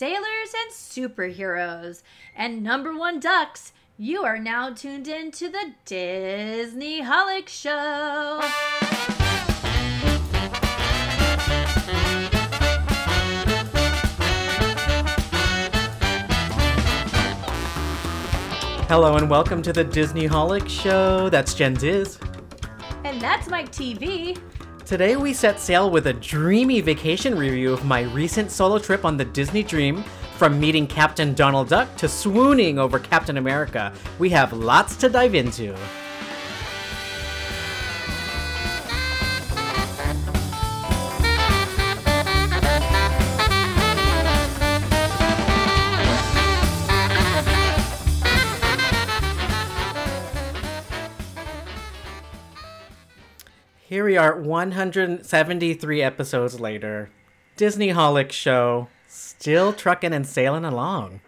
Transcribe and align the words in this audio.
sailors 0.00 0.54
and 0.56 0.72
superheroes. 0.72 2.02
And 2.34 2.62
number 2.62 2.96
one 2.96 3.20
ducks, 3.20 3.74
you 3.98 4.22
are 4.22 4.38
now 4.38 4.70
tuned 4.70 5.06
in 5.06 5.30
to 5.32 5.50
the 5.50 5.74
Disney 5.84 7.02
Holic 7.02 7.48
Show. 7.48 8.40
Hello 18.88 19.16
and 19.16 19.28
welcome 19.28 19.60
to 19.60 19.70
the 19.74 19.84
Disney 19.84 20.26
Holic 20.26 20.66
Show. 20.66 21.28
That's 21.28 21.52
Jenn 21.52 21.74
Diz. 21.74 22.18
And 23.04 23.20
that's 23.20 23.48
Myke 23.48 23.68
TV. 23.68 24.40
Today 24.90 25.14
we 25.14 25.32
set 25.32 25.60
sail 25.60 25.88
with 25.88 26.08
a 26.08 26.12
dreamy 26.12 26.80
vacation 26.80 27.38
review 27.38 27.72
of 27.72 27.84
my 27.84 28.00
recent 28.00 28.50
solo 28.50 28.76
trip 28.76 29.04
on 29.04 29.16
the 29.16 29.24
Disney 29.24 29.62
Dream. 29.62 30.02
From 30.36 30.58
meeting 30.58 30.84
Captain 30.84 31.32
Donald 31.32 31.68
Duck 31.68 31.96
to 31.98 32.08
swooning 32.08 32.76
over 32.76 32.98
Captain 32.98 33.36
America, 33.36 33.92
we 34.18 34.30
have 34.30 34.52
lots 34.52 34.96
to 34.96 35.08
dive 35.08 35.36
into. 35.36 35.76
Here 53.90 54.04
we 54.04 54.16
are, 54.16 54.36
173 54.36 56.00
episodes 56.00 56.60
later. 56.60 57.10
Disney 57.56 57.88
Holic 57.88 58.30
Show, 58.30 58.86
still 59.08 59.72
trucking 59.72 60.12
and 60.12 60.24
sailing 60.24 60.64
along. 60.64 61.18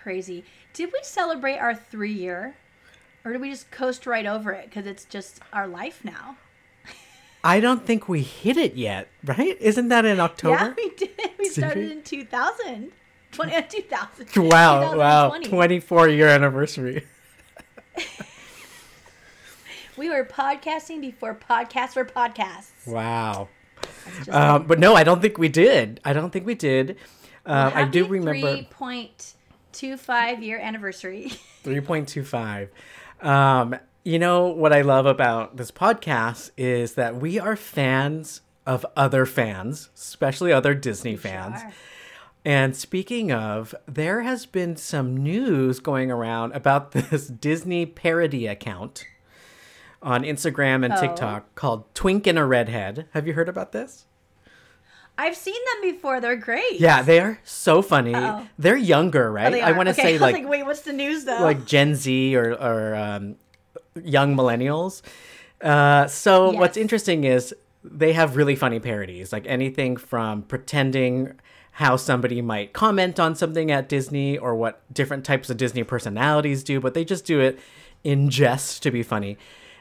Crazy. 0.00 0.44
Did 0.72 0.92
we 0.92 1.00
celebrate 1.02 1.58
our 1.58 1.74
three 1.74 2.12
year? 2.12 2.54
Or 3.24 3.32
did 3.32 3.40
we 3.40 3.50
just 3.50 3.72
coast 3.72 4.06
right 4.06 4.26
over 4.26 4.52
it 4.52 4.66
because 4.66 4.86
it's 4.86 5.04
just 5.06 5.40
our 5.52 5.66
life 5.66 6.04
now? 6.04 6.36
I 7.42 7.58
don't 7.58 7.84
think 7.84 8.08
we 8.08 8.22
hit 8.22 8.56
it 8.56 8.76
yet, 8.76 9.08
right? 9.24 9.60
Isn't 9.60 9.88
that 9.88 10.04
in 10.04 10.20
October? 10.20 10.54
Yeah, 10.54 10.74
we 10.76 10.90
did. 10.90 11.30
We 11.36 11.48
started 11.48 11.90
in 11.90 12.02
2000. 12.02 12.92
20, 13.32 13.54
uh, 13.56 13.62
2000. 13.62 14.28
Wow, 14.36 14.96
wow. 14.96 15.36
24 15.42 16.10
year 16.10 16.28
anniversary. 16.28 17.04
We 19.96 20.10
were 20.10 20.24
podcasting 20.24 21.00
before 21.00 21.34
podcasts 21.34 21.96
were 21.96 22.04
podcasts. 22.04 22.86
Wow. 22.86 23.48
Um, 24.30 24.66
but 24.66 24.78
no, 24.78 24.94
I 24.94 25.04
don't 25.04 25.22
think 25.22 25.38
we 25.38 25.48
did. 25.48 26.00
I 26.04 26.12
don't 26.12 26.30
think 26.30 26.44
we 26.46 26.54
did. 26.54 26.98
Uh, 27.46 27.70
I 27.74 27.84
do 27.84 28.04
remember 28.06 28.58
3.25 28.78 30.42
year 30.42 30.58
anniversary. 30.58 31.32
3.25. 31.64 32.68
Um, 33.26 33.76
you 34.04 34.18
know 34.18 34.48
what 34.48 34.72
I 34.72 34.82
love 34.82 35.06
about 35.06 35.56
this 35.56 35.70
podcast 35.70 36.50
is 36.56 36.94
that 36.94 37.16
we 37.16 37.38
are 37.38 37.56
fans 37.56 38.42
of 38.66 38.84
other 38.96 39.24
fans, 39.24 39.90
especially 39.94 40.52
other 40.52 40.74
Disney 40.74 41.16
fans. 41.16 41.60
Sure. 41.60 41.72
And 42.44 42.76
speaking 42.76 43.32
of, 43.32 43.74
there 43.86 44.22
has 44.22 44.46
been 44.46 44.76
some 44.76 45.16
news 45.16 45.80
going 45.80 46.10
around 46.10 46.52
about 46.52 46.90
this 46.92 47.28
Disney 47.28 47.86
parody 47.86 48.46
account 48.46 49.06
on 50.06 50.22
Instagram 50.22 50.84
and 50.84 50.94
Oh. 50.94 51.00
TikTok 51.00 51.54
called 51.54 51.92
Twink 51.94 52.26
and 52.26 52.38
a 52.38 52.44
Redhead. 52.44 53.06
Have 53.12 53.26
you 53.26 53.34
heard 53.34 53.48
about 53.48 53.72
this? 53.72 54.06
I've 55.18 55.36
seen 55.36 55.54
them 55.54 55.90
before. 55.92 56.20
They're 56.20 56.36
great. 56.36 56.78
Yeah, 56.78 57.02
they 57.02 57.20
are 57.20 57.38
so 57.42 57.80
funny. 57.82 58.14
Uh-oh. 58.14 58.46
They're 58.58 58.76
younger, 58.76 59.28
Oh, 59.28 59.32
right? 59.32 59.50
they 59.50 59.62
I 59.62 59.72
want 59.72 59.88
to 59.88 59.92
Okay, 59.92 60.02
say 60.02 60.12
was 60.18 60.20
like 60.32 60.48
wait, 60.48 60.64
what's 60.64 60.82
the 60.82 60.92
news 60.92 61.24
though? 61.24 61.40
like 61.40 61.64
Gen 61.66 61.94
Z 61.94 62.36
or 62.36 62.52
or 62.54 62.94
um, 62.94 63.36
young 64.02 64.36
millennials. 64.36 65.02
Uh, 65.60 66.06
so 66.06 66.50
what's 66.52 66.76
interesting 66.76 67.24
is 67.24 67.54
they 67.82 68.12
have 68.12 68.36
really 68.36 68.54
funny 68.56 68.78
parodies, 68.78 69.32
like 69.32 69.46
anything 69.46 69.96
from 69.96 70.42
pretending 70.42 71.32
how 71.72 71.96
somebody 71.96 72.42
might 72.42 72.72
comment 72.74 73.18
on 73.18 73.34
something 73.34 73.70
at 73.70 73.88
Disney 73.88 74.36
or 74.38 74.54
what 74.54 74.82
different 74.92 75.24
types 75.24 75.48
of 75.50 75.56
Disney 75.56 75.82
personalities 75.82 76.62
do, 76.62 76.78
but 76.80 76.92
they 76.94 77.04
just 77.04 77.24
do 77.24 77.40
it 77.40 77.58
in 78.04 78.28
jest 78.30 78.82
to 78.82 78.90
be 78.90 79.02
funny. 79.02 79.36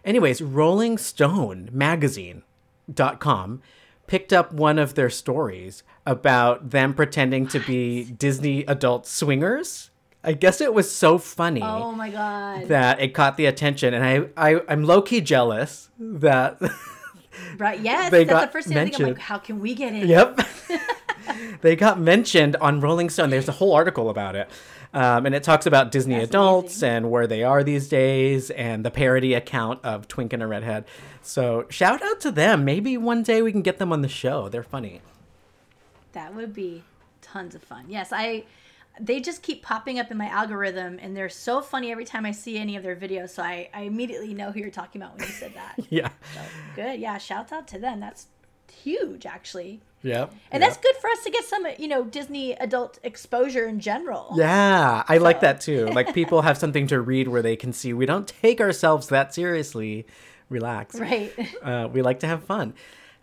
Anyways, 0.05 0.41
Rolling 0.41 0.99
Stone 0.99 1.69
magazine.com 1.73 3.61
picked 4.05 4.31
up 4.31 4.53
one 4.53 4.77
of 4.77 4.93
their 4.93 5.09
stories 5.09 5.81
about 6.05 6.69
them 6.69 6.93
pretending 6.93 7.47
to 7.47 7.59
be 7.59 8.03
Disney 8.03 8.63
adult 8.65 9.07
swingers. 9.07 9.89
I 10.23 10.33
guess 10.33 10.61
it 10.61 10.73
was 10.73 10.91
so 10.91 11.17
funny 11.17 11.61
oh 11.61 11.91
my 11.91 12.09
god. 12.09 12.67
that 12.67 12.99
it 12.99 13.13
caught 13.13 13.37
the 13.37 13.45
attention, 13.47 13.93
and 13.93 14.03
I, 14.03 14.53
I 14.55 14.61
I'm 14.67 14.83
low 14.83 15.01
key 15.01 15.21
jealous 15.21 15.89
that. 15.99 16.59
right. 17.57 17.79
Yes. 17.79 18.11
they 18.11 18.23
that's 18.23 18.39
got 18.39 18.45
the 18.47 18.51
first 18.51 18.67
thing 18.67 18.77
I 18.77 18.83
think. 18.85 18.95
I'm 18.95 19.01
like, 19.01 19.07
mentioned. 19.07 19.21
how 19.23 19.37
can 19.39 19.59
we 19.59 19.73
get 19.75 19.93
in? 19.93 20.07
yep, 20.07 20.39
they 21.61 21.75
got 21.75 21.99
mentioned 21.99 22.55
on 22.57 22.79
Rolling 22.81 23.09
Stone. 23.09 23.29
There's 23.29 23.47
a 23.49 23.53
whole 23.53 23.73
article 23.73 24.09
about 24.09 24.35
it, 24.35 24.49
um, 24.93 25.25
and 25.25 25.33
it 25.35 25.43
talks 25.43 25.65
about 25.65 25.91
Disney 25.91 26.15
That's 26.15 26.29
adults 26.29 26.81
amazing. 26.81 26.89
and 26.97 27.11
where 27.11 27.27
they 27.27 27.43
are 27.43 27.63
these 27.63 27.87
days, 27.87 28.49
and 28.51 28.83
the 28.85 28.91
parody 28.91 29.33
account 29.33 29.83
of 29.83 30.07
Twink 30.07 30.33
and 30.33 30.41
a 30.43 30.47
Redhead. 30.47 30.85
So 31.21 31.65
shout 31.69 32.01
out 32.03 32.19
to 32.21 32.31
them. 32.31 32.65
Maybe 32.65 32.97
one 32.97 33.23
day 33.23 33.41
we 33.41 33.51
can 33.51 33.61
get 33.61 33.77
them 33.77 33.91
on 33.91 34.01
the 34.01 34.07
show. 34.09 34.49
They're 34.49 34.63
funny. 34.63 35.01
That 36.13 36.33
would 36.35 36.53
be 36.53 36.83
tons 37.21 37.55
of 37.55 37.63
fun. 37.63 37.85
Yes, 37.89 38.09
I. 38.11 38.43
They 38.97 39.19
just 39.19 39.41
keep 39.43 39.61
popping 39.61 39.99
up 39.99 40.09
in 40.09 40.15
my 40.15 40.27
algorithm, 40.29 40.99
and 41.01 41.17
they're 41.17 41.27
so 41.27 41.61
funny 41.61 41.91
every 41.91 42.05
time 42.05 42.25
I 42.25 42.31
see 42.31 42.57
any 42.57 42.77
of 42.77 42.83
their 42.83 42.95
videos. 42.95 43.31
So 43.31 43.43
I, 43.43 43.69
I 43.73 43.81
immediately 43.81 44.33
know 44.33 44.53
who 44.53 44.61
you're 44.61 44.69
talking 44.69 45.01
about 45.01 45.17
when 45.17 45.27
you 45.27 45.33
said 45.33 45.53
that. 45.55 45.75
Yeah. 45.89 46.07
good. 46.77 47.01
Yeah. 47.01 47.17
Shout 47.17 47.51
out 47.51 47.67
to 47.67 47.77
them. 47.77 47.99
That's 47.99 48.27
huge, 48.71 49.25
actually. 49.25 49.81
Yep. 50.05 50.33
And 50.51 50.61
that's 50.61 50.77
good 50.77 50.95
for 50.97 51.09
us 51.09 51.23
to 51.23 51.31
get 51.31 51.45
some, 51.45 51.65
you 51.79 51.87
know, 51.87 52.03
Disney 52.03 52.53
adult 52.53 52.99
exposure 53.03 53.65
in 53.65 53.79
general. 53.79 54.33
Yeah, 54.35 55.03
I 55.07 55.17
like 55.17 55.39
that 55.41 55.61
too. 55.61 55.87
Like 55.87 56.13
people 56.13 56.43
have 56.43 56.57
something 56.57 56.85
to 56.87 57.01
read 57.01 57.27
where 57.27 57.41
they 57.41 57.55
can 57.55 57.73
see 57.73 57.91
we 57.91 58.05
don't 58.05 58.27
take 58.27 58.61
ourselves 58.61 59.07
that 59.09 59.33
seriously. 59.33 60.05
Relax. 60.49 60.99
Right. 60.99 61.33
Uh, 61.63 61.89
we 61.91 62.03
like 62.03 62.19
to 62.19 62.27
have 62.27 62.43
fun. 62.43 62.75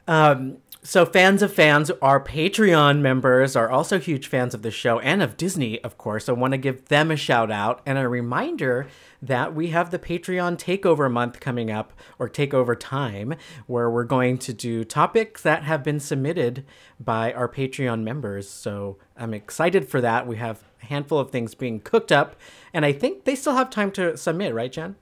Um, 0.08 0.58
so 0.84 1.06
fans 1.06 1.42
of 1.42 1.54
fans, 1.54 1.92
our 2.02 2.20
Patreon 2.20 2.98
members 2.98 3.54
are 3.54 3.70
also 3.70 4.00
huge 4.00 4.26
fans 4.26 4.52
of 4.52 4.62
the 4.62 4.72
show 4.72 4.98
and 4.98 5.22
of 5.22 5.36
Disney, 5.36 5.80
of 5.84 5.96
course. 5.96 6.28
I 6.28 6.32
want 6.32 6.54
to 6.54 6.58
give 6.58 6.86
them 6.86 7.12
a 7.12 7.16
shout 7.16 7.52
out 7.52 7.80
and 7.86 7.98
a 7.98 8.08
reminder 8.08 8.88
that 9.22 9.54
we 9.54 9.68
have 9.68 9.92
the 9.92 10.00
Patreon 10.00 10.58
takeover 10.58 11.08
month 11.08 11.38
coming 11.38 11.70
up 11.70 11.92
or 12.18 12.28
takeover 12.28 12.76
time 12.76 13.36
where 13.68 13.88
we're 13.88 14.02
going 14.02 14.38
to 14.38 14.52
do 14.52 14.82
topics 14.82 15.40
that 15.42 15.62
have 15.62 15.84
been 15.84 16.00
submitted 16.00 16.64
by 16.98 17.32
our 17.32 17.48
Patreon 17.48 18.02
members. 18.02 18.50
So 18.50 18.98
I'm 19.16 19.34
excited 19.34 19.88
for 19.88 20.00
that. 20.00 20.26
We 20.26 20.36
have 20.38 20.64
a 20.82 20.86
handful 20.86 21.20
of 21.20 21.30
things 21.30 21.54
being 21.54 21.78
cooked 21.78 22.10
up 22.10 22.34
and 22.74 22.84
I 22.84 22.90
think 22.90 23.22
they 23.22 23.36
still 23.36 23.54
have 23.54 23.70
time 23.70 23.92
to 23.92 24.16
submit, 24.16 24.52
right, 24.52 24.72
Jenn? 24.72 24.96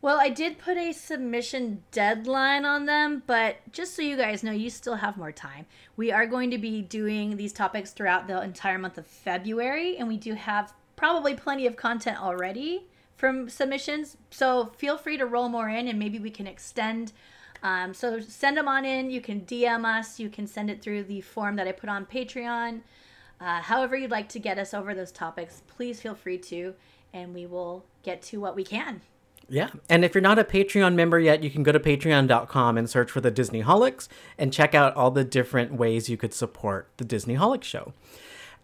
Well, 0.00 0.20
I 0.20 0.28
did 0.28 0.58
put 0.58 0.76
a 0.76 0.92
submission 0.92 1.82
deadline 1.90 2.64
on 2.64 2.86
them, 2.86 3.24
but 3.26 3.56
just 3.72 3.96
so 3.96 4.02
you 4.02 4.16
guys 4.16 4.44
know, 4.44 4.52
you 4.52 4.70
still 4.70 4.94
have 4.94 5.16
more 5.16 5.32
time. 5.32 5.66
We 5.96 6.12
are 6.12 6.24
going 6.24 6.52
to 6.52 6.58
be 6.58 6.82
doing 6.82 7.36
these 7.36 7.52
topics 7.52 7.90
throughout 7.90 8.28
the 8.28 8.40
entire 8.40 8.78
month 8.78 8.96
of 8.96 9.08
February, 9.08 9.96
and 9.96 10.06
we 10.06 10.16
do 10.16 10.34
have 10.34 10.72
probably 10.94 11.34
plenty 11.34 11.66
of 11.66 11.74
content 11.74 12.22
already 12.22 12.86
from 13.16 13.48
submissions. 13.48 14.16
So 14.30 14.70
feel 14.76 14.96
free 14.96 15.16
to 15.16 15.26
roll 15.26 15.48
more 15.48 15.68
in, 15.68 15.88
and 15.88 15.98
maybe 15.98 16.20
we 16.20 16.30
can 16.30 16.46
extend. 16.46 17.12
Um, 17.64 17.92
so 17.92 18.20
send 18.20 18.56
them 18.56 18.68
on 18.68 18.84
in. 18.84 19.10
You 19.10 19.20
can 19.20 19.40
DM 19.40 19.84
us. 19.84 20.20
You 20.20 20.30
can 20.30 20.46
send 20.46 20.70
it 20.70 20.80
through 20.80 21.04
the 21.04 21.22
form 21.22 21.56
that 21.56 21.66
I 21.66 21.72
put 21.72 21.90
on 21.90 22.06
Patreon. 22.06 22.82
Uh, 23.40 23.62
however, 23.62 23.96
you'd 23.96 24.12
like 24.12 24.28
to 24.28 24.38
get 24.38 24.58
us 24.58 24.72
over 24.72 24.94
those 24.94 25.10
topics, 25.10 25.62
please 25.66 26.00
feel 26.00 26.14
free 26.14 26.38
to, 26.38 26.74
and 27.12 27.34
we 27.34 27.46
will 27.46 27.84
get 28.04 28.22
to 28.22 28.40
what 28.40 28.54
we 28.54 28.62
can. 28.62 29.00
Yeah. 29.48 29.70
And 29.88 30.04
if 30.04 30.14
you're 30.14 30.22
not 30.22 30.38
a 30.38 30.44
Patreon 30.44 30.94
member 30.94 31.18
yet, 31.18 31.42
you 31.42 31.50
can 31.50 31.62
go 31.62 31.72
to 31.72 31.80
patreon.com 31.80 32.76
and 32.76 32.88
search 32.88 33.10
for 33.10 33.20
the 33.20 33.30
Disney 33.30 33.62
Holics 33.62 34.08
and 34.36 34.52
check 34.52 34.74
out 34.74 34.94
all 34.94 35.10
the 35.10 35.24
different 35.24 35.74
ways 35.74 36.08
you 36.08 36.16
could 36.16 36.34
support 36.34 36.88
the 36.98 37.04
Disney 37.04 37.34
Holic 37.34 37.64
show. 37.64 37.94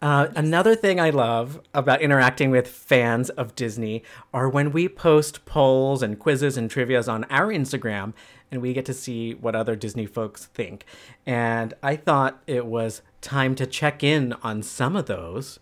Uh, 0.03 0.29
another 0.37 0.77
thing 0.77 1.01
I 1.01 1.09
love 1.09 1.61
about 1.73 2.03
interacting 2.03 2.51
with 2.51 2.69
fans 2.69 3.31
of 3.31 3.55
Disney 3.55 4.03
are 4.35 4.51
when 4.51 4.73
we 4.73 4.87
post 4.87 5.47
polls 5.47 6.03
and 6.03 6.19
quizzes 6.19 6.59
and 6.59 6.71
trivias 6.71 7.11
on 7.11 7.25
our 7.25 7.49
Instagram 7.49 8.13
and 8.51 8.61
we 8.61 8.73
get 8.73 8.85
to 8.85 8.95
see 8.95 9.33
what 9.35 9.57
other 9.57 9.75
Disney 9.75 10.07
folks 10.07 10.47
think. 10.47 10.85
And 11.25 11.75
I 11.83 11.97
thought 11.97 12.43
it 12.47 12.67
was 12.67 13.03
time 13.21 13.55
to 13.55 13.67
check 13.67 14.05
in 14.05 14.35
on 14.43 14.63
some 14.63 14.95
of 14.95 15.07
those. 15.07 15.59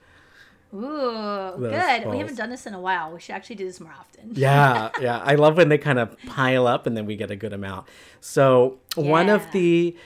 Ooh, 0.74 1.52
good. 1.58 2.04
balls. 2.04 2.12
We 2.12 2.18
haven't 2.18 2.36
done 2.36 2.50
this 2.50 2.66
in 2.66 2.74
a 2.74 2.80
while. 2.80 3.12
We 3.12 3.20
should 3.20 3.34
actually 3.34 3.56
do 3.56 3.66
this 3.66 3.80
more 3.80 3.92
often. 3.92 4.32
Yeah, 4.34 4.90
yeah. 5.00 5.18
I 5.18 5.34
love 5.34 5.56
when 5.56 5.68
they 5.68 5.78
kind 5.78 5.98
of 5.98 6.16
pile 6.26 6.66
up 6.66 6.86
and 6.86 6.96
then 6.96 7.06
we 7.06 7.16
get 7.16 7.30
a 7.30 7.36
good 7.36 7.52
amount. 7.52 7.88
So 8.20 8.78
one 8.94 9.28
of 9.28 9.50
the 9.52 9.96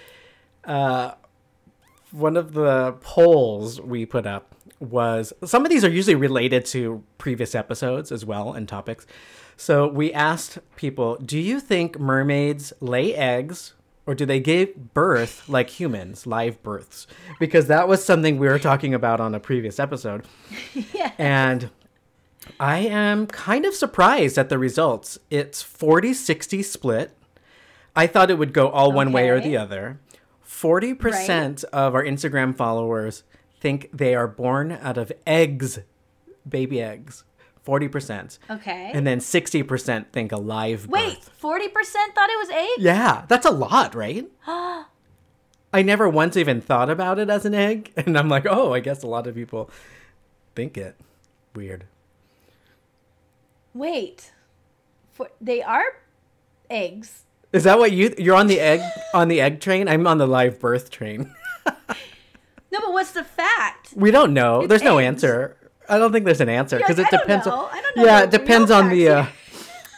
uh, 0.64 1.12
one 2.10 2.36
of 2.36 2.54
the 2.54 2.96
polls 3.00 3.80
we 3.80 4.06
put 4.06 4.26
up 4.26 4.54
was 4.80 5.32
some 5.44 5.64
of 5.64 5.70
these 5.70 5.84
are 5.84 5.90
usually 5.90 6.14
related 6.14 6.64
to 6.66 7.02
previous 7.18 7.54
episodes 7.54 8.10
as 8.10 8.24
well 8.24 8.52
and 8.52 8.68
topics. 8.68 9.06
So 9.56 9.86
we 9.86 10.12
asked 10.12 10.58
people, 10.76 11.16
do 11.16 11.38
you 11.38 11.60
think 11.60 11.98
mermaids 11.98 12.72
lay 12.80 13.14
eggs 13.14 13.74
or 14.06 14.14
do 14.14 14.24
they 14.24 14.40
give 14.40 14.94
birth 14.94 15.48
like 15.48 15.68
humans, 15.68 16.26
live 16.26 16.62
births? 16.62 17.06
Because 17.40 17.66
that 17.66 17.88
was 17.88 18.04
something 18.04 18.38
we 18.38 18.46
were 18.48 18.58
talking 18.58 18.94
about 18.94 19.20
on 19.20 19.34
a 19.34 19.40
previous 19.40 19.80
episode. 19.80 20.24
yeah. 20.94 21.12
And 21.18 21.70
I 22.60 22.78
am 22.78 23.26
kind 23.26 23.64
of 23.64 23.74
surprised 23.74 24.38
at 24.38 24.48
the 24.48 24.58
results. 24.58 25.18
It's 25.30 25.62
40 25.62 26.14
60 26.14 26.62
split. 26.62 27.10
I 27.96 28.06
thought 28.06 28.30
it 28.30 28.38
would 28.38 28.52
go 28.52 28.68
all 28.68 28.92
one 28.92 29.10
way 29.10 29.28
or 29.28 29.40
the 29.40 29.56
other. 29.56 29.98
40% 30.46 31.64
of 31.64 31.94
our 31.94 32.04
Instagram 32.04 32.54
followers 32.54 33.24
think 33.60 33.88
they 33.92 34.14
are 34.14 34.28
born 34.28 34.72
out 34.72 34.96
of 34.96 35.12
eggs, 35.26 35.80
baby 36.48 36.80
eggs. 36.80 37.24
40%. 37.66 38.38
Okay. 38.48 38.90
And 38.94 39.06
then 39.06 39.18
60% 39.18 40.06
think 40.12 40.32
a 40.32 40.36
live 40.36 40.86
Wait, 40.86 41.20
birth. 41.20 41.40
40% 41.42 41.72
thought 42.14 42.30
it 42.30 42.38
was 42.38 42.50
egg? 42.50 42.84
Yeah, 42.84 43.24
that's 43.28 43.44
a 43.46 43.50
lot, 43.50 43.94
right? 43.94 44.26
I 44.46 45.82
never 45.82 46.08
once 46.08 46.36
even 46.36 46.60
thought 46.60 46.88
about 46.88 47.18
it 47.18 47.28
as 47.28 47.44
an 47.44 47.54
egg. 47.54 47.92
And 47.96 48.16
I'm 48.16 48.28
like, 48.28 48.46
oh, 48.48 48.72
I 48.72 48.80
guess 48.80 49.02
a 49.02 49.06
lot 49.06 49.26
of 49.26 49.34
people 49.34 49.70
think 50.54 50.78
it. 50.78 50.94
Weird. 51.54 51.84
Wait. 53.74 54.32
For, 55.12 55.30
they 55.40 55.62
are 55.62 55.84
eggs. 56.70 57.24
Is 57.52 57.64
that 57.64 57.78
what 57.78 57.92
you 57.92 58.14
you're 58.18 58.36
on 58.36 58.46
the 58.48 58.60
egg 58.60 58.80
on 59.14 59.28
the 59.28 59.40
egg 59.40 59.60
train? 59.60 59.88
I'm 59.88 60.06
on 60.06 60.18
the 60.18 60.26
live 60.26 60.60
birth 60.60 60.90
train. 60.90 61.34
No, 62.72 62.80
but 62.80 62.92
what's 62.92 63.12
the 63.12 63.24
fact? 63.24 63.94
We 63.94 64.10
don't 64.10 64.34
know. 64.34 64.60
It's 64.60 64.68
there's 64.68 64.82
no 64.82 64.98
answer. 64.98 65.56
I 65.88 65.98
don't 65.98 66.12
think 66.12 66.24
there's 66.24 66.40
an 66.40 66.48
answer 66.48 66.78
because 66.78 66.98
like, 66.98 67.12
it 67.12 67.14
"I 67.14 67.16
don't 67.18 67.26
depends 67.26 67.46
on 67.46 67.68
I 67.72 67.80
don't 67.80 67.96
know 67.96 68.04
Yeah, 68.04 68.22
it 68.22 68.30
depends 68.30 68.70
on 68.70 68.88
the 68.88 69.08
uh 69.08 69.26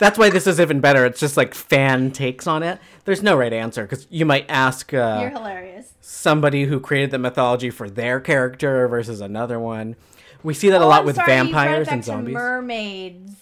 That's 0.00 0.16
why 0.18 0.30
this 0.30 0.46
is 0.46 0.60
even 0.60 0.80
better. 0.80 1.04
It's 1.06 1.18
just 1.20 1.36
like 1.36 1.54
fan 1.54 2.10
takes 2.12 2.46
on 2.46 2.62
it. 2.62 2.78
There's 3.04 3.22
no 3.22 3.36
right 3.36 3.52
answer 3.52 3.82
because 3.82 4.06
you 4.10 4.24
might 4.26 4.46
ask 4.48 4.92
You're 4.92 5.02
uh, 5.02 5.30
hilarious. 5.30 5.92
somebody 6.00 6.64
who 6.64 6.78
created 6.78 7.10
the 7.10 7.18
mythology 7.18 7.70
for 7.70 7.88
their 7.90 8.20
character 8.20 8.86
versus 8.86 9.20
another 9.20 9.58
one. 9.58 9.96
We 10.44 10.54
see 10.54 10.68
that 10.70 10.80
a 10.80 10.84
Oh, 10.84 10.88
lot 10.88 11.00
I'm 11.00 11.06
with 11.06 11.16
sorry, 11.16 11.32
you 11.32 11.38
brought 11.38 11.48
it 11.48 11.52
vampires 11.52 11.88
and 11.88 12.04
zombies. 12.04 12.34
mermaids. 12.34 13.32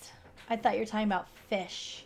I 0.48 0.56
thought 0.56 0.74
you 0.74 0.80
were 0.80 0.86
talking 0.86 1.06
about 1.08 1.26
fish. 1.50 2.04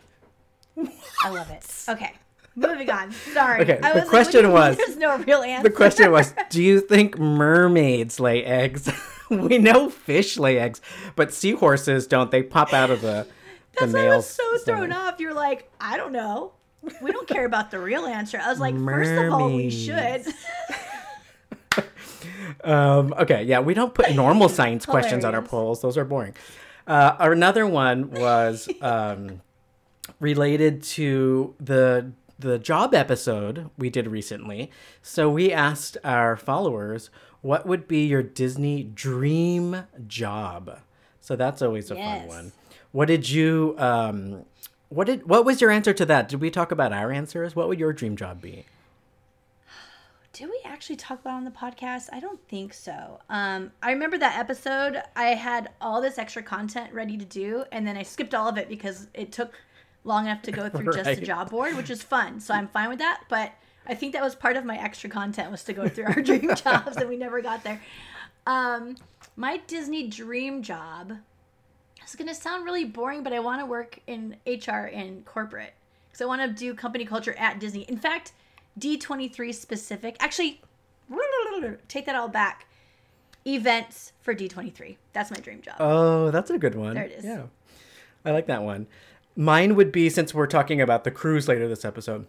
I 1.23 1.29
love 1.29 1.49
it. 1.49 1.65
Okay. 1.89 2.13
Moving 2.53 2.89
on. 2.89 3.13
Sorry. 3.13 3.61
Okay, 3.61 3.79
I 3.81 3.93
the 3.93 3.99
was 3.99 4.03
like, 4.03 4.07
question 4.09 4.51
what 4.51 4.69
was- 4.71 4.77
There's 4.77 4.97
no 4.97 5.17
real 5.19 5.41
answer. 5.43 5.69
The 5.69 5.73
question 5.75 6.11
was, 6.11 6.33
do 6.49 6.61
you 6.61 6.81
think 6.81 7.17
mermaids 7.17 8.19
lay 8.19 8.43
eggs? 8.43 8.91
we 9.49 9.57
know 9.57 9.89
fish 9.89 10.37
lay 10.37 10.59
eggs, 10.59 10.81
but 11.15 11.33
seahorses 11.33 12.05
don't. 12.05 12.31
They 12.31 12.43
pop 12.43 12.73
out 12.73 12.89
of 12.89 13.01
the 13.01 13.25
the 13.79 13.85
That's 13.85 13.93
why 13.93 14.07
I 14.07 14.15
was 14.17 14.29
so 14.29 14.57
thrown 14.59 14.91
off. 14.91 15.19
You're 15.19 15.33
like, 15.33 15.71
I 15.79 15.95
don't 15.95 16.11
know. 16.11 16.53
We 17.01 17.11
don't 17.11 17.27
care 17.27 17.45
about 17.45 17.71
the 17.71 17.79
real 17.79 18.05
answer. 18.05 18.39
I 18.43 18.49
was 18.49 18.59
like, 18.59 18.75
first 18.83 19.11
of 19.11 19.33
all, 19.33 19.47
we 19.55 19.69
should. 19.69 20.25
Um, 22.63 23.13
okay, 23.17 23.43
yeah, 23.43 23.59
we 23.59 23.73
don't 23.73 23.93
put 23.93 24.13
normal 24.13 24.47
science 24.47 24.85
questions 24.85 25.25
on 25.25 25.33
our 25.33 25.41
polls. 25.41 25.81
Those 25.81 25.97
are 25.97 26.05
boring. 26.05 26.35
Uh, 26.85 27.15
another 27.19 27.65
one 27.65 28.11
was 28.11 28.69
um, 28.81 29.41
related 30.19 30.83
to 30.83 31.55
the 31.59 32.11
the 32.37 32.59
job 32.59 32.93
episode 32.93 33.69
we 33.77 33.89
did 33.89 34.07
recently. 34.07 34.71
So 35.01 35.29
we 35.29 35.51
asked 35.51 35.97
our 36.03 36.35
followers, 36.35 37.09
"What 37.41 37.65
would 37.65 37.87
be 37.87 38.05
your 38.05 38.23
Disney 38.23 38.83
dream 38.83 39.83
job?" 40.07 40.79
So 41.19 41.35
that's 41.35 41.61
always 41.61 41.91
a 41.91 41.95
Yes. 41.95 42.19
fun 42.21 42.27
one. 42.27 42.51
What 42.91 43.07
did 43.07 43.29
you? 43.29 43.75
Um, 43.77 44.45
what 44.89 45.07
did? 45.07 45.27
What 45.27 45.45
was 45.45 45.61
your 45.61 45.71
answer 45.71 45.93
to 45.93 46.05
that? 46.05 46.27
Did 46.27 46.41
we 46.41 46.49
talk 46.51 46.71
about 46.71 46.91
our 46.91 47.11
answers? 47.11 47.55
What 47.55 47.67
would 47.67 47.79
your 47.79 47.93
dream 47.93 48.15
job 48.15 48.41
be? 48.41 48.65
Did 50.33 50.49
we 50.49 50.59
actually 50.65 50.95
talk 50.95 51.19
about 51.21 51.33
it 51.33 51.37
on 51.37 51.43
the 51.43 51.51
podcast? 51.51 52.09
I 52.13 52.19
don't 52.19 52.39
think 52.47 52.73
so. 52.73 53.19
Um, 53.29 53.71
I 53.83 53.91
remember 53.91 54.17
that 54.17 54.37
episode. 54.39 55.01
I 55.15 55.27
had 55.27 55.69
all 55.81 56.01
this 56.01 56.17
extra 56.17 56.41
content 56.41 56.93
ready 56.93 57.17
to 57.17 57.25
do, 57.25 57.65
and 57.71 57.85
then 57.85 57.97
I 57.97 58.03
skipped 58.03 58.33
all 58.33 58.47
of 58.47 58.57
it 58.57 58.69
because 58.69 59.07
it 59.13 59.31
took 59.31 59.53
long 60.03 60.25
enough 60.25 60.41
to 60.43 60.51
go 60.51 60.67
through 60.69 60.93
just 60.93 61.19
the 61.19 61.25
job 61.25 61.49
board, 61.51 61.75
which 61.75 61.89
is 61.89 62.01
fun. 62.01 62.39
So 62.39 62.53
I'm 62.53 62.67
fine 62.69 62.89
with 62.89 62.99
that. 62.99 63.23
But 63.29 63.51
I 63.87 63.95
think 63.95 64.13
that 64.13 64.21
was 64.21 64.35
part 64.35 64.57
of 64.57 64.65
my 64.65 64.77
extra 64.77 65.09
content 65.09 65.51
was 65.51 65.63
to 65.65 65.73
go 65.73 65.87
through 65.89 66.05
our 66.05 66.21
dream 66.21 66.53
jobs, 66.55 66.97
and 66.97 67.09
we 67.09 67.17
never 67.17 67.41
got 67.41 67.63
there. 67.63 67.81
Um, 68.45 68.95
my 69.35 69.57
Disney 69.67 70.07
dream 70.07 70.61
job. 70.61 71.13
is 72.05 72.15
gonna 72.15 72.35
sound 72.35 72.65
really 72.65 72.85
boring, 72.85 73.23
but 73.23 73.33
I 73.33 73.39
want 73.39 73.61
to 73.61 73.65
work 73.65 73.99
in 74.07 74.35
HR 74.45 74.89
and 74.91 75.25
corporate 75.25 75.73
because 76.07 76.21
I 76.21 76.25
want 76.25 76.41
to 76.41 76.47
do 76.47 76.73
company 76.73 77.05
culture 77.05 77.35
at 77.37 77.59
Disney. 77.59 77.81
In 77.83 77.97
fact, 77.97 78.33
D23 78.79 79.53
specific. 79.53 80.15
Actually, 80.19 80.61
take 81.87 82.05
that 82.05 82.15
all 82.15 82.27
back. 82.27 82.67
Events 83.45 84.13
for 84.21 84.35
D23. 84.35 84.97
That's 85.13 85.31
my 85.31 85.37
dream 85.37 85.61
job. 85.61 85.75
Oh, 85.79 86.29
that's 86.29 86.51
a 86.51 86.59
good 86.59 86.75
one. 86.75 86.93
There 86.93 87.05
it 87.05 87.11
is. 87.11 87.25
Yeah. 87.25 87.43
I 88.23 88.31
like 88.31 88.45
that 88.47 88.61
one. 88.61 88.85
Mine 89.35 89.75
would 89.75 89.91
be 89.91 90.09
since 90.09 90.33
we're 90.33 90.45
talking 90.45 90.79
about 90.79 91.03
the 91.03 91.11
cruise 91.11 91.47
later 91.47 91.67
this 91.67 91.83
episode. 91.83 92.27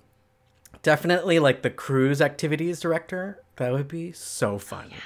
Definitely 0.83 1.39
like 1.39 1.63
the 1.63 1.71
cruise 1.71 2.21
activities 2.21 2.81
director. 2.81 3.41
That 3.57 3.73
would 3.73 3.89
be 3.89 4.13
so 4.13 4.59
fun. 4.59 4.89
Yeah. 4.91 4.97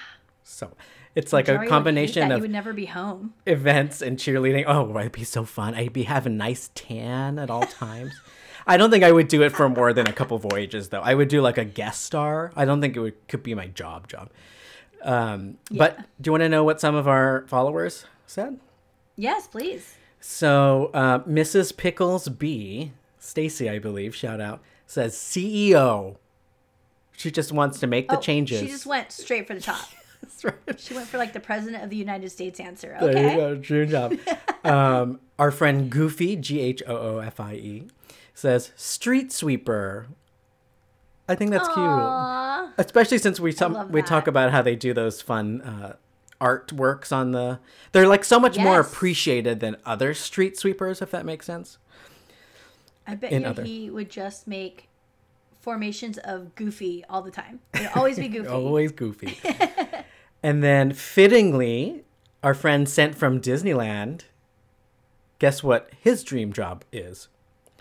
So 0.44 0.72
it's 1.14 1.32
like 1.32 1.46
Jory 1.46 1.66
a 1.66 1.68
combination 1.68 2.30
of 2.30 2.38
You 2.38 2.42
would 2.42 2.50
never 2.50 2.72
be 2.72 2.86
home. 2.86 3.34
events 3.44 4.00
and 4.00 4.16
cheerleading. 4.18 4.64
Oh, 4.66 4.96
it'd 4.98 5.12
be 5.12 5.24
so 5.24 5.44
fun. 5.44 5.74
I'd 5.74 5.92
be 5.92 6.04
having 6.04 6.36
nice 6.36 6.70
tan 6.74 7.38
at 7.38 7.50
all 7.50 7.64
times. 7.64 8.12
I 8.66 8.76
don't 8.76 8.90
think 8.90 9.04
I 9.04 9.12
would 9.12 9.28
do 9.28 9.42
it 9.42 9.50
for 9.52 9.68
more 9.68 9.92
than 9.92 10.08
a 10.08 10.12
couple 10.12 10.38
voyages 10.38 10.88
though. 10.88 11.00
I 11.02 11.14
would 11.14 11.28
do 11.28 11.40
like 11.40 11.58
a 11.58 11.64
guest 11.64 12.04
star. 12.04 12.52
I 12.56 12.64
don't 12.64 12.80
think 12.80 12.96
it 12.96 13.00
would 13.00 13.28
could 13.28 13.42
be 13.42 13.54
my 13.54 13.66
job 13.68 14.08
job. 14.08 14.30
Um, 15.02 15.58
yeah. 15.70 15.78
But 15.78 15.98
do 16.20 16.28
you 16.28 16.32
want 16.32 16.42
to 16.42 16.48
know 16.48 16.64
what 16.64 16.80
some 16.80 16.94
of 16.94 17.06
our 17.06 17.44
followers 17.48 18.06
said? 18.26 18.58
Yes, 19.14 19.46
please. 19.46 19.94
So 20.20 20.90
uh, 20.94 21.20
Mrs. 21.20 21.76
Pickles 21.76 22.28
B, 22.28 22.92
Stacy, 23.18 23.70
I 23.70 23.78
believe, 23.78 24.14
shout 24.16 24.40
out, 24.40 24.60
says 24.86 25.14
CEO. 25.14 26.16
She 27.16 27.30
just 27.30 27.52
wants 27.52 27.80
to 27.80 27.86
make 27.86 28.08
the 28.08 28.18
Oh, 28.18 28.20
changes. 28.20 28.60
She 28.60 28.68
just 28.68 28.86
went 28.86 29.10
straight 29.10 29.46
for 29.46 29.54
the 29.54 29.60
top. 29.60 29.88
That's 30.22 30.44
right. 30.44 30.80
She 30.80 30.94
went 30.94 31.08
for 31.08 31.18
like 31.18 31.32
the 31.32 31.40
president 31.40 31.84
of 31.84 31.90
the 31.90 31.96
United 31.96 32.30
States 32.30 32.58
answer. 32.60 32.96
There 33.00 33.30
you 33.30 33.36
go. 33.36 33.54
Dream 33.54 33.88
job. 33.88 34.14
um, 34.64 35.20
our 35.38 35.50
friend 35.50 35.90
Goofy, 35.90 36.36
G 36.36 36.60
H 36.60 36.82
O 36.86 36.96
O 36.96 37.18
F 37.18 37.38
I 37.40 37.54
E, 37.54 37.84
says 38.34 38.72
street 38.76 39.32
sweeper. 39.32 40.06
I 41.28 41.34
think 41.34 41.50
that's 41.50 41.68
cute. 41.68 42.74
Especially 42.78 43.18
since 43.18 43.40
we 43.40 43.50
some, 43.52 43.90
we 43.90 44.00
talk 44.02 44.26
about 44.26 44.52
how 44.52 44.62
they 44.62 44.76
do 44.76 44.94
those 44.94 45.20
fun 45.20 45.60
uh, 45.60 45.96
artworks 46.40 47.12
on 47.12 47.32
the. 47.32 47.58
They're 47.92 48.06
like 48.06 48.24
so 48.24 48.38
much 48.38 48.58
more 48.58 48.80
appreciated 48.80 49.60
than 49.60 49.76
other 49.84 50.14
street 50.14 50.58
sweepers, 50.58 51.02
if 51.02 51.10
that 51.10 51.24
makes 51.26 51.46
sense. 51.46 51.78
I 53.06 53.14
bet 53.14 53.32
you 53.32 53.44
other- 53.44 53.64
he 53.64 53.90
would 53.90 54.10
just 54.10 54.46
make 54.46 54.88
formations 55.60 56.18
of 56.18 56.54
Goofy 56.54 57.04
all 57.08 57.22
the 57.22 57.30
time. 57.30 57.60
It'd 57.74 57.88
always 57.94 58.18
be 58.18 58.28
Goofy. 58.36 58.48
Always 58.48 58.92
goofy. 58.92 59.38
and 60.42 60.62
then 60.62 60.92
fittingly, 60.92 62.04
our 62.42 62.54
friend 62.54 62.88
sent 62.88 63.16
from 63.16 63.40
Disneyland. 63.40 64.22
Guess 65.38 65.62
what 65.62 65.90
his 66.00 66.22
dream 66.22 66.52
job 66.52 66.84
is? 66.92 67.28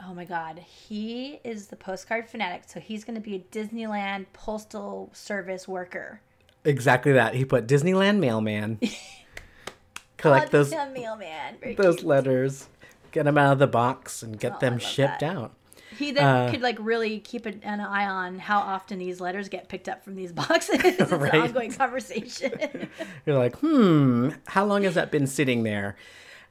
Oh 0.04 0.14
my 0.14 0.26
god, 0.26 0.60
he 0.60 1.40
is 1.44 1.68
the 1.68 1.76
postcard 1.76 2.28
fanatic, 2.28 2.64
so 2.68 2.80
he's 2.80 3.06
going 3.06 3.16
to 3.16 3.22
be 3.22 3.36
a 3.36 3.40
Disneyland 3.40 4.26
postal 4.34 5.10
service 5.14 5.68
worker. 5.68 6.20
Exactly 6.66 7.14
that. 7.14 7.36
He 7.36 7.46
put 7.46 7.68
Disneyland 7.68 8.20
mailman. 8.20 8.80
Collect 10.18 10.52
those 10.52 10.72
mailman. 10.72 11.58
Very 11.62 11.76
those 11.76 11.98
cute. 11.98 12.08
letters, 12.08 12.68
get 13.16 13.24
them 13.26 13.38
out 13.38 13.54
of 13.54 13.60
the 13.60 13.66
box, 13.68 14.22
and 14.22 14.40
get 14.40 14.54
Oh, 14.58 14.60
them 14.60 14.78
shipped 14.78 15.22
that. 15.22 15.36
out. 15.36 15.54
He 15.98 16.12
then 16.12 16.26
uh, 16.26 16.52
could 16.52 16.62
like 16.62 16.78
really 16.82 17.20
keep 17.22 17.46
an, 17.46 17.62
an 17.64 17.80
eye 17.80 18.06
on 18.06 18.38
how 18.38 18.60
often 18.60 19.00
these 19.00 19.22
letters 19.22 19.48
get 19.48 19.70
picked 19.70 19.88
up 19.88 20.04
from 20.04 20.16
these 20.16 20.32
boxes. 20.44 20.80
it's 20.84 21.12
Right. 21.12 21.34
an 21.34 21.42
ongoing 21.42 21.72
conversation. 21.72 22.90
You're 23.26 23.38
like, 23.40 23.56
hmm, 23.58 24.30
how 24.48 24.66
long 24.66 24.84
has 24.84 24.94
that 24.96 25.10
been 25.12 25.26
sitting 25.26 25.64
there? 25.64 25.96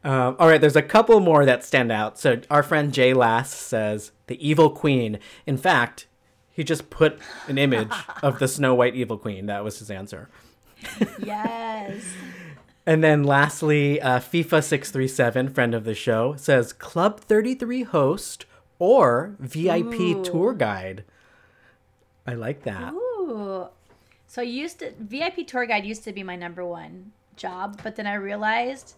Um, 0.03 0.37
all 0.39 0.49
right, 0.49 0.61
there's 0.61 0.77
a 0.77 0.83
couple 0.83 1.21
more 1.21 1.45
that 1.45 1.63
stand 1.65 1.93
out. 1.93 2.19
So 2.19 2.41
our 2.51 2.63
friend 2.63 2.93
Jay 2.93 3.13
Lass 3.15 3.53
says 3.55 4.13
the 4.27 4.39
evil 4.47 4.71
queen. 4.71 5.19
In 5.47 5.57
fact, 5.59 6.07
he 6.51 6.65
just 6.65 6.89
put 6.89 7.19
an 7.47 7.59
image 7.59 7.93
of 8.23 8.39
the 8.39 8.49
Snow 8.57 8.75
White 8.75 8.95
evil 8.95 9.19
queen. 9.19 9.47
That 9.47 9.63
was 9.65 9.79
his 9.79 9.91
answer. 9.91 10.29
yes. 11.23 12.03
And 12.87 13.03
then 13.03 13.25
lastly, 13.25 14.01
uh, 14.01 14.19
FIFA 14.21 14.63
six 14.63 14.91
three 14.91 15.09
seven, 15.09 15.49
friend 15.49 15.75
of 15.75 15.85
the 15.85 15.95
show, 15.95 16.35
says 16.37 16.73
Club 16.73 17.21
thirty 17.21 17.55
three 17.55 17.83
host 17.83 18.45
or 18.79 19.37
VIP 19.39 20.01
Ooh. 20.01 20.25
tour 20.25 20.53
guide. 20.53 21.05
I 22.27 22.35
like 22.35 22.63
that. 22.65 22.93
Ooh. 22.93 23.69
So 24.27 24.43
I 24.43 24.45
used 24.45 24.81
to 24.81 24.93
VIP 24.99 25.47
tour 25.47 25.65
guide 25.67 25.85
used 25.87 26.05
to 26.05 26.13
be 26.13 26.23
my 26.23 26.37
number 26.37 26.65
one 26.65 27.13
job, 27.37 27.81
but 27.83 27.97
then 27.97 28.07
I 28.07 28.15
realized 28.15 28.95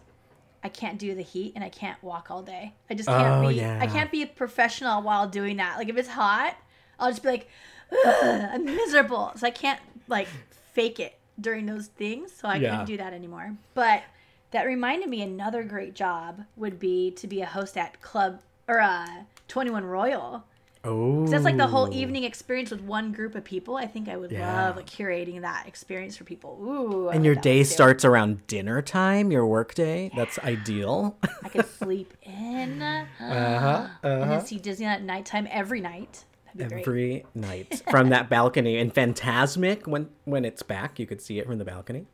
I 0.63 0.69
can't 0.69 0.97
do 0.97 1.13
the 1.15 1.21
heat 1.21 1.53
and 1.55 1.63
I 1.63 1.69
can't 1.69 2.01
walk 2.03 2.29
all 2.31 2.41
day. 2.41 2.73
I 2.89 2.93
just 2.95 3.07
can't 3.07 3.45
Oh, 3.45 3.47
be 3.49 3.55
yeah. 3.55 3.79
I 3.81 3.87
can't 3.87 4.11
be 4.11 4.23
a 4.23 4.27
professional 4.27 5.01
while 5.01 5.27
doing 5.27 5.57
that. 5.57 5.77
Like 5.77 5.89
if 5.89 5.97
it's 5.97 6.09
hot, 6.09 6.55
I'll 6.99 7.11
just 7.11 7.23
be 7.23 7.29
like 7.29 7.47
"Ugh, 7.91 8.49
I'm 8.51 8.65
miserable. 8.65 9.31
So 9.37 9.47
I 9.47 9.51
can't 9.51 9.79
like 10.07 10.27
fake 10.73 10.99
it 10.99 11.16
during 11.39 11.65
those 11.65 11.87
things. 11.87 12.31
So 12.33 12.47
I 12.47 12.55
Yeah. 12.57 12.71
couldn't 12.71 12.85
do 12.85 12.97
that 12.97 13.13
anymore. 13.13 13.55
But 13.73 14.03
that 14.51 14.63
reminded 14.65 15.09
me 15.09 15.21
another 15.21 15.63
great 15.63 15.93
job 15.93 16.43
would 16.55 16.79
be 16.79 17.11
to 17.11 17.27
be 17.27 17.41
a 17.41 17.45
host 17.45 17.77
at 17.77 18.01
club 18.01 18.41
or 18.67 18.79
uh 18.79 19.07
21 19.47 19.85
Royal. 19.85 20.43
Oh. 20.83 21.27
That's 21.27 21.43
like 21.43 21.57
the 21.57 21.67
whole 21.67 21.93
evening 21.93 22.23
experience 22.23 22.71
with 22.71 22.81
one 22.81 23.11
group 23.11 23.35
of 23.35 23.43
people. 23.43 23.75
I 23.75 23.87
think 23.87 24.07
I 24.07 24.15
would 24.15 24.31
Yeah. 24.31 24.67
love 24.67 24.77
like, 24.77 24.85
curating 24.85 25.41
that 25.41 25.67
experience 25.67 26.15
for 26.15 26.23
people. 26.23 26.57
Ooh. 26.63 27.09
I 27.09 27.15
And 27.15 27.25
your 27.25 27.35
day 27.35 27.63
starts 27.63 28.05
around 28.05 28.47
dinner 28.47 28.81
time, 28.81 29.29
your 29.31 29.45
work 29.45 29.73
day. 29.73 30.11
That's 30.15 30.39
ideal. 30.39 31.17
I 31.43 31.49
could 31.49 31.65
sleep 31.67 32.13
in. 32.21 32.81
Uh-huh, 33.19 33.87
And 34.03 34.21
uh-huh. 34.23 34.35
then 34.37 34.45
see 34.45 34.59
Disney 34.59 34.85
at 34.85 35.01
nighttime 35.01 35.47
every 35.51 35.81
night. 35.81 36.23
That'd 36.57 36.83
great. 36.83 36.87
Every 36.87 37.25
night 37.35 37.83
from 37.89 38.09
that 38.09 38.29
balcony. 38.29 38.77
And 38.77 38.93
Fantasmic, 38.93 39.87
when 39.87 40.09
when 40.25 40.45
it's 40.45 40.63
back, 40.63 40.99
you 40.99 41.05
could 41.05 41.21
see 41.21 41.39
it 41.39 41.45
from 41.45 41.57
the 41.57 41.65
balcony. 41.65 42.05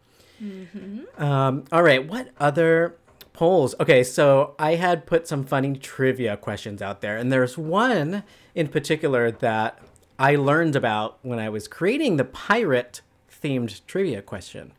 Mm-hmm. 0.42 1.24
Um, 1.24 1.66
all 1.72 1.84
right, 1.84 2.08
what 2.08 2.30
other 2.40 2.98
polls? 3.34 3.76
Okay, 3.80 4.04
so 4.04 4.56
I 4.60 4.76
had 4.76 5.06
put 5.06 5.28
some 5.28 5.44
funny 5.44 5.76
trivia 5.76 6.38
questions 6.38 6.82
out 6.82 7.02
there, 7.02 7.18
and 7.18 7.32
there's 7.32 7.58
one 7.58 8.24
in 8.56 8.68
particular 8.68 9.32
that 9.32 9.80
I 10.20 10.36
learned 10.36 10.76
about 10.76 11.20
when 11.22 11.40
I 11.40 11.50
was 11.50 11.68
creating 11.68 12.18
the 12.18 12.26
pirate 12.26 13.02
themed 13.42 13.82
trivia 13.88 14.22
question, 14.22 14.74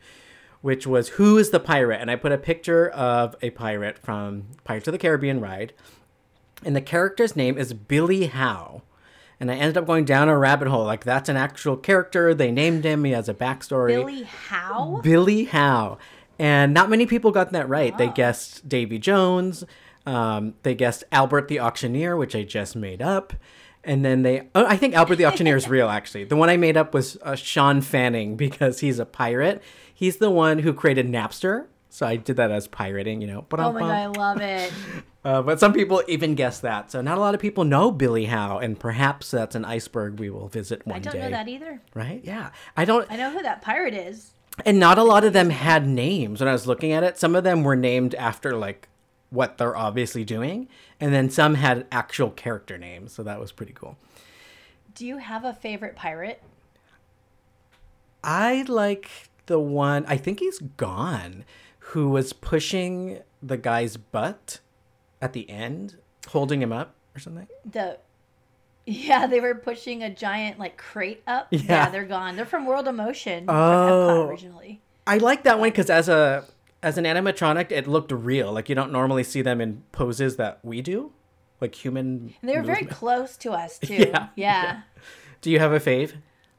which 0.61 0.87
was 0.87 1.11
who 1.11 1.39
is 1.39 1.51
the 1.51 1.61
pirate? 1.61 2.01
And 2.01 2.11
I 2.11 2.17
put 2.17 2.33
a 2.33 2.39
picture 2.39 2.89
of 2.89 3.35
a 3.43 3.51
pirate 3.51 3.99
from 3.99 4.45
Pirates 4.65 4.89
of 4.89 4.93
the 4.93 4.99
Caribbean 4.99 5.41
ride, 5.41 5.73
and 6.65 6.75
the 6.75 6.81
character's 6.81 7.37
name 7.37 7.59
is 7.59 7.73
Billy 7.73 8.27
Howe. 8.27 8.83
And 9.41 9.51
I 9.51 9.55
ended 9.57 9.77
up 9.77 9.87
going 9.87 10.05
down 10.05 10.29
a 10.29 10.39
rabbit 10.39 10.69
hole. 10.69 10.85
Like, 10.85 11.05
that's 11.05 11.29
an 11.29 11.37
actual 11.37 11.77
character. 11.77 12.35
They 12.35 12.51
named 12.51 12.85
him. 12.85 13.05
He 13.05 13.13
has 13.13 13.29
a 13.29 13.35
backstory. 13.35 13.89
Billy 13.89 14.23
Howe? 14.23 15.01
Billy 15.03 15.45
Howe. 15.45 15.99
And 16.39 16.73
not 16.75 16.91
many 16.91 17.07
people 17.07 17.31
got 17.31 17.53
that 17.53 17.69
right. 17.69 17.97
They 17.97 18.09
guessed 18.09 18.69
Davy 18.69 18.99
Jones. 18.99 19.65
Um, 20.07 20.55
they 20.63 20.75
guessed 20.75 21.05
Albert 21.13 21.49
the 21.49 21.61
Auctioneer, 21.61 22.17
which 22.17 22.35
I 22.37 22.43
just 22.43 22.77
made 22.77 23.01
up. 23.01 23.33
And 23.83 24.05
then 24.05 24.23
they, 24.23 24.49
oh, 24.55 24.65
I 24.67 24.77
think 24.77 24.95
Albert 24.95 25.17
the 25.17 25.27
Auctioneer 25.27 25.57
is 25.57 25.69
real, 25.69 25.89
actually. 25.89 26.25
The 26.25 26.37
one 26.37 26.49
I 26.49 26.57
made 26.57 26.77
up 26.77 26.95
was 26.95 27.19
uh, 27.23 27.35
Shawn 27.35 27.81
Fanning 27.81 28.37
because 28.37 28.81
he's 28.81 28.99
a 28.99 29.07
pirate. 29.07 29.63
He's 29.93 30.17
the 30.17 30.31
one 30.31 30.61
who 30.61 30.73
created 30.73 31.07
Napster. 31.07 31.67
So 31.95 32.05
I 32.05 32.17
did 32.17 32.39
that 32.39 32.51
as 32.51 32.67
pirating, 32.67 33.21
you 33.21 33.29
know. 33.29 33.47
But 33.49 33.61
oh 33.61 33.73
my 33.73 33.79
god, 33.79 33.91
I 33.91 34.07
love 34.07 34.41
it. 34.41 34.73
Uh, 35.25 35.41
but 35.41 35.59
some 35.59 35.73
people 35.73 36.03
even 36.07 36.35
guess 36.35 36.61
that. 36.61 36.93
So 36.93 37.01
not 37.01 37.17
a 37.17 37.21
lot 37.23 37.35
of 37.35 37.41
people 37.41 37.65
know 37.65 37.91
Billy 37.91 38.27
Howe, 38.27 38.59
and 38.59 38.79
perhaps 38.79 39.31
that's 39.31 39.55
an 39.55 39.65
iceberg 39.65 40.21
we 40.21 40.29
will 40.29 40.49
visit 40.49 40.87
one 40.87 41.01
day. 41.01 41.09
I 41.09 41.13
don't 41.13 41.23
day. 41.23 41.31
know 41.31 41.31
that 41.31 41.49
either. 41.49 41.81
Right? 41.95 42.21
Yeah. 42.23 42.51
I 42.77 42.85
don't. 42.85 43.11
I 43.11 43.17
know 43.17 43.31
who 43.31 43.41
that 43.41 43.63
pirate 43.63 43.95
is. 43.95 44.35
And 44.67 44.79
not 44.79 44.99
a 44.99 45.03
lot 45.03 45.25
of 45.25 45.33
them 45.33 45.49
had 45.49 45.87
names 45.87 46.41
when 46.41 46.49
I 46.49 46.53
was 46.53 46.67
looking 46.67 46.93
at 46.93 47.05
it. 47.05 47.17
Some 47.17 47.35
of 47.35 47.43
them 47.43 47.63
were 47.63 47.75
named 47.75 48.15
after 48.17 48.55
like 48.55 48.87
what 49.31 49.57
they're 49.57 49.75
obviously 49.75 50.25
doing, 50.25 50.69
and 51.01 51.15
then 51.15 51.31
some 51.31 51.55
had 51.55 51.87
actual 51.91 52.29
character 52.29 52.77
names. 52.77 53.15
So 53.15 53.23
that 53.23 53.41
was 53.41 53.51
pretty 53.51 53.73
cool. 53.73 53.97
Do 54.95 55.07
you 55.07 55.17
have 55.17 55.47
a 55.47 55.55
favorite 55.55 55.97
pirate? 55.97 56.43
I 58.23 58.67
like 58.69 59.31
the 59.47 59.59
one. 59.59 60.05
I 60.07 60.19
think 60.19 60.41
he's 60.41 60.59
gone. 60.59 61.47
Who 61.95 62.09
was 62.11 62.33
pushing 62.33 63.21
the 63.43 63.57
guy's 63.57 63.97
butt 63.97 64.59
at 65.23 65.33
the 65.33 65.49
end, 65.49 65.97
holding 66.29 66.61
him 66.61 66.73
up 66.73 66.95
or 67.15 67.21
something? 67.21 67.47
The 67.71 67.99
Yeah, 68.85 69.27
they 69.29 69.39
were 69.41 69.55
pushing 69.55 70.03
a 70.03 70.13
giant 70.13 70.59
like 70.59 70.77
crate 70.77 71.23
up. 71.27 71.47
Yeah. 71.51 71.89
they're 71.91 72.05
gone. 72.05 72.35
They're 72.37 72.45
from 72.47 72.67
World 72.67 72.89
of 72.89 72.95
Motion 72.97 73.45
Oh. 73.49 74.27
originally. 74.27 74.81
I 75.07 75.19
like 75.19 75.45
that 75.45 75.59
one 75.61 75.69
because 75.71 75.89
as 75.89 76.09
a 76.09 76.45
as 76.83 76.99
an 76.99 77.05
animatronic, 77.05 77.71
it 77.71 77.87
looked 77.87 78.11
real. 78.13 78.53
Like 78.53 78.69
you 78.69 78.75
don't 78.75 78.91
normally 78.93 79.23
see 79.25 79.41
them 79.43 79.61
in 79.61 79.83
poses 79.93 80.37
that 80.37 80.59
we 80.65 80.83
do, 80.83 81.13
like 81.61 81.75
human. 81.77 82.35
And 82.43 82.51
they 82.51 82.57
were 82.57 82.63
very 82.65 82.85
close 82.87 83.37
to 83.39 83.53
us 83.53 83.79
too. 83.83 83.95
Yeah, 83.95 84.29
yeah. 84.37 84.81
Do 85.43 85.51
you 85.51 85.61
have 85.61 85.73
a 85.73 85.79
fave? 85.81 86.13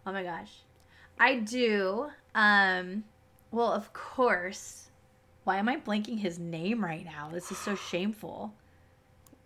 Oh 0.07 0.11
my 0.13 0.23
gosh. 0.23 0.61
I 1.19 1.35
do. 1.39 2.07
Um 2.33 3.03
well, 3.51 3.73
of 3.73 3.91
course. 3.91 4.84
Why 5.45 5.57
am 5.57 5.69
I 5.69 5.77
blanking 5.77 6.19
his 6.19 6.37
name 6.37 6.83
right 6.83 7.05
now? 7.05 7.29
This 7.31 7.51
is 7.51 7.57
so 7.57 7.75
shameful. 7.75 8.53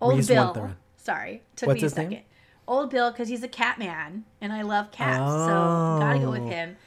Old 0.01 0.25
Bill. 0.27 0.75
Sorry. 0.97 1.43
Took 1.55 1.67
What's 1.67 1.75
me 1.77 1.81
a 1.81 1.85
his 1.85 1.97
name? 1.97 2.09
second. 2.11 2.25
Old 2.67 2.89
Bill 2.89 3.11
because 3.11 3.27
he's 3.29 3.43
a 3.43 3.47
cat 3.47 3.77
man 3.79 4.25
and 4.41 4.53
I 4.53 4.61
love 4.61 4.91
cats, 4.91 5.19
so 5.19 5.97
gotta 5.99 6.19
go 6.19 6.31
with 6.31 6.41
Oh. 6.43 6.47
him. 6.47 6.77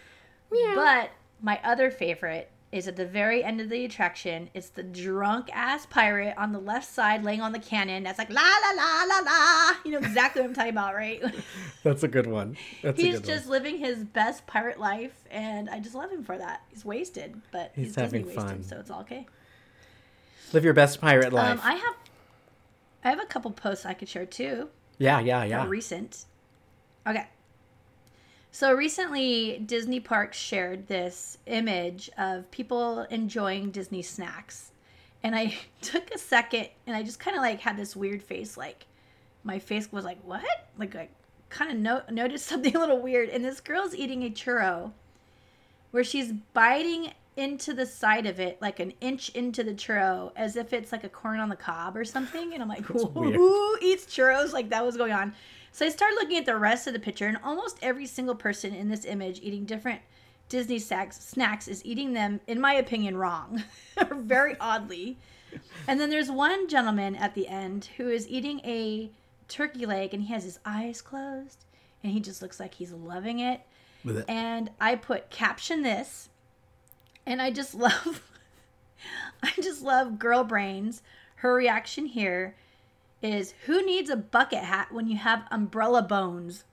But 0.51 1.11
my 1.41 1.61
other 1.65 1.91
favorite 1.91 2.51
is 2.73 2.89
at 2.89 2.97
the 2.97 3.05
very 3.05 3.45
end 3.45 3.61
of 3.61 3.69
the 3.69 3.85
attraction. 3.85 4.49
It's 4.55 4.71
the 4.71 4.83
drunk 4.83 5.51
ass 5.53 5.85
pirate 5.85 6.35
on 6.39 6.53
the 6.53 6.59
left 6.59 6.91
side 6.91 7.23
laying 7.23 7.43
on 7.43 7.53
the 7.53 7.59
cannon. 7.59 8.03
That's 8.03 8.19
like 8.19 8.31
la 8.31 8.41
la 8.41 8.83
la 8.83 9.05
la 9.05 9.19
la. 9.21 9.73
You 9.85 9.93
know 9.93 9.99
exactly 9.99 10.41
what 10.41 10.49
I'm 10.49 10.55
talking 10.55 10.71
about, 10.71 10.95
right? 10.95 11.23
That's 11.83 12.03
a 12.03 12.09
good 12.09 12.27
one. 12.27 12.57
That's 12.83 12.99
a 12.99 13.03
he's 13.03 13.21
good 13.21 13.27
just 13.27 13.47
living 13.47 13.77
his 13.79 14.03
best 14.05 14.47
pirate 14.47 14.81
life, 14.81 15.25
and 15.31 15.69
I 15.69 15.81
just 15.81 15.95
love 15.95 16.11
him 16.11 16.25
for 16.25 16.39
that. 16.39 16.63
He's 16.71 16.85
wasted, 16.85 17.41
but 17.53 17.73
he's, 17.77 17.89
He's 17.89 17.95
having 17.97 18.25
wasted, 18.25 18.43
fun. 18.43 18.63
so 18.63 18.79
it's 18.81 18.91
all 18.91 19.01
okay. 19.03 19.27
Live 20.55 20.65
your 20.65 20.75
best 20.75 21.01
pirate 21.01 21.33
life. 21.33 21.51
Um, 21.53 21.61
I 21.63 21.75
have, 21.75 21.95
I 23.05 23.11
have 23.11 23.21
a 23.21 23.27
couple 23.27 23.51
posts 23.51 23.85
I 23.85 23.93
could 23.95 24.09
share 24.09 24.27
too. 24.27 24.69
yeah, 24.99 25.21
yeah, 25.21 25.45
yeah. 25.45 25.67
recent. 25.67 26.25
Okay. 27.07 27.27
So 28.55 28.75
recently, 28.75 29.63
Disney 29.65 29.99
Parks 29.99 30.37
shared 30.37 30.87
this 30.87 31.39
image 31.47 32.11
of 32.19 32.51
people 32.51 33.01
enjoying 33.05 33.71
Disney 33.71 34.03
snacks. 34.03 34.73
And 35.23 35.35
I 35.35 35.57
took 35.81 36.11
a 36.15 36.19
second 36.19 36.69
and 36.87 36.95
I 36.95 37.03
just 37.03 37.19
kind 37.19 37.35
of 37.35 37.43
like 37.43 37.61
had 37.61 37.79
this 37.79 37.97
weird 37.97 38.23
face. 38.23 38.59
Like, 38.59 38.87
my 39.43 39.59
face 39.59 39.91
was 39.91 40.05
like, 40.05 40.19
what? 40.23 40.69
Like, 40.79 40.95
I 40.95 41.09
kind 41.49 41.71
of 41.71 41.79
no- 41.79 42.03
noticed 42.11 42.45
something 42.49 42.77
a 42.77 42.79
little 42.79 43.01
weird. 43.01 43.31
And 43.31 43.43
this 43.43 43.59
girl's 43.59 43.95
eating 43.95 44.23
a 44.25 44.31
churro 44.31 44.93
where 45.91 46.05
she's 46.05 46.33
biting 46.53 47.15
into 47.39 47.73
the 47.73 47.87
side 47.87 48.27
of 48.27 48.39
it, 48.39 48.61
like 48.61 48.81
an 48.81 48.93
inch 49.01 49.31
into 49.31 49.65
the 49.65 49.73
churro, 49.73 50.31
as 50.37 50.57
if 50.57 50.75
it's 50.75 50.93
like 50.93 51.05
a 51.05 51.09
corn 51.09 51.41
on 51.41 51.49
the 51.49 51.57
cob 51.57 51.97
or 51.97 52.05
something. 52.05 52.53
And 52.53 52.63
I'm 52.63 52.69
like, 52.69 52.85
who 52.85 53.79
eats 53.81 54.05
churros? 54.05 54.53
Like, 54.53 54.69
that 54.69 54.85
was 54.85 54.99
going 54.99 55.13
on. 55.13 55.35
So 55.73 55.87
I 55.87 55.89
started 55.89 56.17
looking 56.17 56.37
at 56.37 56.45
the 56.45 56.57
rest 56.57 56.87
of 56.87 56.93
the 56.93 56.99
picture, 57.01 57.27
and 57.27 57.39
almost 57.43 57.79
every 57.81 58.07
single 58.07 58.35
person 58.35 58.75
in 58.75 58.91
this 58.91 59.07
image 59.07 59.41
eating 59.43 59.65
different 59.65 60.03
Disney 60.51 60.79
snacks, 60.79 61.19
snacks 61.19 61.67
is 61.67 61.83
eating 61.85 62.13
them, 62.13 62.41
in 62.47 62.61
my 62.61 62.75
opinion, 62.75 63.17
wrong, 63.17 63.65
or 63.97 64.15
very 64.15 64.55
oddly. 64.61 65.17
And 65.89 65.99
then 65.99 66.11
there's 66.11 66.31
one 66.31 66.69
gentleman 66.69 67.17
at 67.17 67.35
the 67.35 67.49
end 67.49 67.89
who 67.97 68.11
is 68.11 68.29
eating 68.29 68.61
a 68.65 69.11
turkey 69.49 69.87
leg, 69.87 70.13
and 70.13 70.23
he 70.23 70.33
has 70.35 70.45
his 70.45 70.59
eyes 70.67 71.01
closed, 71.01 71.65
and 72.05 72.13
he 72.13 72.21
just 72.21 72.43
looks 72.43 72.61
like 72.61 72.75
he's 72.75 72.93
loving 72.93 73.41
it. 73.41 73.63
And 74.29 74.71
I 74.79 74.95
put 74.97 75.31
caption 75.31 75.83
this, 75.83 76.29
and 77.25 77.41
I 77.41 77.51
just 77.51 77.75
love, 77.75 78.23
I 79.43 79.53
just 79.63 79.81
love 79.81 80.19
girl 80.19 80.45
brains. 80.45 81.03
Her 81.37 81.55
reaction 81.55 82.07
here 82.07 82.57
is 83.23 83.55
who 83.67 83.85
needs 83.85 84.11
a 84.11 84.17
bucket 84.17 84.61
hat 84.65 84.93
when 84.93 85.07
you 85.09 85.17
have 85.17 85.45
umbrella 85.51 86.03
bones? 86.03 86.65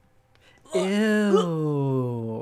Ew. 0.73 2.41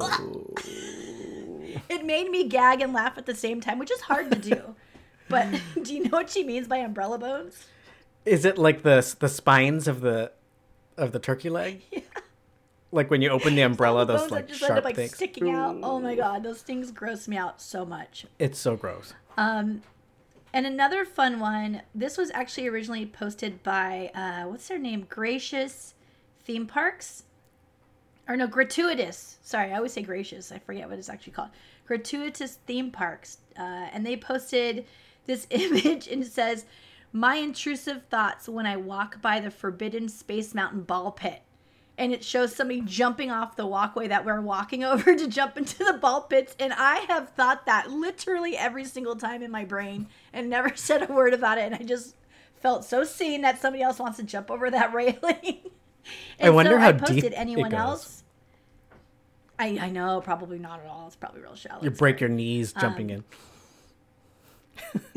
It 1.90 2.06
made 2.06 2.30
me 2.30 2.48
gag 2.48 2.82
and 2.82 2.94
laugh 2.94 3.18
at 3.18 3.26
the 3.26 3.36
same 3.36 3.62
time, 3.62 3.80
which 3.80 3.92
is 3.92 4.02
hard 4.02 4.32
to 4.32 4.38
do. 4.38 4.76
but 5.30 5.48
do 5.82 5.94
you 5.94 6.04
know 6.04 6.10
what 6.18 6.30
she 6.30 6.44
means 6.44 6.68
by 6.68 6.78
umbrella 6.78 7.18
bones? 7.18 7.66
Is 8.26 8.44
it 8.46 8.58
like 8.58 8.84
the 8.84 9.16
the 9.20 9.30
spines 9.30 9.88
of 9.88 10.02
the 10.02 10.32
of 10.98 11.12
the 11.12 11.20
turkey 11.20 11.50
leg? 11.50 11.82
Yeah. 11.92 12.02
Like 12.90 13.12
when 13.12 13.22
you 13.22 13.30
open 13.30 13.56
the 13.56 13.64
umbrella, 13.64 14.06
The 14.06 14.16
those 14.16 14.32
like 14.32 14.48
just 14.48 14.62
sharp 14.62 14.78
up 14.78 14.86
like 14.86 14.96
things. 14.96 15.14
sticking 15.14 15.50
out. 15.50 15.76
Oh 15.84 16.00
my 16.00 16.16
god, 16.16 16.42
those 16.44 16.62
things 16.62 16.90
gross 16.92 17.28
me 17.28 17.36
out 17.36 17.62
so 17.62 17.86
much. 17.86 18.26
It's 18.40 18.58
so 18.58 18.78
gross. 18.78 19.14
Um, 19.36 19.82
and 20.58 20.66
another 20.66 21.06
fun 21.06 21.40
one. 21.40 21.84
This 21.94 22.18
was 22.18 22.32
actually 22.32 22.68
originally 22.68 23.06
posted 23.06 23.62
by 23.62 24.10
uh, 24.16 24.50
what's 24.50 24.68
their 24.68 24.80
name? 24.80 25.06
Gracious 25.08 25.94
Theme 26.46 26.66
Parks, 26.66 27.26
or 28.28 28.36
no, 28.36 28.48
Gratuitous. 28.48 29.38
Sorry, 29.44 29.72
I 29.72 29.76
always 29.76 29.94
say 29.94 30.02
Gracious. 30.02 30.52
I 30.52 30.58
forget 30.58 30.90
what 30.90 30.98
it's 30.98 31.10
actually 31.10 31.34
called. 31.34 31.52
Gratuitous 31.86 32.56
Theme 32.66 32.90
Parks, 32.90 33.38
uh, 33.56 33.62
and 33.94 34.04
they 34.04 34.18
posted 34.18 34.88
this 35.28 35.46
image 35.52 36.08
and 36.08 36.24
it 36.24 36.32
says, 36.32 36.66
"My 37.14 37.36
intrusive 37.36 38.08
thoughts 38.10 38.50
when 38.50 38.66
I 38.66 38.78
walk 38.78 39.22
by 39.22 39.40
the 39.40 39.52
Forbidden 39.52 40.10
Space 40.10 40.56
Mountain 40.56 40.82
ball 40.82 41.12
pit." 41.12 41.44
And 41.98 42.14
it 42.14 42.24
shows 42.24 42.56
somebody 42.56 42.82
jumping 42.82 43.32
off 43.32 43.56
the 43.56 43.66
walkway 43.66 44.08
that 44.08 44.24
we're 44.26 44.42
walking 44.42 44.84
over 44.84 45.16
to 45.16 45.28
jump 45.28 45.58
into 45.58 45.84
the 45.84 45.94
ball 45.94 46.22
pits. 46.22 46.56
And 46.60 46.74
I 46.74 46.98
have 47.08 47.30
thought 47.30 47.66
that 47.66 47.90
literally 47.90 48.56
every 48.56 48.86
single 48.86 49.16
time 49.16 49.42
in 49.42 49.52
my 49.52 49.66
brain 49.66 50.08
and 50.34 50.50
never 50.50 50.72
said 50.76 51.10
a 51.10 51.14
word 51.14 51.34
about 51.34 51.58
it. 51.58 51.66
And 51.66 51.76
I 51.76 51.80
just 51.80 52.16
felt 52.62 52.86
so 52.86 53.04
seen 53.04 53.42
that 53.42 53.62
somebody 53.62 53.84
else 53.84 54.00
wants 54.00 54.18
to 54.18 54.24
jump 54.24 54.52
over 54.52 54.70
that 54.70 54.94
railing. 54.94 55.60
I 56.40 56.50
wonder 56.52 56.72
so 56.72 56.78
how 56.80 56.90
I 56.90 56.94
posted 56.94 57.22
deep 57.22 57.34
anyone 57.36 57.74
else. 57.74 58.24
I, 59.60 59.78
I 59.82 59.90
know, 59.90 60.22
probably 60.22 60.60
not 60.60 60.80
at 60.82 60.86
all. 60.86 61.08
It's 61.08 61.16
probably 61.16 61.42
real 61.42 61.56
shallow. 61.56 61.84
You 61.84 61.90
break 61.90 62.22
your 62.22 62.30
knees 62.30 62.74
Um, 62.76 62.82
jumping 62.82 63.10
in. 63.10 63.24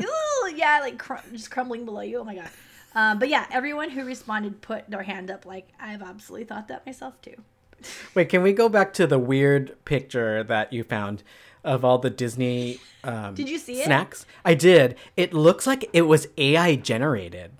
Ooh, 0.01 0.51
yeah, 0.55 0.79
like 0.81 0.97
cr- 0.97 1.13
just 1.31 1.51
crumbling 1.51 1.85
below 1.85 2.01
you. 2.01 2.17
Oh 2.17 2.23
my 2.23 2.33
god. 2.35 2.49
Um, 2.93 3.19
but 3.19 3.29
yeah, 3.29 3.45
everyone 3.51 3.91
who 3.91 4.03
responded 4.03 4.61
put 4.61 4.89
their 4.89 5.03
hand 5.03 5.31
up. 5.31 5.45
Like 5.45 5.69
I've 5.79 6.01
absolutely 6.01 6.45
thought 6.45 6.67
that 6.67 6.85
myself 6.85 7.21
too. 7.21 7.35
Wait, 8.15 8.29
can 8.29 8.41
we 8.43 8.53
go 8.53 8.69
back 8.69 8.93
to 8.93 9.07
the 9.07 9.17
weird 9.19 9.75
picture 9.85 10.43
that 10.43 10.71
you 10.73 10.83
found 10.83 11.23
of 11.63 11.85
all 11.85 11.97
the 11.99 12.09
Disney 12.09 12.79
um, 13.03 13.33
Did 13.35 13.49
you 13.49 13.57
see 13.57 13.81
it? 13.81 13.85
snacks? 13.85 14.25
I 14.43 14.53
did. 14.55 14.95
It 15.15 15.33
looks 15.33 15.65
like 15.67 15.89
it 15.93 16.03
was 16.03 16.27
AI 16.37 16.75
generated. 16.75 17.51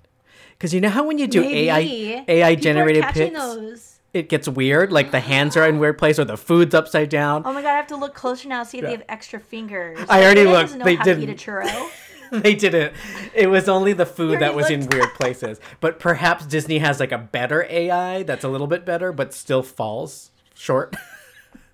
Because 0.52 0.74
you 0.74 0.82
know 0.82 0.90
how 0.90 1.06
when 1.06 1.18
you 1.18 1.26
do 1.28 1.44
AI 1.44 2.24
AI 2.28 2.50
People 2.56 2.64
generated 2.64 3.04
pics, 3.06 3.36
those. 3.40 4.00
it 4.14 4.30
gets 4.30 4.48
weird. 4.48 4.92
Like 4.92 5.10
the 5.10 5.20
hands 5.20 5.58
are 5.58 5.68
in 5.68 5.80
weird 5.80 5.98
place 5.98 6.20
or 6.20 6.26
the 6.26 6.38
food's 6.38 6.76
upside 6.76 7.10
down. 7.10 7.42
Oh 7.46 7.54
my 7.54 7.62
god, 7.64 7.72
I 7.72 7.78
have 7.78 7.88
to 7.88 7.96
look 7.96 8.14
closer 8.14 8.48
now. 8.48 8.62
See 8.64 8.78
if 8.78 8.86
they 8.86 8.92
have 8.92 9.04
extra 9.10 9.40
fingers. 9.40 9.98
I 10.08 10.24
already 10.24 10.46
looked. 10.46 10.76
know 10.76 10.86
They 10.86 10.96
how 10.96 11.04
to 11.06 11.12
eat 11.12 11.16
a 11.16 11.18
didn't. 11.26 11.40
churro. 11.40 11.90
they 12.42 12.56
didn't. 12.56 12.94
It 13.34 13.48
was 13.50 13.68
only 13.70 13.94
the 13.94 14.06
food 14.06 14.40
that 14.40 14.56
was 14.56 14.70
in 14.70 14.88
weird 14.88 15.14
places. 15.16 15.60
But 15.80 16.00
perhaps 16.00 16.46
Disney 16.46 16.80
has 16.80 17.00
like 17.00 17.12
a 17.12 17.18
better 17.18 17.66
AI 17.70 18.24
that's 18.24 18.44
a 18.44 18.48
little 18.50 18.68
bit 18.68 18.86
better, 18.86 19.12
but 19.12 19.34
still 19.34 19.62
falls 19.64 20.32
short. 20.56 20.96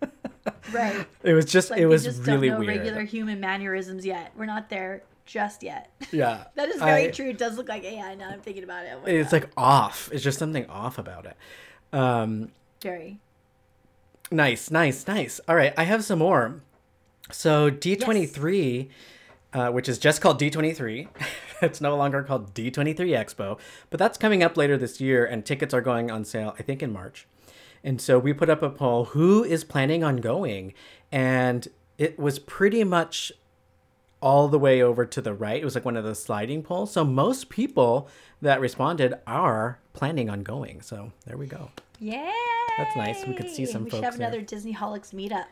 right. 0.73 1.05
It 1.23 1.33
was 1.33 1.45
just. 1.45 1.69
Like 1.69 1.79
it 1.79 1.85
was 1.87 2.03
we 2.03 2.09
just 2.09 2.25
really 2.27 2.49
don't 2.49 2.59
know 2.61 2.65
weird. 2.65 2.79
regular 2.79 3.03
human 3.03 3.39
mannerisms 3.39 4.05
yet. 4.05 4.31
We're 4.35 4.45
not 4.45 4.69
there 4.69 5.03
just 5.25 5.61
yet. 5.63 5.91
Yeah. 6.11 6.45
that 6.55 6.69
is 6.69 6.81
very 6.81 7.05
I- 7.07 7.11
true. 7.11 7.29
It 7.29 7.37
does 7.37 7.57
look 7.57 7.69
like 7.69 7.83
AI 7.83 8.15
now. 8.15 8.29
I'm 8.29 8.39
thinking 8.41 8.63
about 8.63 8.85
it. 8.85 8.93
Oh 8.95 9.05
It's 9.05 9.31
God. 9.31 9.41
like 9.43 9.49
off. 9.57 10.09
It's 10.11 10.23
just 10.23 10.39
something 10.39 10.65
off 10.69 10.97
about 10.97 11.25
it. 11.25 11.35
Um, 11.93 12.51
very. 12.81 13.19
nice, 14.31 14.69
nice, 14.71 15.07
nice. 15.07 15.39
All 15.47 15.55
right, 15.55 15.73
I 15.77 15.83
have 15.83 16.03
some 16.03 16.19
more. 16.19 16.61
So 17.31 17.69
D23, 17.69 18.87
uh, 19.53 19.69
which 19.69 19.87
is 19.89 19.97
just 19.97 20.21
called 20.21 20.39
D23, 20.39 21.07
it's 21.61 21.81
no 21.81 21.95
longer 21.95 22.23
called 22.23 22.53
D23 22.53 22.95
Expo, 22.95 23.59
but 23.89 23.99
that's 23.99 24.17
coming 24.17 24.43
up 24.43 24.57
later 24.57 24.77
this 24.77 24.99
year, 25.01 25.25
and 25.25 25.45
tickets 25.45 25.73
are 25.73 25.81
going 25.81 26.11
on 26.11 26.25
sale, 26.25 26.55
I 26.59 26.63
think, 26.63 26.83
in 26.83 26.91
March. 26.91 27.27
And 27.83 28.01
so 28.01 28.19
we 28.19 28.33
put 28.33 28.49
up 28.49 28.61
a 28.61 28.69
poll 28.69 29.05
who 29.05 29.43
is 29.43 29.63
planning 29.63 30.03
on 30.03 30.17
going? 30.17 30.73
And 31.11 31.67
it 31.97 32.19
was 32.19 32.39
pretty 32.39 32.83
much 32.83 33.31
all 34.19 34.47
the 34.47 34.59
way 34.59 34.81
over 34.81 35.05
to 35.05 35.21
the 35.21 35.33
right. 35.33 35.61
It 35.61 35.65
was 35.65 35.75
like 35.75 35.85
one 35.85 35.95
of 35.95 36.03
the 36.03 36.15
sliding 36.15 36.63
polls. 36.63 36.91
So 36.91 37.05
most 37.05 37.49
people 37.49 38.09
that 38.41 38.59
responded 38.59 39.13
are 39.25 39.79
planning 39.93 40.29
on 40.29 40.43
going. 40.43 40.81
So 40.81 41.11
there 41.25 41.37
we 41.37 41.45
go. 41.47 41.71
Yeah. 41.99 42.31
That's 42.77 42.95
nice. 42.95 43.25
We 43.25 43.33
could 43.33 43.49
see 43.49 43.65
some 43.65 43.85
We 43.85 43.89
should 43.89 43.97
folks 43.97 44.05
have 44.05 44.17
there. 44.17 44.27
another 44.27 44.41
Disney 44.41 44.73
Holics 44.73 45.13
meetup. 45.13 45.45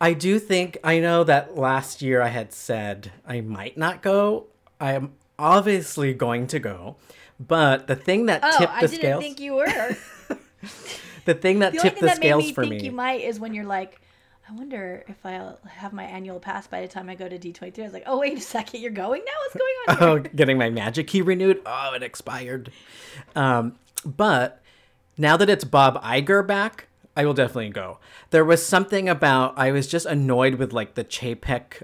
I 0.00 0.12
do 0.12 0.38
think 0.38 0.78
I 0.84 1.00
know 1.00 1.24
that 1.24 1.56
last 1.56 2.02
year 2.02 2.20
I 2.22 2.28
had 2.28 2.52
said 2.52 3.12
I 3.26 3.40
might 3.40 3.78
not 3.78 4.02
go. 4.02 4.46
I 4.80 4.92
am 4.92 5.12
obviously 5.38 6.12
going 6.14 6.46
to 6.48 6.58
go. 6.58 6.96
But 7.40 7.86
the 7.86 7.96
thing 7.96 8.26
that 8.26 8.40
Oh, 8.44 8.58
tipped 8.58 8.72
I 8.72 8.80
the 8.82 8.88
didn't 8.88 9.00
scales, 9.00 9.22
think 9.22 9.40
you 9.40 9.54
were. 9.54 9.66
the 11.24 11.34
thing 11.34 11.58
that 11.60 11.72
The 11.72 11.78
tipped 11.80 11.98
thing 11.98 12.00
the 12.02 12.06
that 12.08 12.18
made 12.20 12.26
scales 12.26 12.44
me 12.44 12.52
for 12.52 12.62
think 12.62 12.80
me. 12.80 12.84
you 12.86 12.92
might 12.92 13.20
is 13.22 13.38
when 13.40 13.52
you're 13.54 13.64
like, 13.64 14.00
I 14.48 14.54
wonder 14.54 15.04
if 15.08 15.16
I'll 15.26 15.58
have 15.66 15.92
my 15.92 16.04
annual 16.04 16.38
pass 16.40 16.66
by 16.66 16.80
the 16.80 16.88
time 16.88 17.08
I 17.10 17.14
go 17.14 17.28
to 17.28 17.38
D23. 17.38 17.78
I 17.78 17.82
was 17.82 17.92
like, 17.92 18.04
oh, 18.06 18.18
wait 18.20 18.38
a 18.38 18.40
second, 18.40 18.80
you're 18.80 18.90
going 18.92 19.22
now? 19.24 19.32
What's 19.42 19.98
going 19.98 20.12
on 20.12 20.24
oh, 20.26 20.28
getting 20.36 20.56
my 20.56 20.70
magic 20.70 21.08
key 21.08 21.20
renewed. 21.22 21.60
Oh, 21.66 21.92
it 21.94 22.02
expired. 22.02 22.70
Um, 23.34 23.76
but 24.04 24.62
now 25.18 25.36
that 25.36 25.50
it's 25.50 25.64
Bob 25.64 26.00
Iger 26.02 26.46
back, 26.46 26.86
I 27.16 27.24
will 27.24 27.34
definitely 27.34 27.70
go. 27.70 27.98
There 28.30 28.44
was 28.44 28.64
something 28.64 29.08
about 29.08 29.54
I 29.56 29.72
was 29.72 29.86
just 29.86 30.06
annoyed 30.06 30.56
with 30.56 30.72
like 30.72 30.94
the 30.94 31.04
Chapek 31.04 31.82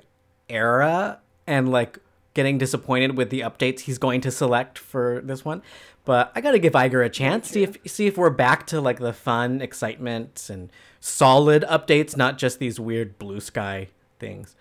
era 0.49 1.21
and 1.47 1.71
like 1.71 1.99
getting 2.35 2.59
disappointed 2.59 3.17
with 3.17 3.31
the 3.31 3.41
updates 3.41 3.81
he's 3.81 3.99
going 3.99 4.21
to 4.23 4.31
select 4.31 4.79
for 4.79 5.23
this 5.25 5.45
one. 5.45 5.63
But 6.05 6.33
I 6.35 6.41
got 6.41 6.53
to 6.53 6.59
give 6.59 6.73
Iger 6.75 7.05
a 7.05 7.09
chance. 7.09 7.49
See 7.49 7.63
if 7.63 7.77
see 7.87 8.07
if 8.07 8.19
we're 8.19 8.31
back 8.31 8.67
to 8.69 8.81
like 8.81 8.99
the 8.99 9.13
fun, 9.13 9.61
excitement, 9.61 10.49
and 10.51 10.71
solid 11.01 11.65
updates, 11.69 12.17
not 12.17 12.39
just 12.39 12.59
these 12.59 12.79
weird 12.79 13.19
blue 13.19 13.41
sky 13.41 13.89
things. 14.19 14.55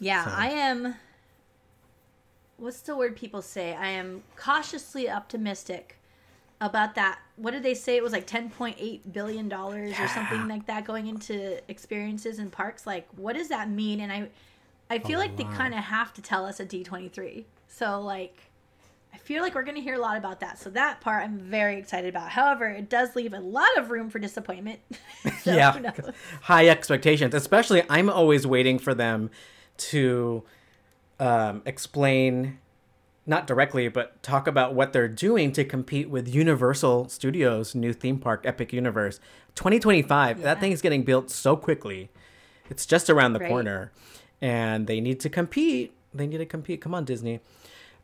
Yeah, 0.00 0.24
I 0.26 0.50
am. 0.50 0.96
What's 2.56 2.80
the 2.80 2.96
word 2.96 3.14
people 3.14 3.42
say? 3.42 3.74
I 3.74 3.88
am 3.88 4.22
cautiously 4.36 5.10
optimistic 5.10 5.98
about 6.66 6.94
that. 6.96 7.20
What 7.36 7.52
did 7.52 7.62
they 7.62 7.74
say? 7.74 7.96
It 7.96 8.02
was 8.02 8.12
like 8.12 8.26
$10.8 8.26 9.12
billion 9.12 9.52
or 9.52 9.92
something 10.08 10.48
like 10.48 10.66
that 10.66 10.84
going 10.84 11.06
into 11.06 11.58
experiences 11.70 12.38
and 12.38 12.50
parks. 12.50 12.86
Like, 12.86 13.08
what 13.16 13.34
does 13.36 13.48
that 13.48 13.70
mean? 13.70 14.00
And 14.00 14.12
I, 14.12 14.28
I 14.90 14.98
feel 14.98 15.18
like 15.18 15.36
they 15.36 15.44
kind 15.44 15.74
of 15.74 15.80
have 15.80 16.12
to 16.14 16.22
tell 16.22 16.44
us 16.46 16.60
at 16.60 16.68
D23. 16.68 17.44
So, 17.68 18.00
like, 18.00 18.50
I 19.12 19.16
feel 19.18 19.42
like 19.42 19.54
we're 19.54 19.64
going 19.64 19.76
to 19.76 19.80
hear 19.80 19.94
a 19.94 20.00
lot 20.00 20.16
about 20.16 20.40
that. 20.40 20.58
So, 20.58 20.70
that 20.70 21.00
part 21.00 21.24
I'm 21.24 21.38
very 21.38 21.78
excited 21.78 22.08
about. 22.08 22.30
However, 22.30 22.68
it 22.68 22.88
does 22.88 23.16
leave 23.16 23.32
a 23.32 23.40
lot 23.40 23.76
of 23.76 23.90
room 23.90 24.10
for 24.10 24.18
disappointment. 24.18 24.80
So, 25.42 25.54
yeah 25.54 25.92
high 26.42 26.68
expectations 26.68 27.34
especially 27.34 27.82
i'm 27.90 28.08
always 28.08 28.46
waiting 28.46 28.78
for 28.78 28.94
them 28.94 29.30
to 29.76 30.42
um, 31.20 31.62
explain 31.66 32.58
not 33.26 33.46
directly 33.46 33.88
but 33.88 34.22
talk 34.22 34.46
about 34.46 34.74
what 34.74 34.92
they're 34.92 35.08
doing 35.08 35.52
to 35.52 35.64
compete 35.64 36.10
with 36.10 36.28
universal 36.28 37.08
studios 37.08 37.74
new 37.74 37.92
theme 37.92 38.18
park 38.18 38.42
epic 38.44 38.72
universe. 38.72 39.18
2025 39.54 40.42
that 40.42 40.56
Yeah. 40.56 40.60
thing 40.60 40.72
is 40.72 40.82
getting 40.82 41.02
built 41.04 41.30
so 41.30 41.56
quickly. 41.56 42.10
It's 42.70 42.86
just 42.86 43.08
around 43.10 43.32
the 43.34 43.40
Right. 43.40 43.48
corner. 43.48 43.92
And 44.40 44.86
they 44.86 45.00
need 45.00 45.20
to 45.20 45.28
compete. 45.30 45.94
They 46.12 46.26
need 46.26 46.38
to 46.38 46.46
compete. 46.46 46.80
Come 46.80 46.94
on 46.94 47.04
disney. 47.04 47.40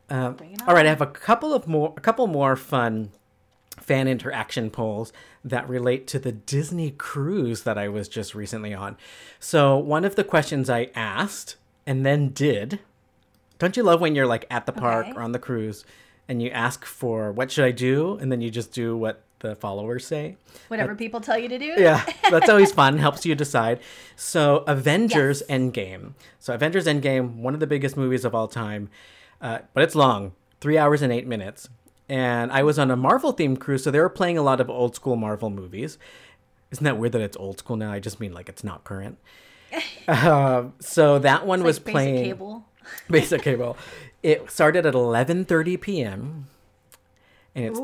Um, 0.09 0.35
all 0.67 0.73
right 0.75 0.85
i 0.85 0.89
have 0.89 0.99
a 1.01 1.05
couple 1.07 1.53
of 1.53 1.67
more 1.67 1.93
a 1.95 2.01
couple 2.01 2.27
more 2.27 2.55
fun 2.57 3.11
fan 3.79 4.07
interaction 4.07 4.69
polls 4.69 5.13
that 5.43 5.67
relate 5.69 6.05
to 6.07 6.19
the 6.19 6.31
Disney 6.31 6.91
cruise 6.91 7.63
that 7.63 7.77
I 7.77 7.87
was 7.87 8.07
just 8.09 8.35
recently 8.35 8.73
on. 8.73 8.95
So, 9.39 9.77
one 9.77 10.05
of 10.05 10.15
the 10.15 10.23
questions 10.23 10.69
I 10.69 10.89
asked 10.93 11.55
and 11.87 12.05
then 12.05 12.29
did 12.29 12.79
don't 13.61 13.77
you 13.77 13.83
love 13.83 14.01
when 14.01 14.15
you're 14.15 14.27
like 14.27 14.45
at 14.51 14.65
the 14.65 14.71
park 14.71 15.07
Okay. 15.07 15.17
or 15.17 15.21
on 15.21 15.31
the 15.31 15.39
cruise 15.39 15.85
and 16.27 16.41
you 16.41 16.49
ask 16.49 16.85
for 16.85 17.31
what 17.31 17.51
should 17.51 17.65
I 17.65 17.71
do 17.71 18.17
and 18.19 18.31
then 18.31 18.41
you 18.41 18.49
just 18.49 18.71
do 18.71 18.95
what 18.97 19.23
the 19.39 19.55
followers 19.55 20.05
say? 20.05 20.37
Whatever 20.67 20.93
people 20.95 21.19
tell 21.19 21.37
you 21.37 21.49
to 21.49 21.57
do. 21.57 21.73
Yeah, 21.77 22.05
that's 22.29 22.47
always 22.49 22.71
fun. 22.81 22.97
Helps 22.99 23.25
you 23.25 23.33
decide. 23.33 23.79
So, 24.15 24.57
Avengers 24.67 25.41
Yes. 25.47 25.59
Endgame. 25.59 26.13
So, 26.39 26.53
Avengers 26.53 26.85
Endgame, 26.85 27.37
one 27.37 27.53
of 27.55 27.59
the 27.59 27.65
biggest 27.67 27.97
movies 27.97 28.23
of 28.23 28.35
all 28.35 28.47
time, 28.47 28.89
uh, 29.41 29.59
but 29.73 29.83
it's 29.83 29.95
long 29.95 30.33
three 30.59 30.77
hours 30.77 31.01
and 31.01 31.11
eight 31.11 31.25
minutes. 31.25 31.69
And 32.07 32.51
I 32.51 32.61
was 32.61 32.77
on 32.77 32.91
a 32.91 32.95
Marvel 32.95 33.33
themed 33.33 33.59
cruise, 33.59 33.83
so 33.83 33.89
they 33.89 33.99
were 33.99 34.09
playing 34.09 34.37
a 34.37 34.43
lot 34.43 34.59
of 34.61 34.69
old 34.69 34.95
school 34.95 35.15
Marvel 35.15 35.49
movies. 35.49 35.97
Isn't 36.69 36.83
that 36.83 36.97
weird 36.99 37.13
that 37.13 37.21
it's 37.21 37.37
old 37.37 37.57
school 37.59 37.77
now? 37.77 37.91
I 37.91 37.99
just 37.99 38.19
mean 38.19 38.33
like 38.33 38.47
it's 38.49 38.63
not 38.63 38.83
current. 38.83 39.17
uh, 40.07 40.65
so 40.79 41.19
that 41.19 41.45
one 41.47 41.59
It's 41.61 41.65
was 41.65 41.77
like 41.85 41.91
playing 41.93 42.23
cable. 42.25 42.65
basic 43.09 43.41
cable. 43.41 43.77
It 44.23 44.49
started 44.51 44.85
at 44.85 44.93
11:30 44.93 45.81
p.m. 45.81 46.45
and 47.55 47.65
it's 47.65 47.79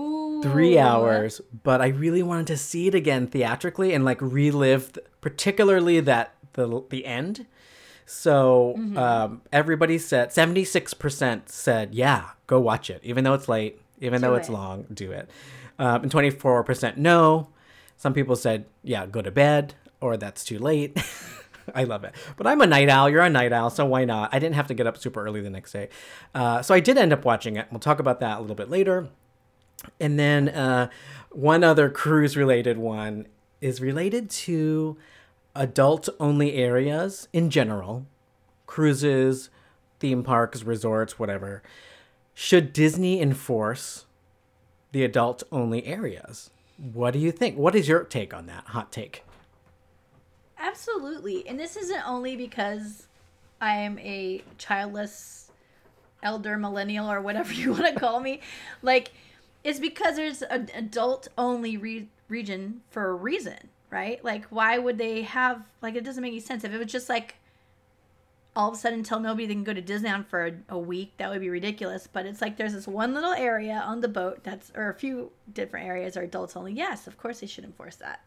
three 0.48 0.78
hours. 0.78 1.42
But 1.64 1.82
I 1.82 1.88
really 1.88 2.24
wanted 2.24 2.48
to 2.48 2.58
see 2.58 2.88
it 2.88 2.96
again 2.96 3.28
theatrically 3.28 3.94
and 3.94 4.06
like 4.06 4.22
relive, 4.22 4.94
th- 4.94 5.06
particularly 5.22 6.00
that 6.02 6.34
the 6.54 6.84
the 6.90 7.06
end. 7.06 7.46
So 8.06 8.76
Mm-hmm. 8.78 8.98
um, 8.98 9.42
everybody 9.52 9.98
said 9.98 10.30
76% 10.30 11.50
said 11.50 11.94
yeah, 11.94 12.30
go 12.48 12.60
watch 12.60 12.90
it, 12.90 13.02
even 13.04 13.24
though 13.24 13.34
it's 13.34 13.50
late, 13.50 13.82
even 14.00 14.22
though 14.22 14.30
Do 14.36 14.36
it's 14.36 14.50
long, 14.50 14.86
do 14.94 15.12
it. 15.12 15.30
Um, 15.80 16.04
and 16.04 16.12
24% 16.12 16.98
no. 16.98 17.50
Some 17.98 18.14
people 18.14 18.36
said 18.36 18.66
yeah, 18.84 19.06
go 19.08 19.22
to 19.22 19.32
bed 19.32 19.74
or 20.00 20.16
that's 20.18 20.44
too 20.46 20.60
late. 20.60 20.98
I 21.76 21.84
love 21.84 22.04
it. 22.04 22.14
But 22.36 22.48
I'm 22.48 22.62
a 22.62 22.68
night 22.68 22.90
owl. 22.90 23.10
You're 23.10 23.22
a 23.22 23.30
night 23.30 23.54
owl, 23.54 23.70
so 23.70 23.86
why 23.86 24.06
not? 24.06 24.34
I 24.34 24.40
didn't 24.40 24.56
have 24.56 24.68
to 24.68 24.74
get 24.74 24.88
up 24.88 24.98
super 24.98 25.24
early 25.24 25.42
the 25.42 25.50
next 25.50 25.72
day. 25.72 25.90
Uh, 26.34 26.62
so 26.62 26.74
I 26.74 26.80
did 26.80 26.98
end 26.98 27.14
up 27.14 27.26
watching 27.26 27.56
it. 27.56 27.68
We'll 27.72 27.80
talk 27.80 28.00
about 28.00 28.20
that 28.20 28.38
a 28.38 28.42
little 28.42 28.56
bit 28.56 28.70
later. 28.70 29.10
And 30.00 30.18
then 30.18 30.50
uh, 30.50 30.90
one 31.32 31.64
other 31.64 31.90
cruise 31.90 32.36
related 32.36 32.78
one 32.78 33.28
is 33.62 33.82
related 33.82 34.30
to 34.30 34.98
adult 35.56 36.10
only 36.20 36.54
areas 36.56 37.28
in 37.34 37.50
general 37.50 38.06
cruises, 38.68 39.50
theme 40.00 40.24
parks, 40.24 40.64
resorts, 40.64 41.18
whatever. 41.18 41.64
Should 42.34 42.74
Disney 42.74 43.20
enforce 43.22 44.06
the 44.92 45.04
adult 45.04 45.42
only 45.52 45.86
areas? 45.86 46.52
What 46.78 47.12
do 47.12 47.20
you 47.20 47.32
think? 47.32 47.58
What 47.58 47.74
is 47.74 47.88
your 47.88 48.04
take 48.04 48.34
on 48.34 48.46
that 48.46 48.66
hot 48.68 48.92
take? 48.92 49.24
Absolutely. 50.60 51.48
And 51.48 51.60
this 51.60 51.76
isn't 51.78 52.08
only 52.08 52.36
because 52.36 53.08
I 53.62 53.78
am 53.78 54.00
a 54.00 54.44
childless 54.58 55.52
elder 56.24 56.58
millennial 56.58 57.12
or 57.12 57.22
whatever 57.22 57.54
you 57.54 57.74
want 57.74 57.94
to 57.94 58.00
call 58.00 58.20
me. 58.20 58.42
Like, 58.82 59.12
it's 59.64 59.80
because 59.80 60.16
there's 60.16 60.42
an 60.42 60.70
adult 60.74 61.28
only 61.38 61.78
re- 61.78 62.08
region 62.30 62.82
for 62.90 63.10
a 63.10 63.14
reason, 63.14 63.70
right? 63.90 64.24
Like, 64.24 64.46
why 64.46 64.78
would 64.78 64.98
they 64.98 65.24
have, 65.24 65.64
like, 65.82 65.96
it 65.96 66.04
doesn't 66.04 66.22
make 66.22 66.32
any 66.32 66.40
sense. 66.40 66.64
If 66.64 66.74
it 66.74 66.78
was 66.78 66.92
just 66.92 67.10
like, 67.10 67.36
all 68.56 68.70
of 68.70 68.76
a 68.76 68.78
sudden 68.78 69.04
tell 69.04 69.20
nobody 69.20 69.46
they 69.46 69.54
can 69.54 69.64
go 69.64 69.74
to 69.74 69.84
Disneyland 69.84 70.26
for 70.26 70.48
a, 70.48 70.54
a, 70.70 70.78
week. 70.78 71.14
That 71.18 71.30
would 71.30 71.42
be 71.42 71.50
ridiculous. 71.50 72.08
But 72.12 72.26
it's 72.26 72.42
like 72.42 72.58
there's 72.58 72.74
this 72.74 72.88
one 72.88 73.14
little 73.14 73.34
area 73.34 73.84
on 73.86 74.02
the 74.02 74.08
boat 74.08 74.40
that's, 74.44 74.72
or 74.76 74.90
a 74.90 74.96
few 74.96 75.32
different 75.54 75.86
areas 75.86 76.18
are 76.18 76.24
adults 76.24 76.58
only. 76.58 76.74
Yes, 76.74 77.06
of 77.06 77.18
course 77.20 77.42
they 77.42 77.48
should 77.48 77.66
enforce 77.66 77.98
that. 77.98 78.22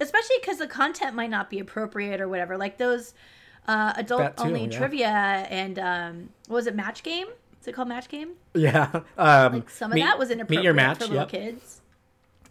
Especially 0.00 0.36
because 0.40 0.58
the 0.58 0.66
content 0.66 1.14
might 1.14 1.30
not 1.30 1.48
be 1.48 1.58
appropriate 1.58 2.20
or 2.20 2.28
whatever. 2.28 2.56
Like 2.56 2.78
those 2.78 3.14
uh, 3.68 3.92
adult 3.96 4.36
too, 4.36 4.44
only 4.44 4.64
yeah. 4.64 4.78
trivia 4.78 5.08
and 5.08 5.78
um, 5.78 6.28
what 6.48 6.56
was 6.56 6.66
it, 6.66 6.74
Match 6.74 7.02
Game? 7.02 7.28
Is 7.60 7.68
it 7.68 7.72
called 7.72 7.88
Match 7.88 8.08
Game? 8.08 8.30
Yeah. 8.54 9.02
Um, 9.18 9.52
like 9.52 9.70
some 9.70 9.92
of 9.92 9.94
meet, 9.94 10.02
that 10.02 10.18
was 10.18 10.30
inappropriate 10.30 10.64
your 10.64 10.74
match, 10.74 10.98
for 10.98 11.04
little 11.04 11.18
yep. 11.18 11.28
kids. 11.28 11.80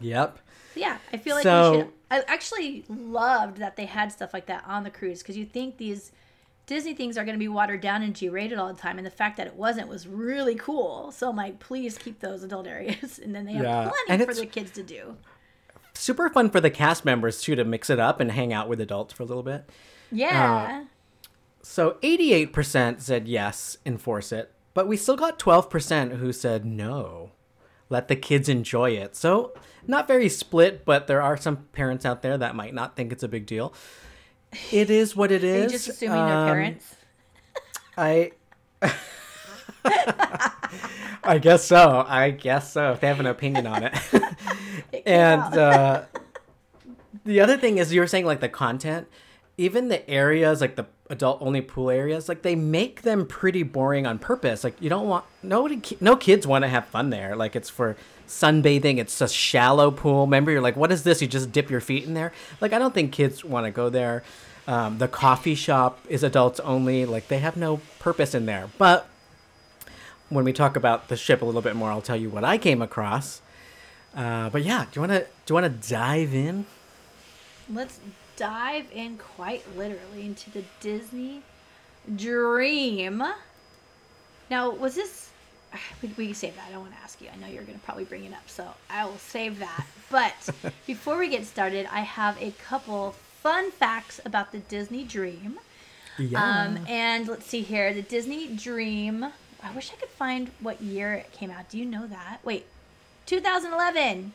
Yep. 0.00 0.38
Yeah, 0.74 0.96
I 1.12 1.18
feel 1.18 1.36
like 1.36 1.42
so, 1.42 1.70
we 1.70 1.78
should. 1.78 1.88
I 2.10 2.22
actually 2.28 2.84
loved 2.88 3.58
that 3.58 3.76
they 3.76 3.84
had 3.84 4.10
stuff 4.10 4.32
like 4.32 4.46
that 4.46 4.64
on 4.66 4.84
the 4.84 4.90
cruise 4.90 5.22
because 5.22 5.36
you 5.36 5.44
think 5.44 5.76
these 5.76 6.12
Disney 6.66 6.94
things 6.94 7.18
are 7.18 7.24
going 7.24 7.34
to 7.34 7.38
be 7.38 7.48
watered 7.48 7.80
down 7.80 8.02
and 8.02 8.14
G 8.14 8.28
rated 8.28 8.58
all 8.58 8.72
the 8.72 8.80
time, 8.80 8.96
and 8.96 9.06
the 9.06 9.10
fact 9.10 9.36
that 9.36 9.46
it 9.46 9.54
wasn't 9.54 9.88
was 9.88 10.06
really 10.06 10.54
cool. 10.54 11.12
So 11.12 11.28
I'm 11.28 11.36
like, 11.36 11.58
please 11.58 11.98
keep 11.98 12.20
those 12.20 12.42
adult 12.42 12.66
areas, 12.66 13.18
and 13.22 13.34
then 13.34 13.44
they 13.44 13.52
have 13.54 13.64
yeah. 13.64 13.90
plenty 14.06 14.24
for 14.24 14.34
the 14.34 14.46
kids 14.46 14.70
to 14.72 14.82
do. 14.82 15.16
Super 16.02 16.28
fun 16.28 16.50
for 16.50 16.60
the 16.60 16.68
cast 16.68 17.04
members 17.04 17.40
too 17.40 17.54
to 17.54 17.64
mix 17.64 17.88
it 17.88 18.00
up 18.00 18.18
and 18.18 18.32
hang 18.32 18.52
out 18.52 18.68
with 18.68 18.80
adults 18.80 19.12
for 19.12 19.22
a 19.22 19.26
little 19.26 19.44
bit. 19.44 19.70
Yeah. 20.10 20.82
Uh, 20.82 20.86
so 21.62 21.92
88% 22.02 23.00
said 23.00 23.28
yes, 23.28 23.76
enforce 23.86 24.32
it, 24.32 24.52
but 24.74 24.88
we 24.88 24.96
still 24.96 25.14
got 25.14 25.38
12% 25.38 26.16
who 26.16 26.32
said 26.32 26.64
no. 26.64 27.30
Let 27.88 28.08
the 28.08 28.16
kids 28.16 28.48
enjoy 28.48 28.90
it. 28.90 29.14
So, 29.14 29.54
not 29.86 30.08
very 30.08 30.28
split, 30.28 30.84
but 30.84 31.06
there 31.06 31.22
are 31.22 31.36
some 31.36 31.68
parents 31.70 32.04
out 32.04 32.22
there 32.22 32.36
that 32.36 32.56
might 32.56 32.74
not 32.74 32.96
think 32.96 33.12
it's 33.12 33.22
a 33.22 33.28
big 33.28 33.46
deal. 33.46 33.72
It 34.72 34.90
is 34.90 35.14
what 35.14 35.30
it 35.30 35.44
is. 35.44 35.66
Are 35.66 35.68
just 35.76 35.88
assuming 35.88 36.18
um, 36.18 36.48
parents? 36.48 36.96
I. 37.96 38.32
I 39.84 41.38
guess 41.40 41.64
so. 41.64 42.04
I 42.06 42.30
guess 42.30 42.72
so. 42.72 42.92
If 42.92 43.00
they 43.00 43.06
have 43.06 43.20
an 43.20 43.26
opinion 43.26 43.66
on 43.66 43.84
it. 43.84 43.94
and 45.06 45.40
uh, 45.56 46.04
the 47.24 47.40
other 47.40 47.56
thing 47.56 47.78
is, 47.78 47.92
you 47.92 48.00
were 48.00 48.06
saying 48.06 48.26
like 48.26 48.40
the 48.40 48.48
content, 48.48 49.08
even 49.56 49.88
the 49.88 50.08
areas 50.08 50.60
like 50.60 50.76
the 50.76 50.86
adult 51.10 51.42
only 51.42 51.60
pool 51.60 51.90
areas, 51.90 52.28
like 52.28 52.42
they 52.42 52.54
make 52.56 53.02
them 53.02 53.26
pretty 53.26 53.62
boring 53.62 54.06
on 54.06 54.18
purpose. 54.18 54.64
Like 54.64 54.80
you 54.80 54.88
don't 54.88 55.08
want 55.08 55.24
nobody, 55.42 55.80
no 56.00 56.16
kids 56.16 56.46
want 56.46 56.62
to 56.62 56.68
have 56.68 56.86
fun 56.86 57.10
there. 57.10 57.36
Like 57.36 57.54
it's 57.54 57.70
for 57.70 57.96
sunbathing. 58.32 58.98
It's 58.98 59.20
a 59.20 59.28
shallow 59.28 59.90
pool. 59.90 60.22
Remember, 60.22 60.50
you're 60.50 60.60
like, 60.60 60.76
what 60.76 60.90
is 60.90 61.04
this? 61.04 61.22
You 61.22 61.28
just 61.28 61.52
dip 61.52 61.70
your 61.70 61.80
feet 61.80 62.04
in 62.04 62.14
there. 62.14 62.32
Like, 62.60 62.72
I 62.72 62.78
don't 62.78 62.94
think 62.94 63.12
kids 63.12 63.44
want 63.44 63.66
to 63.66 63.70
go 63.70 63.88
there. 63.88 64.22
Um, 64.66 64.98
the 64.98 65.08
coffee 65.08 65.54
shop 65.54 66.00
is 66.08 66.22
adults 66.22 66.60
only. 66.60 67.04
Like, 67.04 67.28
they 67.28 67.38
have 67.38 67.56
no 67.56 67.80
purpose 67.98 68.34
in 68.34 68.46
there. 68.46 68.68
But 68.78 69.08
when 70.32 70.44
we 70.44 70.52
talk 70.52 70.76
about 70.76 71.08
the 71.08 71.16
ship 71.16 71.42
a 71.42 71.44
little 71.44 71.62
bit 71.62 71.76
more, 71.76 71.90
I'll 71.90 72.02
tell 72.02 72.16
you 72.16 72.30
what 72.30 72.44
I 72.44 72.58
came 72.58 72.82
across. 72.82 73.40
Uh, 74.14 74.50
but 74.50 74.62
yeah, 74.62 74.86
do 74.90 75.00
you 75.00 75.06
want 75.06 75.12
to 75.12 75.20
do 75.20 75.54
you 75.54 75.54
want 75.54 75.82
to 75.82 75.88
dive 75.88 76.34
in? 76.34 76.66
Let's 77.70 78.00
dive 78.36 78.86
in 78.92 79.18
quite 79.18 79.64
literally 79.76 80.26
into 80.26 80.50
the 80.50 80.64
Disney 80.80 81.42
Dream. 82.16 83.22
Now, 84.50 84.70
was 84.70 84.94
this 84.94 85.30
we, 86.02 86.10
we 86.16 86.32
save 86.32 86.56
that. 86.56 86.66
I 86.68 86.72
don't 86.72 86.82
want 86.82 86.94
to 86.94 87.00
ask 87.00 87.20
you. 87.20 87.28
I 87.32 87.36
know 87.36 87.46
you're 87.46 87.64
going 87.64 87.78
to 87.78 87.84
probably 87.84 88.04
bring 88.04 88.24
it 88.24 88.32
up, 88.32 88.48
so 88.48 88.68
I 88.90 89.04
will 89.04 89.18
save 89.18 89.58
that. 89.58 89.86
But 90.10 90.50
before 90.86 91.18
we 91.18 91.28
get 91.28 91.46
started, 91.46 91.86
I 91.90 92.00
have 92.00 92.40
a 92.40 92.52
couple 92.52 93.12
fun 93.12 93.70
facts 93.70 94.20
about 94.24 94.52
the 94.52 94.58
Disney 94.58 95.04
Dream. 95.04 95.58
Yeah. 96.18 96.42
Um, 96.42 96.84
and 96.86 97.26
let's 97.26 97.46
see 97.46 97.62
here. 97.62 97.94
The 97.94 98.02
Disney 98.02 98.48
Dream. 98.48 99.32
I 99.64 99.72
wish 99.72 99.92
I 99.92 99.96
could 99.96 100.08
find 100.08 100.50
what 100.60 100.80
year 100.80 101.14
it 101.14 101.32
came 101.32 101.50
out. 101.50 101.68
Do 101.68 101.78
you 101.78 101.84
know 101.84 102.06
that? 102.06 102.40
Wait, 102.44 102.66
2011. 103.26 104.32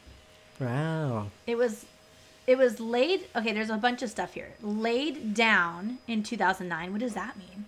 Wow. 0.60 1.28
It 1.46 1.58
was 1.58 1.86
it 2.46 2.58
was 2.58 2.80
laid 2.80 3.28
okay 3.36 3.52
there's 3.52 3.70
a 3.70 3.76
bunch 3.76 4.02
of 4.02 4.10
stuff 4.10 4.34
here 4.34 4.54
laid 4.62 5.34
down 5.34 5.98
in 6.08 6.24
2009 6.24 6.94
what 6.94 7.02
does 7.02 7.14
that 7.14 7.36
mean 7.38 7.66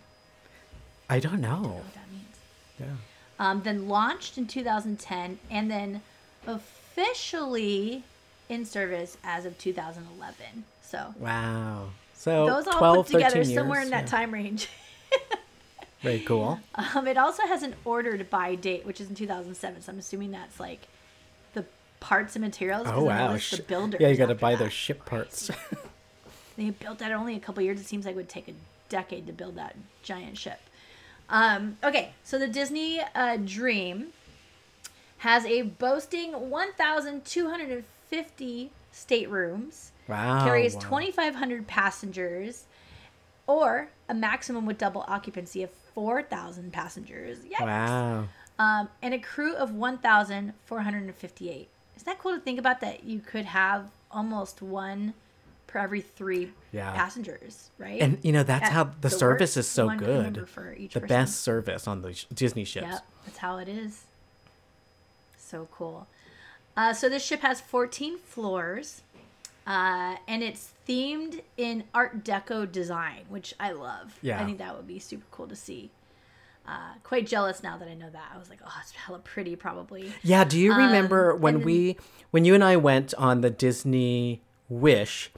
i 1.09 1.19
don't 1.19 1.41
know, 1.41 1.49
I 1.49 1.51
don't 1.51 1.63
know 1.63 1.69
what 1.69 1.93
that 1.95 2.09
means 2.09 2.37
yeah 2.79 2.95
um, 3.39 3.61
then 3.63 3.87
launched 3.87 4.37
in 4.37 4.45
2010, 4.47 5.39
and 5.49 5.71
then 5.71 6.01
officially 6.45 8.03
in 8.49 8.65
service 8.65 9.17
as 9.23 9.45
of 9.45 9.57
2011. 9.57 10.65
So 10.83 11.13
wow, 11.17 11.89
so 12.13 12.45
those 12.45 12.67
all 12.67 13.03
put 13.03 13.13
together 13.13 13.45
somewhere 13.45 13.81
in 13.81 13.91
that 13.91 14.03
yeah. 14.03 14.09
time 14.09 14.33
range. 14.33 14.67
Very 16.01 16.21
cool. 16.21 16.61
Um, 16.75 17.07
it 17.07 17.17
also 17.17 17.43
has 17.43 17.61
an 17.61 17.75
ordered 17.83 18.29
by 18.29 18.55
date, 18.55 18.85
which 18.85 19.01
is 19.01 19.09
in 19.09 19.15
2007. 19.15 19.81
So 19.81 19.91
I'm 19.91 19.99
assuming 19.99 20.31
that's 20.31 20.57
like 20.59 20.87
the 21.53 21.65
parts 21.99 22.35
and 22.35 22.45
materials. 22.45 22.87
Oh 22.89 23.03
wow, 23.03 23.33
the 23.33 23.63
builders. 23.67 23.99
Yeah, 23.99 24.07
you 24.07 24.15
got 24.15 24.27
to 24.27 24.35
buy 24.35 24.51
that. 24.51 24.63
those 24.63 24.73
ship 24.73 25.05
parts. 25.05 25.51
they 26.57 26.69
built 26.69 26.99
that 26.99 27.11
only 27.11 27.35
a 27.35 27.39
couple 27.39 27.61
years. 27.63 27.81
It 27.81 27.85
seems 27.85 28.05
like 28.05 28.13
it 28.13 28.17
would 28.17 28.29
take 28.29 28.47
a 28.47 28.53
decade 28.87 29.27
to 29.27 29.33
build 29.33 29.55
that 29.55 29.75
giant 30.03 30.37
ship. 30.37 30.61
Um, 31.29 31.77
okay, 31.83 32.13
so 32.23 32.39
the 32.39 32.47
Disney 32.47 33.01
uh, 33.13 33.35
Dream 33.37 34.07
has 35.19 35.45
a 35.45 35.61
boasting 35.63 36.49
1,250 36.49 38.71
staterooms. 38.91 39.91
Wow. 40.07 40.43
Carries 40.43 40.73
wow. 40.75 40.81
2,500 40.81 41.67
passengers, 41.67 42.63
or 43.45 43.89
a 44.07 44.15
maximum 44.15 44.65
with 44.65 44.79
double 44.79 45.05
occupancy 45.07 45.61
of 45.61 45.69
4,000 45.93 46.71
passengers. 46.71 47.39
Yikes. 47.39 47.61
Wow. 47.61 48.27
Um, 48.57 48.89
and 49.01 49.13
a 49.13 49.19
crew 49.19 49.55
of 49.55 49.73
1,458. 49.73 51.69
Isn't 51.95 52.05
that 52.05 52.19
cool 52.19 52.33
to 52.33 52.39
think 52.39 52.59
about 52.59 52.81
that 52.81 53.03
you 53.03 53.19
could 53.19 53.45
have 53.45 53.89
almost 54.11 54.61
one 54.61 55.13
per 55.67 55.79
every 55.79 56.01
three 56.01 56.51
yeah. 56.71 56.91
passengers, 56.93 57.69
right? 57.77 58.01
And 58.01 58.17
you 58.23 58.31
know 58.31 58.43
that's 58.43 58.65
At 58.65 58.71
how 58.71 58.85
the, 58.85 58.91
the 59.01 59.09
service 59.09 59.55
is 59.55 59.67
so 59.67 59.89
good. 59.95 60.33
the 60.35 60.41
person. 60.41 61.07
best 61.07 61.41
service 61.41 61.87
on 61.87 62.01
the 62.01 62.25
Disney 62.33 62.63
ships. 62.65 62.87
Yep, 62.89 63.05
that's 63.25 63.37
how 63.37 63.57
it 63.57 63.69
is. 63.69 64.05
So 65.37 65.67
cool. 65.71 66.07
Uh, 66.75 66.93
so 66.93 67.09
this 67.09 67.23
ship 67.23 67.41
has 67.41 67.59
14 67.59 68.17
floors, 68.17 69.01
uh, 69.69 70.17
and 70.27 70.43
it's 70.43 70.73
themed 70.87 71.41
in 71.55 71.85
Art 71.93 72.25
Deco 72.25 72.69
design, 72.69 73.21
which 73.29 73.53
I 73.59 73.71
love. 73.71 74.17
Yeah, 74.21 74.41
I 74.41 74.45
think 74.45 74.57
that 74.57 74.75
would 74.75 74.87
be 74.87 74.99
super 74.99 75.25
cool 75.31 75.47
to 75.47 75.55
see. 75.55 75.91
Uh, 76.67 76.93
quite 77.03 77.25
jealous 77.25 77.63
now 77.63 77.77
that 77.77 77.87
I 77.87 77.95
know 77.95 78.09
that. 78.11 78.31
I 78.33 78.37
was 78.37 78.49
like, 78.49 78.59
oh, 78.63 78.71
it's 78.79 78.91
hella 78.91 79.19
pretty, 79.19 79.55
probably. 79.55 80.13
Yeah. 80.21 80.43
Do 80.43 80.59
you 80.59 80.71
remember 80.75 81.33
um, 81.33 81.41
when 81.41 81.53
then, 81.55 81.63
we, 81.63 81.97
when 82.29 82.45
you 82.45 82.53
and 82.53 82.63
I 82.63 82.75
went 82.75 83.13
on 83.15 83.41
the 83.41 83.49
Disney 83.49 84.43
Wish? 84.67 85.31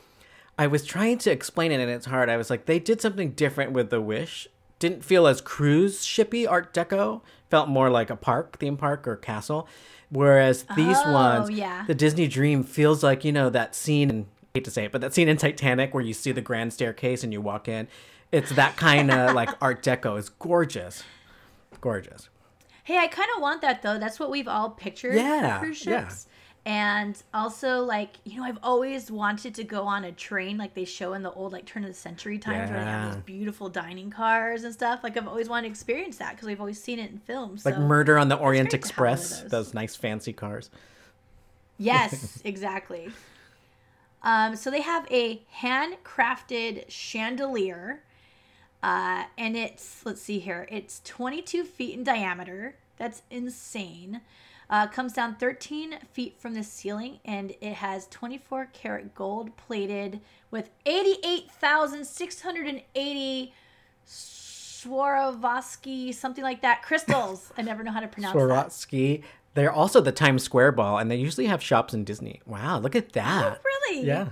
I 0.58 0.68
was 0.68 0.84
trying 0.84 1.20
to 1.20 1.32
explain 1.32 1.72
it 1.72 1.80
and 1.80 1.90
it's 1.90 2.08
hard. 2.08 2.30
I 2.30 2.36
was 2.36 2.50
like, 2.50 2.66
they 2.66 2.80
did 2.80 3.00
something 3.00 3.32
different 3.32 3.72
with 3.72 3.92
the 3.92 4.02
Wish. 4.02 4.50
Didn't 4.80 5.06
feel 5.06 5.26
as 5.26 5.40
cruise 5.40 6.04
shippy 6.04 6.50
Art 6.50 6.74
Deco. 6.74 7.22
Felt 7.50 7.70
more 7.70 7.90
like 7.90 8.10
a 8.10 8.18
park, 8.18 8.60
theme 8.60 8.76
park 8.76 9.08
or 9.08 9.16
castle. 9.16 9.70
Whereas 10.12 10.66
these 10.76 10.98
oh, 11.06 11.14
ones, 11.14 11.50
yeah. 11.50 11.86
the 11.88 11.96
Disney 11.96 12.28
Dream 12.28 12.64
feels 12.64 13.02
like, 13.02 13.24
you 13.24 13.32
know, 13.32 13.50
that 13.50 13.74
scene, 13.74 14.10
in, 14.10 14.22
I 14.22 14.48
hate 14.56 14.66
to 14.66 14.72
say 14.72 14.86
it, 14.86 14.92
but 14.92 15.00
that 15.02 15.14
scene 15.14 15.30
in 15.30 15.38
Titanic 15.38 15.94
where 15.94 16.04
you 16.04 16.14
see 16.14 16.34
the 16.34 16.42
grand 16.42 16.74
staircase 16.74 17.24
and 17.24 17.32
you 17.32 17.40
walk 17.40 17.70
in. 17.70 17.88
It's 18.32 18.52
that 18.52 18.76
kind 18.76 19.10
of 19.10 19.34
like 19.36 19.50
Art 19.62 19.82
Deco. 19.84 20.20
It's 20.20 20.30
gorgeous. 20.30 21.04
Gorgeous. 21.80 22.30
Hey, 22.84 22.98
I 22.98 23.08
kind 23.08 23.30
of 23.36 23.42
want 23.42 23.62
that 23.62 23.82
though. 23.82 23.98
That's 23.98 24.20
what 24.20 24.30
we've 24.30 24.48
all 24.48 24.72
pictured 24.72 25.16
yeah, 25.16 25.60
for 25.60 25.66
cruise 25.66 25.78
ships. 25.78 26.28
Yeah 26.28 26.31
and 26.66 27.24
also 27.34 27.80
like 27.84 28.18
you 28.24 28.38
know 28.38 28.44
i've 28.44 28.60
always 28.62 29.10
wanted 29.10 29.56
to 29.56 29.64
go 29.64 29.84
on 29.84 30.04
a 30.04 30.12
train 30.12 30.58
like 30.58 30.76
they 30.76 30.86
show 30.86 31.14
in 31.14 31.24
the 31.24 31.32
old 31.32 31.52
like 31.52 31.66
turn 31.66 31.84
of 31.84 31.90
the 31.90 31.94
century 31.94 32.38
times 32.38 32.70
yeah. 32.70 32.76
where 32.76 32.86
they 32.86 32.92
have 32.92 33.16
these 33.16 33.24
beautiful 33.24 33.68
dining 33.68 34.12
cars 34.12 34.64
and 34.64 34.72
stuff 34.72 35.00
like 35.04 35.18
i've 35.18 35.28
always 35.28 35.50
wanted 35.50 35.68
to 35.68 35.72
experience 35.72 36.18
that 36.18 36.36
because 36.36 36.48
we've 36.48 36.60
always 36.60 36.82
seen 36.82 37.00
it 37.00 37.10
in 37.10 37.18
films 37.18 37.66
like 37.66 37.74
so 37.74 37.82
murder 37.82 38.18
on 38.18 38.30
the 38.30 38.36
orient 38.36 38.74
express 38.76 39.42
those. 39.42 39.52
those. 39.52 39.74
nice 39.74 39.96
fancy 39.96 40.34
cars 40.34 40.70
yes 41.78 42.40
exactly 42.46 43.10
um, 44.24 44.56
so 44.56 44.70
they 44.70 44.82
have 44.82 45.08
a 45.10 45.42
handcrafted 45.62 46.86
chandelier 46.90 48.04
uh, 48.84 49.24
and 49.36 49.58
it's 49.58 50.06
let's 50.06 50.22
see 50.22 50.38
here 50.38 50.68
it's 50.70 51.02
22 51.06 51.64
feet 51.64 51.98
in 51.98 52.04
diameter 52.04 52.76
that's 52.98 53.24
insane 53.32 54.22
Uh, 54.72 54.88
comes 54.88 55.14
down 55.14 55.36
13 55.36 56.00
feet 56.14 56.40
from 56.40 56.54
the 56.54 56.64
ceiling 56.64 57.20
and 57.26 57.54
it 57.60 57.74
has 57.74 58.08
24 58.08 58.70
karat 58.72 59.14
gold 59.14 59.58
plated 59.58 60.22
with 60.50 60.70
88,680 60.86 63.54
Swarovski, 64.82 66.14
something 66.14 66.44
like 66.44 66.62
that, 66.62 66.84
crystals. 66.84 67.52
I 67.58 67.62
never 67.62 67.84
know 67.84 67.92
how 67.92 68.00
to 68.00 68.08
pronounce 68.08 68.34
that. 68.34 68.40
Swarovski. 68.40 69.24
They're 69.54 69.72
also 69.72 70.00
the 70.00 70.14
Times 70.14 70.44
Square 70.44 70.72
ball, 70.74 70.98
and 70.98 71.12
they 71.12 71.18
usually 71.18 71.48
have 71.48 71.62
shops 71.62 71.94
in 71.94 72.06
Disney. 72.06 72.42
Wow, 72.46 72.80
look 72.80 72.96
at 72.96 73.12
that. 73.12 73.58
Oh, 73.58 73.60
really? 73.64 74.08
Yeah. 74.08 74.30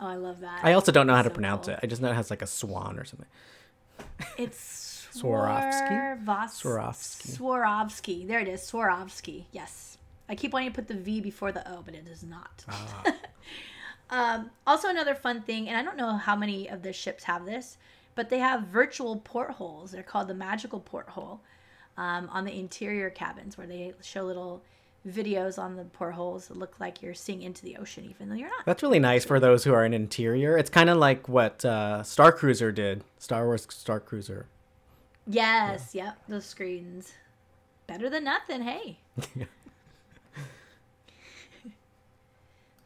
Oh, 0.00 0.06
I 0.06 0.16
love 0.16 0.40
that. 0.40 0.64
I 0.64 0.72
also 0.72 0.90
don't 0.90 1.06
know 1.06 1.14
how 1.14 1.22
to 1.22 1.30
pronounce 1.30 1.66
cool. 1.66 1.74
it. 1.74 1.80
I 1.82 1.86
just 1.86 2.00
know 2.00 2.10
it 2.10 2.14
has 2.14 2.30
like 2.30 2.42
a 2.42 2.46
swan 2.46 2.98
or 2.98 3.04
something. 3.04 3.28
It's 4.38 4.81
Swarovski? 5.14 6.24
Swarovski. 6.24 6.56
Swarovski. 6.58 7.36
Swarovski. 7.36 8.26
There 8.26 8.40
it 8.40 8.48
is. 8.48 8.60
Swarovski. 8.62 9.44
Yes. 9.52 9.98
I 10.28 10.34
keep 10.34 10.52
wanting 10.52 10.70
to 10.70 10.74
put 10.74 10.88
the 10.88 10.94
V 10.94 11.20
before 11.20 11.52
the 11.52 11.68
O, 11.70 11.82
but 11.84 11.94
it 11.94 12.04
does 12.06 12.22
not. 12.22 12.64
Ah. 12.68 13.14
um, 14.10 14.50
also, 14.66 14.88
another 14.88 15.14
fun 15.14 15.42
thing, 15.42 15.68
and 15.68 15.76
I 15.76 15.82
don't 15.82 15.96
know 15.96 16.16
how 16.16 16.36
many 16.36 16.68
of 16.68 16.82
the 16.82 16.92
ships 16.92 17.24
have 17.24 17.44
this, 17.44 17.76
but 18.14 18.30
they 18.30 18.38
have 18.38 18.62
virtual 18.62 19.16
portholes. 19.16 19.90
They're 19.90 20.02
called 20.02 20.28
the 20.28 20.34
magical 20.34 20.80
porthole 20.80 21.40
um, 21.96 22.28
on 22.30 22.44
the 22.44 22.58
interior 22.58 23.10
cabins 23.10 23.58
where 23.58 23.66
they 23.66 23.92
show 24.02 24.22
little 24.24 24.62
videos 25.06 25.58
on 25.58 25.76
the 25.76 25.84
portholes 25.84 26.46
that 26.46 26.56
look 26.56 26.78
like 26.78 27.02
you're 27.02 27.14
seeing 27.14 27.42
into 27.42 27.62
the 27.64 27.76
ocean, 27.76 28.06
even 28.08 28.28
though 28.28 28.36
you're 28.36 28.48
not. 28.48 28.64
That's 28.64 28.82
really 28.82 29.00
nice 29.00 29.24
for 29.24 29.40
those 29.40 29.64
who 29.64 29.74
are 29.74 29.84
in 29.84 29.92
interior. 29.92 30.56
It's 30.56 30.70
kind 30.70 30.88
of 30.88 30.98
like 30.98 31.28
what 31.28 31.64
uh, 31.64 32.02
Star 32.02 32.32
Cruiser 32.32 32.70
did. 32.72 33.02
Star 33.18 33.46
Wars 33.46 33.66
Star 33.70 34.00
Cruiser. 34.00 34.46
Yes, 35.26 35.94
yep, 35.94 36.18
those 36.28 36.44
screens. 36.44 37.12
Better 37.86 38.10
than 38.10 38.24
nothing, 38.24 38.62
hey. 38.62 38.98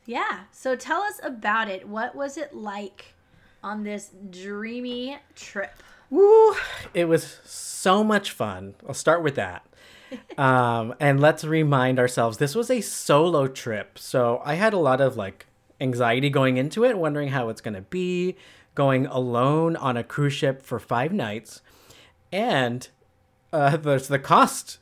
yeah, 0.07 0.41
so 0.53 0.77
tell 0.77 1.03
us 1.03 1.21
about 1.23 1.69
it. 1.69 1.89
What 1.89 2.15
was 2.15 2.37
it 2.37 2.55
like 2.55 3.15
on 3.63 3.85
this 3.85 4.11
dreamy 4.31 5.19
trip? 5.35 5.83
Woo! 6.11 6.55
It 6.95 7.07
was 7.07 7.41
so 7.45 8.05
much 8.05 8.31
fun. 8.31 8.75
I'll 8.87 8.95
start 8.95 9.23
with 9.23 9.35
that. 9.37 9.67
um, 10.39 10.95
and 11.01 11.21
let's 11.21 11.45
remind 11.45 11.99
ourselves 11.99 12.39
this 12.39 12.55
was 12.55 12.71
a 12.71 12.81
solo 12.81 13.49
trip. 13.49 13.99
So 13.99 14.41
I 14.45 14.55
had 14.55 14.73
a 14.73 14.79
lot 14.79 15.01
of 15.01 15.17
like 15.17 15.47
anxiety 15.81 16.31
going 16.31 16.57
into 16.57 16.85
it, 16.85 16.97
wondering 16.97 17.29
how 17.29 17.49
it's 17.49 17.61
going 17.61 17.75
to 17.75 17.83
be, 17.83 18.37
going 18.75 19.07
alone 19.07 19.77
on 19.77 19.97
a 19.97 20.05
cruise 20.05 20.33
ship 20.33 20.63
for 20.63 20.79
five 20.79 21.13
nights. 21.13 21.61
And 22.33 22.89
uh, 23.53 23.77
there's 23.77 24.09
the 24.09 24.19
cost 24.19 24.79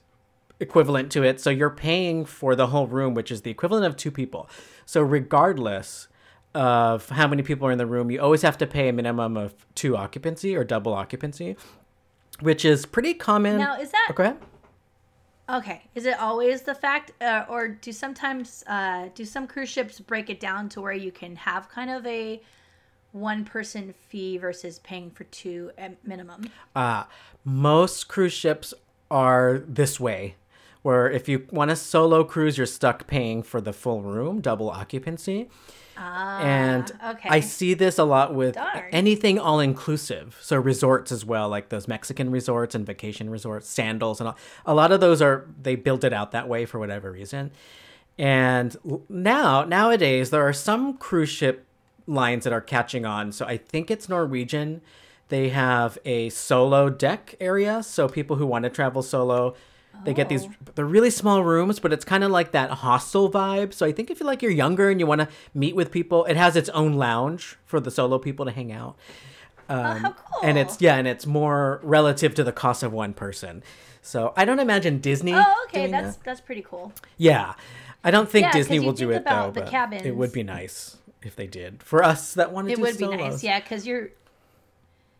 equivalent 0.61 1.11
to 1.13 1.23
it. 1.23 1.41
So 1.41 1.51
you're 1.51 1.71
paying 1.71 2.25
for 2.25 2.55
the 2.55 2.69
whole 2.69 2.87
room, 2.87 3.15
which 3.15 3.31
is 3.31 3.43
the 3.43 3.51
equivalent 3.51 3.85
of 3.87 3.97
two 3.97 4.11
people. 4.11 4.49
So 4.87 5.03
regardless 5.03 6.09
of 6.55 7.09
how 7.09 7.27
many 7.27 7.43
people 7.43 7.67
are 7.67 7.73
in 7.73 7.79
the 7.79 7.87
room, 7.87 8.11
you 8.11 8.21
always 8.21 8.43
have 8.43 8.57
to 8.59 8.67
pay 8.67 8.89
a 8.89 8.93
minimum 8.93 9.37
of 9.37 9.55
two 9.75 9.97
occupancy 9.97 10.55
or 10.57 10.63
double 10.65 10.95
occupancy, 10.95 11.57
which 12.41 12.65
is 12.65 12.87
pretty 12.87 13.15
common. 13.15 13.59
Now, 13.59 13.79
is 13.79 13.91
that 13.91 14.07
Oh, 14.11 14.15
go 14.15 14.23
ahead. 14.23 14.37
okay? 15.51 15.83
Is 15.97 16.07
it 16.07 16.19
always 16.21 16.63
the 16.63 16.75
fact, 16.75 17.11
uh, 17.21 17.45
or 17.49 17.69
do 17.69 17.91
sometimes 17.93 18.63
uh, 18.69 19.09
do 19.15 19.25
some 19.25 19.47
cruise 19.49 19.69
ships 19.69 19.99
break 19.99 20.31
it 20.31 20.39
down 20.41 20.69
to 20.71 20.81
where 20.81 20.93
you 20.93 21.11
can 21.11 21.35
have 21.37 21.69
kind 21.69 21.91
of 21.91 22.07
a 22.07 22.41
one 23.15 23.45
person 23.45 23.95
fee 24.09 24.37
versus 24.39 24.81
paying 24.81 25.11
for 25.11 25.25
two 25.25 25.71
at 25.79 26.05
minimum? 26.07 26.51
Uh, 26.75 27.05
most 27.45 28.09
cruise 28.09 28.33
ships 28.33 28.75
are 29.11 29.63
this 29.67 30.01
way, 30.01 30.35
where 30.83 31.09
if 31.11 31.29
you 31.29 31.47
want 31.51 31.71
a 31.71 31.77
solo 31.77 32.25
cruise, 32.25 32.59
you're 32.59 32.67
stuck 32.67 33.07
paying 33.07 33.43
for 33.43 33.61
the 33.61 33.73
full 33.73 34.03
room, 34.03 34.41
double 34.41 34.69
occupancy. 34.69 35.49
and 35.97 36.91
Ah, 37.01 37.13
okay. 37.13 37.29
I 37.29 37.39
see 37.39 37.73
this 37.75 37.99
a 37.99 38.05
lot 38.05 38.35
with 38.35 38.57
Darn. 38.57 38.89
anything 38.91 39.39
all 39.39 39.61
inclusive. 39.61 40.37
So 40.43 40.57
resorts 40.57 41.13
as 41.13 41.25
well, 41.25 41.49
like 41.49 41.69
those 41.69 41.87
Mexican 41.87 42.31
resorts 42.33 42.75
and 42.75 42.85
vacation 42.85 43.31
resorts, 43.31 43.69
sandals 43.69 44.21
and 44.21 44.29
all. 44.29 44.37
A 44.67 44.75
lot 44.75 44.91
of 44.91 44.99
those 45.01 45.23
are 45.23 45.47
they 45.63 45.77
built 45.77 46.03
it 46.03 46.13
out 46.13 46.33
that 46.33 46.49
way 46.49 46.67
for 46.67 46.81
whatever 46.81 47.13
reason. 47.13 47.53
And 48.19 48.77
now 49.09 49.63
nowadays 49.65 50.31
there 50.31 50.43
are 50.43 50.53
some 50.53 50.97
cruise 50.97 51.29
ship 51.29 51.65
lines 52.07 52.45
that 52.45 52.53
are 52.53 52.61
catching 52.61 53.05
on. 53.05 53.33
So 53.33 53.47
I 53.47 53.57
think 53.57 53.91
it's 53.91 54.09
Norwegian. 54.09 54.81
They 55.29 55.49
have 55.51 55.99
a 56.05 56.29
solo 56.31 56.91
deck 56.91 57.35
area, 57.41 57.83
so 57.83 58.09
people 58.09 58.37
who 58.37 58.47
want 58.47 58.65
to 58.65 58.71
travel 58.71 59.03
solo, 59.03 59.55
they 60.05 60.13
get 60.13 60.29
these. 60.29 60.45
Oh. 60.45 60.53
They're 60.75 60.85
really 60.85 61.11
small 61.11 61.43
rooms, 61.43 61.79
but 61.81 61.93
it's 61.93 62.05
kind 62.05 62.25
of 62.25 62.31
like 62.31 62.53
that 62.53 62.71
hostel 62.71 63.31
vibe. 63.31 63.73
So 63.73 63.87
I 63.87 63.93
think 63.93 64.11
if 64.11 64.21
you 64.21 64.27
like 64.27 64.43
you're 64.43 64.51
younger 64.51 64.91
and 64.91 65.01
you 65.01 65.07
want 65.07 65.23
to 65.23 65.29
meet 65.55 65.75
with 65.75 65.91
people, 65.91 66.25
it 66.27 66.37
has 66.37 66.57
its 66.57 66.69
own 66.71 66.95
lounge 66.95 67.57
for 67.65 67.81
the 67.81 67.91
solo 67.91 68.19
people 68.19 68.45
to 68.45 68.53
hang 68.53 68.71
out. 68.71 68.97
oh, 69.71 69.83
how 69.83 70.11
cool! 70.13 70.41
And 70.43 70.59
it's 70.59 70.81
yeah, 70.81 70.97
and 70.97 71.09
it's 71.09 71.27
more 71.27 71.81
relative 71.83 72.35
to 72.35 72.45
the 72.45 72.53
cost 72.53 72.83
of 72.83 72.93
one 72.93 73.15
person. 73.15 73.63
So 74.03 74.35
I 74.37 74.45
don't 74.45 74.61
imagine 74.61 75.01
Disney. 75.01 75.33
oh, 75.35 75.65
okay, 75.69 75.91
that's 75.91 76.17
that. 76.17 76.25
that's 76.25 76.41
pretty 76.41 76.63
cool. 76.63 76.93
yeah. 77.17 77.55
I 78.07 78.11
don't 78.11 78.29
think 78.29 78.45
Yeah, 78.49 78.53
Disney 78.53 78.79
will 78.81 78.93
do 78.93 79.09
think 79.09 79.23
it 79.23 79.31
though, 79.31 79.51
but 79.51 79.73
it 80.05 80.15
would 80.15 80.31
be 80.31 80.43
nice 80.43 80.99
if 81.25 81.37
they 81.37 81.47
did. 81.47 81.83
For 81.83 82.03
us 82.03 82.35
that 82.35 82.53
want 82.53 82.69
to 82.69 82.73
It 82.73 82.77
do 82.77 82.83
would 82.83 82.99
be 82.99 83.09
nice, 83.09 83.43
yeah, 83.43 83.61
because 83.61 83.87
you're 83.87 84.11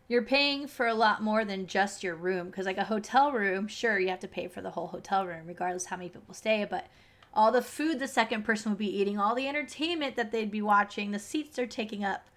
you're 0.07 0.21
paying 0.21 0.67
for 0.67 0.87
a 0.87 0.93
lot 0.93 1.23
more 1.23 1.43
than 1.43 1.67
just 1.67 2.03
your 2.03 2.15
room. 2.15 2.47
Because 2.47 2.65
like 2.65 2.77
a 2.77 2.83
hotel 2.83 3.31
room, 3.31 3.67
sure, 3.67 3.99
you 3.99 4.09
have 4.09 4.19
to 4.19 4.27
pay 4.27 4.47
for 4.47 4.61
the 4.61 4.71
whole 4.71 4.87
hotel 4.87 5.25
room, 5.25 5.47
regardless 5.47 5.85
how 5.85 5.97
many 5.97 6.09
people 6.09 6.33
stay. 6.33 6.65
But 6.69 6.87
all 7.33 7.51
the 7.51 7.61
food 7.61 7.99
the 7.99 8.07
second 8.07 8.43
person 8.43 8.71
would 8.71 8.79
be 8.79 8.99
eating, 8.99 9.19
all 9.19 9.35
the 9.35 9.47
entertainment 9.47 10.15
that 10.15 10.31
they'd 10.31 10.51
be 10.51 10.61
watching, 10.61 11.11
the 11.11 11.19
seats 11.19 11.55
they're 11.55 11.65
taking 11.65 12.03
up, 12.03 12.27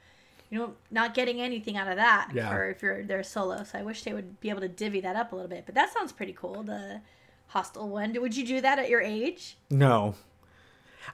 you 0.51 0.59
know, 0.59 0.75
not 0.91 1.15
getting 1.15 1.41
anything 1.41 1.77
out 1.77 1.89
of 1.89 1.97
that. 1.97 2.31
Yeah. 2.33 2.51
For 2.51 2.71
if 2.71 2.83
you're 2.83 3.05
there 3.05 3.23
solo, 3.23 3.63
so 3.65 3.79
I 3.79 3.83
wish 3.83 4.03
they 4.03 4.15
would 4.15 4.41
be 4.41 4.51
able 4.51 4.61
to 4.63 4.69
divvy 4.69 5.01
that 5.03 5.15
up 5.15 5.33
a 5.33 5.35
little 5.37 5.51
bit. 5.51 5.65
But 5.67 5.75
that 5.75 5.93
sounds 5.93 6.13
pretty 6.13 6.33
cool. 6.33 6.63
The 6.63 7.03
hostel 7.49 7.89
one. 7.89 8.15
Would 8.19 8.37
you 8.37 8.47
do 8.47 8.61
that 8.61 8.79
at 8.79 8.89
your 8.89 9.01
age? 9.01 9.57
No. 9.71 10.15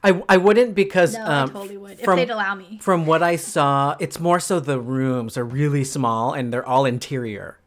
I, 0.03 0.23
I 0.29 0.37
wouldn't 0.37 0.75
because 0.75 1.15
No, 1.15 1.25
um, 1.25 1.51
I 1.51 1.53
totally 1.53 1.77
would 1.77 1.99
from, 2.01 2.19
if 2.19 2.29
they'd 2.29 2.33
allow 2.33 2.55
me. 2.55 2.79
from 2.83 3.07
what 3.07 3.23
I 3.23 3.37
saw, 3.37 3.97
it's 4.01 4.21
more 4.21 4.41
so 4.41 4.61
the 4.61 4.79
rooms 4.81 5.37
are 5.39 5.45
really 5.45 5.85
small 5.85 6.33
and 6.33 6.53
they're 6.53 6.67
all 6.67 6.85
interior. 6.85 7.59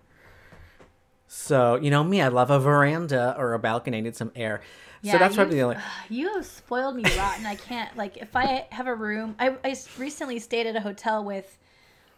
So, 1.28 1.76
you 1.76 1.90
know 1.90 2.04
me, 2.04 2.22
I 2.22 2.28
love 2.30 2.50
a 2.50 2.60
veranda 2.60 3.36
or 3.38 3.54
a 3.54 3.60
balcony. 3.60 3.98
I 3.98 4.02
need 4.02 4.16
some 4.16 4.32
air. 4.36 4.62
so 5.04 5.18
that's 5.18 5.36
probably 5.36 5.56
the 5.56 5.62
only. 5.62 5.78
You 6.10 6.34
have 6.36 6.46
spoiled 6.46 6.96
me 6.96 7.04
rotten. 7.18 7.46
I 7.46 7.56
can't 7.56 7.96
like 7.98 8.18
if 8.18 8.36
I 8.36 8.68
have 8.72 8.88
a 8.88 8.96
room. 8.96 9.36
I, 9.40 9.56
I 9.64 9.76
recently 9.98 10.40
stayed 10.40 10.68
at 10.68 10.76
a 10.76 10.82
hotel 10.82 11.24
with 11.24 11.58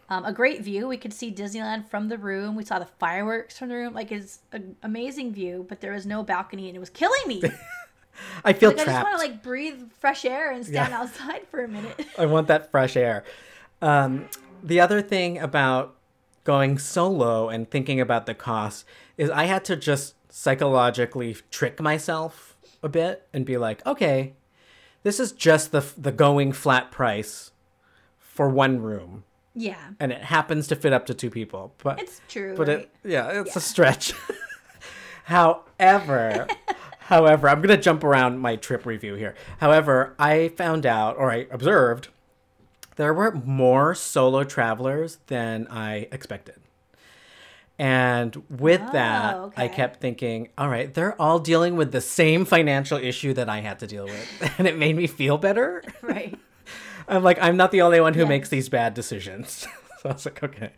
um, 0.08 0.24
a 0.24 0.32
great 0.32 0.62
view. 0.62 0.88
We 0.88 0.96
could 0.96 1.12
see 1.12 1.32
Disneyland 1.32 1.88
from 1.88 2.08
the 2.08 2.18
room. 2.18 2.56
We 2.56 2.64
saw 2.64 2.78
the 2.78 2.88
fireworks 2.98 3.58
from 3.58 3.68
the 3.68 3.76
room. 3.76 3.94
Like 3.94 4.10
it's 4.12 4.40
an 4.52 4.76
amazing 4.82 5.32
view, 5.32 5.66
but 5.68 5.80
there 5.80 5.92
was 5.92 6.06
no 6.06 6.22
balcony, 6.22 6.68
and 6.68 6.76
it 6.76 6.80
was 6.80 6.90
killing 6.90 7.20
me. 7.26 7.42
Like 8.44 8.56
I 8.56 8.58
feel 8.58 8.72
trapped. 8.72 8.88
I 8.88 8.92
just 8.92 9.04
want 9.04 9.20
to 9.20 9.26
like 9.28 9.42
breathe 9.42 9.80
fresh 9.98 10.24
air 10.24 10.50
and 10.50 10.64
stand 10.64 10.90
Yeah. 10.90 11.00
outside 11.00 11.46
for 11.50 11.62
a 11.64 11.68
minute. 11.68 12.06
I 12.18 12.26
want 12.26 12.48
that 12.48 12.70
fresh 12.70 12.96
air. 12.96 13.24
Um, 13.82 14.28
the 14.62 14.80
other 14.80 15.00
thing 15.02 15.38
about 15.38 15.94
going 16.44 16.78
solo 16.78 17.48
and 17.48 17.70
thinking 17.70 18.00
about 18.00 18.26
the 18.26 18.34
cost 18.34 18.84
is 19.16 19.30
I 19.30 19.44
had 19.44 19.64
to 19.66 19.76
just 19.76 20.14
psychologically 20.32 21.36
trick 21.50 21.80
myself 21.80 22.56
a 22.82 22.88
bit 22.88 23.26
and 23.32 23.44
be 23.44 23.56
like, 23.58 23.84
okay, 23.86 24.34
this 25.02 25.18
is 25.20 25.32
just 25.32 25.72
the 25.72 25.84
the 25.96 26.12
going 26.12 26.52
flat 26.52 26.90
price 26.90 27.52
for 28.18 28.48
one 28.48 28.80
room, 28.80 29.24
yeah, 29.54 29.90
and 29.98 30.12
it 30.12 30.22
happens 30.24 30.66
to 30.68 30.76
fit 30.76 30.92
up 30.92 31.04
to 31.06 31.14
two 31.14 31.30
people. 31.30 31.74
But 31.82 32.00
it's 32.00 32.20
true. 32.28 32.54
but 32.56 32.68
right? 32.68 32.78
it 32.80 32.90
yeah, 33.04 33.40
it's 33.40 33.56
a 33.56 33.60
stretch. 33.60 34.12
However, 35.24 36.46
however, 37.10 37.48
I'm 37.48 37.60
gonna 37.60 37.76
jump 37.76 38.02
around 38.02 38.38
my 38.38 38.56
trip 38.56 38.86
review 38.86 39.14
here. 39.14 39.34
However, 39.58 40.14
I 40.18 40.48
found 40.48 40.86
out 40.86 41.16
or 41.18 41.30
I 41.30 41.46
observed 41.50 42.08
there 42.96 43.12
were 43.12 43.32
more 43.32 43.94
solo 43.94 44.44
travelers 44.44 45.18
than 45.26 45.66
I 45.68 46.08
expected. 46.12 46.56
And 47.78 48.42
with 48.50 48.82
oh, 48.88 48.92
that, 48.92 49.34
Oh, 49.36 49.52
I 49.56 49.68
kept 49.68 50.00
thinking, 50.00 50.50
all 50.58 50.68
right, 50.68 50.92
they're 50.92 51.20
all 51.20 51.38
dealing 51.38 51.76
with 51.76 51.92
the 51.92 52.02
same 52.02 52.44
financial 52.44 52.98
issue 52.98 53.32
that 53.34 53.48
I 53.48 53.60
had 53.60 53.78
to 53.78 53.86
deal 53.86 54.04
with. 54.04 54.52
And 54.58 54.68
it 54.68 54.76
made 54.76 54.96
me 54.96 55.06
feel 55.06 55.38
better. 55.38 55.82
right. 56.02 56.38
I'm 57.08 57.24
like, 57.24 57.38
I'm 57.40 57.56
not 57.56 57.72
the 57.72 57.80
only 57.82 58.00
one 58.00 58.14
who 58.14 58.26
makes 58.26 58.50
these 58.50 58.68
bad 58.68 58.94
decisions. 58.94 59.66
so 60.02 60.08
I 60.08 60.12
was 60.12 60.24
like, 60.24 60.42
okay. 60.42 60.70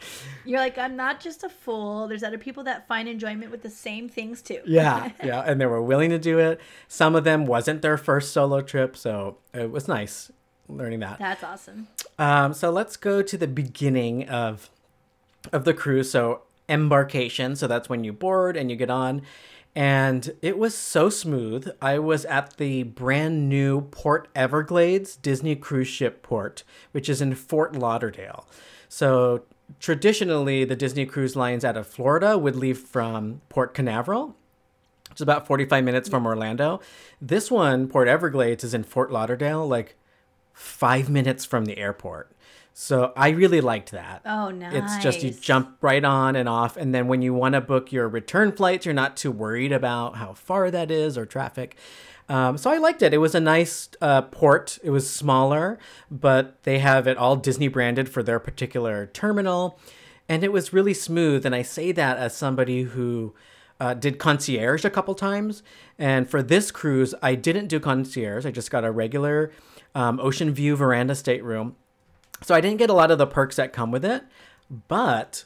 You're 0.44 0.58
like 0.58 0.78
I'm 0.78 0.96
not 0.96 1.20
just 1.20 1.44
a 1.44 1.48
fool. 1.48 2.08
There's 2.08 2.22
other 2.24 2.38
people 2.38 2.64
that 2.64 2.88
find 2.88 3.08
enjoyment 3.08 3.50
with 3.50 3.62
the 3.62 3.70
same 3.70 4.08
things 4.08 4.42
too. 4.42 4.60
yeah 4.66 5.10
yeah 5.24 5.42
and 5.46 5.60
they 5.60 5.66
were 5.66 5.82
willing 5.82 6.10
to 6.10 6.18
do 6.18 6.38
it 6.38 6.60
some 6.88 7.14
of 7.14 7.24
them 7.24 7.46
wasn't 7.46 7.82
their 7.82 7.96
first 7.96 8.32
solo 8.32 8.60
trip 8.60 8.96
so 8.96 9.36
it 9.54 9.70
was 9.70 9.86
nice 9.88 10.30
learning 10.68 11.00
that 11.00 11.18
That's 11.18 11.44
awesome. 11.44 11.88
um, 12.18 12.52
so 12.54 12.70
let's 12.70 12.96
go 12.96 13.22
to 13.22 13.36
the 13.38 13.46
beginning 13.48 14.28
of 14.28 14.70
of 15.52 15.64
the 15.64 15.74
cruise 15.74 16.10
so 16.10 16.42
embarkation 16.68 17.54
so 17.56 17.66
that's 17.66 17.88
when 17.88 18.04
you 18.04 18.12
board 18.12 18.56
and 18.56 18.70
you 18.70 18.76
get 18.76 18.90
on 18.90 19.22
and 19.74 20.34
it 20.42 20.58
was 20.58 20.74
so 20.74 21.08
smooth. 21.08 21.66
I 21.80 21.98
was 21.98 22.26
at 22.26 22.58
the 22.58 22.82
brand 22.82 23.48
new 23.48 23.80
Port 23.80 24.28
Everglades 24.34 25.16
Disney 25.16 25.56
cruise 25.56 25.88
ship 25.88 26.22
port, 26.22 26.62
which 26.90 27.08
is 27.08 27.22
in 27.22 27.34
Fort 27.34 27.74
Lauderdale. 27.74 28.46
So 28.92 29.44
traditionally, 29.80 30.66
the 30.66 30.76
Disney 30.76 31.06
cruise 31.06 31.34
lines 31.34 31.64
out 31.64 31.78
of 31.78 31.86
Florida 31.86 32.36
would 32.36 32.54
leave 32.54 32.76
from 32.76 33.40
Port 33.48 33.72
Canaveral. 33.72 34.36
It's 35.10 35.22
about 35.22 35.46
45 35.46 35.82
minutes 35.82 36.10
from 36.10 36.26
Orlando. 36.26 36.78
This 37.18 37.50
one, 37.50 37.88
Port 37.88 38.06
Everglades, 38.06 38.64
is 38.64 38.74
in 38.74 38.84
Fort 38.84 39.10
Lauderdale, 39.10 39.66
like 39.66 39.96
five 40.52 41.08
minutes 41.08 41.46
from 41.46 41.64
the 41.64 41.78
airport. 41.78 42.32
So 42.74 43.14
I 43.16 43.30
really 43.30 43.62
liked 43.62 43.92
that. 43.92 44.20
Oh, 44.26 44.50
nice. 44.50 44.74
It's 44.74 45.02
just 45.02 45.22
you 45.22 45.30
jump 45.30 45.78
right 45.80 46.04
on 46.04 46.36
and 46.36 46.46
off. 46.46 46.76
And 46.76 46.94
then 46.94 47.08
when 47.08 47.22
you 47.22 47.32
want 47.32 47.54
to 47.54 47.62
book 47.62 47.92
your 47.92 48.08
return 48.08 48.52
flights, 48.52 48.84
you're 48.84 48.94
not 48.94 49.16
too 49.16 49.30
worried 49.30 49.72
about 49.72 50.16
how 50.16 50.34
far 50.34 50.70
that 50.70 50.90
is 50.90 51.16
or 51.16 51.24
traffic. 51.24 51.78
Um, 52.28 52.56
so 52.56 52.70
I 52.70 52.78
liked 52.78 53.02
it. 53.02 53.12
It 53.12 53.18
was 53.18 53.34
a 53.34 53.40
nice 53.40 53.88
uh, 54.00 54.22
port. 54.22 54.78
It 54.82 54.90
was 54.90 55.10
smaller, 55.10 55.78
but 56.10 56.62
they 56.62 56.78
have 56.78 57.06
it 57.06 57.16
all 57.16 57.36
Disney 57.36 57.68
branded 57.68 58.08
for 58.08 58.22
their 58.22 58.38
particular 58.38 59.06
terminal. 59.06 59.78
And 60.28 60.42
it 60.44 60.52
was 60.52 60.72
really 60.72 60.94
smooth. 60.94 61.44
And 61.44 61.54
I 61.54 61.62
say 61.62 61.92
that 61.92 62.16
as 62.16 62.34
somebody 62.34 62.82
who 62.82 63.34
uh, 63.80 63.94
did 63.94 64.18
concierge 64.18 64.84
a 64.84 64.90
couple 64.90 65.14
times. 65.14 65.62
And 65.98 66.30
for 66.30 66.42
this 66.42 66.70
cruise, 66.70 67.14
I 67.20 67.34
didn't 67.34 67.66
do 67.66 67.80
concierge. 67.80 68.46
I 68.46 68.50
just 68.50 68.70
got 68.70 68.84
a 68.84 68.92
regular 68.92 69.50
um, 69.94 70.20
ocean 70.20 70.54
view 70.54 70.76
veranda 70.76 71.14
stateroom. 71.14 71.76
So 72.42 72.54
I 72.54 72.60
didn't 72.60 72.78
get 72.78 72.90
a 72.90 72.94
lot 72.94 73.10
of 73.10 73.18
the 73.18 73.26
perks 73.26 73.56
that 73.56 73.72
come 73.72 73.90
with 73.90 74.04
it, 74.04 74.24
but 74.88 75.44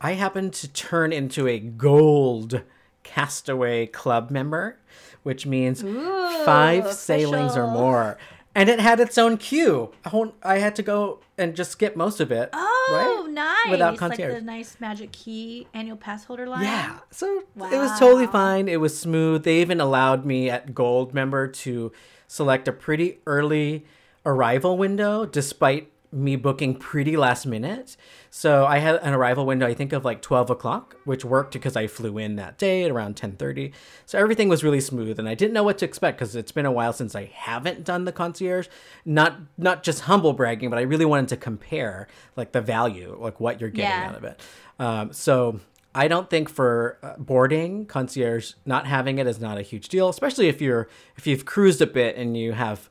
I 0.00 0.12
happened 0.12 0.52
to 0.54 0.68
turn 0.68 1.12
into 1.12 1.46
a 1.46 1.58
gold 1.58 2.62
castaway 3.02 3.86
club 3.86 4.30
member, 4.30 4.78
which 5.24 5.44
means 5.46 5.82
Ooh, 5.82 6.44
five 6.44 6.92
sailings 6.92 7.56
or 7.56 7.66
more. 7.66 8.16
And 8.54 8.68
it 8.68 8.78
had 8.78 9.00
its 9.00 9.18
own 9.18 9.36
queue. 9.36 9.90
I 10.04 10.10
won't- 10.10 10.34
I 10.44 10.58
had 10.58 10.76
to 10.76 10.82
go 10.84 11.18
and 11.36 11.56
just 11.56 11.72
skip 11.72 11.96
most 11.96 12.20
of 12.20 12.30
it. 12.30 12.50
Oh, 12.52 13.24
right? 13.26 13.32
nice. 13.32 13.70
Without 13.72 13.96
concierge, 13.96 14.30
Like 14.32 14.38
the 14.38 14.44
nice 14.46 14.76
Magic 14.78 15.10
Key 15.10 15.66
annual 15.74 15.96
pass 15.96 16.22
holder 16.24 16.46
line. 16.46 16.62
Yeah. 16.62 16.98
So 17.10 17.38
it 17.56 17.78
was 17.78 17.98
totally 17.98 18.28
fine. 18.28 18.68
It 18.68 18.78
was 18.80 18.96
smooth. 18.96 19.42
They 19.42 19.60
even 19.60 19.80
allowed 19.80 20.24
me 20.24 20.48
at 20.50 20.72
Gold 20.72 21.12
member 21.12 21.48
to 21.48 21.90
select 22.28 22.68
a 22.68 22.72
pretty 22.72 23.18
early 23.26 23.86
arrival 24.24 24.78
window 24.78 25.26
despite 25.26 25.90
me 26.14 26.36
booking 26.36 26.74
pretty 26.76 27.16
last 27.16 27.44
minute. 27.44 27.96
So 28.30 28.64
I 28.64 28.78
had 28.78 28.96
an 28.96 29.12
arrival 29.14 29.44
window, 29.46 29.66
I 29.66 29.74
think 29.74 29.92
of 29.92 30.04
like 30.04 30.22
12 30.22 30.50
o'clock, 30.50 30.96
which 31.04 31.24
worked 31.24 31.52
because 31.52 31.76
I 31.76 31.86
flew 31.86 32.18
in 32.18 32.36
that 32.36 32.56
day 32.58 32.84
at 32.84 32.90
around 32.90 33.10
1030. 33.20 33.72
So 34.06 34.18
everything 34.18 34.48
was 34.48 34.62
really 34.64 34.80
smooth 34.80 35.18
and 35.18 35.28
I 35.28 35.34
didn't 35.34 35.52
know 35.54 35.62
what 35.64 35.78
to 35.78 35.84
expect 35.84 36.18
because 36.18 36.36
it's 36.36 36.52
been 36.52 36.66
a 36.66 36.72
while 36.72 36.92
since 36.92 37.14
I 37.14 37.26
haven't 37.34 37.84
done 37.84 38.04
the 38.04 38.12
concierge. 38.12 38.68
Not, 39.04 39.38
not 39.58 39.82
just 39.82 40.02
humble 40.02 40.32
bragging, 40.32 40.70
but 40.70 40.78
I 40.78 40.82
really 40.82 41.04
wanted 41.04 41.28
to 41.30 41.36
compare 41.36 42.06
like 42.36 42.52
the 42.52 42.60
value, 42.60 43.16
like 43.20 43.40
what 43.40 43.60
you're 43.60 43.70
getting 43.70 43.90
Yeah. 44.02 44.08
out 44.08 44.14
of 44.16 44.24
it. 44.24 44.40
Um, 44.78 45.12
so 45.12 45.60
I 45.94 46.08
don't 46.08 46.28
think 46.28 46.48
for 46.48 46.98
uh, 47.02 47.14
boarding 47.18 47.86
concierge 47.86 48.54
not 48.66 48.86
having 48.86 49.18
it 49.18 49.26
is 49.26 49.38
not 49.40 49.58
a 49.58 49.62
huge 49.62 49.88
deal, 49.88 50.08
especially 50.08 50.48
if 50.48 50.60
you're 50.60 50.88
if 51.16 51.26
you've 51.26 51.44
cruised 51.44 51.80
a 51.82 51.86
bit 51.86 52.16
and 52.16 52.36
you 52.36 52.52
have 52.52 52.88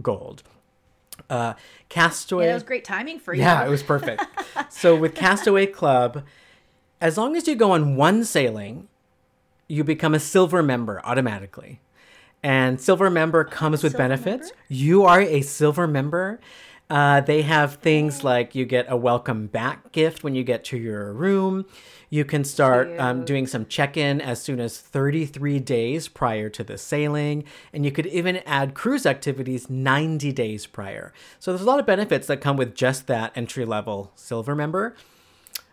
gold. 0.00 0.42
Uh, 1.30 1.54
Castaway. 1.88 2.44
Yeah, 2.44 2.48
that 2.50 2.54
was 2.54 2.62
great 2.62 2.84
timing 2.84 3.18
for 3.18 3.34
you. 3.34 3.40
Yeah, 3.40 3.64
it 3.64 3.70
was 3.70 3.82
perfect. 3.82 4.24
so 4.68 4.94
with 4.96 5.14
Castaway 5.14 5.66
Club, 5.66 6.24
as 7.00 7.16
long 7.16 7.36
as 7.36 7.46
you 7.46 7.54
go 7.54 7.72
on 7.72 7.96
one 7.96 8.24
sailing, 8.24 8.88
you 9.68 9.84
become 9.84 10.14
a 10.14 10.20
silver 10.20 10.62
member 10.62 11.00
automatically. 11.04 11.80
And 12.42 12.80
silver 12.80 13.08
member 13.08 13.44
comes 13.44 13.82
with 13.82 13.92
silver 13.92 14.04
benefits. 14.04 14.50
member? 14.50 14.56
You 14.68 15.04
are 15.04 15.20
a 15.20 15.40
silver 15.40 15.86
member. 15.86 16.40
Uh, 16.90 17.20
they 17.22 17.42
have 17.42 17.76
things 17.76 18.22
like 18.22 18.54
you 18.54 18.66
get 18.66 18.86
a 18.88 18.96
welcome 18.96 19.46
back 19.46 19.92
gift 19.92 20.22
when 20.22 20.34
you 20.34 20.44
get 20.44 20.64
to 20.64 20.76
your 20.76 21.12
room. 21.12 21.64
You 22.14 22.24
can 22.24 22.44
start 22.44 22.96
um, 23.00 23.24
doing 23.24 23.48
some 23.48 23.66
check 23.66 23.96
in 23.96 24.20
as 24.20 24.40
soon 24.40 24.60
as 24.60 24.78
33 24.78 25.58
days 25.58 26.06
prior 26.06 26.48
to 26.48 26.62
the 26.62 26.78
sailing. 26.78 27.42
And 27.72 27.84
you 27.84 27.90
could 27.90 28.06
even 28.06 28.36
add 28.46 28.72
cruise 28.72 29.04
activities 29.04 29.68
90 29.68 30.30
days 30.30 30.64
prior. 30.64 31.12
So 31.40 31.50
there's 31.50 31.62
a 31.62 31.64
lot 31.64 31.80
of 31.80 31.86
benefits 31.86 32.28
that 32.28 32.40
come 32.40 32.56
with 32.56 32.76
just 32.76 33.08
that 33.08 33.32
entry 33.34 33.64
level 33.64 34.12
silver 34.14 34.54
member. 34.54 34.94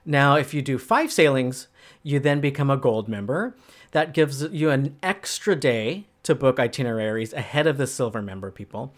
Now, 0.04 0.34
if 0.36 0.51
you 0.51 0.63
do 0.63 0.80
five 0.80 1.12
sailings, 1.12 1.67
you 2.01 2.19
then 2.19 2.41
become 2.41 2.71
a 2.71 2.75
gold 2.77 3.08
member. 3.08 3.56
That 3.91 4.12
gives 4.12 4.41
you 4.41 4.71
an 4.71 4.97
extra 5.04 5.56
day 5.56 6.08
to 6.23 6.34
book 6.34 6.60
itineraries 6.60 7.34
ahead 7.34 7.67
of 7.67 7.77
the 7.77 7.86
silver 7.86 8.23
member 8.23 8.49
people. 8.49 8.95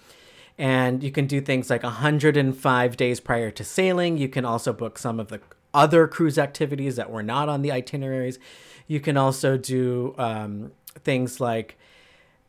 And 0.57 1.03
you 1.03 1.11
can 1.11 1.27
do 1.27 1.41
things 1.41 1.69
like 1.69 1.83
105 1.83 2.95
days 2.95 3.19
prior 3.19 3.51
to 3.51 3.65
sailing. 3.65 4.15
You 4.15 4.29
can 4.29 4.45
also 4.45 4.71
book 4.71 4.97
some 4.97 5.19
of 5.19 5.27
the 5.27 5.41
other 5.73 6.07
cruise 6.07 6.37
activities 6.37 6.95
that 6.95 7.09
were 7.11 7.23
not 7.23 7.49
on 7.49 7.61
the 7.61 7.71
itineraries. 7.71 8.39
You 8.87 8.99
can 8.99 9.17
also 9.17 9.57
do 9.57 10.13
um, 10.17 10.71
things 11.03 11.39
like 11.39 11.77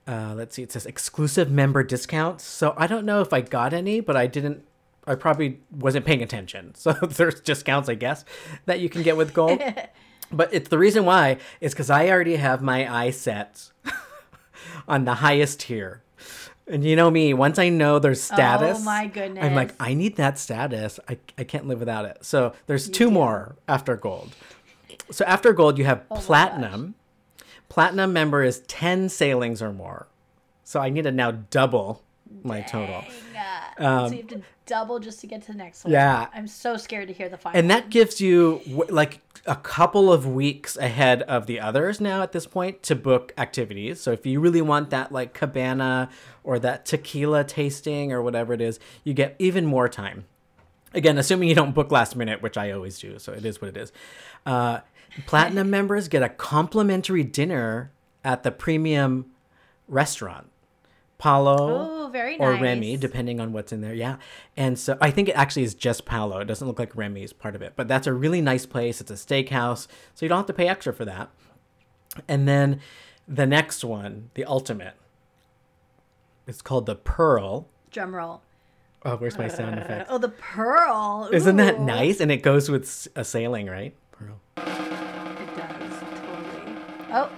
uh, 0.07 0.35
let's 0.37 0.55
see, 0.55 0.63
it 0.63 0.73
says 0.73 0.87
exclusive 0.87 1.51
member 1.51 1.83
discounts. 1.83 2.45
So 2.45 2.75
I 2.77 2.87
don't 2.87 3.07
know 3.07 3.21
if 3.21 3.33
I 3.33 3.41
got 3.41 3.73
any, 3.73 4.01
but 4.01 4.17
I 4.17 4.27
didn't. 4.27 4.65
I 5.07 5.15
probably 5.15 5.61
wasn't 5.71 6.07
paying 6.07 6.23
attention. 6.23 6.75
So 6.77 6.93
there's 6.93 7.41
discounts, 7.41 7.89
I 7.89 7.95
guess, 7.95 8.25
that 8.67 8.81
you 8.81 8.89
can 8.89 9.03
get 9.03 9.17
with 9.17 9.35
gold. 9.35 9.61
but 10.33 10.53
it's 10.53 10.69
the 10.69 10.79
reason 10.79 11.05
why 11.05 11.39
is 11.61 11.73
because 11.73 11.91
I 11.91 12.09
already 12.09 12.37
have 12.37 12.63
my 12.63 12.93
eye 12.93 13.11
set 13.11 13.71
on 14.89 15.05
the 15.05 15.15
highest 15.15 15.61
tier. 15.61 16.03
And 16.67 16.83
you 16.83 16.97
know 16.97 17.11
me, 17.11 17.35
once 17.35 17.59
I 17.59 17.69
know 17.69 17.99
there's 17.99 18.21
oh 18.31 18.35
status, 18.37 18.79
Oh 18.81 18.85
my 18.85 19.07
goodness, 19.07 19.45
I'm 19.45 19.55
like. 19.55 19.75
I 19.79 19.93
need 19.95 20.17
that 20.17 20.39
status. 20.39 20.99
I, 21.09 21.19
I 21.37 21.45
can't 21.45 21.67
live 21.67 21.79
without 21.79 22.07
it. 22.07 22.19
So 22.23 22.55
there's 22.67 22.89
two 22.89 23.07
do. 23.07 23.11
more 23.11 23.57
after 23.69 23.97
gold. 23.97 24.35
So 25.11 25.25
after 25.27 25.53
gold, 25.53 25.77
you 25.79 25.85
have 25.85 26.05
Oh 26.11 26.17
platinum. 26.17 26.95
Platinum 27.69 28.13
member 28.13 28.43
is 28.43 28.61
10 28.61 29.09
sailings 29.09 29.61
or 29.61 29.73
more. 29.73 30.07
So 30.63 30.81
I 30.81 30.89
need 30.89 31.03
to 31.03 31.13
now 31.13 31.33
double 31.33 32.03
my 32.43 32.63
total. 32.63 33.05
Dang. 33.33 34.09
so 34.09 34.15
you 34.15 34.21
have 34.23 34.29
to 34.29 34.35
um, 34.37 34.43
double 34.67 34.99
just 34.99 35.21
to 35.21 35.27
get 35.27 35.43
to 35.43 35.53
the 35.53 35.59
next 35.59 35.85
one. 35.85 35.93
Yeah. 35.93 36.29
I'm 36.35 36.47
so 36.47 36.77
scared 36.77 37.09
to 37.09 37.15
hear 37.15 37.29
the 37.29 37.37
final. 37.37 37.59
And 37.59 37.71
that 37.71 37.91
gives 37.91 38.21
you 38.21 38.61
like 38.89 39.21
a 39.47 39.57
couple 39.57 40.13
of 40.13 40.27
weeks 40.27 40.77
ahead 40.77 41.23
of 41.23 41.47
the 41.47 41.61
others 41.61 42.01
now 42.01 42.23
at 42.23 42.33
this 42.33 42.47
point 42.47 42.83
to 42.85 42.95
book 42.95 43.33
activities. 43.37 44.01
So 44.01 44.13
if 44.13 44.25
you 44.25 44.41
really 44.41 44.63
want 44.63 44.91
that 44.91 45.13
like 45.13 45.35
cabana 45.35 46.09
or 46.43 46.59
that 46.59 46.87
tequila 46.87 47.45
tasting 47.45 48.13
or 48.13 48.23
whatever 48.23 48.53
it 48.53 48.61
is, 48.61 48.81
you 49.03 49.13
get 49.13 49.37
even 49.39 49.67
more 49.67 49.89
time. 49.89 50.25
Again, 50.95 51.19
assuming 51.19 51.49
you 51.49 51.55
don't 51.55 51.75
book 51.75 51.91
last 51.91 52.17
minute, 52.17 52.41
which 52.41 52.57
I 52.57 52.71
always 52.71 52.99
do. 52.99 53.19
So 53.19 53.33
it 53.33 53.45
is 53.45 53.61
what 53.61 53.69
it 53.69 53.77
is. 53.77 53.93
Uh, 54.47 54.81
platinum 55.27 55.69
members 55.69 56.09
get 56.09 56.23
a 56.23 56.29
complimentary 56.29 57.25
dinner 57.25 57.91
at 58.25 58.45
the 58.45 58.51
premium 58.51 59.27
restaurant. 59.89 60.51
Palo 61.25 62.05
Oh, 62.05 62.09
very 62.09 62.37
or 62.37 62.53
nice. 62.53 62.61
Remy, 62.61 62.99
depending 62.99 63.41
on 63.41 63.55
what's 63.55 63.73
in 63.73 63.81
there. 63.81 63.95
Yeah. 63.95 64.17
And 64.59 64.79
so 64.79 64.99
I 65.01 65.11
think 65.11 65.31
it 65.31 65.33
actually 65.33 65.63
is 65.63 65.75
just 65.75 66.05
Palo. 66.05 66.39
It 66.41 66.45
doesn't 66.45 66.69
look 66.69 66.79
like 66.79 66.95
Remy 66.95 67.23
is 67.23 67.33
part 67.33 67.55
of 67.55 67.63
it, 67.63 67.73
but 67.77 67.89
that's 67.89 68.07
a 68.07 68.13
really 68.13 68.43
nice 68.43 68.67
place. 68.67 69.01
It's 69.01 69.11
a 69.11 69.15
steakhouse, 69.15 69.87
so 70.15 70.27
you 70.27 70.29
don't 70.29 70.37
have 70.37 70.47
to 70.47 70.53
pay 70.53 70.69
extra 70.69 70.93
for 70.93 71.07
that. 71.07 71.31
And 72.29 72.47
then 72.47 72.81
the 73.27 73.47
next 73.47 73.83
one, 73.85 74.29
the 74.35 74.45
ultimate, 74.45 74.97
it's 76.47 76.61
called 76.61 76.85
the 76.85 76.95
Pearl. 76.95 77.69
Drum 77.91 78.15
roll. 78.15 78.43
Oh, 79.07 79.17
where's 79.17 79.39
my 79.39 79.49
sound 79.49 79.79
effect? 79.79 80.09
Oh, 80.11 80.19
the 80.19 80.29
pearl. 80.29 81.31
Isn't 81.33 81.57
that 81.57 81.81
nice? 81.81 82.21
And 82.21 82.31
it 82.31 82.43
goes 82.43 82.71
with 82.71 83.09
a 83.17 83.25
sailing, 83.25 83.67
right? 83.67 83.95
Pearl. 84.13 84.41
It 84.59 85.57
does 85.57 86.01
totally. 86.01 86.77
Oh, 87.13 87.31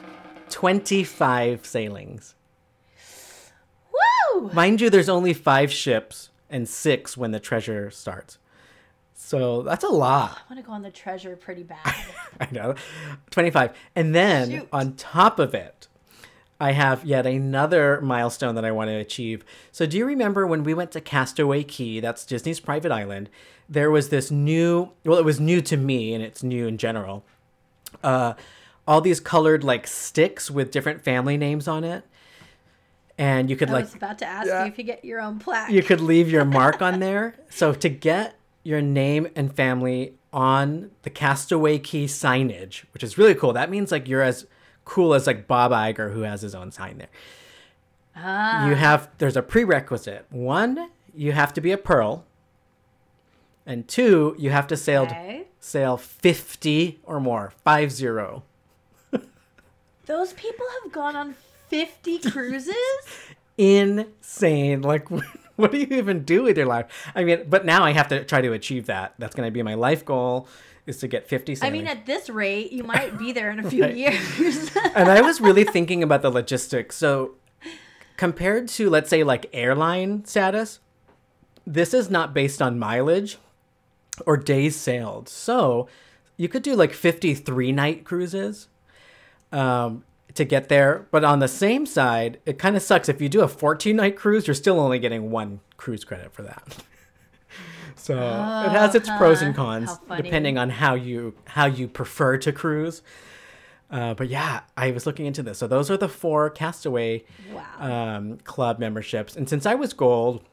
25 0.48 1.64
sailings. 1.64 2.34
Woo! 4.40 4.50
Mind 4.52 4.80
you, 4.80 4.90
there's 4.90 5.08
only 5.08 5.32
five 5.32 5.72
ships 5.72 6.30
and 6.50 6.68
six 6.68 7.16
when 7.16 7.30
the 7.32 7.40
treasure 7.40 7.90
starts. 7.90 8.38
So 9.14 9.62
that's 9.62 9.82
a 9.84 9.88
lot. 9.88 10.42
I 10.48 10.54
want 10.54 10.64
to 10.64 10.66
go 10.66 10.72
on 10.72 10.82
the 10.82 10.90
treasure 10.90 11.36
pretty 11.36 11.62
bad. 11.62 11.94
I 12.40 12.48
know. 12.52 12.74
25. 13.30 13.76
And 13.94 14.14
then 14.14 14.50
Shoot. 14.50 14.68
on 14.72 14.94
top 14.94 15.38
of 15.38 15.54
it, 15.54 15.88
I 16.60 16.72
have 16.72 17.04
yet 17.04 17.26
another 17.26 18.00
milestone 18.00 18.54
that 18.54 18.64
I 18.64 18.70
want 18.70 18.88
to 18.88 18.94
achieve. 18.94 19.44
So, 19.72 19.84
do 19.84 19.98
you 19.98 20.06
remember 20.06 20.46
when 20.46 20.64
we 20.64 20.74
went 20.74 20.90
to 20.92 21.00
Castaway 21.00 21.64
Cay? 21.64 22.00
That's 22.00 22.24
Disney's 22.24 22.60
private 22.60 22.92
island. 22.92 23.28
There 23.68 23.90
was 23.90 24.10
this 24.10 24.30
new, 24.30 24.92
well, 25.04 25.18
it 25.18 25.24
was 25.24 25.40
new 25.40 25.60
to 25.62 25.76
me 25.76 26.14
and 26.14 26.22
it's 26.22 26.42
new 26.42 26.66
in 26.66 26.78
general. 26.78 27.24
Uh, 28.02 28.34
all 28.86 29.00
these 29.00 29.18
colored 29.18 29.64
like 29.64 29.86
sticks 29.86 30.50
with 30.50 30.70
different 30.70 31.02
family 31.02 31.36
names 31.36 31.66
on 31.66 31.84
it. 31.84 32.04
And 33.18 33.48
you 33.48 33.56
could 33.56 33.70
I 33.70 33.72
like 33.74 33.82
I 33.82 33.86
was 33.86 33.94
about 33.94 34.18
to 34.18 34.26
ask 34.26 34.46
Yeah. 34.46 34.64
you 34.64 34.68
if 34.70 34.78
you 34.78 34.84
get 34.84 35.04
your 35.04 35.20
own 35.20 35.38
plaque. 35.38 35.70
you 35.70 35.82
could 35.82 36.00
leave 36.00 36.30
your 36.30 36.44
mark 36.60 36.82
on 36.82 37.00
there. 37.00 37.34
So 37.48 37.72
to 37.72 37.88
get 37.88 38.36
your 38.62 38.82
name 38.82 39.28
and 39.34 39.54
family 39.54 40.14
on 40.32 40.90
the 41.02 41.08
Castaway 41.10 41.78
Cay 41.78 42.04
signage, 42.04 42.84
which 42.92 43.02
is 43.02 43.16
really 43.16 43.34
cool, 43.34 43.52
that 43.54 43.70
means 43.70 43.90
like 43.90 44.06
you're 44.06 44.22
as 44.22 44.46
cool 44.84 45.14
as 45.14 45.26
like 45.26 45.46
Bob 45.46 45.72
Iger, 45.72 46.12
who 46.12 46.22
has 46.22 46.42
his 46.42 46.54
own 46.54 46.70
sign 46.70 46.98
there. 46.98 47.08
Ah. 48.14 48.68
You 48.68 48.74
have 48.74 49.08
there's 49.18 49.36
a 49.36 49.42
prerequisite. 49.42 50.26
One, 50.30 50.90
you 51.14 51.32
have 51.32 51.52
to 51.54 51.60
be 51.60 51.72
a 51.72 51.78
pearl, 51.78 52.24
and 53.64 53.86
two, 53.88 54.34
you 54.38 54.50
have 54.50 54.66
to 54.68 54.76
sail 54.76 55.02
Okay. 55.04 55.46
sail 55.58 55.96
fifty 55.96 56.98
or 57.04 57.18
more, 57.20 57.52
five 57.64 57.90
zero. 57.92 58.42
Those 60.06 60.32
people 60.34 60.66
have 60.82 60.92
gone 60.92 61.16
on 61.16 61.34
50 61.68 62.18
cruises? 62.30 62.74
Insane! 63.58 64.82
Like, 64.82 65.08
what 65.56 65.72
do 65.72 65.78
you 65.78 65.86
even 65.90 66.24
do 66.24 66.42
with 66.42 66.56
your 66.56 66.66
life? 66.66 66.86
I 67.14 67.24
mean, 67.24 67.44
but 67.48 67.64
now 67.64 67.84
I 67.84 67.92
have 67.92 68.08
to 68.08 68.24
try 68.24 68.40
to 68.40 68.52
achieve 68.52 68.86
that. 68.86 69.14
That's 69.18 69.34
going 69.34 69.46
to 69.46 69.50
be 69.50 69.62
my 69.62 69.74
life 69.74 70.04
goal, 70.04 70.48
is 70.86 70.98
to 70.98 71.08
get 71.08 71.26
fifty. 71.28 71.56
I 71.62 71.70
mean, 71.70 71.86
at 71.86 72.06
this 72.06 72.28
rate, 72.28 72.72
you 72.72 72.84
might 72.84 73.18
be 73.18 73.32
there 73.32 73.50
in 73.50 73.58
a 73.60 73.70
few 73.70 73.82
Right. 73.84 73.96
years. 73.96 74.70
and 74.94 75.08
I 75.08 75.20
was 75.22 75.40
really 75.40 75.64
thinking 75.64 76.02
about 76.02 76.22
the 76.22 76.30
logistics. 76.30 76.96
So, 76.96 77.34
compared 78.16 78.68
to, 78.68 78.90
let's 78.90 79.08
say, 79.10 79.24
like 79.24 79.48
airline 79.52 80.24
status, 80.26 80.80
this 81.66 81.94
is 81.94 82.10
not 82.10 82.34
based 82.34 82.60
on 82.60 82.78
mileage 82.78 83.38
or 84.26 84.36
days 84.36 84.76
sailed. 84.76 85.28
So, 85.28 85.88
you 86.36 86.48
could 86.48 86.62
do 86.62 86.74
like 86.76 86.92
53 86.92 87.72
night 87.72 88.04
cruises 88.04 88.68
um, 89.52 90.04
to 90.36 90.44
get 90.44 90.68
there. 90.68 91.06
But 91.10 91.24
on 91.24 91.40
the 91.40 91.48
same 91.48 91.86
side, 91.86 92.38
it 92.46 92.58
kind 92.58 92.76
of 92.76 92.82
sucks. 92.82 93.08
If 93.08 93.20
you 93.20 93.28
do 93.28 93.42
a 93.42 93.48
14 93.48 93.96
night 93.96 94.16
cruise, 94.16 94.46
you're 94.46 94.54
still 94.54 94.80
only 94.80 94.98
getting 94.98 95.30
one 95.30 95.60
cruise 95.76 96.04
credit 96.04 96.32
for 96.32 96.42
that. 96.42 96.76
So 97.98 98.14
it 98.14 98.70
has 98.70 98.94
its 98.94 99.08
pros 99.16 99.42
and 99.42 99.52
Oh, 99.52 99.56
cons 99.56 99.90
depending 100.16 100.58
on 100.58 100.70
how 100.70 100.94
you 100.94 101.34
how 101.44 101.66
you 101.66 101.88
prefer 101.88 102.36
to 102.38 102.52
cruise. 102.52 103.02
Uh, 103.90 104.14
but 104.14 104.28
yeah, 104.28 104.60
I 104.76 104.92
was 104.92 105.06
looking 105.06 105.26
into 105.26 105.42
this. 105.42 105.58
So 105.58 105.66
those 105.66 105.90
are 105.90 105.96
the 105.96 106.08
four 106.08 106.50
Castaway 106.50 107.24
wow. 107.52 107.64
um, 108.16 108.38
club 108.38 108.78
memberships. 108.78 109.34
And 109.36 109.48
since 109.48 109.66
I 109.66 109.74
was 109.74 109.92
gold, 109.92 110.44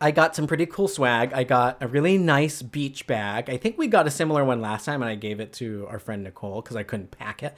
I 0.00 0.10
got 0.10 0.34
some 0.34 0.46
pretty 0.46 0.66
cool 0.66 0.88
swag. 0.88 1.32
I 1.32 1.44
got 1.44 1.76
a 1.80 1.88
really 1.88 2.18
nice 2.18 2.62
beach 2.62 3.06
bag. 3.06 3.50
I 3.50 3.56
think 3.56 3.78
we 3.78 3.88
got 3.88 4.06
a 4.06 4.10
similar 4.10 4.44
one 4.44 4.60
last 4.60 4.84
time, 4.84 5.02
and 5.02 5.10
I 5.10 5.16
gave 5.16 5.40
it 5.40 5.52
to 5.54 5.86
our 5.90 5.98
friend 5.98 6.24
Nicole 6.24 6.62
because 6.62 6.76
I 6.76 6.82
couldn't 6.82 7.10
pack 7.10 7.42
it. 7.42 7.54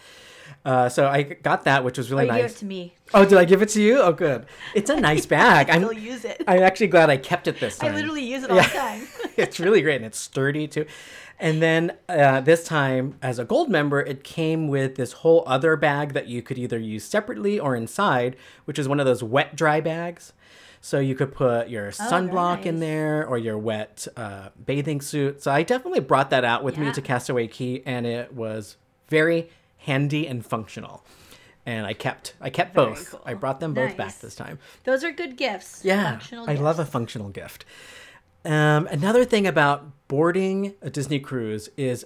Uh, 0.64 0.88
so 0.88 1.07
I 1.07 1.22
got 1.22 1.64
that, 1.64 1.84
which 1.84 1.99
was 1.99 2.11
oh, 2.11 2.16
really 2.16 2.26
you 2.26 2.32
gave 2.32 2.42
nice. 2.42 2.55
it 2.57 2.59
to 2.59 2.64
me. 2.64 2.95
Oh, 3.12 3.24
did 3.24 3.38
I 3.38 3.45
give 3.45 3.61
it 3.62 3.68
to 3.70 3.82
you? 3.82 4.01
Oh, 4.01 4.12
good. 4.12 4.47
It's 4.74 4.90
a 4.90 4.97
nice 5.01 5.26
bag. 5.26 5.68
I 5.70 5.74
I'm 5.74 5.82
still 5.82 5.92
use 5.92 6.24
it. 6.24 6.42
I'm 6.47 6.62
actually 6.62 6.86
glad 6.88 7.11
I 7.11 7.16
kept 7.16 7.49
it 7.49 7.61
this 7.61 7.78
time. 7.78 7.92
I 7.92 7.95
literally 7.97 8.24
use 8.24 8.45
it 8.45 8.51
all 8.51 8.57
Yeah. 8.57 8.68
the 8.68 8.78
time. 8.78 9.09
it's 9.36 9.61
really 9.61 9.82
great 9.82 9.97
and 9.97 10.05
it's 10.07 10.18
sturdy 10.18 10.66
too. 10.66 10.86
And 11.38 11.61
then 11.61 11.92
uh, 12.09 12.40
this 12.40 12.64
time, 12.64 13.18
as 13.20 13.38
a 13.38 13.45
gold 13.45 13.68
member, 13.68 14.01
it 14.01 14.22
came 14.24 14.68
with 14.68 14.95
this 14.95 15.12
whole 15.12 15.42
other 15.47 15.76
bag 15.76 16.12
that 16.14 16.28
you 16.28 16.42
could 16.42 16.59
either 16.59 16.78
use 16.78 17.05
separately 17.05 17.59
or 17.59 17.74
inside, 17.74 18.36
which 18.64 18.78
is 18.78 18.88
one 18.88 19.01
of 19.01 19.07
those 19.07 19.22
wet 19.22 19.57
dry 19.57 19.80
bags. 19.80 20.32
So 20.80 21.01
you 21.01 21.14
could 21.14 21.34
put 21.34 21.70
your 21.70 21.90
sunblock 21.90 22.66
in 22.66 22.74
nice. 22.74 22.80
there 22.80 23.26
or 23.26 23.38
your 23.38 23.57
wet 23.57 24.07
uh, 24.16 24.51
bathing 24.64 25.01
suit. 25.01 25.42
So 25.42 25.51
I 25.51 25.62
definitely 25.62 26.01
brought 26.01 26.28
that 26.30 26.45
out 26.45 26.62
with 26.62 26.76
me 26.76 26.92
to 26.92 27.01
Castaway 27.01 27.49
Cay, 27.49 27.82
and 27.86 28.07
it 28.07 28.34
was 28.34 28.76
very 29.09 29.49
handy 29.85 30.26
and 30.26 30.45
functional. 30.45 31.05
And 31.66 31.87
I 31.87 31.95
kept 31.95 32.35
I 32.41 32.51
kept 32.51 32.74
Very 32.74 32.89
both. 32.91 33.11
cool. 33.11 33.22
I 33.24 33.35
brought 33.35 33.61
them 33.61 33.72
both 33.72 33.97
back 33.97 34.18
this 34.20 34.35
time. 34.35 34.59
Those 34.85 35.03
are 35.03 35.12
good 35.12 35.37
gifts. 35.37 35.80
Yeah, 35.82 36.20
I 36.32 36.55
love 36.57 36.78
a 36.78 36.85
functional 36.85 37.30
gift. 37.30 37.64
Um, 38.45 38.87
another 38.89 39.24
thing 39.24 39.47
about 39.47 39.91
boarding 40.09 40.74
a 40.82 40.91
Disney 40.91 41.18
cruise 41.20 41.70
is 41.78 42.05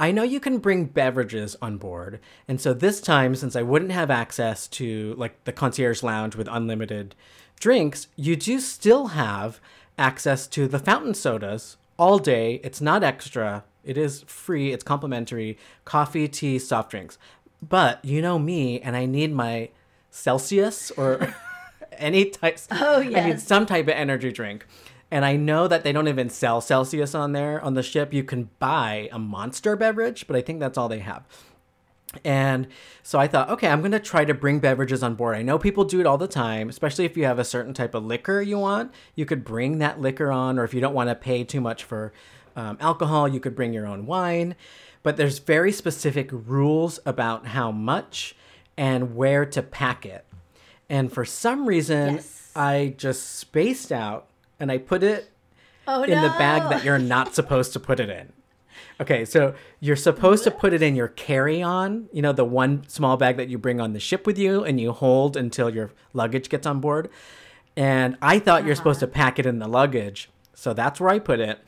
I 0.00 0.12
know 0.12 0.22
you 0.22 0.40
can 0.40 0.58
bring 0.58 0.86
beverages 0.86 1.56
on 1.60 1.78
board. 1.78 2.20
And 2.48 2.60
so 2.60 2.72
this 2.74 3.00
time, 3.00 3.34
since 3.34 3.56
I 3.56 3.62
wouldn't 3.62 3.92
have 3.92 4.10
access 4.10 4.66
to 4.68 5.14
like 5.16 5.44
the 5.44 5.52
concierge 5.52 6.02
lounge 6.02 6.36
with 6.36 6.48
unlimited 6.50 7.14
drinks, 7.60 8.08
you 8.16 8.36
do 8.36 8.60
still 8.60 9.08
have 9.08 9.60
access 9.98 10.46
to 10.48 10.68
the 10.68 10.78
fountain 10.78 11.14
sodas 11.14 11.76
all 11.98 12.18
day. 12.18 12.60
It's 12.62 12.80
not 12.80 13.02
extra, 13.02 13.64
it 13.86 13.96
is 13.96 14.22
free, 14.26 14.72
it's 14.72 14.84
complimentary 14.84 15.56
coffee, 15.84 16.28
tea, 16.28 16.58
soft 16.58 16.90
drinks. 16.90 17.18
But 17.66 18.04
you 18.04 18.20
know 18.20 18.38
me, 18.38 18.80
and 18.80 18.96
I 18.96 19.06
need 19.06 19.32
my 19.32 19.70
Celsius 20.10 20.90
or 20.92 21.34
any 21.92 22.26
type. 22.30 22.58
Oh, 22.70 23.00
yeah. 23.00 23.24
I 23.24 23.30
need 23.30 23.40
some 23.40 23.66
type 23.66 23.86
of 23.86 23.94
energy 23.94 24.32
drink. 24.32 24.66
And 25.10 25.24
I 25.24 25.36
know 25.36 25.68
that 25.68 25.84
they 25.84 25.92
don't 25.92 26.08
even 26.08 26.28
sell 26.28 26.60
Celsius 26.60 27.14
on 27.14 27.32
there 27.32 27.62
on 27.62 27.74
the 27.74 27.82
ship. 27.82 28.12
You 28.12 28.24
can 28.24 28.50
buy 28.58 29.08
a 29.12 29.18
monster 29.18 29.76
beverage, 29.76 30.26
but 30.26 30.34
I 30.34 30.40
think 30.40 30.58
that's 30.58 30.76
all 30.76 30.88
they 30.88 30.98
have. 30.98 31.24
And 32.24 32.68
so 33.02 33.18
I 33.18 33.28
thought, 33.28 33.50
okay, 33.50 33.68
I'm 33.68 33.80
going 33.80 33.92
to 33.92 34.00
try 34.00 34.24
to 34.24 34.34
bring 34.34 34.58
beverages 34.58 35.02
on 35.02 35.14
board. 35.14 35.36
I 35.36 35.42
know 35.42 35.58
people 35.58 35.84
do 35.84 36.00
it 36.00 36.06
all 36.06 36.18
the 36.18 36.26
time, 36.28 36.68
especially 36.68 37.04
if 37.04 37.16
you 37.16 37.24
have 37.24 37.38
a 37.38 37.44
certain 37.44 37.74
type 37.74 37.94
of 37.94 38.04
liquor 38.04 38.40
you 38.40 38.58
want. 38.58 38.92
You 39.14 39.26
could 39.26 39.44
bring 39.44 39.78
that 39.78 40.00
liquor 40.00 40.32
on, 40.32 40.58
or 40.58 40.64
if 40.64 40.74
you 40.74 40.80
don't 40.80 40.94
want 40.94 41.10
to 41.10 41.14
pay 41.14 41.44
too 41.44 41.60
much 41.60 41.84
for 41.84 42.12
um, 42.56 42.76
alcohol, 42.80 43.28
you 43.28 43.38
could 43.38 43.54
bring 43.54 43.72
your 43.72 43.86
own 43.86 44.06
wine. 44.06 44.56
But 45.02 45.16
there's 45.16 45.38
very 45.38 45.70
specific 45.70 46.30
rules 46.32 46.98
about 47.06 47.46
how 47.46 47.70
much 47.70 48.34
and 48.76 49.14
where 49.14 49.46
to 49.46 49.62
pack 49.62 50.04
it. 50.04 50.24
And 50.90 51.12
for 51.12 51.24
some 51.24 51.66
reason, 51.66 52.14
Yes. 52.14 52.50
I 52.56 52.94
just 52.96 53.36
spaced 53.36 53.92
out 53.92 54.26
and 54.58 54.72
I 54.72 54.78
put 54.78 55.02
it 55.02 55.30
Oh, 55.86 56.02
in 56.02 56.20
the 56.20 56.28
bag 56.30 56.68
that 56.70 56.82
you're 56.84 56.98
not 56.98 57.34
supposed 57.34 57.72
to 57.74 57.80
put 57.80 58.00
it 58.00 58.08
in. 58.10 58.32
Okay, 59.00 59.24
so 59.24 59.54
you're 59.78 59.94
supposed 59.94 60.42
to 60.44 60.50
put 60.50 60.72
it 60.72 60.82
in 60.82 60.96
your 60.96 61.08
carry 61.08 61.62
on, 61.62 62.08
you 62.12 62.20
know, 62.22 62.32
the 62.32 62.44
one 62.44 62.88
small 62.88 63.16
bag 63.16 63.36
that 63.36 63.48
you 63.48 63.58
bring 63.58 63.80
on 63.80 63.92
the 63.92 64.00
ship 64.00 64.26
with 64.26 64.38
you 64.38 64.64
and 64.64 64.80
you 64.80 64.90
hold 64.92 65.36
until 65.36 65.70
your 65.70 65.90
luggage 66.14 66.48
gets 66.48 66.66
on 66.66 66.80
board. 66.80 67.08
And 67.76 68.16
I 68.22 68.38
thought 68.38 68.64
you're 68.64 68.74
supposed 68.74 69.02
Uh-huh. 69.02 69.06
to 69.12 69.12
pack 69.12 69.38
it 69.38 69.46
in 69.46 69.58
the 69.60 69.68
luggage. 69.68 70.30
So 70.54 70.72
that's 70.72 70.98
where 70.98 71.10
I 71.10 71.18
put 71.18 71.40
it. 71.40 71.60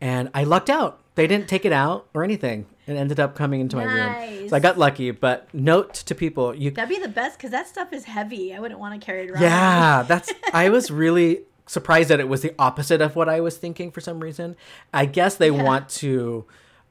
And 0.00 0.30
I 0.34 0.44
lucked 0.44 0.70
out. 0.70 0.98
They 1.14 1.26
didn't 1.26 1.48
take 1.48 1.64
it 1.64 1.72
out 1.72 2.06
or 2.14 2.24
anything. 2.24 2.66
It 2.86 2.94
ended 2.94 3.20
up 3.20 3.34
coming 3.36 3.60
into 3.60 3.76
my 3.76 3.84
room. 3.84 4.48
So 4.48 4.56
I 4.56 4.60
got 4.60 4.78
lucky. 4.78 5.10
But 5.10 5.52
note 5.52 5.94
to 5.94 6.14
people, 6.14 6.54
you 6.54 6.70
That'd 6.70 6.88
be 6.88 7.00
the 7.02 7.08
best 7.08 7.36
because 7.36 7.50
that 7.50 7.68
stuff 7.68 7.92
is 7.92 8.04
heavy. 8.04 8.54
I 8.54 8.60
wouldn't 8.60 8.80
want 8.80 8.98
to 9.00 9.04
carry 9.04 9.24
it 9.24 9.30
around. 9.30 9.42
yeah, 9.42 10.02
that's. 10.02 10.32
I 10.54 10.70
was 10.70 10.90
really 10.90 11.42
surprised 11.66 12.08
that 12.10 12.18
it 12.20 12.28
was 12.28 12.40
the 12.42 12.52
opposite 12.58 13.00
of 13.00 13.14
what 13.14 13.28
I 13.28 13.40
was 13.40 13.56
thinking 13.58 13.90
for 13.92 14.00
some 14.00 14.20
reason. 14.20 14.56
I 14.94 15.04
guess 15.06 15.36
they 15.36 15.50
Yeah. 15.50 15.62
want 15.62 15.88
to 15.90 16.46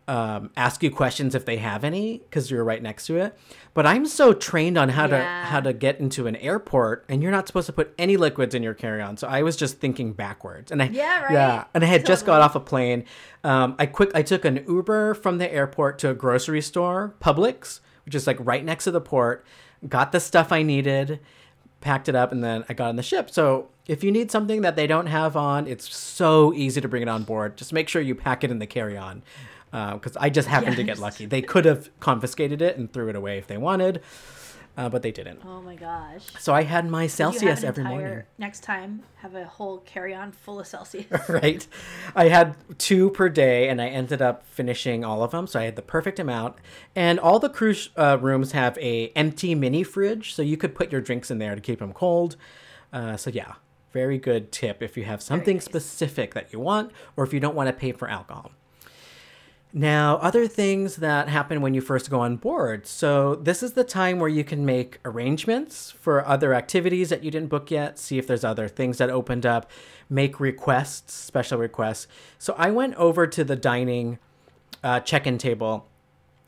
um, 0.10 0.50
ask 0.58 0.82
you 0.82 0.90
questions 0.90 1.36
if 1.36 1.46
they 1.46 1.58
have 1.58 1.84
any 1.84 2.18
because 2.18 2.50
you're 2.50 2.64
right 2.64 2.82
next 2.82 3.06
to 3.06 3.18
it. 3.18 3.38
But 3.76 3.86
I'm 3.86 4.08
so 4.08 4.34
trained 4.34 4.76
on 4.76 4.90
how 4.90 5.06
to 5.06 5.24
how 5.24 5.60
to 5.60 5.72
get 5.72 6.00
into 6.00 6.26
an 6.26 6.36
airport, 6.38 7.06
and 7.08 7.22
you're 7.22 7.32
not 7.32 7.46
supposed 7.46 7.68
to 7.68 7.74
put 7.74 7.94
any 8.00 8.18
liquids 8.18 8.56
in 8.56 8.64
your 8.64 8.74
carry-on. 8.74 9.18
So 9.18 9.28
I 9.28 9.44
was 9.44 9.56
just 9.56 9.80
thinking 9.80 10.14
backwards, 10.14 10.72
and 10.72 10.82
I 10.82 10.88
Yeah, 10.88 11.22
right. 11.24 11.32
yeah, 11.32 11.64
and 11.76 11.84
I 11.84 11.88
had 11.88 12.06
just 12.08 12.26
got 12.26 12.42
off 12.42 12.56
a 12.56 12.60
plane. 12.60 13.06
Um, 13.44 13.76
I 13.78 13.86
quick 13.86 14.10
I 14.16 14.24
took 14.24 14.46
an 14.46 14.66
Uber 14.68 15.14
from 15.14 15.38
the 15.38 15.52
airport 15.54 16.00
to 16.00 16.10
a 16.10 16.16
grocery 16.16 16.62
store, 16.62 17.14
Publix, 17.22 17.80
which 18.06 18.16
is 18.16 18.26
like 18.26 18.38
right 18.40 18.66
next 18.66 18.86
to 18.86 18.92
the 18.92 19.02
port. 19.02 19.46
Got 19.88 20.12
the 20.12 20.20
stuff 20.20 20.52
I 20.52 20.64
needed, 20.64 21.20
packed 21.82 22.10
it 22.10 22.16
up, 22.16 22.32
and 22.32 22.44
then 22.44 22.66
I 22.68 22.74
got 22.74 22.90
on 22.90 22.96
the 22.96 23.04
ship. 23.04 23.30
So 23.30 23.70
if 23.88 24.04
you 24.04 24.12
need 24.12 24.32
something 24.32 24.62
that 24.62 24.76
they 24.76 24.88
don't 24.88 25.08
have 25.08 25.38
on, 25.38 25.68
it's 25.68 25.96
so 25.96 26.52
easy 26.54 26.82
to 26.82 26.88
bring 26.88 27.04
it 27.04 27.08
on 27.10 27.24
board. 27.24 27.58
Just 27.58 27.74
make 27.74 27.88
sure 27.88 28.02
you 28.02 28.16
pack 28.16 28.44
it 28.44 28.52
in 28.52 28.60
the 28.60 28.68
carry-on. 28.68 29.22
Because 29.72 30.18
I 30.18 30.30
just 30.30 30.48
happened 30.48 30.76
to 30.78 30.84
get 30.84 31.00
lucky. 31.00 31.26
They 31.26 31.42
could 31.42 31.66
have 31.66 31.90
confiscated 32.00 32.62
it 32.62 32.78
and 32.78 32.92
threw 32.92 33.10
it 33.10 33.16
away 33.16 33.38
if 33.38 33.48
they 33.48 33.58
wanted, 33.58 34.02
uh, 34.78 34.90
but 34.90 35.02
they 35.02 35.12
didn't. 35.12 35.42
Oh 35.46 35.62
my 35.62 35.76
gosh. 35.76 36.26
So 36.40 36.54
I 36.54 36.64
had 36.64 36.90
my 36.90 37.08
Celsius 37.08 37.64
every 37.64 37.84
entire- 37.84 38.00
morning. 38.00 38.24
Next 38.38 38.64
time, 38.64 39.04
have 39.18 39.36
a 39.36 39.46
whole 39.46 39.80
carry-on 39.80 40.32
full 40.32 40.60
of 40.60 40.68
Celsius. 40.68 41.06
right? 41.30 41.68
I 42.16 42.30
had 42.30 42.56
two 42.78 43.10
per 43.12 43.30
day, 43.30 43.68
and 43.70 43.82
I 43.82 43.88
ended 43.90 44.22
up 44.22 44.46
finishing 44.46 45.04
all 45.04 45.22
of 45.24 45.32
them. 45.32 45.48
So 45.48 45.60
I 45.60 45.64
had 45.64 45.76
the 45.76 45.82
perfect 45.82 46.20
amount. 46.20 46.56
And 46.96 47.20
all 47.20 47.40
the 47.40 47.50
cruise 47.50 47.90
uh, 47.98 48.18
rooms 48.22 48.54
have 48.54 48.78
a 48.78 49.10
empty 49.16 49.54
mini 49.54 49.84
fridge, 49.84 50.34
so 50.34 50.42
you 50.42 50.58
could 50.58 50.74
put 50.76 50.92
your 50.92 51.02
drinks 51.02 51.30
in 51.30 51.40
there 51.40 51.56
to 51.56 51.62
keep 51.62 51.80
them 51.80 51.94
cold. 51.94 52.38
Uh, 52.92 53.18
so 53.18 53.30
yeah, 53.30 53.56
very 53.92 54.18
good 54.18 54.52
tip 54.52 54.82
if 54.82 54.96
you 54.98 55.04
have 55.04 55.22
something 55.22 55.58
nice. 55.58 55.66
specific 55.66 56.34
that 56.34 56.54
you 56.54 56.60
want, 56.60 56.92
or 57.16 57.24
if 57.24 57.34
you 57.34 57.40
don't 57.40 57.56
want 57.56 57.68
to 57.68 57.74
pay 57.74 57.92
for 57.92 58.08
alcohol. 58.10 58.52
Now, 59.72 60.18
other 60.18 60.48
things 60.48 60.96
that 60.96 61.30
happen 61.30 61.62
when 61.62 61.76
you 61.76 61.82
first 61.82 62.10
go 62.10 62.22
on 62.22 62.38
board. 62.38 62.88
So, 62.88 63.36
this 63.36 63.62
is 63.62 63.74
the 63.74 63.84
time 63.84 64.18
where 64.18 64.30
you 64.30 64.44
can 64.44 64.66
make 64.66 64.98
arrangements 65.06 65.92
for 65.92 66.26
other 66.26 66.56
activities 66.56 67.10
that 67.10 67.24
you 67.24 67.30
didn't 67.30 67.50
book 67.50 67.70
yet, 67.70 68.00
see 68.00 68.18
if 68.18 68.26
there's 68.26 68.44
other 68.44 68.68
things 68.68 68.98
that 68.98 69.12
opened 69.12 69.46
up, 69.46 69.70
make 70.10 70.40
requests, 70.40 71.14
special 71.14 71.60
requests. 71.60 72.08
So, 72.40 72.56
I 72.58 72.72
went 72.72 72.96
over 72.96 73.28
to 73.28 73.44
the 73.44 73.56
dining 73.56 74.18
uh, 74.84 75.02
check 75.02 75.28
in 75.28 75.38
table, 75.38 75.88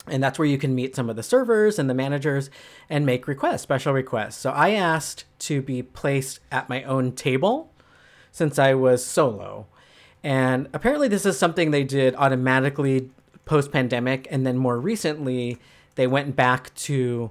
and 0.08 0.20
that's 0.20 0.36
where 0.36 0.48
you 0.48 0.58
can 0.58 0.74
meet 0.74 0.96
some 0.96 1.08
of 1.08 1.14
the 1.14 1.22
servers 1.22 1.78
and 1.78 1.88
the 1.88 1.94
managers 1.94 2.50
and 2.90 3.06
make 3.06 3.28
requests, 3.28 3.62
special 3.62 3.92
requests. 3.92 4.34
So, 4.34 4.50
I 4.50 4.70
asked 4.70 5.26
to 5.40 5.62
be 5.62 5.80
placed 5.80 6.40
at 6.50 6.68
my 6.68 6.82
own 6.82 7.12
table 7.12 7.72
since 8.32 8.58
I 8.58 8.74
was 8.74 9.06
solo. 9.06 9.68
And 10.24 10.68
apparently, 10.72 11.08
this 11.08 11.26
is 11.26 11.38
something 11.38 11.70
they 11.70 11.84
did 11.84 12.14
automatically 12.16 13.10
post 13.44 13.72
pandemic. 13.72 14.28
And 14.30 14.46
then 14.46 14.56
more 14.56 14.78
recently, 14.78 15.58
they 15.96 16.06
went 16.06 16.36
back 16.36 16.74
to 16.74 17.30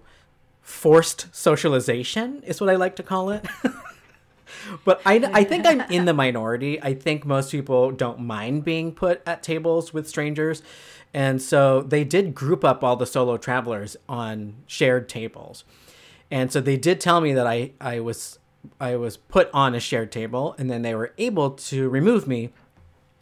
forced 0.61 1.33
socialization, 1.33 2.43
is 2.43 2.61
what 2.61 2.69
I 2.69 2.75
like 2.75 2.95
to 2.97 3.03
call 3.03 3.29
it. 3.29 3.45
but 4.85 5.01
I, 5.05 5.29
I 5.33 5.43
think 5.43 5.65
I'm 5.65 5.81
in 5.81 6.05
the 6.05 6.13
minority. 6.13 6.81
I 6.81 6.93
think 6.93 7.25
most 7.25 7.51
people 7.51 7.91
don't 7.91 8.19
mind 8.19 8.63
being 8.63 8.93
put 8.93 9.21
at 9.25 9.43
tables 9.43 9.93
with 9.93 10.07
strangers. 10.07 10.61
And 11.13 11.41
so 11.41 11.81
they 11.81 12.03
did 12.03 12.33
group 12.33 12.63
up 12.63 12.83
all 12.83 12.95
the 12.95 13.05
solo 13.05 13.37
travelers 13.37 13.97
on 14.07 14.55
shared 14.67 15.09
tables. 15.09 15.63
And 16.29 16.51
so 16.51 16.61
they 16.61 16.77
did 16.77 17.01
tell 17.01 17.19
me 17.19 17.33
that 17.33 17.45
I, 17.45 17.71
I 17.81 17.99
was 17.99 18.39
I 18.79 18.95
was 18.95 19.17
put 19.17 19.49
on 19.53 19.73
a 19.73 19.79
shared 19.79 20.11
table 20.11 20.55
and 20.59 20.69
then 20.69 20.83
they 20.83 20.93
were 20.93 21.13
able 21.17 21.49
to 21.51 21.89
remove 21.89 22.27
me 22.27 22.51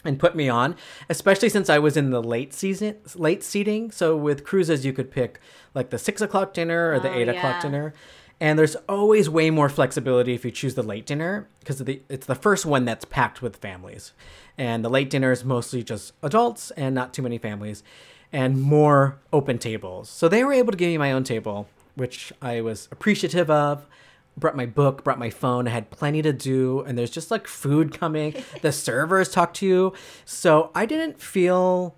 and 0.06 0.18
put 0.20 0.36
me 0.36 0.48
on, 0.48 0.76
especially 1.10 1.50
since 1.50 1.70
I 1.70 1.78
was 1.80 1.98
in 1.98 2.10
the 2.12 2.24
late 2.24 2.54
season, 2.54 2.96
late 3.16 3.44
seating. 3.44 3.92
So 3.92 4.16
with 4.16 4.44
cruises, 4.46 4.86
you 4.86 4.94
could 4.94 5.12
pick 5.12 5.40
like 5.76 5.90
the 5.90 5.98
six 5.98 6.22
o'clock 6.22 6.54
dinner 6.54 6.92
or 6.94 7.00
the 7.00 7.10
Oh, 7.12 7.16
eight 7.16 7.28
yeah. 7.28 7.34
o'clock 7.34 7.62
dinner, 7.62 7.94
and 8.40 8.58
there's 8.58 8.76
always 8.88 9.30
way 9.30 9.50
more 9.50 9.68
flexibility 9.68 10.34
if 10.34 10.46
you 10.46 10.52
choose 10.52 10.76
the 10.76 10.84
late 10.84 11.06
dinner 11.06 11.48
because 11.60 11.82
it's 11.82 12.26
the 12.26 12.36
first 12.36 12.66
one 12.66 12.86
that's 12.86 13.04
packed 13.06 13.42
with 13.42 13.58
families, 13.58 14.14
and 14.58 14.86
the 14.86 14.90
late 14.90 15.10
dinner 15.10 15.32
is 15.34 15.44
mostly 15.44 15.84
just 15.84 16.14
adults 16.24 16.72
and 16.72 16.96
not 16.96 17.14
too 17.14 17.22
many 17.22 17.38
families, 17.38 17.84
and 18.32 18.62
more 18.62 19.18
open 19.34 19.58
tables. 19.58 20.08
So 20.10 20.30
they 20.30 20.44
were 20.46 20.54
able 20.54 20.72
to 20.72 20.78
give 20.78 20.88
me 20.88 20.98
my 20.98 21.12
own 21.12 21.26
table, 21.26 21.68
which 21.96 22.32
I 22.42 22.62
was 22.62 22.88
appreciative 22.92 23.50
of 23.50 23.86
brought 24.40 24.56
my 24.56 24.66
book, 24.66 25.04
brought 25.04 25.20
my 25.20 25.30
phone. 25.30 25.68
I 25.68 25.72
had 25.72 25.90
plenty 25.92 26.22
to 26.22 26.34
do, 26.34 26.82
and 26.82 26.98
there's 26.98 27.12
just 27.12 27.30
like 27.32 27.48
food 27.48 27.98
coming. 27.98 28.36
the 28.62 28.72
servers 28.72 29.30
talk 29.30 29.54
to 29.56 29.66
you, 29.66 29.94
so 30.26 30.72
I 30.74 30.86
didn't 30.86 31.22
feel 31.22 31.96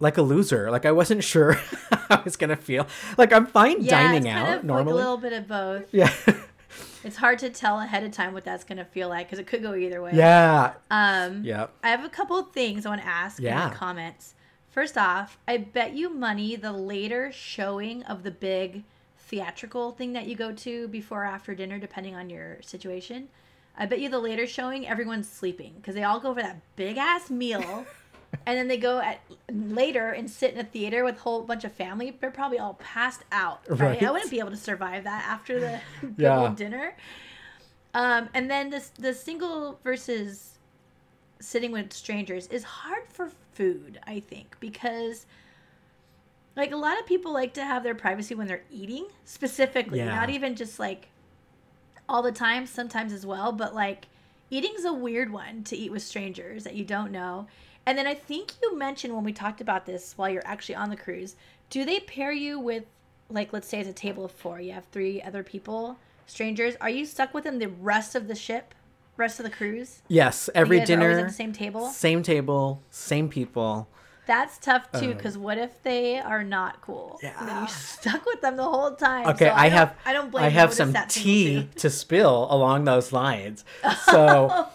like 0.00 0.18
a 0.18 0.22
loser. 0.22 0.70
Like 0.70 0.84
I 0.84 0.92
wasn't 0.92 1.22
sure 1.32 1.52
how 1.54 2.06
I 2.10 2.20
was 2.24 2.36
gonna 2.36 2.56
feel. 2.56 2.86
Like 3.16 3.32
I'm 3.32 3.46
fine 3.46 3.82
Yeah, 3.82 4.02
dining 4.02 4.28
out 4.28 4.46
kind 4.46 4.58
of 4.60 4.64
normally. 4.64 4.92
like 4.92 4.92
a 4.92 4.96
little 4.96 5.16
bit 5.18 5.32
of 5.32 5.48
both. 5.48 5.84
yeah, 5.92 6.12
It's 7.04 7.16
hard 7.16 7.38
to 7.40 7.50
tell 7.50 7.80
ahead 7.80 8.02
of 8.02 8.12
time 8.12 8.32
what 8.32 8.44
that's 8.44 8.64
going 8.64 8.78
to 8.78 8.84
feel 8.86 9.10
like 9.10 9.26
because 9.26 9.38
it 9.38 9.46
could 9.46 9.60
go 9.62 9.74
either 9.74 10.00
way. 10.00 10.12
yeah, 10.14 10.72
Um, 10.90 11.44
yeah. 11.44 11.66
I 11.82 11.90
have 11.90 12.02
a 12.02 12.08
couple 12.08 12.38
of 12.38 12.52
things 12.52 12.86
I 12.86 12.88
want 12.88 13.02
to 13.02 13.06
ask 13.06 13.38
in 13.38 13.44
the 13.54 13.74
comments. 13.74 14.34
First 14.70 14.96
off, 14.96 15.36
I 15.46 15.58
bet 15.58 15.92
you 15.92 16.08
money 16.08 16.56
the 16.56 16.72
later 16.72 17.30
showing 17.30 18.02
of 18.04 18.22
the 18.22 18.30
big 18.30 18.84
theatrical 19.26 19.92
thing 19.92 20.12
that 20.12 20.26
you 20.26 20.34
go 20.36 20.52
to 20.52 20.88
before 20.88 21.22
or 21.22 21.26
after 21.26 21.54
dinner, 21.54 21.78
depending 21.78 22.14
on 22.14 22.30
your 22.30 22.58
situation. 22.62 23.28
I 23.76 23.86
bet 23.86 24.00
you 24.00 24.08
the 24.08 24.18
later 24.18 24.46
showing, 24.46 24.86
everyone's 24.86 25.28
sleeping 25.28 25.74
because 25.76 25.94
they 25.94 26.04
all 26.04 26.20
go 26.20 26.34
for 26.34 26.42
that 26.42 26.60
big 26.76 26.96
ass 26.96 27.30
meal. 27.30 27.84
and 28.46 28.58
then 28.58 28.68
they 28.68 28.76
go 28.76 28.98
at 29.00 29.20
later 29.50 30.10
and 30.10 30.30
sit 30.30 30.54
in 30.54 30.60
a 30.60 30.64
theater 30.64 31.04
with 31.04 31.16
a 31.16 31.20
whole 31.20 31.42
bunch 31.42 31.64
of 31.64 31.72
family. 31.72 32.16
They're 32.20 32.30
probably 32.30 32.58
all 32.58 32.74
passed 32.74 33.22
out. 33.32 33.60
Right? 33.68 33.80
Right. 33.80 34.02
I 34.02 34.10
wouldn't 34.10 34.30
be 34.30 34.38
able 34.38 34.50
to 34.50 34.56
survive 34.56 35.04
that 35.04 35.24
after 35.28 35.58
the 35.60 35.80
big 36.02 36.12
Yeah. 36.18 36.40
old 36.40 36.56
dinner. 36.56 36.94
Um, 37.94 38.28
and 38.34 38.50
then 38.50 38.70
this 38.70 38.90
the 38.98 39.14
single 39.14 39.78
versus 39.84 40.58
sitting 41.40 41.72
with 41.72 41.92
strangers 41.92 42.46
is 42.48 42.64
hard 42.64 43.04
for 43.08 43.30
food, 43.54 44.00
I 44.06 44.20
think, 44.20 44.56
because 44.60 45.26
like 46.56 46.72
a 46.72 46.76
lot 46.76 46.98
of 47.00 47.06
people 47.06 47.32
like 47.32 47.54
to 47.54 47.64
have 47.64 47.82
their 47.82 47.94
privacy 47.94 48.34
when 48.34 48.46
they're 48.46 48.62
eating, 48.70 49.06
specifically, 49.24 49.98
Yeah. 49.98 50.06
not 50.14 50.30
even 50.30 50.54
just 50.56 50.78
like 50.78 51.08
all 52.08 52.22
the 52.22 52.32
time, 52.32 52.66
sometimes 52.66 53.12
as 53.12 53.24
well, 53.26 53.50
but 53.52 53.74
like 53.74 54.06
eating's 54.50 54.84
a 54.84 54.92
weird 54.92 55.32
one 55.32 55.64
to 55.64 55.76
eat 55.76 55.90
with 55.90 56.02
strangers 56.02 56.64
that 56.64 56.74
you 56.74 56.84
don't 56.84 57.10
know. 57.10 57.46
And 57.86 57.98
then 57.98 58.06
I 58.06 58.14
think 58.14 58.52
you 58.62 58.76
mentioned 58.76 59.14
when 59.14 59.24
we 59.24 59.32
talked 59.32 59.60
about 59.60 59.84
this 59.86 60.14
while 60.16 60.30
you're 60.30 60.46
actually 60.46 60.76
on 60.76 60.90
the 60.90 60.96
cruise, 60.96 61.36
do 61.70 61.84
they 61.84 62.00
pair 62.00 62.32
you 62.32 62.58
with 62.60 62.84
like 63.30 63.52
let's 63.52 63.66
say 63.66 63.80
it's 63.80 63.88
a 63.88 63.92
table 63.92 64.24
of 64.24 64.30
4, 64.32 64.60
you 64.60 64.72
have 64.72 64.84
3 64.92 65.22
other 65.22 65.42
people, 65.42 65.98
strangers, 66.26 66.76
are 66.80 66.90
you 66.90 67.04
stuck 67.06 67.32
with 67.34 67.44
them 67.44 67.58
the 67.58 67.68
rest 67.68 68.14
of 68.14 68.28
the 68.28 68.34
ship, 68.34 68.74
rest 69.16 69.40
of 69.40 69.44
the 69.44 69.50
cruise? 69.50 70.02
Yes, 70.08 70.50
every 70.54 70.78
guys 70.78 70.90
are 70.90 71.00
always 71.00 71.08
dinner, 71.16 71.20
at 71.20 71.28
the 71.28 71.34
same 71.34 71.52
table? 71.52 71.88
same 71.88 72.22
table, 72.22 72.82
same 72.90 73.28
people. 73.30 73.88
That's 74.26 74.56
tough 74.58 74.90
too, 74.92 75.10
Um, 75.10 75.16
because 75.16 75.36
what 75.36 75.58
if 75.58 75.82
they 75.82 76.18
are 76.18 76.42
not 76.42 76.80
cool? 76.80 77.18
And 77.22 77.48
then 77.48 77.48
Yeah. 77.48 77.58
you're 77.60 77.68
stuck 77.68 78.24
with 78.24 78.40
them 78.40 78.56
the 78.56 78.62
whole 78.64 78.92
time. 78.94 79.26
Okay, 79.28 79.46
So 79.48 79.52
I, 79.54 79.68
don't- 79.68 79.78
have 79.78 79.94
I 80.06 80.12
don't 80.12 80.30
blame 80.30 80.44
I 80.44 80.48
have 80.48 80.72
some 80.72 80.94
tea 81.08 81.68
to 81.76 81.90
spill 81.90 82.46
along 82.50 82.84
those 82.84 83.12
lines. 83.12 83.64
So 84.06 84.66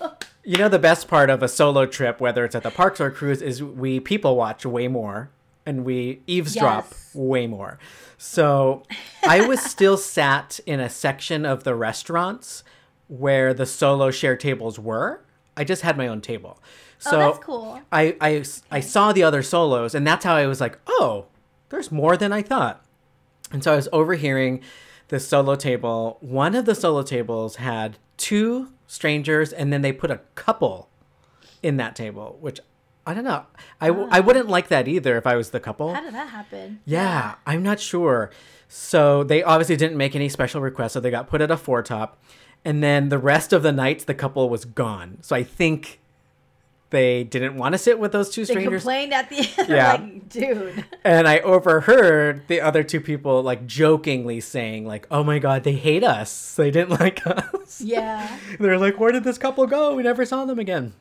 you 0.44 0.58
know 0.58 0.70
the 0.70 0.80
best 0.80 1.08
part 1.08 1.30
of 1.30 1.42
a 1.44 1.48
solo 1.48 1.86
trip, 1.86 2.20
whether 2.22 2.46
it's 2.46 2.56
at 2.56 2.64
the 2.64 2.72
parks 2.72 3.00
or 3.02 3.10
cruise, 3.12 3.42
is 3.42 3.62
we 3.64 4.00
people 4.00 4.36
watch 4.36 4.66
way 4.66 4.88
more 4.88 5.30
and 5.66 5.84
we 5.86 6.22
eavesdrop 6.28 6.86
Yes. 6.90 7.12
way 7.16 7.46
more. 7.48 7.80
So 8.18 8.84
I 9.28 9.46
was 9.48 9.62
still 9.62 9.98
sat 10.16 10.60
in 10.66 10.80
a 10.80 10.90
section 10.90 11.46
of 11.46 11.64
the 11.64 11.76
restaurants 11.76 12.64
where 13.08 13.54
the 13.54 13.66
solo 13.66 14.12
share 14.12 14.36
tables 14.36 14.78
were. 14.80 15.22
I 15.58 15.64
just 15.64 15.82
had 15.82 15.98
my 15.98 16.08
own 16.08 16.22
table. 16.22 16.62
Oh, 17.06 17.12
so 17.12 17.16
oh, 17.16 17.20
that's 17.20 17.40
cool. 17.40 17.82
I, 17.92 18.16
I, 18.20 18.44
I 18.72 18.80
saw 18.82 19.14
the 19.14 19.24
other 19.24 19.42
solos, 19.42 19.96
and 19.96 20.06
that's 20.06 20.26
how 20.26 20.36
I 20.36 20.48
was 20.48 20.60
like, 20.60 20.78
oh, 20.88 21.28
there's 21.70 21.92
more 21.92 22.18
than 22.18 22.34
I 22.34 22.42
thought. 22.42 22.86
And 23.52 23.64
so 23.64 23.74
I 23.74 23.76
was 23.76 23.88
overhearing 23.92 24.62
the 25.08 25.20
solo 25.20 25.56
table. 25.56 26.18
One 26.22 26.56
of 26.56 26.66
the 26.66 26.76
solo 26.76 27.04
tables 27.04 27.58
had 27.58 27.98
two 28.18 28.74
strangers, 28.88 29.54
and 29.54 29.72
then 29.72 29.82
they 29.82 29.92
put 29.92 30.12
a 30.12 30.20
couple 30.36 30.90
in 31.64 31.78
that 31.78 31.96
table, 31.96 32.38
which 32.42 32.60
I 33.06 33.14
don't 33.14 33.24
know. 33.24 33.46
I, 33.82 33.88
w- 33.88 34.08
I 34.12 34.20
ah. 34.20 34.22
wouldn't 34.22 34.50
like 34.50 34.68
that 34.68 34.88
either 34.88 35.18
if 35.18 35.26
I 35.26 35.36
was 35.36 35.50
the 35.50 35.60
couple. 35.60 35.94
How 35.94 36.02
did 36.02 36.14
that 36.14 36.30
happen? 36.30 36.80
Yeah, 36.86 37.36
I'm 37.48 37.64
not 37.64 37.80
sure. 37.80 38.30
So 38.68 39.24
they 39.24 39.42
obviously 39.42 39.78
didn't 39.78 39.98
make 39.98 40.16
any 40.16 40.30
special 40.30 40.62
requests, 40.62 40.94
so 40.94 41.00
they 41.00 41.10
got 41.10 41.28
put 41.28 41.42
at 41.42 41.50
a 41.50 41.58
four 41.58 41.82
top. 41.82 42.22
And 42.64 42.84
then 42.84 43.10
the 43.10 43.18
rest 43.18 43.54
of 43.54 43.64
the 43.64 43.72
nights, 43.72 44.04
the 44.04 44.14
couple 44.14 44.48
was 44.50 44.66
gone. 44.66 45.18
So 45.22 45.36
I 45.36 45.44
think 45.44 46.02
they 46.92 47.24
didn't 47.24 47.56
want 47.56 47.74
to 47.74 47.78
sit 47.78 48.00
with 48.00 48.12
those 48.12 48.30
two 48.30 48.46
They 48.46 48.54
strangers. 48.54 48.82
complained 48.84 49.14
at 49.14 49.30
the 49.30 49.38
end. 49.58 49.70
Yeah. 49.70 49.92
like, 49.94 50.30
dude. 50.30 50.86
And 51.04 51.28
I 51.28 51.40
overheard 51.40 52.48
the 52.48 52.62
other 52.62 52.84
two 52.84 53.00
people 53.02 53.42
like 53.44 53.66
jokingly 53.68 54.40
saying, 54.42 54.86
like, 54.88 55.06
"Oh 55.12 55.24
my 55.24 55.40
god, 55.40 55.64
they 55.64 55.74
hate 55.74 56.04
us. 56.04 56.56
They 56.56 56.72
didn't 56.72 57.00
like 57.00 57.26
us." 57.28 57.82
Yeah. 57.82 58.28
They're 58.60 58.80
like, 58.80 59.00
"Where 59.00 59.12
did 59.12 59.24
this 59.24 59.38
couple 59.38 59.66
go? 59.68 59.96
We 59.96 60.04
never 60.04 60.26
saw 60.26 60.46
them 60.46 60.58
again." 60.60 60.94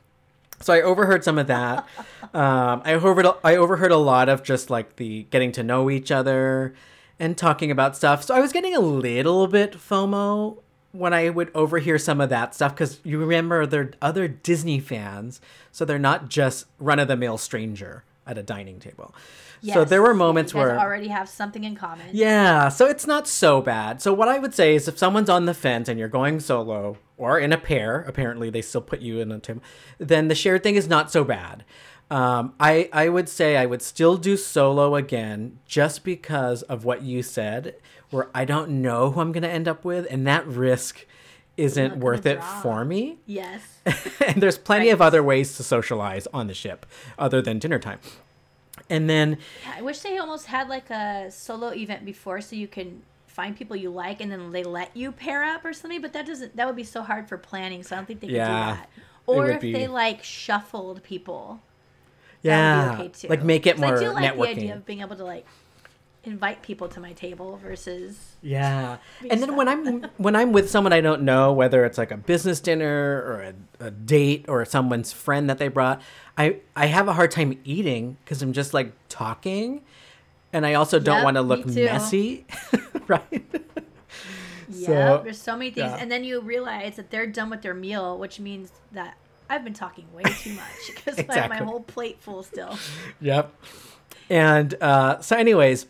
So 0.60 0.72
I 0.72 0.82
overheard 0.82 1.22
some 1.24 1.38
of 1.38 1.46
that. 1.46 1.86
um, 2.34 2.82
I 2.84 2.92
overheard 2.94 3.26
I 3.44 3.56
overheard 3.56 3.92
a 3.92 3.96
lot 3.96 4.28
of 4.28 4.42
just 4.42 4.70
like 4.70 4.96
the 4.96 5.22
getting 5.30 5.52
to 5.52 5.62
know 5.62 5.88
each 5.88 6.10
other 6.10 6.74
and 7.20 7.36
talking 7.38 7.70
about 7.70 7.96
stuff. 7.96 8.24
So 8.24 8.34
I 8.34 8.40
was 8.40 8.52
getting 8.52 8.74
a 8.74 8.80
little 8.80 9.46
bit 9.46 9.72
FOMO 9.74 10.58
when 10.92 11.12
I 11.12 11.30
would 11.30 11.50
overhear 11.54 11.98
some 11.98 12.20
of 12.20 12.30
that 12.30 12.54
stuff 12.54 12.74
because 12.74 13.00
you 13.04 13.18
remember 13.18 13.66
they're 13.66 13.92
other 14.00 14.28
Disney 14.28 14.80
fans, 14.80 15.40
so 15.70 15.84
they're 15.84 15.98
not 15.98 16.28
just 16.28 16.66
run 16.78 16.98
of 16.98 17.08
the 17.08 17.16
mill 17.16 17.38
stranger 17.38 18.04
at 18.26 18.38
a 18.38 18.42
dining 18.42 18.78
table. 18.78 19.14
So 19.62 19.84
there 19.84 20.02
were 20.02 20.14
moments 20.14 20.54
where 20.54 20.78
already 20.78 21.08
have 21.08 21.28
something 21.28 21.64
in 21.64 21.74
common. 21.74 22.06
yeah, 22.12 22.68
so 22.68 22.86
it's 22.86 23.06
not 23.06 23.26
so 23.26 23.60
bad. 23.60 24.00
So 24.00 24.12
what 24.12 24.28
I 24.28 24.38
would 24.38 24.54
say 24.54 24.76
is 24.76 24.86
if 24.86 24.96
someone's 24.98 25.28
on 25.28 25.46
the 25.46 25.54
fence 25.54 25.88
and 25.88 25.98
you're 25.98 26.08
going 26.08 26.38
solo 26.40 26.96
or 27.16 27.38
in 27.40 27.52
a 27.52 27.58
pair, 27.58 28.02
apparently 28.02 28.50
they 28.50 28.62
still 28.62 28.80
put 28.80 29.00
you 29.00 29.20
in 29.20 29.32
a 29.32 29.40
team, 29.40 29.60
then 29.98 30.28
the 30.28 30.34
shared 30.36 30.62
thing 30.62 30.76
is 30.76 30.88
not 30.88 31.10
so 31.10 31.24
bad. 31.24 31.64
Um, 32.10 32.54
I 32.58 32.88
I 32.92 33.08
would 33.08 33.28
say 33.28 33.56
I 33.56 33.66
would 33.66 33.82
still 33.82 34.16
do 34.16 34.36
solo 34.36 34.94
again 34.94 35.58
just 35.66 36.04
because 36.04 36.62
of 36.62 36.84
what 36.84 37.02
you 37.02 37.22
said, 37.22 37.74
where 38.10 38.28
I 38.34 38.44
don't 38.44 38.82
know 38.82 39.10
who 39.10 39.20
I'm 39.20 39.32
gonna 39.32 39.48
end 39.48 39.68
up 39.68 39.84
with, 39.84 40.06
and 40.10 40.26
that 40.26 40.46
risk 40.46 41.06
isn't 41.56 41.96
worth 41.98 42.24
it 42.24 42.36
draw. 42.36 42.60
for 42.60 42.84
me. 42.84 43.18
Yes. 43.26 43.60
and 44.26 44.40
there's 44.42 44.56
plenty 44.58 44.86
Right. 44.86 44.92
of 44.94 45.02
other 45.02 45.22
ways 45.22 45.56
to 45.56 45.62
socialize 45.64 46.26
on 46.32 46.46
the 46.46 46.54
ship 46.54 46.86
other 47.18 47.42
than 47.42 47.58
dinner 47.58 47.78
time. 47.80 47.98
And 48.88 49.10
then 49.10 49.38
Yeah, 49.64 49.74
I 49.78 49.82
wish 49.82 49.98
they 50.00 50.18
almost 50.18 50.46
had 50.46 50.68
like 50.68 50.88
a 50.90 51.30
solo 51.32 51.72
event 51.74 52.04
before 52.04 52.40
so 52.40 52.54
you 52.54 52.68
can 52.68 53.02
find 53.26 53.56
people 53.56 53.74
you 53.76 53.90
like 53.90 54.20
and 54.20 54.30
then 54.30 54.52
they 54.52 54.62
let 54.62 54.96
you 54.96 55.10
pair 55.10 55.42
up 55.44 55.64
or 55.64 55.72
something, 55.72 56.00
but 56.00 56.12
that 56.12 56.26
doesn't 56.26 56.54
that 56.56 56.66
would 56.66 56.76
be 56.76 56.84
so 56.84 57.02
hard 57.02 57.28
for 57.28 57.36
planning, 57.36 57.82
so 57.82 57.96
I 57.96 57.98
don't 57.98 58.06
think 58.06 58.20
they 58.20 58.28
could 58.28 58.32
do 58.34 58.38
that. 58.38 58.88
Or 59.26 59.50
if 59.50 59.60
be- 59.60 59.72
they 59.72 59.88
like 59.88 60.22
shuffled 60.22 61.02
people. 61.02 61.60
yeah, 62.42 62.84
that 62.84 62.90
would 62.90 62.98
be 62.98 63.04
okay 63.04 63.12
too. 63.20 63.28
like 63.28 63.42
make 63.42 63.66
it 63.66 63.78
more 63.78 63.96
I 63.96 64.00
do 64.00 64.10
like 64.10 64.32
networking. 64.32 64.38
the 64.42 64.48
idea 64.50 64.74
of 64.76 64.86
being 64.86 65.00
able 65.00 65.16
to 65.16 65.24
like 65.24 65.44
invite 66.28 66.62
people 66.62 66.88
to 66.88 67.00
my 67.00 67.12
table 67.12 67.56
versus 67.56 68.36
Yeah, 68.42 68.98
and 69.30 69.42
then 69.42 69.56
when 69.56 69.68
I'm 69.68 70.02
when 70.18 70.36
I'm 70.36 70.52
with 70.52 70.70
someone 70.70 70.92
I 70.92 71.00
don't 71.00 71.22
know, 71.22 71.52
whether 71.52 71.84
it's 71.84 71.98
like 71.98 72.10
a 72.10 72.16
business 72.16 72.60
dinner 72.60 73.22
or 73.26 73.42
a, 73.80 73.86
a 73.86 73.90
date 73.90 74.44
or 74.48 74.64
someone's 74.64 75.12
friend 75.12 75.48
that 75.50 75.58
they 75.58 75.68
brought, 75.68 76.00
I 76.36 76.60
I 76.76 76.86
have 76.86 77.08
a 77.08 77.12
hard 77.14 77.30
time 77.30 77.58
eating 77.64 78.16
because 78.24 78.42
I'm 78.42 78.52
just 78.52 78.72
like 78.74 78.92
talking, 79.08 79.82
and 80.52 80.64
I 80.66 80.74
also 80.74 80.98
don't 80.98 81.16
Yep, 81.16 81.24
want 81.24 81.36
to 81.36 81.42
look 81.42 81.66
messy, 81.66 82.46
right? 83.08 83.44
Yeah, 84.70 84.86
So, 85.16 85.20
there's 85.24 85.40
so 85.40 85.56
many 85.56 85.70
things, 85.70 85.92
yeah. 85.92 85.96
and 85.98 86.10
then 86.12 86.24
you 86.24 86.40
realize 86.40 86.96
that 86.96 87.10
they're 87.10 87.26
done 87.26 87.48
with 87.50 87.62
their 87.62 87.74
meal, 87.74 88.18
which 88.18 88.38
means 88.38 88.70
that 88.92 89.16
I've 89.48 89.64
been 89.64 89.72
talking 89.72 90.12
way 90.12 90.24
too 90.24 90.52
much 90.52 90.66
because 90.94 91.18
I 91.28 91.34
have 91.40 91.48
my 91.48 91.56
whole 91.56 91.80
plate 91.80 92.18
full 92.20 92.42
still. 92.42 92.78
Yep. 93.20 93.52
And 94.28 94.74
uh, 94.82 95.20
so, 95.20 95.36
anyways, 95.36 95.86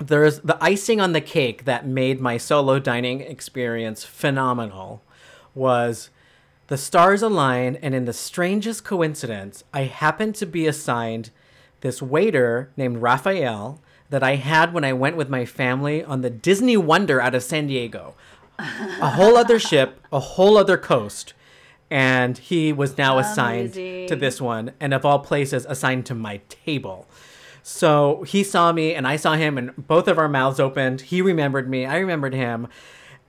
there's 0.00 0.40
the 0.40 0.56
icing 0.62 1.00
on 1.00 1.12
the 1.12 1.20
cake 1.20 1.64
that 1.64 1.86
made 1.86 2.20
my 2.20 2.36
solo 2.36 2.78
dining 2.78 3.20
experience 3.20 4.04
phenomenal 4.04 5.02
was 5.54 6.10
the 6.68 6.76
stars 6.76 7.22
align 7.22 7.76
and 7.76 7.94
in 7.94 8.04
the 8.04 8.12
strangest 8.12 8.84
coincidence 8.84 9.64
i 9.72 9.82
happened 9.82 10.34
to 10.34 10.46
be 10.46 10.66
assigned 10.66 11.30
this 11.80 12.00
waiter 12.00 12.70
named 12.76 12.98
raphael 12.98 13.80
that 14.10 14.22
i 14.22 14.36
had 14.36 14.72
when 14.72 14.84
i 14.84 14.92
went 14.92 15.16
with 15.16 15.28
my 15.28 15.44
family 15.44 16.02
on 16.04 16.22
the 16.22 16.30
disney 16.30 16.76
wonder 16.76 17.20
out 17.20 17.34
of 17.34 17.42
san 17.42 17.66
diego. 17.66 18.14
A 18.58 19.10
whole 19.10 19.36
other 19.36 19.58
ship 19.70 20.00
a 20.12 20.20
whole 20.20 20.56
other 20.56 20.76
coast. 20.76 21.34
And 21.90 22.36
he 22.36 22.70
was 22.70 22.98
now 22.98 23.18
assigned 23.18 23.72
to 23.72 24.14
this 24.14 24.42
one 24.42 24.72
and 24.78 24.92
of 24.92 25.06
all 25.06 25.20
places 25.20 25.64
assigned 25.66 26.04
to 26.06 26.14
my 26.14 26.42
table 26.50 27.07
so 27.68 28.22
he 28.22 28.42
saw 28.42 28.72
me 28.72 28.94
and 28.94 29.06
I 29.06 29.16
saw 29.16 29.34
him 29.34 29.58
and 29.58 29.76
both 29.86 30.08
of 30.08 30.16
our 30.18 30.28
mouths 30.28 30.58
opened. 30.58 31.02
He 31.02 31.20
remembered 31.20 31.68
me. 31.68 31.84
I 31.84 31.98
remembered 31.98 32.32
him. 32.32 32.66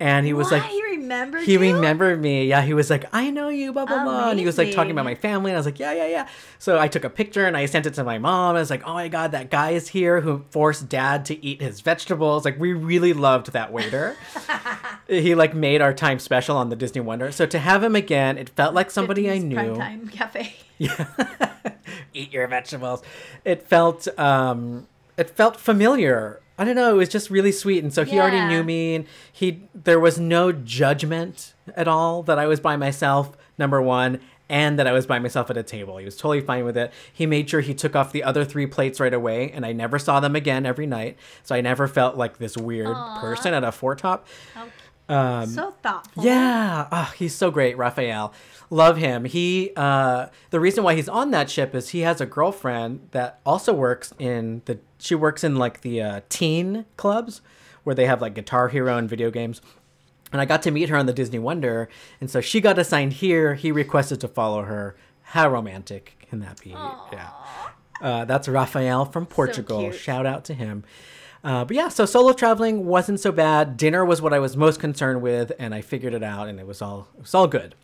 And 0.02 0.26
he 0.26 0.32
was 0.32 0.46
What? 0.50 0.62
like 0.62 0.72
he 0.72 0.82
remembered 0.82 1.44
he 1.44 1.52
you? 1.56 1.60
remembered 1.60 2.22
me. 2.22 2.46
Yeah, 2.46 2.62
he 2.62 2.74
was 2.74 2.90
like, 2.90 3.04
I 3.12 3.32
know 3.32 3.50
you, 3.50 3.74
blah 3.74 3.86
blah 3.86 4.02
blah. 4.06 4.30
And 4.30 4.40
he 4.40 4.46
was 4.46 4.58
like 4.58 4.72
talking 4.72 4.92
about 4.92 5.04
my 5.04 5.16
family, 5.16 5.52
and 5.52 5.58
I 5.58 5.60
was 5.60 5.66
like, 5.66 5.78
Yeah, 5.78 5.92
yeah, 5.92 6.08
yeah. 6.08 6.28
So 6.58 6.80
I 6.80 6.88
took 6.88 7.04
a 7.04 7.10
picture 7.10 7.46
and 7.46 7.58
I 7.58 7.66
sent 7.66 7.86
it 7.86 7.96
to 7.96 8.06
my 8.06 8.18
mom. 8.18 8.56
I 8.56 8.60
was 8.60 8.70
like, 8.70 8.88
Oh 8.88 8.94
my 8.94 9.10
god, 9.10 9.32
that 9.34 9.52
guy 9.52 9.72
is 9.72 9.90
here 9.90 10.22
who 10.22 10.46
forced 10.52 10.88
dad 10.88 11.26
to 11.26 11.46
eat 11.46 11.62
his 11.62 11.82
vegetables. 11.82 12.46
Like 12.46 12.58
we 12.58 12.72
really 12.72 13.12
loved 13.12 13.52
that 13.52 13.74
waiter. 13.74 14.16
he 15.10 15.36
like 15.36 15.54
made 15.54 15.82
our 15.82 15.94
time 15.94 16.20
special 16.20 16.56
on 16.56 16.70
the 16.70 16.78
Disney 16.78 17.02
Wonder. 17.02 17.34
So 17.34 17.46
to 17.48 17.60
have 17.60 17.84
him 17.84 17.98
again, 17.98 18.38
it 18.38 18.48
felt 18.48 18.74
like 18.74 18.92
somebody 18.92 19.30
I 19.30 19.40
50s 19.40 19.44
knew. 19.44 19.58
Primetime 19.58 20.10
cafe. 20.14 20.54
eat 22.14 22.32
your 22.32 22.48
vegetables. 22.48 23.02
It 23.46 23.68
felt 23.68 24.08
um 24.20 24.88
it 25.18 25.30
felt 25.30 25.58
familiar. 25.58 26.42
I 26.58 26.66
don't 26.66 26.76
know, 26.76 26.94
it 26.94 26.98
was 26.98 27.10
just 27.10 27.30
really 27.30 27.52
sweet 27.52 27.84
and 27.84 27.94
so 27.94 28.04
he 28.04 28.20
already 28.20 28.46
knew 28.48 28.64
me 28.64 28.96
and 28.96 29.06
he 29.32 29.64
there 29.74 30.00
was 30.00 30.20
no 30.20 30.52
judgment 30.52 31.54
at 31.76 31.88
all 31.88 32.24
that 32.24 32.38
I 32.38 32.48
was 32.48 32.60
by 32.60 32.76
myself 32.76 33.38
number 33.58 33.82
1 33.82 34.20
and 34.50 34.80
that 34.80 34.88
I 34.88 34.92
was 34.92 35.06
by 35.06 35.20
myself 35.20 35.50
at 35.52 35.58
a 35.58 35.64
table. 35.64 35.98
He 35.98 36.06
was 36.06 36.18
totally 36.18 36.42
fine 36.42 36.66
with 36.66 36.76
it. 36.76 36.92
He 37.14 37.26
made 37.26 37.50
sure 37.50 37.62
he 37.62 37.74
took 37.74 37.96
off 37.96 38.12
the 38.12 38.24
other 38.24 38.44
3 38.44 38.66
plates 38.66 39.00
right 39.00 39.14
away 39.14 39.52
and 39.52 39.66
I 39.66 39.72
never 39.72 40.00
saw 40.00 40.20
them 40.20 40.36
again 40.36 40.66
every 40.66 40.88
night. 40.88 41.18
So 41.44 41.56
I 41.56 41.62
never 41.62 41.88
felt 41.88 42.18
like 42.18 42.40
this 42.40 42.58
weird 42.58 42.98
person 43.20 43.54
at 43.54 43.64
a 43.64 43.72
four 43.72 43.96
top. 43.96 44.28
How 44.54 44.68
so 45.10 45.74
thoughtful. 45.82 46.22
Um, 46.22 46.28
Yeah, 46.28 46.88
oh, 46.92 47.14
he's 47.18 47.36
so 47.36 47.52
great, 47.52 47.78
Raphael. 47.78 48.34
Love 48.70 48.98
him. 48.98 49.26
He 49.26 49.72
uh, 49.76 50.28
the 50.52 50.60
reason 50.60 50.84
why 50.84 50.96
he's 50.96 51.10
on 51.10 51.32
that 51.32 51.50
ship 51.50 51.74
is 51.74 51.90
he 51.90 52.02
has 52.02 52.22
a 52.22 52.26
girlfriend 52.26 53.10
that 53.12 53.40
also 53.46 53.74
works 53.74 54.14
in 54.20 54.62
the. 54.66 54.80
She 55.00 55.16
works 55.16 55.44
in 55.44 55.56
like 55.56 55.82
the 55.82 56.02
uh, 56.02 56.22
teen 56.30 56.86
clubs 56.98 57.42
where 57.84 57.96
they 57.96 58.06
have 58.06 58.22
like 58.22 58.36
Guitar 58.36 58.68
Hero 58.70 58.98
and 58.98 59.10
video 59.10 59.32
games. 59.32 59.62
And 60.32 60.40
I 60.40 60.46
got 60.46 60.62
to 60.64 60.72
meet 60.72 60.90
her 60.90 60.96
on 60.96 61.08
the 61.08 61.14
Disney 61.14 61.40
Wonder, 61.40 61.90
and 62.22 62.30
so 62.30 62.40
she 62.40 62.62
got 62.62 62.78
assigned 62.78 63.14
here. 63.14 63.56
He 63.56 63.72
requested 63.72 64.22
to 64.22 64.28
follow 64.28 64.62
her. 64.62 64.96
How 65.24 65.50
romantic 65.50 66.28
can 66.30 66.40
that 66.42 66.62
be? 66.62 66.70
Yeah. 66.70 67.30
Uh, 68.00 68.26
that's 68.26 68.48
Raphael 68.48 69.06
from 69.06 69.26
Portugal. 69.26 69.82
cute. 69.82 69.96
Shout 69.96 70.26
out 70.28 70.46
to 70.46 70.54
him. 70.54 70.84
Uh, 71.44 71.64
but 71.64 71.76
yeah, 71.76 71.88
so 71.88 72.06
solo 72.06 72.34
traveling 72.34 72.86
wasn't 72.86 73.20
so 73.20 73.32
bad. 73.32 73.78
Dinner 73.78 74.04
was 74.04 74.22
what 74.22 74.34
I 74.34 74.40
was 74.40 74.58
most 74.58 74.80
concerned 74.80 75.22
with, 75.22 75.52
and 75.58 75.74
I 75.74 75.82
figured 75.82 76.14
it 76.14 76.24
out, 76.24 76.48
and 76.48 76.60
it 76.60 76.68
was 76.68 76.82
all 76.82 77.08
it 77.16 77.22
was 77.22 77.34
all 77.34 77.48
good. 77.48 77.76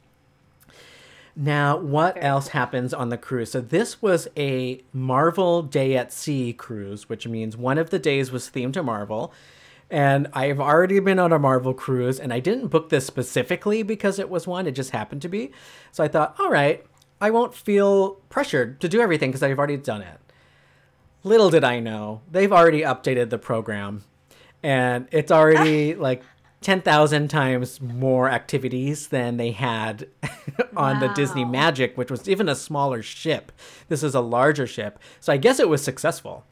Now, 1.38 1.78
what 1.78 2.18
else 2.22 2.50
happens 2.50 2.94
on 2.94 3.10
the 3.10 3.18
cruise? 3.18 3.52
So 3.52 3.60
this 3.60 4.02
was 4.02 4.28
a 4.38 4.82
Marvel 4.94 5.62
Day 5.62 5.98
at 5.98 6.14
Sea 6.14 6.54
cruise, 6.54 7.10
which 7.10 7.28
means 7.28 7.58
one 7.58 7.78
of 7.78 7.90
the 7.90 8.00
days 8.00 8.32
was 8.32 8.50
themed 8.50 8.74
to 8.74 8.84
Marvel. 8.84 9.34
And 9.90 10.28
I've 10.34 10.60
already 10.60 11.00
been 11.00 11.20
on 11.20 11.34
a 11.34 11.38
Marvel 11.38 11.74
cruise, 11.74 12.20
and 12.20 12.34
I 12.34 12.40
didn't 12.40 12.68
book 12.68 12.90
this 12.90 13.06
specifically 13.06 13.84
because 13.84 14.18
it 14.18 14.30
was 14.30 14.48
one, 14.48 14.66
it 14.66 14.72
just 14.72 14.92
happened 14.92 15.22
to 15.24 15.30
be. 15.30 15.52
So 15.92 16.04
I 16.04 16.08
thought, 16.08 16.36
all 16.40 16.50
right, 16.50 16.84
I 17.22 17.30
won't 17.32 17.54
feel 17.54 18.14
pressured 18.30 18.80
to 18.82 18.90
do 18.90 19.02
everything 19.02 19.30
because 19.30 19.44
I've 19.44 19.58
already 19.58 19.78
done 19.78 20.02
it. 20.02 20.20
Little 21.26 21.50
did 21.50 21.64
I 21.64 21.80
know, 21.80 22.22
they've 22.32 22.54
already 22.54 22.82
updated 22.82 23.32
the 23.32 23.40
program, 23.40 24.04
and 24.62 25.08
it's 25.12 25.32
already 25.32 25.96
like 25.96 26.22
10,000 26.62 27.30
times 27.30 27.82
more 27.82 28.30
activities 28.30 29.08
than 29.08 29.38
they 29.38 29.50
had 29.50 30.08
on 30.78 31.00
the 31.00 31.08
Disney 31.10 31.44
Magic, 31.44 31.98
which 31.98 32.12
was 32.12 32.30
even 32.30 32.48
a 32.48 32.54
smaller 32.54 33.02
ship. 33.02 33.52
This 33.90 34.04
is 34.04 34.14
a 34.14 34.22
larger 34.22 34.68
ship. 34.68 35.00
So 35.20 35.34
I 35.34 35.38
guess 35.38 35.60
it 35.60 35.68
was 35.68 35.84
successful 35.84 36.46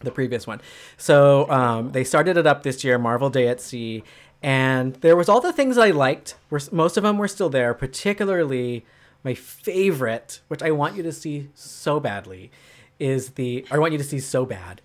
the 0.00 0.10
previous 0.10 0.46
one. 0.46 0.60
So 0.98 1.50
um, 1.50 1.92
they 1.92 2.04
started 2.04 2.36
it 2.36 2.46
up 2.46 2.64
this 2.64 2.84
year, 2.84 2.98
Marvel 2.98 3.30
Day 3.30 3.48
at 3.48 3.62
Sea, 3.62 4.04
and 4.42 4.94
there 4.96 5.16
was 5.16 5.30
all 5.30 5.40
the 5.40 5.54
things 5.54 5.78
I 5.78 5.90
liked. 5.90 6.34
Were 6.50 6.60
most 6.70 6.98
of 6.98 7.02
them 7.02 7.16
were 7.16 7.28
still 7.28 7.48
there, 7.48 7.72
particularly 7.72 8.84
my 9.24 9.32
favorite, 9.32 10.40
which 10.48 10.62
I 10.62 10.70
want 10.70 10.96
you 10.96 11.02
to 11.02 11.12
see 11.12 11.48
so 11.54 11.98
badly, 11.98 12.50
is 13.02 13.30
the 13.30 13.66
I 13.70 13.78
want 13.78 13.92
you 13.92 13.98
to 13.98 14.04
see 14.04 14.20
so 14.20 14.46
bad, 14.46 14.80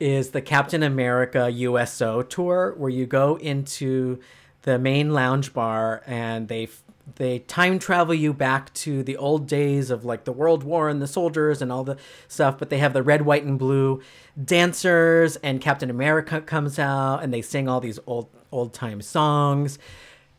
is 0.00 0.30
the 0.30 0.42
Captain 0.42 0.82
America 0.82 1.48
USO 1.48 2.22
tour 2.22 2.74
where 2.76 2.90
you 2.90 3.06
go 3.06 3.36
into 3.36 4.18
the 4.62 4.78
main 4.78 5.12
lounge 5.12 5.54
bar 5.54 6.02
and 6.04 6.48
they 6.48 6.68
they 7.16 7.38
time 7.38 7.78
travel 7.78 8.14
you 8.14 8.32
back 8.34 8.74
to 8.74 9.04
the 9.04 9.16
old 9.16 9.46
days 9.46 9.90
of 9.90 10.04
like 10.04 10.24
the 10.24 10.32
World 10.32 10.64
War 10.64 10.88
and 10.88 11.00
the 11.00 11.06
soldiers 11.06 11.62
and 11.62 11.70
all 11.70 11.84
the 11.84 11.96
stuff, 12.26 12.58
but 12.58 12.68
they 12.68 12.78
have 12.78 12.92
the 12.92 13.02
red, 13.02 13.22
white, 13.22 13.44
and 13.44 13.58
blue 13.58 14.02
dancers, 14.42 15.36
and 15.36 15.60
Captain 15.60 15.90
America 15.90 16.40
comes 16.40 16.80
out 16.80 17.22
and 17.22 17.32
they 17.32 17.42
sing 17.42 17.68
all 17.68 17.80
these 17.80 18.00
old 18.08 18.28
old 18.50 18.74
time 18.74 19.00
songs. 19.00 19.78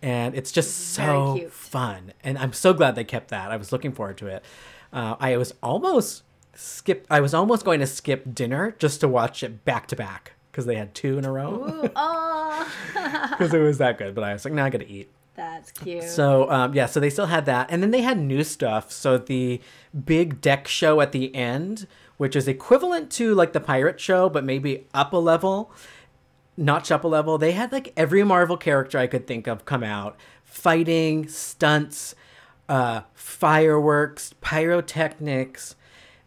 And 0.02 0.36
it's 0.36 0.52
just 0.52 0.90
so 0.90 1.48
fun. 1.50 2.12
And 2.22 2.38
I'm 2.38 2.52
so 2.52 2.74
glad 2.74 2.96
they 2.96 3.06
kept 3.06 3.30
that. 3.30 3.50
I 3.50 3.56
was 3.56 3.72
looking 3.72 3.94
forward 3.94 4.18
to 4.18 4.28
it. 4.28 4.44
Uh, 4.92 5.16
I 5.18 5.38
was 5.38 5.54
almost 5.64 6.24
skip 6.56 7.06
I 7.10 7.20
was 7.20 7.34
almost 7.34 7.66
going 7.66 7.80
to 7.80 7.88
skip 7.88 8.34
dinner 8.34 8.76
just 8.80 9.02
to 9.02 9.08
watch 9.08 9.44
it 9.44 9.66
back 9.66 9.88
to 9.88 9.96
back 9.96 10.34
because 10.52 10.66
they 10.66 10.76
had 10.76 10.94
two 10.94 11.18
in 11.18 11.26
a 11.26 11.32
row 11.32 11.66
Ooh, 11.68 11.90
oh, 11.96 12.72
because 12.94 13.54
it 13.54 13.60
was 13.60 13.80
that 13.80 13.98
good. 13.98 14.14
But 14.16 14.24
I 14.24 14.34
was 14.34 14.46
like, 14.46 14.54
now 14.54 14.66
I 14.66 14.70
got 14.70 14.80
to 14.80 14.90
eat. 14.90 15.10
that's 15.36 15.72
cute. 15.72 16.04
So 16.04 16.50
um, 16.52 16.74
yeah, 16.74 16.86
so 16.86 17.00
they 17.00 17.10
still 17.10 17.26
had 17.26 17.46
that, 17.46 17.68
and 17.72 17.82
then 17.82 17.92
they 17.92 18.02
had 18.02 18.20
new 18.20 18.44
stuff. 18.44 18.92
So 18.92 19.18
the 19.18 19.62
big 20.06 20.42
deck 20.42 20.68
show 20.68 21.02
at 21.02 21.12
the 21.12 21.34
end, 21.34 21.88
which 22.18 22.36
is 22.36 22.48
equivalent 22.48 23.12
to 23.14 23.34
like 23.34 23.54
the 23.54 23.60
pirate 23.60 24.00
show, 24.00 24.30
but 24.30 24.44
maybe 24.44 24.86
up 24.94 25.14
a 25.14 25.18
level, 25.18 25.72
notch 26.56 26.92
up 26.92 27.04
a 27.04 27.08
level. 27.08 27.38
They 27.38 27.54
had 27.54 27.72
like 27.72 27.92
every 27.98 28.24
Marvel 28.24 28.58
character 28.58 29.00
I 29.00 29.08
could 29.08 29.26
think 29.26 29.48
of 29.48 29.66
come 29.66 29.84
out, 29.84 30.18
fighting, 30.44 31.28
stunts, 31.28 32.14
uh, 32.70 33.02
fireworks, 33.16 34.36
pyrotechnics 34.42 35.76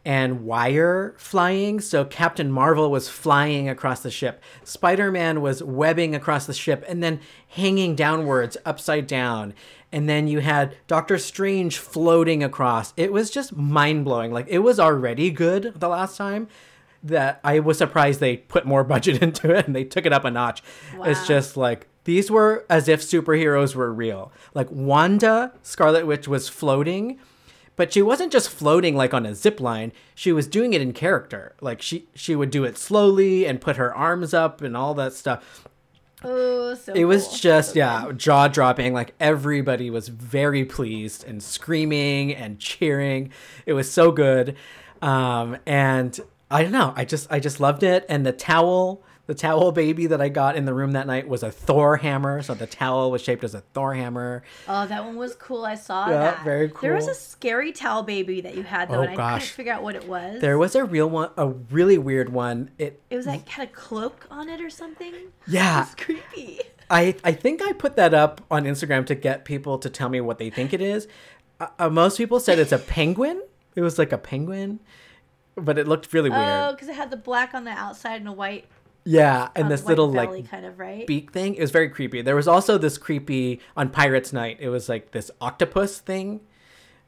and 0.07 0.45
wire 0.45 1.17
flying. 1.19 1.81
So 1.81 2.05
Captain 2.05 2.51
Marvel 2.51 2.93
was 2.93 3.09
flying 3.09 3.69
across 3.69 4.01
the 4.01 4.11
ship. 4.11 4.41
Spider 4.63 5.11
Man 5.11 5.41
was 5.41 5.65
webbing 5.65 6.15
across 6.15 6.47
the 6.47 6.55
ship 6.55 6.85
and 6.87 7.03
then 7.03 7.19
hanging 7.49 7.97
downwards, 7.97 8.57
upside 8.65 9.09
down. 9.09 9.53
And 9.91 10.09
then 10.09 10.29
you 10.29 10.39
had 10.39 10.77
Doctor 10.87 11.19
Strange 11.19 11.79
floating 11.79 12.45
across. 12.45 12.95
It 12.97 13.13
was 13.13 13.31
just 13.31 13.57
mind 13.57 14.05
blowing. 14.05 14.33
Like 14.33 14.47
it 14.49 14.61
was 14.61 14.79
already 14.79 15.29
good 15.33 15.73
the 15.75 15.89
last 15.89 16.17
time. 16.17 16.47
That 17.03 17.41
I 17.43 17.59
was 17.59 17.77
surprised 17.79 18.21
they 18.21 18.37
put 18.37 18.65
more 18.65 18.85
budget 18.95 19.21
into 19.21 19.53
it 19.53 19.67
and 19.67 19.75
they 19.75 19.85
took 19.85 20.07
it 20.07 20.13
up 20.13 20.25
a 20.25 20.31
notch. 20.31 20.63
It's 21.01 21.27
just 21.27 21.57
like 21.57 21.89
these 22.05 22.31
were 22.31 22.65
as 22.71 22.89
if 22.89 23.01
superheroes 23.01 23.75
were 23.75 23.93
real. 23.93 24.33
Like 24.55 24.71
Wanda, 24.71 25.53
Scarlet 25.63 26.07
Witch 26.07 26.29
was 26.29 26.49
floating 26.49 27.19
but 27.77 27.93
she 27.93 28.03
wasn't 28.03 28.33
just 28.33 28.49
floating 28.49 28.97
like 28.97 29.15
on 29.15 29.27
a 29.27 29.35
zip 29.35 29.61
line. 29.61 29.93
She 30.15 30.33
was 30.33 30.47
doing 30.47 30.73
it 30.73 30.81
in 30.81 30.93
character. 30.93 31.55
Like 31.61 31.81
she 31.83 32.09
she 32.15 32.35
would 32.35 32.51
do 32.51 32.65
it 32.65 32.77
slowly 32.77 33.47
and 33.47 33.61
put 33.61 33.77
her 33.77 33.95
arms 33.95 34.35
up 34.35 34.63
and 34.63 34.77
all 34.77 34.95
that 34.95 35.13
stuff. 35.13 35.69
Oh, 36.25 36.75
so 36.75 36.95
it 36.95 37.05
was 37.05 37.29
cool. 37.29 37.37
just 37.37 37.73
So 37.75 37.79
yeah 37.79 38.11
jaw 38.17 38.49
dropping 38.49 38.95
like 38.95 39.15
everybody 39.21 39.91
was 39.91 40.09
very 40.09 40.65
pleased 40.65 41.25
and 41.25 41.43
screaming 41.43 42.35
and 42.35 42.59
cheering. 42.59 43.31
It 43.67 43.75
was 43.75 43.91
so 43.91 44.11
good. 44.11 44.57
Um 45.03 45.59
and 45.67 46.19
i 46.51 46.63
don't 46.63 46.73
know. 46.73 46.95
I 46.97 47.05
just 47.05 47.31
i 47.31 47.39
just 47.39 47.61
loved 47.61 47.83
it. 47.83 48.07
And 48.09 48.25
the 48.25 48.33
towel 48.33 49.03
the 49.27 49.35
towel 49.35 49.73
baby 49.73 50.07
that 50.07 50.21
i 50.21 50.29
got 50.29 50.57
in 50.57 50.65
the 50.67 50.73
room 50.75 50.93
that 50.93 51.07
night 51.07 51.27
was 51.29 51.43
a 51.43 51.51
thor 51.51 51.97
hammer 51.97 52.43
so 52.43 52.55
the 52.55 52.67
towel 52.67 53.11
was 53.11 53.21
shaped 53.23 53.43
as 53.45 53.55
a 53.55 53.61
thor 53.75 53.95
hammer 53.95 54.43
Oh, 54.69 54.87
that 54.87 55.05
one 55.05 55.17
was 55.17 55.35
cool. 55.35 55.65
I 55.65 55.75
saw 55.75 56.09
Yeah, 56.09 56.19
that. 56.19 56.45
very 56.45 56.69
cool. 56.69 56.81
There 56.83 56.95
was 56.95 57.09
a 57.09 57.15
scary 57.15 57.73
towel 57.73 58.03
baby 58.03 58.41
that 58.43 58.55
you 58.57 58.63
had 58.63 58.89
though, 58.89 59.01
Oh, 59.01 59.03
and 59.03 59.21
I 59.21 59.35
couldn't 59.39 59.49
figure 59.49 59.73
out 59.73 59.83
what 59.83 59.95
it 59.97 60.07
was. 60.09 60.41
there 60.41 60.59
was 60.59 60.75
a 60.75 60.85
real 60.85 61.09
one 61.11 61.31
a 61.37 61.49
really 61.49 61.99
weird 61.99 62.29
one 62.33 62.71
it 62.79 63.01
It 63.11 63.17
was 63.17 63.27
like 63.27 63.49
had 63.49 63.69
a 63.69 63.71
cloak 63.73 64.27
on 64.31 64.49
it 64.49 64.61
or 64.61 64.71
something. 64.71 65.13
yeah 65.47 65.83
It's 65.83 65.95
creepy. 65.95 66.61
I, 66.89 67.17
I 67.25 67.33
think 67.33 67.61
I 67.63 67.73
put 67.73 67.97
that 67.97 68.15
up 68.15 68.43
on 68.49 68.63
Instagram 68.65 69.07
to 69.07 69.17
get 69.17 69.45
people 69.45 69.77
to 69.79 69.91
tell 69.91 70.09
me 70.09 70.21
what 70.21 70.39
they 70.39 70.51
think 70.51 70.73
it 70.73 70.81
is. 70.81 71.09
Uh, 71.59 71.67
uh, 71.81 71.91
most 71.91 72.17
people 72.17 72.39
said 72.39 72.61
it's 72.61 72.71
a 72.71 72.79
penguin. 72.79 73.43
It 73.75 73.81
was 73.81 73.99
like 73.99 74.13
a 74.13 74.19
penguin, 74.19 74.79
but 75.57 75.79
it 75.79 75.89
looked 75.89 76.13
really 76.13 76.31
weird. 76.31 76.43
Oh, 76.43 76.71
because 76.73 76.87
it 76.89 76.95
had 76.95 77.11
the 77.11 77.17
black 77.17 77.55
on 77.55 77.65
the 77.65 77.73
outside 77.73 78.21
and 78.21 78.29
a 78.29 78.33
white 78.33 78.67
Yeah, 79.07 79.49
and 79.55 79.65
Um, 79.65 79.71
this 79.71 79.85
little 79.87 80.09
belly 80.13 80.43
like 80.43 80.51
kind 80.51 80.67
of 80.67 80.79
right. 80.79 81.07
beak 81.07 81.33
thing. 81.33 81.55
It 81.55 81.61
was 81.61 81.71
very 81.71 81.89
creepy. 81.89 82.21
There 82.23 82.35
was 82.37 82.49
also 82.49 82.77
this 82.77 82.99
creepy 82.99 83.61
on 83.77 83.89
Pirates 83.91 84.33
Night. 84.33 84.57
It 84.61 84.69
was 84.69 84.89
like 84.89 85.13
this 85.13 85.31
octopus 85.41 85.99
thing, 86.01 86.41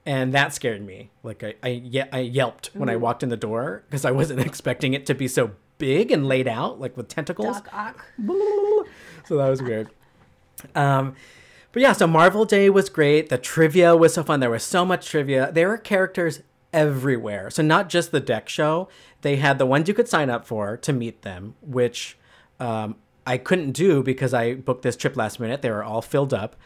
and 0.06 0.32
that 0.32 0.54
scared 0.54 0.86
me. 0.86 1.10
Like 1.22 1.42
I 1.42 1.54
I, 1.62 1.68
ye- 1.68 2.04
I 2.12 2.20
yelped 2.20 2.70
when 2.74 2.88
I 2.88 2.96
walked 2.96 3.22
in 3.22 3.28
the 3.28 3.36
door 3.36 3.82
because 3.88 4.04
I 4.04 4.12
wasn't 4.12 4.40
expecting 4.46 4.94
it 4.94 5.04
to 5.06 5.14
be 5.14 5.26
so 5.28 5.50
big 5.78 6.10
and 6.12 6.26
laid 6.26 6.46
out 6.48 6.80
like 6.80 6.96
with 6.96 7.08
tentacles. 7.08 7.60
So 9.26 9.36
that 9.36 9.48
was 9.48 9.62
weird. 9.62 9.88
Um, 10.74 11.14
but 11.72 11.82
yeah, 11.82 11.92
so 11.92 12.06
Marvel 12.06 12.44
Day 12.46 12.70
was 12.70 12.88
great. 12.88 13.28
The 13.28 13.36
trivia 13.38 13.94
was 13.96 14.14
so 14.14 14.22
fun. 14.22 14.40
There 14.40 14.50
was 14.50 14.62
so 14.64 14.84
much 14.86 15.06
trivia. 15.10 15.50
There 15.52 15.68
were 15.68 15.76
characters 15.78 16.40
everywhere. 16.72 17.50
So 17.50 17.62
not 17.62 17.88
just 17.88 18.10
the 18.10 18.20
deck 18.20 18.48
show. 18.48 18.88
They 19.22 19.36
had 19.36 19.58
the 19.58 19.66
ones 19.66 19.88
you 19.88 19.94
could 19.94 20.08
sign 20.08 20.30
up 20.30 20.46
for 20.46 20.76
to 20.78 20.92
meet 20.92 21.22
them, 21.22 21.54
which 21.60 22.16
um, 22.60 22.96
I 23.26 23.38
couldn't 23.38 23.72
do 23.72 24.02
because 24.02 24.32
I 24.32 24.54
booked 24.54 24.82
this 24.82 24.96
trip 24.96 25.16
last 25.16 25.40
minute. 25.40 25.62
They 25.62 25.70
were 25.70 25.84
all 25.84 26.02
filled 26.02 26.34
up. 26.34 26.56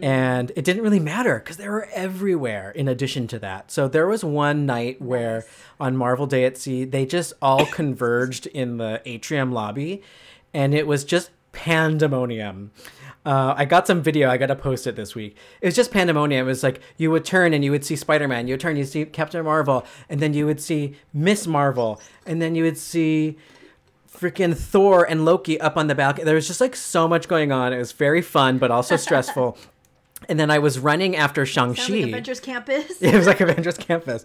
And 0.00 0.52
it 0.56 0.64
didn't 0.64 0.82
really 0.82 1.00
matter 1.00 1.38
because 1.38 1.58
they 1.58 1.68
were 1.68 1.86
everywhere 1.92 2.70
in 2.70 2.88
addition 2.88 3.26
to 3.28 3.38
that. 3.40 3.70
So 3.70 3.88
there 3.88 4.06
was 4.06 4.24
one 4.24 4.64
night 4.64 5.02
where 5.02 5.44
on 5.78 5.98
Marvel 5.98 6.26
Day 6.26 6.46
at 6.46 6.56
Sea, 6.56 6.84
they 6.86 7.04
just 7.04 7.34
all 7.42 7.66
converged 7.66 8.46
in 8.46 8.78
the 8.78 9.02
atrium 9.04 9.52
lobby 9.52 10.02
and 10.54 10.72
it 10.74 10.86
was 10.86 11.04
just 11.04 11.30
pandemonium. 11.52 12.70
Uh, 13.26 13.54
I 13.56 13.64
got 13.64 13.88
some 13.88 14.02
video. 14.02 14.30
I 14.30 14.36
got 14.36 14.46
to 14.46 14.54
post 14.54 14.86
it 14.86 14.94
this 14.94 15.16
week. 15.16 15.36
It 15.60 15.66
was 15.66 15.74
just 15.74 15.90
pandemonium. 15.90 16.46
It 16.46 16.48
was 16.48 16.62
like 16.62 16.80
you 16.96 17.10
would 17.10 17.24
turn 17.24 17.52
and 17.52 17.64
you 17.64 17.72
would 17.72 17.84
see 17.84 17.96
Spider 17.96 18.28
Man. 18.28 18.46
You 18.46 18.52
would 18.54 18.60
turn, 18.60 18.76
you 18.76 18.84
see 18.84 19.04
Captain 19.04 19.44
Marvel, 19.44 19.84
and 20.08 20.20
then 20.20 20.32
you 20.32 20.46
would 20.46 20.60
see 20.60 20.94
Miss 21.12 21.44
Marvel, 21.44 22.00
and 22.24 22.40
then 22.40 22.54
you 22.54 22.62
would 22.62 22.78
see 22.78 23.36
freaking 24.08 24.56
Thor 24.56 25.04
and 25.04 25.24
Loki 25.24 25.60
up 25.60 25.76
on 25.76 25.88
the 25.88 25.94
balcony. 25.96 26.24
There 26.24 26.36
was 26.36 26.46
just 26.46 26.60
like 26.60 26.76
so 26.76 27.08
much 27.08 27.26
going 27.26 27.50
on. 27.50 27.72
It 27.72 27.78
was 27.78 27.90
very 27.90 28.22
fun, 28.22 28.58
but 28.58 28.70
also 28.70 28.94
stressful. 29.06 29.58
And 30.28 30.40
then 30.40 30.50
I 30.50 30.58
was 30.58 30.78
running 30.78 31.14
after 31.14 31.44
Shang 31.44 31.74
Sounds 31.74 31.90
like. 31.90 32.04
Avengers 32.04 32.40
Campus. 32.40 33.00
it 33.02 33.14
was 33.14 33.26
like 33.26 33.40
Avengers 33.42 33.76
Campus. 33.76 34.24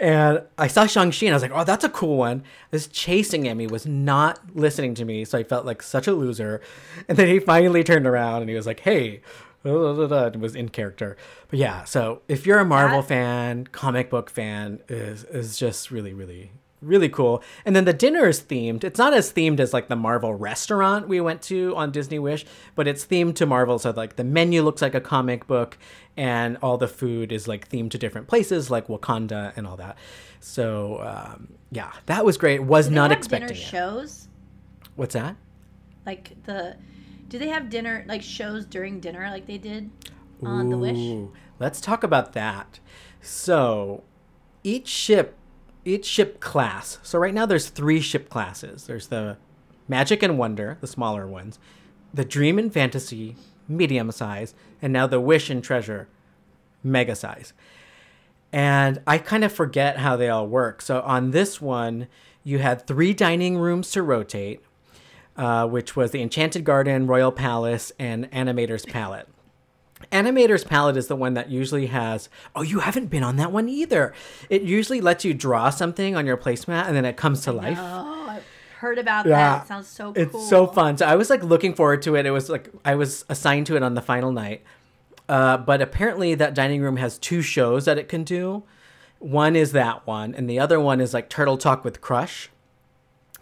And 0.00 0.42
I 0.56 0.66
saw 0.66 0.86
Shang-Chi 0.86 1.26
and 1.26 1.32
I 1.32 1.36
was 1.36 1.42
like, 1.42 1.52
oh, 1.54 1.64
that's 1.64 1.84
a 1.84 1.88
cool 1.88 2.16
one. 2.16 2.42
This 2.70 2.86
chasing 2.88 3.46
at 3.48 3.56
me 3.56 3.66
was 3.66 3.86
not 3.86 4.40
listening 4.54 4.94
to 4.94 5.04
me. 5.04 5.24
So 5.24 5.38
I 5.38 5.44
felt 5.44 5.64
like 5.64 5.82
such 5.82 6.06
a 6.06 6.12
loser. 6.12 6.60
And 7.08 7.16
then 7.16 7.28
he 7.28 7.38
finally 7.38 7.84
turned 7.84 8.06
around 8.06 8.42
and 8.42 8.50
he 8.50 8.56
was 8.56 8.66
like, 8.66 8.80
hey, 8.80 9.20
and 9.64 10.42
was 10.42 10.54
in 10.54 10.68
character. 10.68 11.16
But 11.48 11.58
yeah, 11.58 11.84
so 11.84 12.22
if 12.28 12.46
you're 12.46 12.58
a 12.58 12.64
Marvel 12.64 13.02
That- 13.02 13.08
fan, 13.08 13.66
comic 13.66 14.10
book 14.10 14.30
fan, 14.30 14.80
is 14.88 15.24
is 15.24 15.56
just 15.56 15.90
really, 15.90 16.12
really, 16.12 16.52
really 16.80 17.08
cool. 17.08 17.42
And 17.64 17.74
then 17.74 17.84
the 17.84 17.92
dinner 17.92 18.26
is 18.28 18.40
themed. 18.40 18.84
It's 18.84 18.98
not 18.98 19.12
as 19.12 19.32
themed 19.32 19.60
as 19.60 19.72
like 19.72 19.88
the 19.88 19.96
Marvel 19.96 20.34
restaurant 20.34 21.08
we 21.08 21.20
went 21.20 21.42
to 21.42 21.74
on 21.76 21.90
Disney 21.90 22.18
Wish, 22.18 22.44
but 22.74 22.86
it's 22.86 23.04
themed 23.06 23.34
to 23.36 23.46
Marvel. 23.46 23.78
So 23.78 23.90
like 23.90 24.16
the 24.16 24.24
menu 24.24 24.62
looks 24.62 24.82
like 24.82 24.94
a 24.94 25.00
comic 25.00 25.46
book, 25.46 25.78
and 26.16 26.56
all 26.62 26.78
the 26.78 26.88
food 26.88 27.32
is 27.32 27.46
like 27.48 27.68
themed 27.68 27.90
to 27.92 27.98
different 27.98 28.26
places, 28.28 28.70
like 28.70 28.86
Wakanda 28.88 29.52
and 29.56 29.66
all 29.66 29.76
that. 29.76 29.96
So 30.40 31.00
um, 31.02 31.48
yeah, 31.70 31.92
that 32.06 32.24
was 32.24 32.36
great. 32.36 32.62
Was 32.62 32.86
Do 32.86 32.90
they 32.90 32.94
not 32.96 33.10
have 33.10 33.18
expecting 33.18 33.48
dinner 33.48 33.60
it. 33.60 33.64
shows. 33.64 34.28
What's 34.96 35.14
that? 35.14 35.36
Like 36.06 36.42
the, 36.44 36.76
do 37.28 37.38
they 37.38 37.48
have 37.48 37.68
dinner 37.68 38.04
like 38.08 38.22
shows 38.22 38.64
during 38.64 39.00
dinner 39.00 39.28
like 39.30 39.46
they 39.46 39.58
did 39.58 39.90
on 40.42 40.70
the 40.70 40.78
Wish? 40.78 41.28
Let's 41.58 41.80
talk 41.80 42.02
about 42.02 42.32
that. 42.34 42.78
So, 43.20 44.04
each 44.62 44.86
ship, 44.86 45.34
each 45.88 46.04
ship 46.04 46.40
class. 46.40 46.98
So 47.02 47.18
right 47.18 47.34
now 47.34 47.46
there's 47.46 47.68
three 47.68 48.00
ship 48.00 48.28
classes. 48.28 48.86
There's 48.86 49.08
the 49.08 49.36
Magic 49.88 50.22
and 50.22 50.38
Wonder, 50.38 50.76
the 50.80 50.86
smaller 50.86 51.26
ones, 51.26 51.58
the 52.12 52.24
Dream 52.24 52.58
and 52.58 52.72
Fantasy, 52.72 53.36
medium 53.66 54.12
size, 54.12 54.54
and 54.82 54.92
now 54.92 55.06
the 55.06 55.20
Wish 55.20 55.50
and 55.50 55.64
Treasure, 55.64 56.08
mega 56.82 57.16
size. 57.16 57.52
And 58.52 59.00
I 59.06 59.18
kind 59.18 59.44
of 59.44 59.52
forget 59.52 59.98
how 59.98 60.16
they 60.16 60.28
all 60.28 60.46
work. 60.46 60.80
So 60.80 61.00
on 61.00 61.32
this 61.32 61.60
one, 61.60 62.06
you 62.44 62.58
had 62.58 62.86
three 62.86 63.12
dining 63.12 63.58
rooms 63.58 63.90
to 63.92 64.02
rotate, 64.02 64.62
uh, 65.36 65.66
which 65.66 65.96
was 65.96 66.12
the 66.12 66.22
Enchanted 66.22 66.64
Garden, 66.64 67.06
Royal 67.06 67.32
Palace, 67.32 67.92
and 67.98 68.30
Animator's 68.30 68.86
Palate. 68.86 69.28
Animator's 70.12 70.64
Palate 70.64 70.96
is 70.96 71.06
the 71.08 71.16
one 71.16 71.34
that 71.34 71.50
usually 71.50 71.86
has. 71.86 72.28
Oh, 72.56 72.62
you 72.62 72.80
haven't 72.80 73.06
been 73.06 73.22
on 73.22 73.36
that 73.36 73.52
one 73.52 73.68
either. 73.68 74.14
It 74.48 74.62
usually 74.62 75.00
lets 75.00 75.24
you 75.24 75.34
draw 75.34 75.70
something 75.70 76.16
on 76.16 76.24
your 76.26 76.36
placemat 76.36 76.86
and 76.86 76.96
then 76.96 77.04
it 77.04 77.16
comes 77.16 77.42
to 77.42 77.52
life. 77.52 77.78
Oh, 77.80 78.26
I've 78.30 78.42
heard 78.78 78.98
about 78.98 79.26
Yeah. 79.26 79.36
that. 79.36 79.64
It 79.64 79.68
sounds 79.68 79.86
so 79.88 80.12
cool. 80.12 80.22
It's 80.22 80.48
so 80.48 80.66
fun. 80.66 80.96
So 80.96 81.06
I 81.06 81.14
was 81.16 81.28
like 81.30 81.42
looking 81.42 81.74
forward 81.74 82.00
to 82.02 82.16
it. 82.16 82.24
It 82.26 82.30
was 82.30 82.48
like 82.48 82.70
I 82.84 82.94
was 82.94 83.24
assigned 83.28 83.66
to 83.66 83.76
it 83.76 83.82
on 83.82 83.94
the 83.94 84.00
final 84.02 84.32
night. 84.32 84.62
Uh, 85.28 85.58
but 85.58 85.82
apparently 85.82 86.34
that 86.34 86.54
dining 86.54 86.80
room 86.80 86.96
has 86.96 87.18
two 87.18 87.42
shows 87.42 87.84
that 87.84 87.98
it 87.98 88.08
can 88.08 88.24
do. 88.24 88.62
One 89.18 89.56
is 89.56 89.72
that 89.72 90.06
one, 90.06 90.34
and 90.34 90.48
the 90.48 90.58
other 90.58 90.80
one 90.80 91.00
is 91.02 91.12
like 91.12 91.28
Turtle 91.28 91.58
Talk 91.58 91.84
with 91.84 92.00
Crush. 92.00 92.48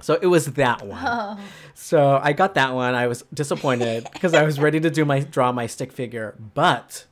So 0.01 0.19
it 0.21 0.27
was 0.27 0.47
that 0.53 0.87
one. 0.87 1.03
Oh. 1.03 1.39
So 1.75 2.21
I 2.23 2.33
got 2.33 2.55
that 2.55 2.75
one. 2.75 2.95
I 2.95 3.07
was 3.07 3.25
disappointed 3.33 4.09
because 4.13 4.35
I 4.35 4.43
was 4.43 4.61
ready 4.61 4.81
to 4.81 4.91
do 4.91 5.05
my 5.05 5.21
draw 5.21 5.53
my 5.53 5.67
stick 5.67 5.93
figure, 5.93 6.35
but 6.55 7.07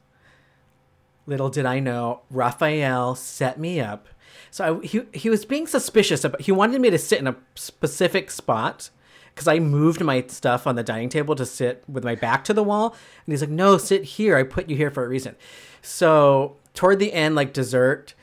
little 1.26 1.49
did 1.49 1.66
I 1.66 1.80
know, 1.80 2.20
Raphael 2.30 3.14
set 3.14 3.59
me 3.59 3.80
up. 3.80 4.09
So 4.51 4.80
I, 4.82 4.87
he 4.87 5.03
he 5.12 5.30
was 5.30 5.45
being 5.45 5.66
suspicious 5.66 6.24
about. 6.24 6.43
He 6.43 6.53
wanted 6.53 6.80
me 6.80 6.91
to 6.91 6.99
sit 6.99 7.18
in 7.18 7.26
a 7.26 7.37
specific 7.55 8.30
spot 8.30 8.91
because 9.35 9.49
I 9.49 9.59
moved 9.59 10.03
my 10.03 10.24
stuff 10.28 10.66
on 10.66 10.76
the 10.76 10.85
dining 10.85 11.09
table 11.09 11.35
to 11.35 11.45
sit 11.45 11.82
with 11.89 12.05
my 12.05 12.14
back 12.14 12.45
to 12.45 12.55
the 12.55 12.62
wall, 12.62 12.95
and 13.26 13.32
he's 13.32 13.41
like, 13.41 13.51
"No, 13.51 13.78
sit 13.78 14.05
here. 14.05 14.37
I 14.37 14.45
put 14.45 14.68
you 14.68 14.76
here 14.76 14.91
for 14.91 15.05
a 15.05 15.09
reason." 15.09 15.35
So 15.82 16.57
toward 16.72 16.99
the 17.01 17.12
end, 17.12 17.35
like 17.35 17.53
dessert, 17.53 18.14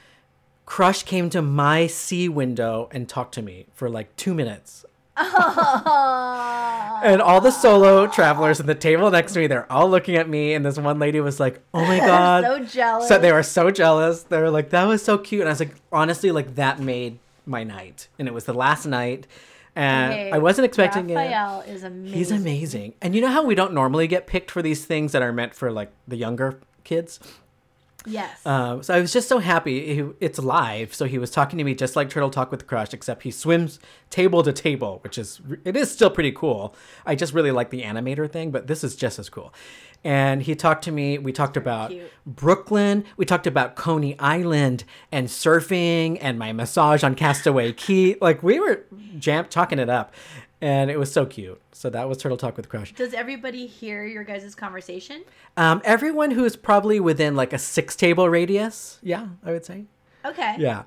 Crush 0.71 1.03
came 1.03 1.29
to 1.31 1.41
my 1.41 1.85
sea 1.85 2.29
window 2.29 2.87
and 2.91 3.09
talked 3.09 3.33
to 3.33 3.41
me 3.41 3.65
for 3.73 3.89
like 3.89 4.15
two 4.15 4.33
minutes. 4.33 4.85
And 5.17 7.21
all 7.21 7.41
the 7.41 7.51
solo 7.51 8.07
travelers 8.07 8.61
at 8.61 8.67
the 8.67 8.75
table 8.75 9.11
next 9.11 9.33
to 9.33 9.39
me, 9.39 9.47
they're 9.47 9.69
all 9.69 9.89
looking 9.89 10.15
at 10.15 10.29
me. 10.29 10.53
And 10.53 10.63
this 10.63 10.77
one 10.77 10.97
lady 10.97 11.19
was 11.19 11.41
like, 11.41 11.59
"Oh 11.73 11.83
my 11.83 11.99
god!" 12.13 12.45
so 12.45 12.63
jealous. 12.63 13.09
So 13.09 13.17
they 13.17 13.33
were 13.33 13.43
so 13.43 13.69
jealous. 13.69 14.23
They 14.23 14.39
were 14.39 14.49
like, 14.49 14.69
"That 14.69 14.85
was 14.85 15.03
so 15.03 15.17
cute." 15.17 15.41
And 15.41 15.49
I 15.49 15.51
was 15.51 15.59
like, 15.59 15.75
honestly, 15.91 16.31
like 16.31 16.55
that 16.55 16.79
made 16.79 17.19
my 17.45 17.65
night. 17.65 18.07
And 18.17 18.29
it 18.29 18.33
was 18.33 18.45
the 18.45 18.53
last 18.53 18.85
night, 18.85 19.27
and 19.75 20.13
Okay, 20.13 20.31
I 20.31 20.37
wasn't 20.37 20.67
expecting 20.67 21.09
it. 21.09 21.15
Raphael 21.15 21.61
is 21.61 21.83
amazing. 21.83 22.17
He's 22.17 22.31
amazing. 22.31 22.93
And 23.01 23.13
you 23.13 23.21
know 23.21 23.29
how 23.29 23.43
we 23.43 23.55
don't 23.55 23.73
normally 23.73 24.07
get 24.07 24.25
picked 24.25 24.51
for 24.51 24.61
these 24.61 24.85
things 24.85 25.11
that 25.11 25.21
are 25.21 25.33
meant 25.33 25.53
for 25.53 25.69
like 25.71 25.91
the 26.07 26.15
younger 26.15 26.61
kids? 26.83 27.19
Yes. 28.05 28.45
Um, 28.45 28.81
so 28.81 28.93
I 28.95 28.99
was 28.99 29.13
just 29.13 29.27
so 29.29 29.37
happy. 29.39 30.09
It's 30.19 30.39
live, 30.39 30.93
so 30.93 31.05
he 31.05 31.17
was 31.17 31.29
talking 31.29 31.57
to 31.57 31.63
me 31.63 31.75
just 31.75 31.95
like 31.95 32.09
Turtle 32.09 32.29
Talk 32.29 32.51
with 32.51 32.65
Crush, 32.65 32.93
except 32.93 33.23
he 33.23 33.31
swims 33.31 33.79
table 34.09 34.41
to 34.43 34.51
table, 34.51 34.99
which 35.03 35.17
is 35.17 35.39
it 35.63 35.77
is 35.77 35.91
still 35.91 36.09
pretty 36.09 36.31
cool. 36.31 36.75
I 37.05 37.15
just 37.15 37.33
really 37.33 37.51
like 37.51 37.69
the 37.69 37.83
animator 37.83 38.29
thing, 38.31 38.51
but 38.51 38.67
this 38.67 38.83
is 38.83 38.95
just 38.95 39.19
as 39.19 39.29
cool. 39.29 39.53
And 40.03 40.41
he 40.41 40.55
talked 40.55 40.83
to 40.85 40.91
me. 40.91 41.19
We 41.19 41.31
talked 41.31 41.57
about 41.57 41.91
cute. 41.91 42.11
Brooklyn. 42.25 43.05
We 43.17 43.25
talked 43.25 43.45
about 43.45 43.75
Coney 43.75 44.17
Island 44.17 44.83
and 45.11 45.27
surfing 45.27 46.17
and 46.21 46.39
my 46.39 46.53
massage 46.53 47.03
on 47.03 47.13
Castaway 47.13 47.71
Cay. 47.73 48.15
Like 48.19 48.41
we 48.41 48.59
were 48.59 48.83
jam 49.19 49.45
talking 49.45 49.77
it 49.77 49.89
up, 49.89 50.13
and 50.61 50.91
it 50.91 50.99
was 50.99 51.11
so 51.11 51.25
cute. 51.25 51.59
So 51.71 51.89
that 51.89 52.07
was 52.07 52.19
Turtle 52.19 52.37
Talk 52.37 52.55
with 52.55 52.69
Crush. 52.69 52.93
Does 52.93 53.13
everybody 53.13 53.65
hear 53.65 54.05
your 54.05 54.23
guys' 54.23 54.53
conversation? 54.53 55.23
Um, 55.57 55.81
everyone 55.83 56.31
who 56.31 56.45
is 56.45 56.55
probably 56.55 56.99
within 56.99 57.35
like 57.35 57.51
a 57.53 57.57
six 57.57 57.95
table 57.95 58.29
radius. 58.29 58.99
Yeah, 59.01 59.27
I 59.43 59.51
would 59.51 59.65
say. 59.65 59.85
Okay. 60.23 60.55
Yeah. 60.59 60.83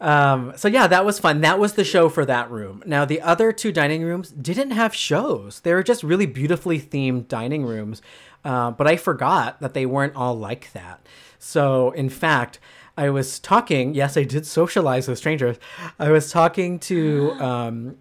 Um, 0.00 0.52
so 0.56 0.66
yeah, 0.66 0.88
that 0.88 1.04
was 1.04 1.20
fun. 1.20 1.42
That 1.42 1.60
was 1.60 1.74
the 1.74 1.84
show 1.84 2.08
for 2.08 2.24
that 2.24 2.50
room. 2.50 2.82
Now 2.84 3.04
the 3.04 3.20
other 3.20 3.52
two 3.52 3.70
dining 3.70 4.02
rooms 4.02 4.32
didn't 4.32 4.72
have 4.72 4.92
shows. 4.92 5.60
They 5.60 5.72
were 5.72 5.84
just 5.84 6.02
really 6.02 6.26
beautifully 6.26 6.80
themed 6.80 7.28
dining 7.28 7.64
rooms. 7.64 8.02
Uh, 8.44 8.72
but 8.72 8.88
I 8.88 8.96
forgot 8.96 9.60
that 9.60 9.74
they 9.74 9.86
weren't 9.86 10.16
all 10.16 10.36
like 10.36 10.72
that. 10.72 11.06
So 11.38 11.92
in 11.92 12.08
fact, 12.08 12.58
I 12.96 13.10
was 13.10 13.38
talking. 13.38 13.94
Yes, 13.94 14.16
I 14.16 14.24
did 14.24 14.44
socialize 14.44 15.06
with 15.06 15.18
strangers. 15.18 15.58
I 16.00 16.10
was 16.10 16.32
talking 16.32 16.80
to 16.80 17.30
um, 17.40 17.96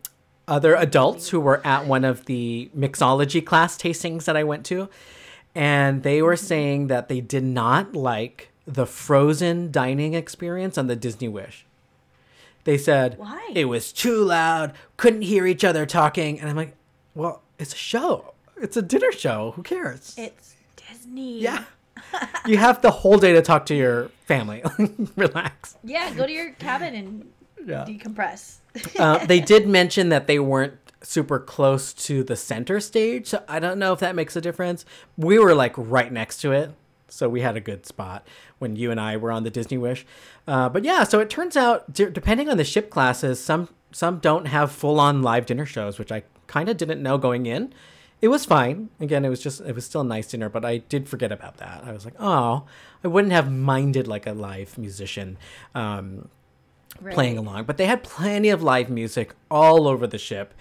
other 0.51 0.75
adults 0.75 1.29
who 1.29 1.39
were 1.39 1.65
at 1.65 1.85
one 1.87 2.03
of 2.03 2.25
the 2.25 2.69
mixology 2.77 3.43
class 3.43 3.77
tastings 3.77 4.25
that 4.25 4.35
I 4.35 4.43
went 4.43 4.65
to, 4.67 4.89
and 5.55 6.03
they 6.03 6.21
were 6.21 6.35
saying 6.35 6.87
that 6.87 7.07
they 7.07 7.21
did 7.21 7.43
not 7.43 7.93
like 7.95 8.49
the 8.67 8.85
frozen 8.85 9.71
dining 9.71 10.13
experience 10.13 10.77
on 10.77 10.87
the 10.87 10.95
Disney 10.95 11.27
Wish. 11.29 11.65
They 12.65 12.77
said 12.77 13.17
Why? 13.17 13.49
it 13.55 13.65
was 13.65 13.91
too 13.93 14.23
loud, 14.23 14.73
couldn't 14.97 15.23
hear 15.23 15.47
each 15.47 15.63
other 15.63 15.85
talking, 15.85 16.39
and 16.39 16.49
I'm 16.49 16.55
like, 16.55 16.75
well, 17.15 17.41
it's 17.57 17.73
a 17.73 17.77
show. 17.77 18.33
It's 18.57 18.77
a 18.77 18.81
dinner 18.81 19.11
show. 19.11 19.51
Who 19.55 19.63
cares? 19.63 20.13
It's 20.17 20.55
Disney. 20.75 21.39
yeah. 21.39 21.63
you 22.45 22.57
have 22.57 22.81
the 22.81 22.91
whole 22.91 23.17
day 23.17 23.33
to 23.33 23.41
talk 23.41 23.65
to 23.67 23.75
your 23.75 24.09
family. 24.25 24.61
Relax. 25.15 25.77
Yeah, 25.83 26.13
go 26.13 26.25
to 26.27 26.31
your 26.31 26.51
cabin 26.53 26.93
and 26.95 27.31
Yeah. 27.65 27.85
decompress. 27.87 28.57
Uh, 28.97 29.25
they 29.25 29.39
did 29.39 29.67
mention 29.67 30.09
that 30.09 30.27
they 30.27 30.39
weren't 30.39 30.73
super 31.03 31.39
close 31.39 31.93
to 31.93 32.23
the 32.23 32.35
center 32.35 32.79
stage. 32.79 33.27
So 33.27 33.43
I 33.47 33.59
don't 33.59 33.79
know 33.79 33.93
if 33.93 33.99
that 33.99 34.15
makes 34.15 34.35
a 34.35 34.41
difference. 34.41 34.85
We 35.17 35.39
were 35.39 35.55
like 35.55 35.73
right 35.75 36.11
next 36.11 36.41
to 36.41 36.51
it. 36.51 36.71
So 37.07 37.27
we 37.27 37.41
had 37.41 37.57
a 37.57 37.61
good 37.61 37.85
spot 37.85 38.25
when 38.59 38.75
you 38.75 38.89
and 38.89 38.99
I 38.99 39.17
were 39.17 39.31
on 39.31 39.43
the 39.43 39.49
Disney 39.49 39.77
Wish. 39.77 40.05
Uh, 40.47 40.69
but 40.69 40.85
yeah, 40.85 41.03
so 41.03 41.19
it 41.19 41.29
turns 41.29 41.57
out, 41.57 41.91
d- 41.91 42.09
depending 42.09 42.49
on 42.49 42.57
the 42.57 42.63
ship 42.63 42.89
classes, 42.89 43.43
some 43.43 43.69
some 43.91 44.19
don't 44.19 44.45
have 44.45 44.71
full 44.71 44.99
on 44.99 45.21
live 45.21 45.45
dinner 45.45 45.65
shows, 45.65 45.99
which 45.99 46.11
I 46.11 46.23
kind 46.47 46.69
of 46.69 46.77
didn't 46.77 47.03
know 47.03 47.17
going 47.17 47.45
in. 47.45 47.73
It 48.21 48.29
was 48.29 48.45
fine. 48.45 48.89
Again, 48.99 49.25
it 49.25 49.29
was 49.29 49.41
just 49.41 49.59
it 49.61 49.75
was 49.75 49.85
still 49.85 50.01
a 50.01 50.05
nice 50.05 50.27
dinner, 50.27 50.47
but 50.47 50.63
I 50.63 50.77
did 50.77 51.09
forget 51.09 51.31
about 51.31 51.57
that. 51.57 51.83
I 51.83 51.91
was 51.91 52.05
like, 52.05 52.15
oh, 52.19 52.63
I 53.03 53.07
wouldn't 53.07 53.33
have 53.33 53.51
minded 53.51 54.07
like 54.07 54.25
a 54.25 54.33
live 54.33 54.77
musician. 54.77 55.37
Um, 55.75 56.29
Right. 57.01 57.13
playing 57.13 57.37
along. 57.37 57.63
But 57.63 57.77
they 57.77 57.87
had 57.87 58.03
plenty 58.03 58.49
of 58.49 58.61
live 58.61 58.89
music 58.89 59.33
all 59.49 59.87
over 59.87 60.05
the 60.05 60.17
ship, 60.17 60.53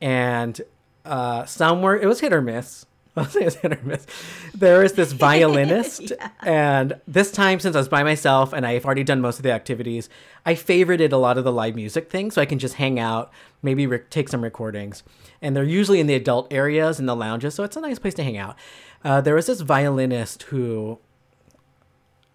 and 0.00 0.60
uh, 1.04 1.46
some 1.46 1.80
were 1.82 1.96
it 1.96 2.06
was 2.06 2.20
hit 2.20 2.32
or 2.32 2.42
miss. 2.42 2.84
I'll 3.16 3.24
say 3.24 3.40
it's 3.40 3.56
hit 3.56 3.72
or 3.72 3.80
miss. 3.82 4.06
There 4.54 4.84
is 4.84 4.92
this 4.92 5.12
violinist, 5.26 6.12
and 6.42 7.00
this 7.08 7.32
time 7.32 7.58
since 7.58 7.74
I 7.74 7.78
was 7.78 7.88
by 7.88 8.02
myself 8.02 8.52
and 8.52 8.64
I've 8.66 8.84
already 8.84 9.02
done 9.02 9.20
most 9.20 9.38
of 9.38 9.42
the 9.42 9.50
activities, 9.50 10.08
I 10.46 10.54
favorited 10.54 11.12
a 11.12 11.16
lot 11.16 11.36
of 11.38 11.44
the 11.44 11.52
live 11.52 11.74
music 11.74 12.10
things, 12.10 12.34
so 12.34 12.42
I 12.42 12.46
can 12.46 12.58
just 12.58 12.74
hang 12.74 13.00
out, 13.00 13.32
maybe 13.62 13.86
re- 13.86 14.02
take 14.10 14.28
some 14.28 14.42
recordings. 14.44 15.02
And 15.42 15.56
they're 15.56 15.64
usually 15.64 16.00
in 16.00 16.06
the 16.06 16.14
adult 16.14 16.52
areas 16.52 17.00
in 17.00 17.06
the 17.06 17.16
lounges, 17.16 17.54
so 17.54 17.64
it's 17.64 17.76
a 17.76 17.80
nice 17.80 17.98
place 17.98 18.14
to 18.14 18.22
hang 18.22 18.36
out. 18.36 18.56
Uh, 19.02 19.20
there 19.20 19.34
was 19.34 19.46
this 19.46 19.62
violinist 19.62 20.44
who 20.44 20.98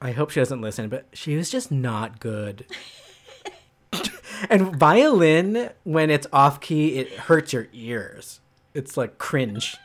I 0.02 0.12
hope 0.12 0.32
she 0.32 0.42
doesn't 0.42 0.60
listen, 0.60 0.90
but 0.90 1.06
she 1.14 1.38
was 1.38 1.50
just 1.50 1.72
not 1.72 2.20
good. 2.20 2.66
and 4.50 4.76
violin, 4.76 5.70
when 5.84 6.10
it's 6.10 6.28
off 6.34 6.60
key, 6.60 6.96
it 6.98 7.12
hurts 7.14 7.54
your 7.54 7.68
ears. 7.74 8.42
It's 8.74 8.98
like 8.98 9.18
cringe. 9.18 9.78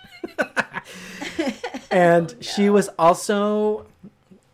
and 1.91 2.35
oh, 2.35 2.41
she 2.41 2.71
was 2.71 2.89
also, 2.99 3.87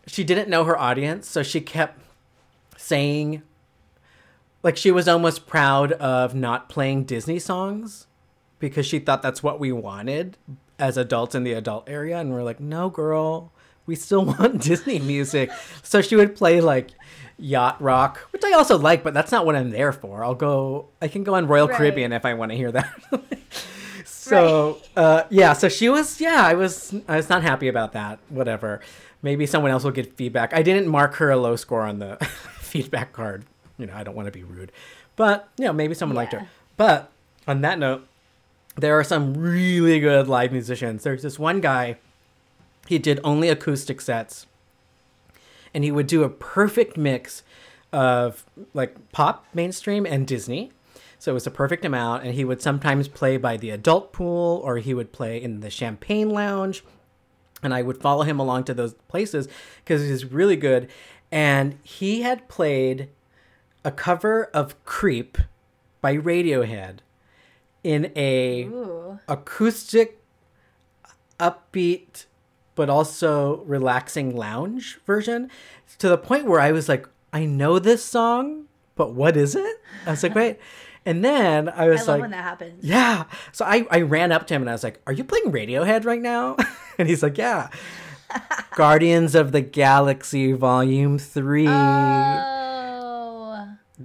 she 0.07 0.25
didn't 0.25 0.49
know 0.49 0.65
her 0.65 0.79
audience, 0.79 1.29
so 1.29 1.43
she 1.43 1.61
kept 1.61 2.01
saying, 2.77 3.43
like, 4.63 4.77
she 4.77 4.91
was 4.91 5.09
almost 5.09 5.47
proud 5.47 5.93
of 5.93 6.35
not 6.35 6.69
playing 6.69 7.05
Disney 7.05 7.39
songs 7.39 8.07
because 8.59 8.87
she 8.87 8.99
thought 8.99 9.23
that's 9.23 9.43
what 9.43 9.61
we 9.61 9.73
wanted 9.73 10.37
as 10.79 10.97
adults 10.97 11.35
in 11.35 11.45
the 11.45 11.53
adult 11.53 11.89
area. 11.89 12.19
And 12.19 12.33
we're 12.33 12.43
like, 12.43 12.61
no, 12.61 12.89
girl, 12.89 13.53
we 13.87 13.95
still 13.95 14.25
want 14.39 14.63
Disney 14.63 14.99
music. 14.99 15.51
So 15.83 16.01
she 16.01 16.17
would 16.17 16.35
play 16.35 16.61
like 16.61 16.91
yacht 17.39 17.81
rock, 17.81 18.19
which 18.33 18.45
I 18.45 18.53
also 18.53 18.79
like, 18.79 19.03
but 19.03 19.15
that's 19.15 19.33
not 19.33 19.45
what 19.47 19.57
I'm 19.57 19.71
there 19.71 19.93
for. 19.93 20.25
I'll 20.25 20.35
go, 20.35 20.87
I 21.03 21.09
can 21.09 21.25
go 21.25 21.35
on 21.35 21.47
Royal 21.47 21.69
Right. 21.69 21.77
Caribbean 21.77 22.13
if 22.13 22.25
I 22.25 22.35
want 22.35 22.53
to 22.53 22.57
hear 22.57 22.73
that. 22.73 22.93
so, 24.05 24.81
uh, 24.97 25.25
yeah, 25.31 25.53
so 25.53 25.69
she 25.69 25.89
was, 25.89 26.21
yeah, 26.21 26.43
I 26.45 26.55
was, 26.55 26.95
I 27.09 27.17
was 27.17 27.29
not 27.29 27.43
happy 27.43 27.69
about 27.69 27.93
that. 27.93 28.19
Whatever. 28.29 28.81
Maybe 29.23 29.47
someone 29.47 29.71
else 29.71 29.85
will 29.85 29.91
get 29.91 30.17
feedback. 30.17 30.53
I 30.55 30.63
didn't 30.63 30.87
mark 30.87 31.15
her 31.15 31.31
a 31.31 31.37
low 31.37 31.57
score 31.57 31.83
on 31.83 31.99
the 31.99 32.17
feedback 32.61 33.13
card. 33.13 33.45
You 33.79 33.87
know, 33.87 33.95
I 33.95 34.05
don't 34.05 34.15
want 34.15 34.27
to 34.27 34.33
be 34.33 34.45
rude, 34.45 34.71
but 35.17 35.49
you 35.59 35.65
know, 35.65 35.73
maybe 35.73 35.95
someone 35.95 36.15
liked 36.17 36.33
her. 36.33 36.47
But 36.77 37.11
on 37.49 37.63
that 37.63 37.79
note, 37.79 38.07
there 38.77 38.99
are 38.99 39.05
some 39.05 39.35
really 39.35 39.99
good 40.01 40.29
live 40.29 40.53
musicians. 40.53 41.03
There's 41.03 41.23
this 41.23 41.39
one 41.39 41.61
guy, 41.61 41.97
he 42.87 42.99
did 42.99 43.21
only 43.25 43.49
acoustic 43.49 44.01
sets, 44.01 44.47
and 45.75 45.85
he 45.85 45.93
would 45.93 46.07
do 46.07 46.23
a 46.23 46.31
perfect 46.31 46.97
mix 46.97 47.43
of 47.93 48.45
like 48.73 49.13
pop, 49.13 49.47
mainstream, 49.53 50.07
and 50.07 50.27
Disney. 50.27 50.73
So 51.19 51.33
it 51.33 51.35
was 51.35 51.47
a 51.47 51.51
perfect 51.51 51.85
amount, 51.85 52.25
and 52.25 52.35
he 52.35 52.45
would 52.45 52.61
sometimes 52.61 53.09
play 53.09 53.37
by 53.37 53.57
the 53.57 53.71
adult 53.71 54.13
pool 54.13 54.61
or 54.65 54.79
he 54.79 54.95
would 54.95 55.13
play 55.13 55.43
in 55.43 55.61
the 55.61 55.71
champagne 55.71 56.31
lounge. 56.31 56.85
And 57.63 57.73
I 57.73 57.81
would 57.83 58.01
follow 58.01 58.25
him 58.25 58.39
along 58.39 58.65
to 58.65 58.75
those 58.75 58.95
places 59.09 59.49
because 59.79 60.03
he's 60.07 60.27
really 60.27 60.57
good. 60.57 60.91
And 61.33 61.79
he 61.83 62.23
had 62.23 62.47
played 62.47 63.09
a 63.85 63.91
cover 63.91 64.45
of 64.53 64.83
Creep 64.85 65.39
by 66.03 66.17
Radiohead 66.17 66.99
in 67.83 68.13
a 68.15 68.65
Ooh. 68.65 69.19
acoustic, 69.27 70.21
upbeat, 71.41 72.27
but 72.75 72.91
also 72.91 73.59
relaxing 73.65 74.35
lounge 74.37 74.99
version 75.07 75.51
to 75.99 76.09
the 76.09 76.19
point 76.19 76.47
where 76.47 76.61
I 76.61 76.73
was 76.73 76.89
like, 76.89 77.09
I 77.33 77.45
know 77.47 77.79
this 77.79 78.05
song, 78.05 78.65
but 78.97 79.13
what 79.15 79.37
is 79.37 79.55
it? 79.55 79.77
I 80.07 80.11
was 80.11 80.23
like, 80.23 80.35
wait. 80.35 80.59
And 81.07 81.25
then 81.25 81.69
I 81.69 81.85
I 81.85 81.89
was 81.89 82.01
love 82.01 82.09
like, 82.09 82.21
when 82.23 82.31
that 82.31 82.43
happens. 82.45 82.83
yeah. 82.85 83.25
So 83.53 83.65
I, 83.65 83.87
I 83.91 84.01
ran 84.01 84.33
up 84.33 84.47
to 84.47 84.55
him 84.55 84.63
and 84.63 84.71
I 84.71 84.73
was 84.73 84.83
like, 84.83 85.01
Are 85.07 85.13
you 85.13 85.23
playing 85.23 85.53
Radiohead 85.53 86.05
right 86.07 86.23
now? 86.23 86.57
and 86.99 87.09
he's 87.09 87.23
like, 87.23 87.37
Yeah. 87.37 87.69
Guardians 88.75 89.35
of 89.35 89.53
the 89.53 89.61
Galaxy 89.61 90.53
Volume 90.53 91.19
3. 91.19 91.69
Oh. 91.69 92.54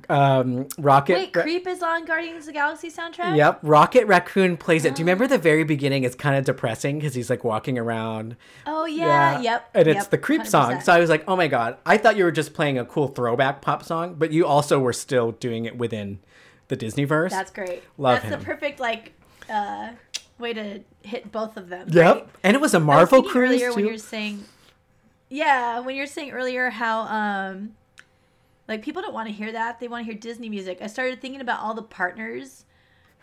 Um, 0.08 0.68
Rocket. 0.78 1.14
Wait, 1.14 1.36
Ra- 1.36 1.42
Creep 1.42 1.68
is 1.68 1.82
on 1.82 2.06
Guardians 2.06 2.42
of 2.42 2.46
the 2.48 2.54
Galaxy 2.54 2.92
soundtrack? 2.92 3.36
Yep, 3.36 3.60
Rocket 3.64 4.06
Raccoon 4.06 4.56
plays 4.56 4.86
it. 4.86 4.96
Do 4.96 5.02
you 5.02 5.06
remember 5.06 5.26
the 5.26 5.38
very 5.38 5.64
beginning? 5.64 6.04
It's 6.04 6.16
kind 6.16 6.36
of 6.36 6.46
depressing 6.46 7.00
because 7.00 7.16
he's 7.16 7.30
like 7.30 7.44
walking 7.44 7.78
around. 7.78 8.36
Oh, 8.68 8.86
yeah. 8.86 9.40
Yep. 9.42 9.70
And 9.74 9.88
it's 9.88 9.96
yep, 10.04 10.10
the 10.10 10.18
creep 10.18 10.46
song. 10.46 10.74
100%. 10.74 10.84
So 10.84 10.94
I 10.94 11.00
was 11.00 11.10
like, 11.10 11.24
oh 11.28 11.36
my 11.36 11.48
god, 11.48 11.78
I 11.86 11.98
thought 11.98 12.18
you 12.18 12.24
were 12.24 12.32
just 12.32 12.54
playing 12.54 12.78
a 12.78 12.86
cool 12.86 13.08
throwback 13.08 13.62
pop 13.62 13.84
song, 13.84 14.16
but 14.16 14.32
you 14.32 14.46
also 14.46 14.80
were 14.80 14.94
still 14.94 15.32
doing 15.32 15.66
it 15.66 15.78
within 15.78 16.20
the 16.68 16.76
Disney 16.76 17.06
verse. 17.06 17.32
That's 17.32 17.52
great. 17.52 17.84
Love 17.98 18.22
That's 18.22 18.34
him. 18.34 18.40
the 18.40 18.46
perfect, 18.46 18.80
like, 18.80 19.14
uh, 19.50 19.90
way 20.38 20.54
to 20.54 20.82
hit 21.02 21.32
both 21.32 21.58
of 21.58 21.70
them. 21.70 21.88
Yep. 21.90 22.16
right? 22.16 22.28
And 22.44 22.56
it 22.56 22.62
was 22.62 22.76
a 22.76 22.80
Marvel 22.80 23.24
cruise 23.24 23.50
earlier 23.50 23.70
too. 23.70 23.76
when 23.76 23.86
you're 23.88 23.98
saying, 23.98 24.44
yeah, 25.30 25.80
when 25.80 25.96
you're 25.96 26.06
saying 26.06 26.32
earlier 26.32 26.70
how 26.70 27.02
um, 27.02 27.76
like 28.70 28.82
people 28.84 29.02
don't 29.02 29.14
want 29.14 29.28
to 29.28 29.34
hear 29.34 29.52
that; 29.52 29.80
they 29.80 29.88
want 29.90 30.06
to 30.06 30.12
hear 30.12 30.20
Disney 30.20 30.48
music. 30.48 30.78
I 30.82 30.88
started 30.88 31.20
thinking 31.20 31.42
about 31.42 31.60
all 31.60 31.74
the 31.74 31.82
partners 31.82 32.64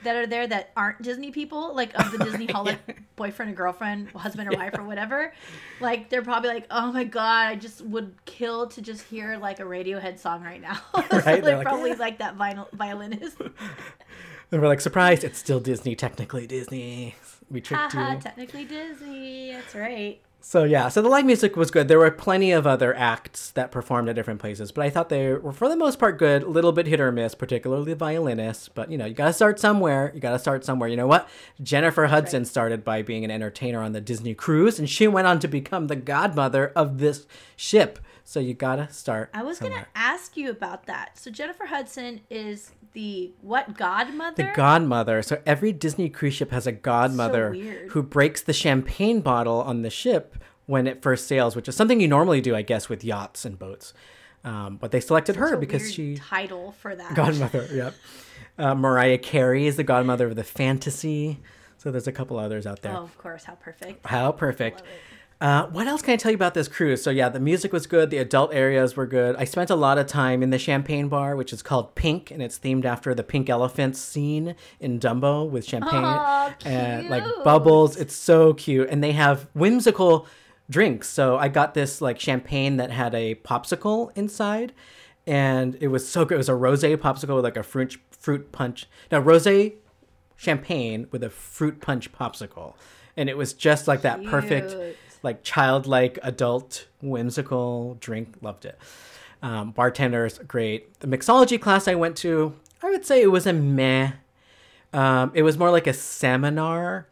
that 0.03 0.14
are 0.14 0.26
there 0.26 0.47
that 0.47 0.72
aren't 0.76 1.01
Disney 1.01 1.30
people, 1.30 1.74
like 1.74 1.99
of 1.99 2.12
the 2.12 2.18
Disney 2.22 2.47
Hall, 2.53 2.64
like 2.64 3.01
boyfriend 3.16 3.53
or 3.53 3.55
girlfriend, 3.55 4.11
husband 4.11 4.53
or 4.53 4.57
wife 4.59 4.74
or 4.76 4.84
whatever. 4.84 5.32
Like 5.80 6.11
they're 6.11 6.22
probably 6.22 6.51
like, 6.51 6.66
"Oh 6.70 6.92
my 6.92 7.05
god, 7.05 7.47
I 7.47 7.55
just 7.55 7.80
would 7.82 8.14
kill 8.26 8.66
to 8.68 8.82
just 8.82 9.03
hear 9.05 9.38
like 9.38 9.61
a 9.61 9.62
Radiohead 9.62 10.18
song 10.18 10.42
right 10.42 10.61
now." 10.61 10.80
so 10.94 11.03
Right, 11.12 11.24
they 11.24 11.40
they're 11.40 11.57
like, 11.59 11.66
probably 11.66 11.90
"Yeah." 11.90 11.97
like 11.97 12.18
that 12.18 12.36
vinyl 12.36 12.70
violinist. 12.72 13.38
And 14.53 14.62
we're 14.62 14.68
like, 14.68 14.80
surprised, 14.80 15.24
it's 15.24 15.38
still 15.38 15.59
Disney, 15.61 15.97
technically 15.97 16.47
Disney. 16.47 17.16
We 17.51 17.61
tricked 17.61 17.92
Haha, 17.92 18.14
you. 18.14 18.20
technically 18.20 18.64
Disney. 18.64 19.53
That's 19.53 19.74
right. 19.74 20.20
So 20.49 20.62
yeah, 20.62 20.88
so 20.90 21.03
the 21.03 21.09
live 21.09 21.24
music 21.24 21.57
was 21.57 21.72
good. 21.72 21.88
There 21.88 21.99
were 21.99 22.09
plenty 22.12 22.53
of 22.53 22.68
other 22.68 22.94
acts 22.94 23.51
that 23.51 23.72
performed 23.72 24.09
at 24.09 24.14
different 24.14 24.38
places, 24.38 24.70
but 24.70 24.84
I 24.84 24.90
thought 24.90 25.09
they 25.09 25.32
were 25.32 25.53
for 25.53 25.68
the 25.68 25.74
most 25.74 25.99
part 25.99 26.20
good. 26.20 26.44
A 26.44 26.49
little 26.49 26.70
bit 26.70 26.86
hit 26.86 27.01
or 27.01 27.11
miss, 27.11 27.34
particularly 27.34 27.86
the 27.86 27.97
violinists. 27.97 28.68
But 28.68 28.88
you 28.88 28.97
know, 28.97 29.07
you 29.07 29.14
got 29.14 29.26
to 29.26 29.32
start 29.32 29.59
somewhere. 29.59 30.12
You 30.14 30.20
got 30.20 30.30
to 30.30 30.38
start 30.38 30.64
somewhere. 30.64 30.88
You 30.88 30.97
know 30.97 31.09
what? 31.09 31.28
Jennifer 31.61 32.07
Hudson 32.07 32.44
started 32.44 32.84
by 32.84 33.03
being 33.03 33.24
an 33.24 33.30
entertainer 33.32 33.82
on 33.82 33.90
the 33.90 34.01
Disney 34.01 34.36
cruise, 34.36 34.78
and 34.78 34.88
she 34.88 35.09
went 35.09 35.26
on 35.26 35.40
to 35.40 35.49
become 35.49 35.88
the 35.88 35.97
godmother 35.97 36.70
of 36.76 36.99
this 36.99 37.26
ship. 37.57 37.99
So 38.22 38.38
you 38.38 38.55
got 38.55 38.76
to 38.76 38.88
start. 38.92 39.30
I 39.34 39.42
was 39.42 39.59
somewhere. 39.59 39.78
gonna 39.78 39.88
ask 39.97 40.36
you 40.36 40.51
about 40.51 40.86
that. 40.86 41.18
So 41.18 41.28
Jennifer 41.28 41.66
Hudson 41.66 42.20
is 42.30 42.70
the 42.97 43.30
what 43.42 43.76
godmother? 43.76 44.42
The 44.42 44.53
godmother. 44.57 45.20
So 45.22 45.40
every 45.44 45.70
Disney 45.70 46.09
cruise 46.09 46.32
ship 46.32 46.51
has 46.51 46.66
a 46.66 46.72
godmother 46.72 47.51
weird. 47.51 47.90
who 47.90 48.03
breaks 48.03 48.40
the 48.42 48.55
champagne 48.55 49.20
bottle 49.20 49.61
on 49.61 49.82
the 49.82 49.90
ship 49.90 50.34
when 50.64 50.86
it 50.86 51.03
first 51.03 51.26
sails, 51.28 51.55
which 51.55 51.68
is 51.68 51.76
something 51.76 52.01
you 52.01 52.09
normally 52.09 52.40
do, 52.40 52.57
I 52.57 52.62
guess, 52.62 52.88
with 52.88 53.05
yachts 53.05 53.44
and 53.44 53.59
boats. 53.59 53.92
Um, 54.44 54.78
but 54.78 54.92
they 54.92 55.01
selected 55.01 55.36
It's 55.36 55.40
her 55.40 55.57
because 55.59 55.92
she 55.92 56.16
title 56.16 56.72
for 56.72 56.97
that. 56.97 57.14
godmother. 57.14 57.68
Yep. 57.72 57.94
Uh, 58.59 58.74
Mariah 58.74 59.18
Carey 59.18 59.66
is 59.66 59.76
the 59.76 59.84
godmother 59.84 60.26
of 60.28 60.34
the 60.36 60.44
fantasy. 60.44 61.38
So 61.76 61.90
there's 61.90 62.07
a 62.09 62.12
couple 62.12 62.38
others 62.38 62.66
out 62.66 62.80
there. 62.80 62.97
Oh, 62.97 63.03
of 63.03 63.18
course, 63.18 63.44
how 63.44 63.57
perfect. 63.57 64.07
How 64.07 64.32
perfect. 64.32 64.82
Uh, 65.39 65.66
what 65.66 65.87
else 65.87 66.01
can 66.01 66.14
I 66.14 66.16
tell 66.16 66.30
you 66.30 66.37
about 66.37 66.55
this 66.55 66.66
cruise? 66.66 67.03
So 67.03 67.11
yeah, 67.11 67.28
the 67.28 67.41
music 67.41 67.72
was 67.72 67.87
good. 67.87 68.09
The 68.09 68.16
adult 68.18 68.55
areas 68.55 68.97
were 68.97 69.07
good. 69.07 69.37
I 69.37 69.45
spent 69.45 69.68
a 69.68 69.74
lot 69.74 69.99
of 69.99 70.07
time 70.07 70.43
in 70.43 70.49
the 70.49 70.59
champagne 70.59 71.09
bar, 71.09 71.37
which 71.37 71.53
is 71.53 71.62
called 71.62 71.95
Pink, 71.95 72.30
and 72.30 72.43
it's 72.43 72.59
themed 72.59 72.87
after 72.87 73.14
the 73.14 73.22
pink 73.22 73.51
elephant 73.51 73.97
scene 73.97 74.55
in 74.80 74.99
Dumbo 74.99 75.49
with 75.49 75.66
champagne 75.66 76.57
and 76.64 77.11
like 77.11 77.24
bubbles. 77.45 77.97
It's 77.97 78.14
so 78.14 78.55
cute, 78.55 78.89
and 78.89 79.05
they 79.05 79.12
have 79.12 79.49
whimsical 79.53 80.26
drinks. 80.70 81.09
So 81.09 81.37
I 81.37 81.49
got 81.49 81.74
this 81.74 82.01
like 82.01 82.18
champagne 82.18 82.78
that 82.78 82.91
had 82.91 83.14
a 83.14 83.34
popsicle 83.34 84.16
inside, 84.16 84.72
and 85.26 85.76
it 85.80 85.89
was 85.89 86.09
so 86.09 86.24
good. 86.24 86.37
It 86.37 86.39
was 86.39 86.49
a 86.49 86.53
rosé 86.53 86.97
popsicle 86.97 87.34
with 87.34 87.45
like 87.45 87.59
a 87.59 87.62
fruit 87.62 87.99
fruit 88.11 88.53
punch. 88.53 88.89
Now 89.12 89.20
rosé 89.20 89.74
champagne 90.37 91.09
with 91.11 91.22
a 91.22 91.30
fruit 91.30 91.82
punch 91.82 92.11
popsicle, 92.11 92.72
and 93.18 93.28
it 93.28 93.37
was 93.37 93.53
just 93.53 93.87
like 93.87 94.01
that 94.01 94.24
perfect 94.24 94.70
Cute. 94.70 94.97
Like 95.22 95.42
childlike 95.42 96.18
adult 96.22 96.86
whimsical 97.00 97.96
drink. 98.00 98.36
Loved 98.40 98.64
it. 98.64 98.78
Um, 99.42 99.70
bartenders 99.70 100.38
great. 100.38 100.98
The 101.00 101.06
mixology 101.06 101.60
class 101.60 101.86
i 101.88 101.94
went 101.94 102.16
to 102.18 102.54
i 102.82 102.90
would 102.90 103.04
say 103.04 103.22
it 103.22 103.28
was 103.28 103.46
a 103.46 103.52
meh. 103.52 104.12
Um, 104.92 105.30
it 105.34 105.42
was 105.42 105.58
more 105.58 105.70
like 105.70 105.86
a 105.86 105.92
seminar, 105.92 107.06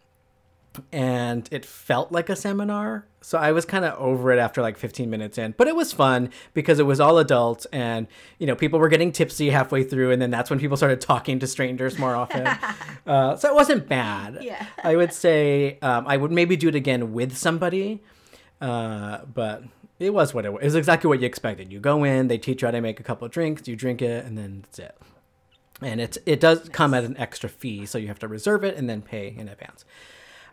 and 0.93 1.49
it 1.51 1.65
felt 1.65 2.13
like 2.13 2.29
a 2.29 2.37
seminar. 2.37 3.07
So 3.21 3.39
I 3.39 3.53
was 3.53 3.65
kind 3.65 3.85
of 3.85 3.99
over 3.99 4.33
it 4.33 4.39
after 4.39 4.61
like 4.61 4.77
15 4.77 5.09
minutes 5.09 5.39
in, 5.39 5.55
but 5.57 5.67
it 5.67 5.75
was 5.75 5.93
fun 5.93 6.31
because 6.53 6.79
it 6.79 6.85
was 6.85 7.01
all 7.01 7.19
adults, 7.19 7.67
and 7.67 8.07
you 8.39 8.47
know 8.47 8.55
people 8.55 8.79
were 8.79 8.89
getting 8.89 9.13
tipsy 9.13 9.51
halfway 9.51 9.83
through, 9.83 10.11
and 10.11 10.21
then 10.21 10.31
that's 10.31 10.51
when 10.51 10.59
people 10.59 10.77
started 10.77 11.01
talking 11.01 11.39
to 11.39 11.47
strangers 11.47 11.99
more 11.99 12.15
often. 12.15 12.47
uh, 13.07 13.37
so 13.37 13.49
it 13.49 13.55
wasn't 13.55 13.89
bad. 13.89 14.39
Yeah. 14.43 14.67
I 14.83 14.97
would 14.97 15.13
say 15.13 15.79
um, 15.81 16.07
I 16.07 16.17
would 16.17 16.33
maybe 16.33 16.57
do 16.57 16.69
it 16.69 16.75
again 16.75 17.13
with 17.13 17.37
somebody, 17.37 18.03
uh, 18.61 19.25
but 19.25 19.65
it 19.99 20.13
was 20.13 20.35
what 20.35 20.45
it 20.45 20.53
was. 20.53 20.63
It 20.63 20.67
was 20.67 20.75
exactly 20.75 21.09
what 21.09 21.21
you 21.21 21.27
expected. 21.27 21.73
You 21.73 21.81
go 21.81 22.05
in, 22.05 22.29
they 22.29 22.39
teach 22.39 22.63
you 22.63 22.69
how 22.69 22.73
to 22.73 22.81
make 22.81 23.01
a 23.01 23.03
couple 23.03 23.25
of 23.25 23.33
drinks, 23.33 23.67
you 23.67 23.77
drink 23.77 24.03
it, 24.03 24.25
and 24.25 24.37
then 24.37 24.63
that's 24.63 24.79
it. 24.79 24.97
And 25.81 26.01
it's 26.01 26.19
it 26.27 26.41
does 26.41 26.69
come 26.69 26.95
at 26.95 27.05
an 27.05 27.17
extra 27.17 27.49
fee, 27.49 27.87
so 27.87 27.99
you 27.99 28.09
have 28.09 28.19
to 28.21 28.29
reserve 28.29 28.65
it 28.65 28.77
and 28.77 28.89
then 28.89 29.03
pay 29.03 29.35
in 29.37 29.49
advance. 29.49 29.85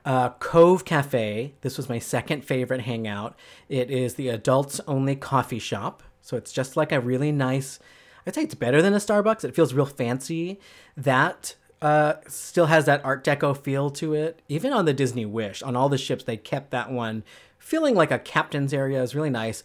Uh, 0.05 0.29
Cove 0.29 0.85
Cafe. 0.85 1.53
This 1.61 1.77
was 1.77 1.89
my 1.89 1.99
second 1.99 2.43
favorite 2.43 2.81
hangout. 2.81 3.35
It 3.69 3.91
is 3.91 4.15
the 4.15 4.29
adults 4.29 4.81
only 4.87 5.15
coffee 5.15 5.59
shop. 5.59 6.03
So 6.21 6.37
it's 6.37 6.51
just 6.51 6.77
like 6.77 6.91
a 6.91 6.99
really 6.99 7.31
nice, 7.31 7.79
I'd 8.25 8.35
say 8.35 8.43
it's 8.43 8.55
better 8.55 8.81
than 8.81 8.93
a 8.93 8.97
Starbucks. 8.97 9.43
It 9.43 9.55
feels 9.55 9.73
real 9.73 9.85
fancy. 9.85 10.59
That 10.95 11.55
uh, 11.81 12.15
still 12.27 12.67
has 12.67 12.85
that 12.85 13.03
Art 13.03 13.23
Deco 13.23 13.57
feel 13.57 13.89
to 13.91 14.13
it. 14.13 14.41
Even 14.47 14.71
on 14.73 14.85
the 14.85 14.93
Disney 14.93 15.25
Wish, 15.25 15.61
on 15.63 15.75
all 15.75 15.89
the 15.89 15.97
ships, 15.97 16.23
they 16.23 16.37
kept 16.37 16.71
that 16.71 16.91
one 16.91 17.23
feeling 17.57 17.95
like 17.95 18.11
a 18.11 18.19
captain's 18.19 18.73
area. 18.73 19.01
is 19.01 19.15
really 19.15 19.29
nice. 19.29 19.63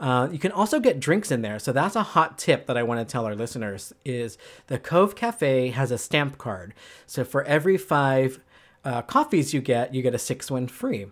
Uh, 0.00 0.28
you 0.30 0.38
can 0.38 0.52
also 0.52 0.78
get 0.78 1.00
drinks 1.00 1.30
in 1.30 1.42
there. 1.42 1.58
So 1.58 1.72
that's 1.72 1.96
a 1.96 2.02
hot 2.02 2.38
tip 2.38 2.66
that 2.66 2.76
I 2.76 2.84
want 2.84 3.00
to 3.00 3.10
tell 3.10 3.26
our 3.26 3.34
listeners 3.34 3.92
is 4.04 4.38
the 4.68 4.78
Cove 4.78 5.16
Cafe 5.16 5.70
has 5.70 5.90
a 5.90 5.98
stamp 5.98 6.38
card. 6.38 6.72
So 7.06 7.24
for 7.24 7.42
every 7.44 7.76
five 7.76 8.38
uh, 8.84 9.02
coffees 9.02 9.52
you 9.54 9.60
get, 9.60 9.94
you 9.94 10.02
get 10.02 10.14
a 10.14 10.18
six 10.18 10.50
one 10.50 10.66
free. 10.68 11.06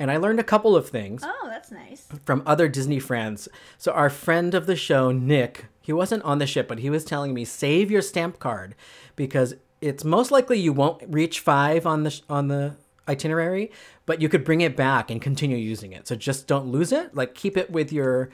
And 0.00 0.10
I 0.12 0.16
learned 0.16 0.38
a 0.38 0.44
couple 0.44 0.76
of 0.76 0.88
things 0.88 1.22
Oh, 1.24 1.46
that's 1.48 1.72
nice. 1.72 2.06
from 2.24 2.42
other 2.46 2.68
Disney 2.68 3.00
friends. 3.00 3.48
So 3.78 3.90
our 3.92 4.08
friend 4.10 4.54
of 4.54 4.66
the 4.66 4.76
show, 4.76 5.10
Nick, 5.10 5.66
he 5.82 5.92
wasn't 5.92 6.22
on 6.22 6.38
the 6.38 6.46
ship, 6.46 6.68
but 6.68 6.78
he 6.78 6.88
was 6.90 7.04
telling 7.04 7.34
me 7.34 7.44
save 7.44 7.90
your 7.90 8.02
stamp 8.02 8.38
card 8.38 8.76
because 9.16 9.54
it's 9.80 10.04
most 10.04 10.30
likely 10.30 10.58
you 10.60 10.72
won't 10.72 11.02
reach 11.08 11.40
five 11.40 11.84
on 11.84 12.04
the 12.04 12.10
sh- 12.10 12.20
on 12.30 12.46
the 12.48 12.76
itinerary, 13.08 13.72
but 14.06 14.20
you 14.22 14.28
could 14.28 14.44
bring 14.44 14.60
it 14.60 14.76
back 14.76 15.10
and 15.10 15.20
continue 15.20 15.56
using 15.56 15.92
it. 15.92 16.06
So 16.06 16.14
just 16.14 16.46
don't 16.46 16.66
lose 16.68 16.92
it. 16.92 17.14
Like 17.14 17.34
keep 17.34 17.56
it 17.56 17.70
with 17.70 17.92
your 17.92 18.28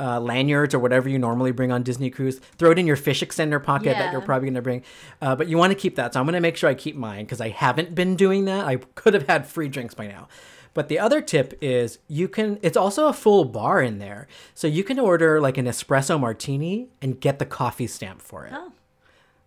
uh, 0.00 0.18
lanyards 0.20 0.74
or 0.74 0.78
whatever 0.78 1.08
you 1.08 1.18
normally 1.18 1.52
bring 1.52 1.70
on 1.70 1.82
Disney 1.82 2.10
cruise. 2.10 2.38
Throw 2.58 2.70
it 2.70 2.78
in 2.78 2.86
your 2.86 2.96
fish 2.96 3.22
extender 3.22 3.62
pocket 3.62 3.94
that 3.96 4.12
you're 4.12 4.20
probably 4.22 4.46
going 4.46 4.54
to 4.54 4.62
bring. 4.62 4.82
Uh, 5.20 5.36
but 5.36 5.48
you 5.48 5.58
want 5.58 5.70
to 5.72 5.78
keep 5.78 5.96
that. 5.96 6.14
So 6.14 6.20
I'm 6.20 6.26
going 6.26 6.34
to 6.34 6.40
make 6.40 6.56
sure 6.56 6.70
I 6.70 6.74
keep 6.74 6.96
mine 6.96 7.24
because 7.24 7.40
I 7.40 7.50
haven't 7.50 7.94
been 7.94 8.16
doing 8.16 8.46
that. 8.46 8.64
I 8.66 8.76
could 8.94 9.14
have 9.14 9.26
had 9.26 9.46
free 9.46 9.68
drinks 9.68 9.94
by 9.94 10.06
now. 10.06 10.28
But 10.74 10.88
the 10.88 10.98
other 10.98 11.20
tip 11.20 11.58
is 11.60 11.98
you 12.08 12.28
can, 12.28 12.58
it's 12.62 12.78
also 12.78 13.06
a 13.08 13.12
full 13.12 13.44
bar 13.44 13.82
in 13.82 13.98
there. 13.98 14.26
So 14.54 14.66
you 14.66 14.82
can 14.82 14.98
order 14.98 15.38
like 15.40 15.58
an 15.58 15.66
espresso 15.66 16.18
martini 16.18 16.88
and 17.02 17.20
get 17.20 17.38
the 17.38 17.44
coffee 17.44 17.86
stamp 17.86 18.22
for 18.22 18.46
it. 18.46 18.52
Oh. 18.56 18.72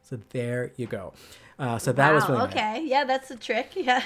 So 0.04 0.20
there 0.30 0.72
you 0.76 0.86
go. 0.86 1.14
Uh, 1.58 1.80
so 1.80 1.92
that 1.94 2.14
was 2.14 2.24
Wow, 2.26 2.30
really 2.36 2.42
nice. 2.48 2.52
okay. 2.56 2.84
Yeah, 2.86 3.06
that's 3.06 3.30
the 3.30 3.36
trick. 3.38 3.72
Yeah. 3.76 4.04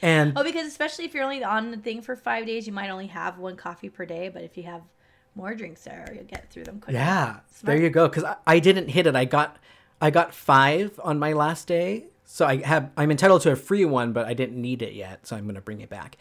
And 0.00 0.32
oh, 0.36 0.44
because 0.44 0.66
especially 0.66 1.04
if 1.04 1.12
you're 1.12 1.24
only 1.24 1.42
on 1.44 1.72
the 1.72 1.76
thing 1.76 2.00
for 2.00 2.14
five 2.16 2.46
days, 2.46 2.66
you 2.66 2.72
might 2.72 2.88
only 2.88 3.08
have 3.08 3.36
one 3.38 3.56
coffee 3.56 3.88
per 3.90 4.06
day. 4.06 4.28
But 4.28 4.44
if 4.44 4.56
you 4.56 4.62
have 4.62 4.82
more 5.38 5.54
drinks 5.54 5.82
there, 5.84 6.10
you'll 6.14 6.24
get 6.24 6.50
through 6.50 6.64
them 6.64 6.80
quicker. 6.80 6.98
Yeah, 6.98 7.36
Smart. 7.50 7.64
there 7.64 7.76
you 7.82 7.88
go. 7.90 8.08
Because 8.08 8.24
I, 8.24 8.36
I 8.46 8.58
didn't 8.58 8.88
hit 8.88 9.06
it. 9.06 9.16
I 9.16 9.24
got 9.24 9.56
I 10.02 10.10
got 10.10 10.34
five 10.34 11.00
on 11.02 11.18
my 11.18 11.32
last 11.32 11.66
day, 11.66 12.04
so 12.24 12.44
I 12.46 12.56
have 12.58 12.90
I'm 12.96 13.10
entitled 13.10 13.40
to 13.42 13.52
a 13.52 13.56
free 13.56 13.84
one, 13.86 14.12
but 14.12 14.26
I 14.26 14.34
didn't 14.34 14.60
need 14.60 14.82
it 14.82 14.92
yet, 14.92 15.26
so 15.26 15.34
I'm 15.36 15.46
gonna 15.46 15.60
bring 15.62 15.80
it 15.80 15.88
back. 15.88 16.18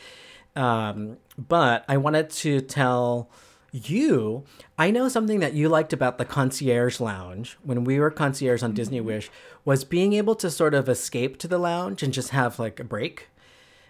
Um, 0.56 1.18
but 1.38 1.84
I 1.90 1.98
wanted 1.98 2.30
to 2.32 2.62
tell 2.62 3.30
you, 3.72 4.44
I 4.78 4.90
know 4.90 5.08
something 5.10 5.40
that 5.42 5.54
you 5.54 5.70
liked 5.70 5.94
about 5.94 6.18
the 6.18 6.26
concierge 6.26 7.00
lounge 7.00 7.58
when 7.64 7.84
we 7.84 8.00
were 8.00 8.10
concierge 8.10 8.64
on 8.64 8.74
Disney 8.74 8.98
Mm-hmm. 9.00 9.08
Wish 9.08 9.30
was 9.66 9.84
being 9.84 10.14
able 10.14 10.34
to 10.36 10.50
sort 10.50 10.74
of 10.74 10.88
escape 10.90 11.38
to 11.40 11.48
the 11.48 11.58
lounge 11.60 12.02
and 12.02 12.14
just 12.14 12.30
have 12.30 12.58
like 12.58 12.80
a 12.80 12.84
break 12.84 13.28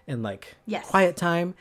and 0.08 0.24
like 0.24 0.56
Yes. 0.66 0.90
quiet 0.90 1.16
time. 1.16 1.54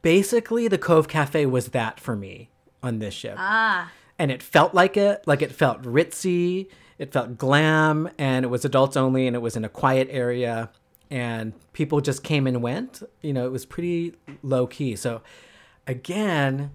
Basically, 0.00 0.66
the 0.66 0.78
Cove 0.78 1.06
Cafe 1.06 1.46
was 1.46 1.68
that 1.68 2.00
for 2.00 2.16
me 2.16 2.48
on 2.82 2.98
this 2.98 3.14
ship. 3.14 3.36
Ah, 3.38 3.90
and 4.18 4.30
it 4.30 4.42
felt 4.42 4.74
like 4.74 4.96
it 4.96 5.22
like 5.26 5.42
it 5.42 5.52
felt 5.52 5.82
ritzy 5.82 6.68
it 6.98 7.12
felt 7.12 7.36
glam 7.36 8.08
and 8.18 8.44
it 8.44 8.48
was 8.48 8.64
adults 8.64 8.96
only 8.96 9.26
and 9.26 9.34
it 9.34 9.40
was 9.40 9.56
in 9.56 9.64
a 9.64 9.68
quiet 9.68 10.06
area 10.10 10.70
and 11.10 11.52
people 11.72 12.00
just 12.00 12.22
came 12.22 12.46
and 12.46 12.62
went. 12.62 13.02
You 13.20 13.32
know 13.32 13.44
it 13.46 13.50
was 13.52 13.66
pretty 13.66 14.14
low 14.42 14.66
key 14.66 14.94
so 14.94 15.22
again 15.86 16.70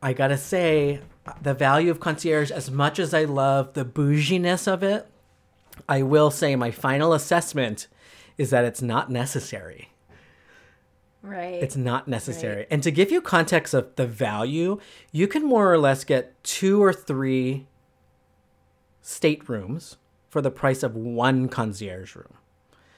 i 0.00 0.12
gotta 0.12 0.36
say 0.36 1.00
the 1.42 1.54
value 1.54 1.90
of 1.90 1.98
concierge 1.98 2.50
as 2.52 2.70
much 2.70 3.00
as 3.00 3.12
i 3.12 3.24
love 3.24 3.72
the 3.74 3.84
bouginess 3.84 4.68
of 4.68 4.84
it 4.84 5.08
i 5.88 6.02
will 6.02 6.30
say 6.30 6.54
my 6.54 6.70
final 6.70 7.12
assessment 7.12 7.88
is 8.38 8.50
that 8.50 8.64
it's 8.64 8.80
not 8.80 9.10
necessary 9.10 9.91
right. 11.22 11.54
it's 11.62 11.76
not 11.76 12.08
necessary. 12.08 12.66
And 12.70 12.82
to 12.82 12.90
give 12.90 13.10
you 13.10 13.20
context 13.20 13.74
of 13.74 13.94
the 13.96 14.06
value, 14.06 14.78
you 15.12 15.26
can 15.28 15.44
more 15.44 15.72
or 15.72 15.78
less 15.78 16.04
get 16.04 16.42
two 16.44 16.82
or 16.82 16.92
three 16.92 17.66
staterooms 19.02 19.96
for 20.28 20.40
the 20.40 20.50
price 20.50 20.82
of 20.82 20.94
one 20.96 21.48
concierge 21.48 22.14
room. 22.14 22.34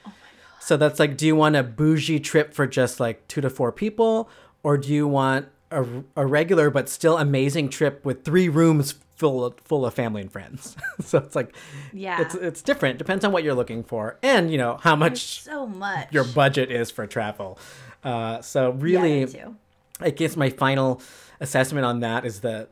Oh 0.05 0.09
my 0.09 0.11
God. 0.13 0.61
So 0.61 0.77
that's 0.77 0.99
like, 0.99 1.17
do 1.17 1.25
you 1.27 1.35
want 1.35 1.55
a 1.55 1.63
bougie 1.63 2.19
trip 2.19 2.53
for 2.53 2.67
just 2.67 2.99
like 2.99 3.27
two 3.27 3.41
to 3.41 3.49
four 3.49 3.71
people, 3.71 4.29
or 4.63 4.77
do 4.77 4.89
you 4.93 5.07
want 5.07 5.47
a, 5.71 5.85
a 6.15 6.25
regular 6.25 6.69
but 6.69 6.87
still 6.89 7.17
amazing 7.17 7.69
trip 7.69 8.05
with 8.05 8.23
three 8.23 8.47
rooms 8.49 8.95
full 9.15 9.45
of, 9.45 9.57
full 9.59 9.85
of 9.85 9.93
family 9.93 10.21
and 10.21 10.31
friends? 10.31 10.75
so 11.01 11.17
it's 11.19 11.35
like, 11.35 11.53
Yeah. 11.91 12.21
it's 12.21 12.35
it's 12.35 12.61
different. 12.61 12.97
Depends 12.97 13.25
on 13.25 13.31
what 13.31 13.43
you're 13.43 13.53
looking 13.55 13.83
for, 13.83 14.17
and 14.23 14.51
you 14.51 14.57
know 14.57 14.77
how 14.81 14.95
There's 14.95 15.11
much 15.11 15.41
so 15.41 15.65
much. 15.67 16.11
your 16.13 16.23
budget 16.23 16.71
is 16.71 16.91
for 16.91 17.05
travel. 17.07 17.57
Uh, 18.05 18.41
so 18.41 18.69
really, 18.71 19.25
too. 19.25 19.55
I 19.99 20.11
guess 20.11 20.37
my 20.37 20.49
final 20.49 21.01
assessment 21.39 21.85
on 21.85 21.99
that 22.01 22.23
is 22.23 22.41
that 22.41 22.69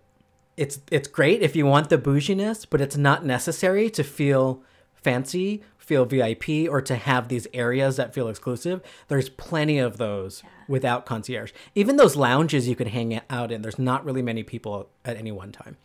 it's 0.55 0.79
it's 0.91 1.07
great 1.07 1.41
if 1.41 1.55
you 1.55 1.65
want 1.65 1.89
the 1.89 1.97
bouginess, 1.97 2.65
but 2.69 2.79
it's 2.79 2.95
not 2.95 3.25
necessary 3.25 3.89
to 3.89 4.03
feel 4.03 4.61
fancy, 4.93 5.63
feel 5.77 6.05
VIP, 6.05 6.69
or 6.69 6.81
to 6.81 6.95
have 6.95 7.27
these 7.27 7.47
areas 7.53 7.97
that 7.97 8.13
feel 8.13 8.27
exclusive. 8.27 8.81
There's 9.07 9.29
plenty 9.29 9.79
of 9.79 9.97
those 9.97 10.43
without 10.67 11.05
concierge. 11.05 11.51
Even 11.75 11.97
those 11.97 12.15
lounges 12.15 12.67
you 12.67 12.75
can 12.75 12.87
hang 12.87 13.19
out 13.29 13.51
in, 13.51 13.63
there's 13.63 13.79
not 13.79 14.05
really 14.05 14.21
many 14.21 14.43
people 14.43 14.89
at 15.03 15.17
any 15.17 15.31
one 15.31 15.51
time. 15.51 15.77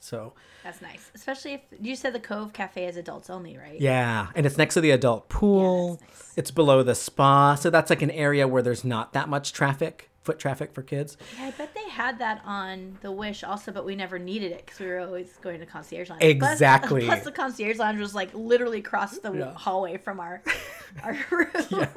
So 0.00 0.34
That's 0.64 0.82
nice. 0.82 1.10
Especially 1.14 1.54
if 1.54 1.60
you 1.80 1.96
said 1.96 2.12
the 2.12 2.20
Cove 2.20 2.52
Cafe 2.52 2.84
is 2.84 2.96
adults 2.96 3.30
only, 3.30 3.56
right? 3.56 3.80
yeah, 3.80 4.28
and 4.34 4.44
it's 4.44 4.58
next 4.58 4.74
to 4.74 4.80
the 4.80 4.90
adult 4.90 5.28
pool. 5.28 5.96
that's 5.96 6.02
nice. 6.02 6.32
It's 6.36 6.50
below 6.50 6.82
the 6.82 6.94
spa, 6.94 7.54
so 7.54 7.70
that's 7.70 7.90
like 7.90 8.02
an 8.02 8.10
area 8.10 8.46
where 8.46 8.62
there's 8.62 8.84
not 8.84 9.12
that 9.12 9.28
much 9.28 9.52
traffic, 9.52 10.07
foot 10.28 10.38
traffic 10.38 10.74
for 10.74 10.82
kids. 10.82 11.16
Yeah, 11.38 11.46
I 11.46 11.50
bet 11.52 11.74
they 11.74 11.88
had 11.88 12.18
that 12.18 12.42
on 12.44 12.98
the 13.00 13.10
Wish 13.10 13.42
also, 13.42 13.72
but 13.72 13.86
we 13.86 13.96
never 13.96 14.18
needed 14.18 14.52
it 14.52 14.66
because 14.66 14.78
we 14.78 14.86
were 14.86 14.98
always 15.00 15.32
going 15.40 15.58
to 15.60 15.64
concierge 15.64 16.10
lounge. 16.10 16.22
Exactly. 16.22 17.06
Plus, 17.06 17.24
the 17.24 17.32
concierge 17.32 17.78
lounge 17.78 17.98
was 17.98 18.14
like 18.14 18.28
literally 18.34 18.80
across 18.80 19.16
the 19.20 19.32
Yeah. 19.32 19.54
hallway 19.54 19.96
from 19.96 20.20
our 20.20 20.42
our 21.02 21.16
room. 21.30 21.88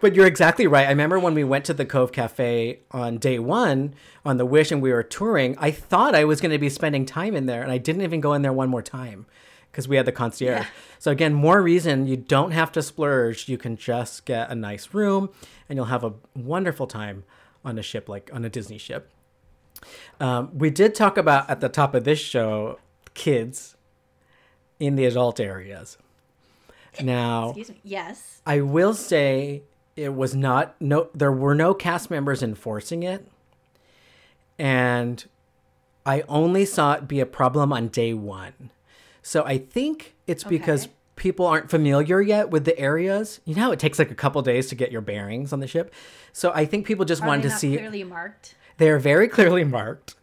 But 0.00 0.14
you're 0.14 0.26
exactly 0.28 0.68
right. 0.68 0.86
I 0.86 0.90
remember 0.90 1.18
when 1.18 1.34
we 1.34 1.42
went 1.42 1.64
to 1.64 1.74
the 1.74 1.84
Cove 1.84 2.12
Cafe 2.12 2.78
on 2.92 3.18
day 3.18 3.40
one 3.40 3.94
on 4.24 4.36
the 4.36 4.46
Wish 4.46 4.70
and 4.70 4.80
we 4.80 4.92
were 4.92 5.02
touring, 5.02 5.56
I 5.58 5.72
thought 5.72 6.14
I 6.14 6.24
was 6.24 6.40
going 6.40 6.52
to 6.52 6.58
be 6.58 6.68
spending 6.68 7.04
time 7.04 7.34
in 7.34 7.46
there 7.46 7.62
and 7.64 7.72
I 7.72 7.78
didn't 7.78 8.02
even 8.02 8.20
go 8.20 8.34
in 8.34 8.42
there 8.42 8.52
one 8.52 8.68
more 8.68 8.82
time 8.82 9.26
because 9.72 9.88
we 9.88 9.96
had 9.96 10.06
the 10.06 10.12
concierge. 10.12 10.60
Yeah. 10.60 10.66
So, 10.98 11.10
again, 11.10 11.34
more 11.34 11.60
reason 11.60 12.06
you 12.06 12.16
don't 12.16 12.52
have 12.52 12.70
to 12.72 12.82
splurge. 12.82 13.48
You 13.48 13.58
can 13.58 13.76
just 13.76 14.24
get 14.24 14.50
a 14.50 14.54
nice 14.54 14.94
room 14.94 15.30
and 15.68 15.76
you'll 15.76 15.86
have 15.86 16.04
a 16.04 16.12
wonderful 16.36 16.86
time 16.86 17.24
on 17.64 17.78
a 17.78 17.82
ship 17.82 18.08
like 18.08 18.30
on 18.32 18.44
a 18.44 18.48
Disney 18.48 18.78
ship. 18.78 19.10
Um, 20.20 20.56
we 20.56 20.70
did 20.70 20.94
talk 20.94 21.16
about 21.16 21.50
at 21.50 21.60
the 21.60 21.68
top 21.68 21.94
of 21.94 22.04
this 22.04 22.20
show 22.20 22.78
kids 23.14 23.76
in 24.78 24.96
the 24.96 25.06
adult 25.06 25.40
areas. 25.40 25.98
Now, 27.00 27.48
Excuse 27.48 27.70
me. 27.70 27.80
Yes. 27.82 28.42
I 28.46 28.60
will 28.60 28.94
say 28.94 29.62
it 29.96 30.14
was 30.14 30.34
not 30.34 30.74
no 30.80 31.08
there 31.14 31.32
were 31.32 31.54
no 31.54 31.74
cast 31.74 32.10
members 32.10 32.42
enforcing 32.42 33.02
it. 33.02 33.26
And 34.58 35.24
I 36.04 36.22
only 36.28 36.64
saw 36.64 36.94
it 36.94 37.08
be 37.08 37.20
a 37.20 37.26
problem 37.26 37.72
on 37.72 37.88
day 37.88 38.12
1. 38.12 38.70
So 39.22 39.44
I 39.44 39.58
think 39.58 40.14
it's 40.26 40.44
because 40.44 40.88
people 41.16 41.46
aren't 41.46 41.70
familiar 41.70 42.20
yet 42.20 42.50
with 42.50 42.64
the 42.64 42.76
areas. 42.78 43.40
You 43.44 43.54
know, 43.54 43.62
how 43.62 43.72
it 43.72 43.78
takes 43.78 43.98
like 43.98 44.10
a 44.10 44.14
couple 44.14 44.42
days 44.42 44.68
to 44.68 44.74
get 44.74 44.90
your 44.90 45.00
bearings 45.00 45.52
on 45.52 45.60
the 45.60 45.66
ship. 45.68 45.92
So 46.32 46.50
I 46.54 46.64
think 46.64 46.86
people 46.86 47.04
just 47.04 47.22
Are 47.22 47.26
wanted 47.28 47.42
to 47.44 47.50
see 47.50 47.76
clearly 47.76 48.04
marked? 48.04 48.54
they 48.78 48.88
are 48.90 48.98
very 48.98 49.28
clearly 49.28 49.64
marked. 49.64 50.16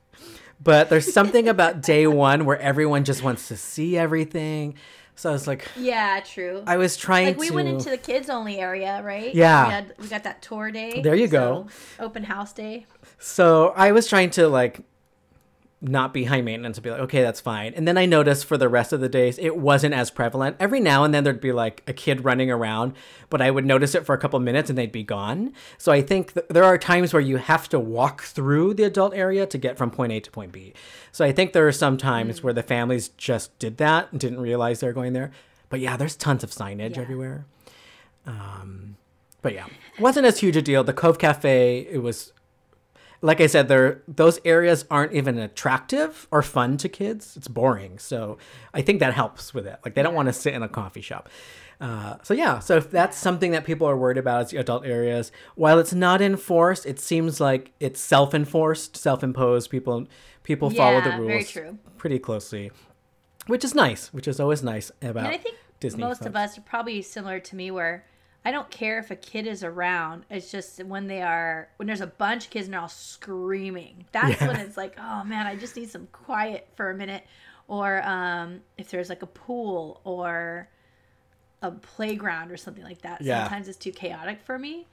But 0.62 0.90
there's 0.90 1.14
something 1.14 1.48
about 1.48 1.82
day 1.94 2.06
one 2.08 2.44
where 2.44 2.60
everyone 2.60 3.06
just 3.06 3.24
wants 3.24 3.48
to 3.48 3.56
see 3.56 3.98
everything. 3.98 4.76
So 5.16 5.30
I 5.30 5.34
was 5.34 5.48
like, 5.48 5.66
Yeah, 5.78 6.20
true. 6.22 6.64
I 6.68 6.76
was 6.78 6.98
trying 6.98 7.28
like 7.28 7.38
we 7.40 7.48
to. 7.50 7.54
went 7.54 7.68
into 7.70 7.90
the 7.90 7.98
kids 7.98 8.30
only 8.30 8.58
area, 8.58 9.02
right? 9.04 9.34
Yeah. 9.34 9.66
We, 9.68 9.72
had, 9.74 9.94
we 10.00 10.08
got 10.08 10.24
that 10.24 10.42
tour 10.42 10.72
day. 10.72 11.02
There 11.02 11.16
you 11.16 11.28
go. 11.28 11.68
Open 12.00 12.24
house 12.24 12.52
day. 12.52 12.86
So 13.20 13.70
I 13.76 13.92
was 13.94 14.08
trying 14.08 14.32
to 14.32 14.48
like 14.50 14.80
not 15.82 16.14
be 16.14 16.26
high 16.26 16.42
maintenance 16.42 16.76
and 16.78 16.84
be 16.84 16.92
like, 16.92 17.00
okay, 17.00 17.22
that's 17.22 17.40
fine. 17.40 17.74
And 17.74 17.88
then 17.88 17.98
I 17.98 18.06
noticed 18.06 18.44
for 18.46 18.58
the 18.58 18.68
rest 18.68 18.92
of 18.92 19.00
the 19.00 19.08
days, 19.08 19.38
it 19.40 19.56
wasn't 19.56 19.94
as 19.94 20.12
prevalent. 20.12 20.58
Every 20.60 20.82
now 20.82 21.06
and 21.06 21.14
then 21.14 21.24
there'd 21.24 21.40
be 21.40 21.54
like 21.54 21.84
a 21.88 21.94
kid 21.94 22.26
running 22.26 22.52
around, 22.52 22.94
but 23.30 23.42
I 23.42 23.50
would 23.50 23.66
notice 23.66 23.96
it 23.96 24.06
for 24.06 24.14
a 24.14 24.18
couple 24.18 24.38
minutes 24.42 24.70
and 24.70 24.78
they'd 24.78 24.92
be 24.92 25.04
gone. 25.04 25.54
So 25.78 25.94
I 25.94 26.02
think 26.02 26.34
th- 26.34 26.48
there 26.50 26.66
are 26.66 26.78
times 26.78 27.14
where 27.14 27.22
you 27.22 27.38
have 27.38 27.70
to 27.70 27.80
walk 27.80 28.24
through 28.24 28.74
the 28.74 28.84
adult 28.84 29.14
area 29.14 29.46
to 29.46 29.58
get 29.58 29.78
from 29.78 29.90
point 29.90 30.12
A 30.12 30.20
to 30.20 30.30
point 30.32 30.52
B. 30.52 30.74
So 31.14 31.24
I 31.24 31.32
think 31.32 31.54
there 31.54 31.66
are 31.66 31.72
some 31.72 31.96
times 31.98 32.44
where 32.44 32.54
the 32.54 32.62
families 32.64 33.08
just 33.10 33.58
did 33.58 33.78
that 33.78 34.10
and 34.12 34.20
didn't 34.20 34.42
realize 34.42 34.82
they're 34.82 34.92
going 34.92 35.14
there. 35.14 35.32
But 35.70 35.80
yeah, 35.80 35.96
there's 35.96 36.18
tons 36.18 36.44
of 36.44 36.50
signage 36.50 36.98
Yeah. 36.98 37.04
everywhere. 37.04 37.46
Um, 38.26 38.98
but 39.42 39.54
yeah, 39.54 39.68
wasn't 39.98 40.26
as 40.26 40.40
huge 40.40 40.58
a 40.58 40.62
deal. 40.62 40.84
The 40.84 40.92
Cove 40.94 41.18
Cafe, 41.18 41.88
it 41.90 42.00
was 42.04 42.34
like 43.22 43.42
I 43.42 43.48
said, 43.48 43.68
there 43.68 44.02
those 44.08 44.40
areas 44.46 44.86
aren't 44.90 45.14
even 45.14 45.38
attractive 45.38 46.28
or 46.32 46.42
fun 46.42 46.78
to 46.78 46.90
kids. 46.90 47.36
It's 47.36 47.48
boring. 47.48 48.00
So 48.00 48.38
I 48.74 48.82
think 48.82 49.00
that 49.00 49.14
helps 49.14 49.54
with 49.54 49.68
it. 49.68 49.80
Like 49.84 49.96
they 49.96 50.04
don't 50.04 50.14
want 50.14 50.28
to 50.28 50.34
sit 50.34 50.54
in 50.54 50.64
a 50.64 50.70
coffee 50.70 51.02
shop. 51.02 51.30
Uh, 51.82 52.18
so 52.24 52.34
yeah, 52.34 52.60
so 52.60 52.76
if 52.76 52.92
that's 52.92 53.18
something 53.18 53.52
that 53.52 53.64
people 53.64 53.88
are 53.88 53.96
worried 53.96 54.18
about 54.18 54.46
is 54.46 54.52
the 54.52 54.58
adult 54.58 54.86
areas, 54.86 55.32
while 55.56 55.80
it's 55.80 55.94
not 55.94 56.22
enforced, 56.22 56.86
it 56.86 57.00
seems 57.00 57.40
like 57.40 57.72
it's 57.80 58.02
self-enforced, 58.02 58.98
self-imposed. 58.98 59.70
People 59.70 60.08
people 60.44 60.70
follow 60.70 61.00
the 61.00 61.12
rules 61.12 61.58
pretty 61.98 62.20
closely, 62.20 62.72
which 63.48 63.64
is 63.64 63.74
nice. 63.74 64.14
Which 64.14 64.28
is 64.28 64.40
always 64.40 64.62
nice 64.62 64.92
about 65.02 65.26
And 65.26 65.34
I 65.34 65.38
think 65.38 65.56
Disney. 65.80 66.04
most 66.04 66.26
of 66.26 66.36
us 66.36 66.58
are 66.58 66.62
probably 66.62 67.02
similar 67.02 67.40
to 67.40 67.56
me 67.56 67.72
where 67.72 68.06
I 68.46 68.52
don't 68.52 68.70
care 68.72 69.00
if 69.00 69.12
a 69.12 69.16
kid 69.16 69.46
is 69.48 69.64
around. 69.64 70.26
It's 70.30 70.50
just 70.52 70.84
when 70.84 71.08
they 71.08 71.22
are 71.22 71.68
when 71.78 71.88
there's 71.88 72.02
a 72.02 72.08
bunch 72.08 72.46
of 72.46 72.52
kids 72.52 72.68
and 72.68 72.74
they're 72.74 72.82
all 72.82 72.88
screaming. 72.88 74.06
That's 74.12 74.40
Yeah. 74.42 74.48
when 74.48 74.56
it's 74.58 74.78
like, 74.78 74.96
oh 75.00 75.24
man, 75.24 75.46
I 75.46 75.56
just 75.56 75.76
need 75.76 75.90
some 75.90 76.08
quiet 76.12 76.68
for 76.76 76.90
a 76.90 76.96
minute. 76.96 77.26
Or 77.68 78.02
um, 78.08 78.62
if 78.78 78.90
there's 78.90 79.10
like 79.10 79.22
a 79.22 79.28
pool 79.28 80.02
or 80.04 80.70
a 81.62 81.72
playground 81.72 82.52
or 82.52 82.58
something 82.58 82.84
like 82.84 83.02
that. 83.02 83.22
Yeah. 83.22 83.44
Sometimes 83.44 83.68
it's 83.68 83.78
too 83.78 83.92
chaotic 83.92 84.42
for 84.42 84.58
me. 84.58 84.88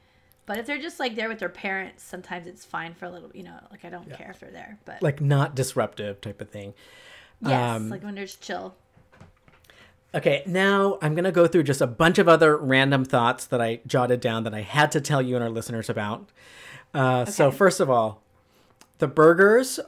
But 0.46 0.58
if 0.58 0.66
they're 0.66 0.78
just 0.80 1.00
like 1.00 1.14
there 1.16 1.28
with 1.28 1.38
their 1.38 1.48
parents, 1.48 2.02
sometimes 2.04 2.46
it's 2.46 2.64
fine 2.64 2.94
for 2.94 3.06
a 3.06 3.10
little. 3.10 3.30
You 3.34 3.44
know, 3.44 3.58
like 3.70 3.84
I 3.84 3.90
don't 3.90 4.10
care 4.12 4.30
if 4.30 4.40
they're 4.40 4.50
there. 4.50 4.78
But 4.84 5.02
like 5.02 5.20
not 5.20 5.54
disruptive 5.54 6.20
type 6.20 6.40
of 6.40 6.50
thing. 6.50 6.74
yes, 7.40 7.76
um, 7.76 7.90
like 7.90 8.02
when 8.04 8.14
they're 8.14 8.26
chill. 8.26 8.74
Okay, 10.16 10.42
now 10.46 10.96
I'm 11.02 11.14
going 11.14 11.24
to 11.24 11.32
go 11.32 11.46
through 11.46 11.64
just 11.64 11.82
a 11.82 11.86
bunch 11.86 12.18
of 12.18 12.26
other 12.26 12.56
random 12.56 13.04
thoughts 13.04 13.44
that 13.46 13.60
I 13.60 13.80
jotted 13.86 14.20
down 14.20 14.44
that 14.44 14.54
I 14.54 14.62
had 14.62 14.90
to 14.92 15.00
tell 15.00 15.20
you 15.20 15.34
and 15.34 15.44
our 15.44 15.50
listeners 15.50 15.90
about. 15.90 16.30
Uh, 16.94 17.26
So, 17.26 17.50
first 17.50 17.80
of 17.80 17.90
all, 17.90 18.22
the 18.96 19.08
burgers, 19.08 19.78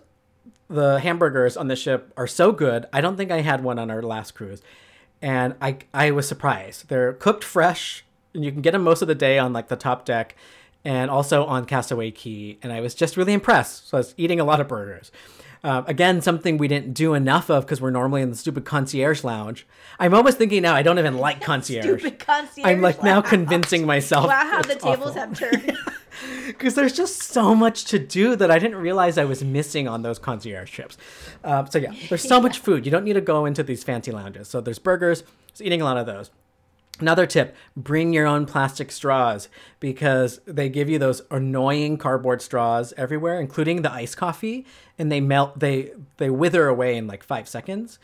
the 0.68 1.01
hamburgers 1.01 1.57
on 1.57 1.68
the 1.68 1.76
ship 1.76 2.12
are 2.18 2.26
so 2.26 2.53
good. 2.53 2.85
I 2.93 3.01
don't 3.01 3.16
think 3.16 3.31
I 3.31 3.41
had 3.41 3.64
one 3.64 3.79
on 3.79 3.91
our 3.91 4.03
last 4.03 4.35
cruise. 4.35 4.61
And 5.22 5.55
I, 5.62 5.79
I 5.95 6.11
was 6.11 6.29
surprised. 6.29 6.91
They're 6.91 7.14
cooked 7.14 7.43
fresh, 7.43 8.05
and 8.35 8.45
you 8.45 8.53
can 8.53 8.61
get 8.61 8.72
them 8.72 8.83
most 8.83 9.01
of 9.01 9.09
the 9.09 9.14
day 9.14 9.39
on 9.39 9.55
like 9.55 9.68
the 9.68 9.76
top 9.76 10.05
deck 10.05 10.37
and 10.85 11.11
also 11.11 11.47
on 11.47 11.64
Castaway 11.64 12.11
Cay. 12.11 12.59
And 12.62 12.70
I 12.70 12.83
was 12.83 12.95
just 12.95 13.16
really 13.16 13.33
impressed. 13.33 13.89
So 13.89 13.97
I 13.97 14.01
was 14.01 14.14
eating 14.18 14.41
a 14.41 14.45
lot 14.45 14.61
of 14.61 14.68
burgers. 14.68 15.11
Um, 15.65 15.85
again, 15.87 16.21
something 16.21 16.57
we 16.59 16.69
didn't 16.69 16.95
do 16.95 17.15
enough 17.15 17.51
of 17.51 17.65
because 17.65 17.81
we're 17.81 17.91
normally 17.91 18.23
in 18.23 18.31
the 18.31 18.37
stupid 18.37 18.65
concierge 18.65 19.25
lounge. 19.25 19.67
I'm 19.99 20.15
almost 20.15 20.39
thinking 20.39 20.63
now 20.63 20.75
I 20.75 20.83
don't 20.83 20.99
even 20.99 21.19
like 21.19 21.41
concierge. 21.43 22.01
Stupid 22.01 22.19
concierge. 22.19 22.67
I'm 22.67 22.81
like 22.81 23.03
now 23.03 23.15
lounge. 23.15 23.27
convincing 23.27 23.87
myself. 23.87 24.29
Wow, 24.29 24.51
how 24.51 24.63
the 24.63 24.75
tables 24.77 25.17
awful. 25.17 25.21
have 25.21 25.39
turned. 25.39 25.77
because 26.47 26.75
there's 26.75 26.93
just 26.93 27.23
so 27.23 27.55
much 27.55 27.85
to 27.87 27.99
do 27.99 28.37
that 28.37 28.51
I 28.51 28.59
didn't 28.59 28.79
realize 28.79 29.19
I 29.19 29.25
was 29.25 29.45
missing 29.45 29.89
on 29.89 30.03
those 30.03 30.19
concierge 30.19 30.71
trips. 30.71 30.97
Um, 31.45 31.67
so 31.71 31.79
yeah, 31.79 31.93
there's 32.09 32.27
so 32.27 32.41
much 32.41 32.59
food. 32.61 32.85
You 32.85 32.93
don't 32.93 33.05
need 33.05 33.15
to 33.15 33.21
go 33.21 33.47
into 33.47 33.63
these 33.63 33.85
fancy 33.85 34.11
lounges. 34.11 34.49
So 34.49 34.61
there's 34.61 34.79
burgers. 34.79 35.23
So 35.55 35.65
eating 35.65 35.81
a 35.81 35.85
lot 35.85 35.97
of 35.97 36.07
those. 36.07 36.31
Another 37.01 37.26
tip: 37.26 37.55
bring 37.76 38.12
your 38.12 38.26
own 38.26 38.46
plastic 38.46 38.90
straws 38.90 39.49
because 39.80 40.40
they 40.46 40.68
give 40.68 40.88
you 40.88 40.99
those 40.99 41.22
annoying 41.30 41.96
cardboard 41.96 42.42
straws 42.42 42.92
everywhere, 42.96 43.40
including 43.40 43.82
the 43.82 43.92
iced 43.92 44.16
coffee, 44.16 44.66
and 44.99 45.11
they 45.11 45.20
melt. 45.20 45.59
They 45.59 45.92
they 46.16 46.30
wither 46.30 46.66
away 46.66 46.96
in 46.96 47.07
like 47.07 47.22
five 47.22 47.49
seconds, 47.49 47.99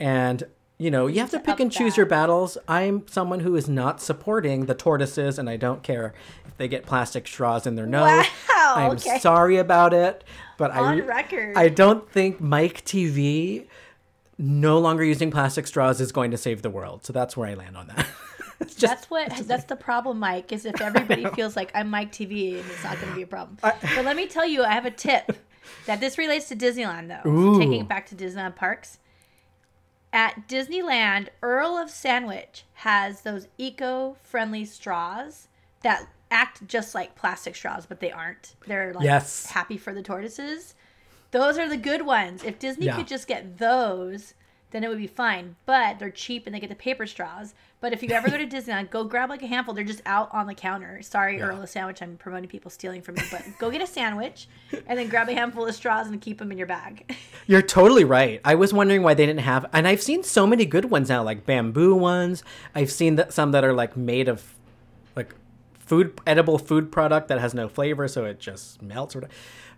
and 0.00 0.44
you 0.78 0.90
know 0.90 1.06
you 1.06 1.20
have 1.20 1.30
to 1.30 1.40
pick 1.40 1.60
and 1.60 1.70
choose 1.70 1.96
your 1.96 2.06
battles. 2.06 2.56
I'm 2.66 3.06
someone 3.08 3.40
who 3.40 3.54
is 3.54 3.68
not 3.68 4.00
supporting 4.00 4.66
the 4.66 4.74
tortoises, 4.74 5.38
and 5.38 5.50
I 5.50 5.56
don't 5.56 5.82
care 5.82 6.14
if 6.46 6.56
they 6.56 6.68
get 6.68 6.86
plastic 6.86 7.26
straws 7.26 7.66
in 7.66 7.74
their 7.76 7.86
nose. 7.86 8.26
Wow, 8.48 8.74
I'm 8.76 8.90
okay. 8.92 9.18
sorry 9.18 9.58
about 9.58 9.92
it, 9.92 10.24
but 10.56 10.70
I 10.70 10.78
On 10.78 10.96
re- 10.96 11.02
record. 11.02 11.56
I 11.56 11.68
don't 11.68 12.10
think 12.10 12.40
Myke 12.40 12.82
TV 12.82 13.66
no 14.38 14.78
longer 14.78 15.04
using 15.04 15.30
plastic 15.30 15.66
straws 15.66 16.00
is 16.00 16.12
going 16.12 16.30
to 16.30 16.36
save 16.36 16.62
the 16.62 16.70
world. 16.70 17.04
So 17.04 17.12
that's 17.12 17.36
where 17.36 17.48
I 17.48 17.54
land 17.54 17.76
on 17.76 17.88
that. 17.88 18.06
just 18.66 18.80
that's 18.80 19.10
what 19.10 19.34
that's 19.46 19.64
the 19.64 19.76
problem, 19.76 20.18
Myke. 20.20 20.52
Is 20.52 20.64
if 20.66 20.80
everybody 20.80 21.26
feels 21.30 21.56
like 21.56 21.70
I'm 21.74 21.90
Myke 21.90 22.10
TV 22.10 22.60
and 22.60 22.70
it's 22.70 22.84
not 22.84 22.96
going 22.96 23.08
to 23.08 23.14
be 23.16 23.22
a 23.22 23.26
problem. 23.26 23.58
but 23.62 24.04
let 24.04 24.16
me 24.16 24.26
tell 24.26 24.46
you, 24.46 24.64
I 24.64 24.72
have 24.72 24.86
a 24.86 24.90
tip 24.90 25.36
that 25.86 26.00
this 26.00 26.18
relates 26.18 26.48
to 26.48 26.56
Disneyland 26.56 27.08
though. 27.08 27.52
So 27.52 27.58
taking 27.58 27.80
it 27.80 27.88
back 27.88 28.06
to 28.08 28.14
Disneyland 28.14 28.56
parks. 28.56 28.98
At 30.12 30.48
Disneyland, 30.48 31.28
Earl 31.42 31.76
of 31.76 31.90
Sandwich 31.90 32.64
has 32.74 33.20
those 33.20 33.46
eco-friendly 33.58 34.64
straws 34.64 35.48
that 35.82 36.08
act 36.30 36.66
just 36.66 36.94
like 36.94 37.14
plastic 37.14 37.54
straws, 37.54 37.84
but 37.86 38.00
they 38.00 38.10
aren't. 38.10 38.54
They're 38.66 38.94
like 38.94 39.04
Yes. 39.04 39.46
happy 39.46 39.76
for 39.76 39.92
the 39.92 40.02
tortoises. 40.02 40.74
Those 41.30 41.58
are 41.58 41.68
the 41.68 41.76
good 41.76 42.06
ones. 42.06 42.42
If 42.42 42.58
Disney 42.58 42.86
Yeah. 42.86 42.96
could 42.96 43.06
just 43.06 43.26
get 43.26 43.58
those, 43.58 44.32
then 44.70 44.84
it 44.84 44.88
would 44.88 44.98
be 44.98 45.06
fine. 45.06 45.56
But 45.66 45.98
they're 45.98 46.10
cheap 46.10 46.46
and 46.46 46.54
they 46.54 46.60
get 46.60 46.68
the 46.68 46.76
paper 46.76 47.06
straws. 47.06 47.54
But 47.80 47.92
if 47.92 48.02
you 48.02 48.10
ever 48.10 48.28
go 48.28 48.36
to 48.36 48.46
Disneyland, 48.56 48.90
go 48.90 49.04
grab 49.04 49.30
like 49.30 49.42
a 49.42 49.46
handful. 49.46 49.72
They're 49.74 49.84
just 49.84 50.02
out 50.04 50.28
on 50.32 50.46
the 50.46 50.54
counter. 50.54 51.00
Sorry, 51.02 51.40
Earl 51.40 51.62
of 51.62 51.68
Sandwich. 51.68 52.02
I'm 52.02 52.16
promoting 52.16 52.48
people 52.48 52.70
stealing 52.70 53.02
from 53.02 53.16
you, 53.16 53.22
but 53.30 53.44
go 53.58 53.70
get 53.70 53.80
a 53.80 53.86
sandwich 53.86 54.48
and 54.86 54.98
then 54.98 55.08
grab 55.08 55.28
a 55.28 55.34
handful 55.34 55.66
of 55.66 55.74
straws 55.74 56.08
and 56.08 56.20
keep 56.20 56.38
them 56.38 56.50
in 56.52 56.58
your 56.58 56.66
bag. 56.66 57.14
You're 57.46 57.62
totally 57.62 58.04
right. 58.04 58.40
I 58.44 58.54
was 58.56 58.72
wondering 58.72 59.02
why 59.02 59.14
they 59.14 59.26
didn't 59.26 59.40
have, 59.40 59.66
and 59.72 59.86
I've 59.86 60.02
seen 60.02 60.22
so 60.22 60.46
many 60.46 60.64
good 60.64 60.86
ones 60.86 61.08
now, 61.08 61.22
like 61.22 61.46
bamboo 61.46 61.94
ones. 61.94 62.42
I've 62.74 62.90
seen 62.90 63.16
that 63.16 63.32
some 63.32 63.52
that 63.52 63.64
are 63.64 63.72
like 63.72 63.96
made 63.96 64.28
of 64.28 64.54
like 65.16 65.34
food, 65.78 66.20
edible 66.26 66.58
food 66.58 66.92
product 66.92 67.28
that 67.28 67.40
has 67.40 67.54
no 67.54 67.68
flavor, 67.68 68.08
so 68.08 68.24
it 68.24 68.40
just 68.40 68.82
melts. 68.82 69.16
Or, 69.16 69.28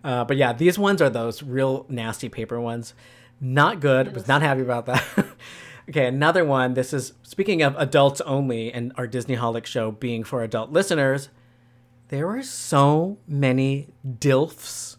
uh, 0.02 0.24
but 0.24 0.36
yeah, 0.36 0.52
these 0.52 0.78
ones 0.78 1.00
are 1.00 1.10
those 1.10 1.42
real 1.42 1.86
nasty 1.88 2.28
paper 2.28 2.60
ones. 2.60 2.94
Not 3.40 3.80
good. 3.80 4.14
Was 4.14 4.28
not 4.28 4.42
happy 4.42 4.60
about 4.60 4.86
that. 4.86 5.04
okay, 5.88 6.06
another 6.06 6.44
one. 6.44 6.74
This 6.74 6.92
is 6.92 7.14
speaking 7.22 7.62
of 7.62 7.74
adults 7.78 8.20
only, 8.22 8.72
and 8.72 8.92
our 8.96 9.06
Disney 9.06 9.36
Holic 9.36 9.66
show 9.66 9.90
being 9.90 10.24
for 10.24 10.42
adult 10.42 10.70
listeners. 10.70 11.30
There 12.08 12.26
were 12.26 12.42
so 12.42 13.18
many 13.26 13.88
dilfs 14.04 14.96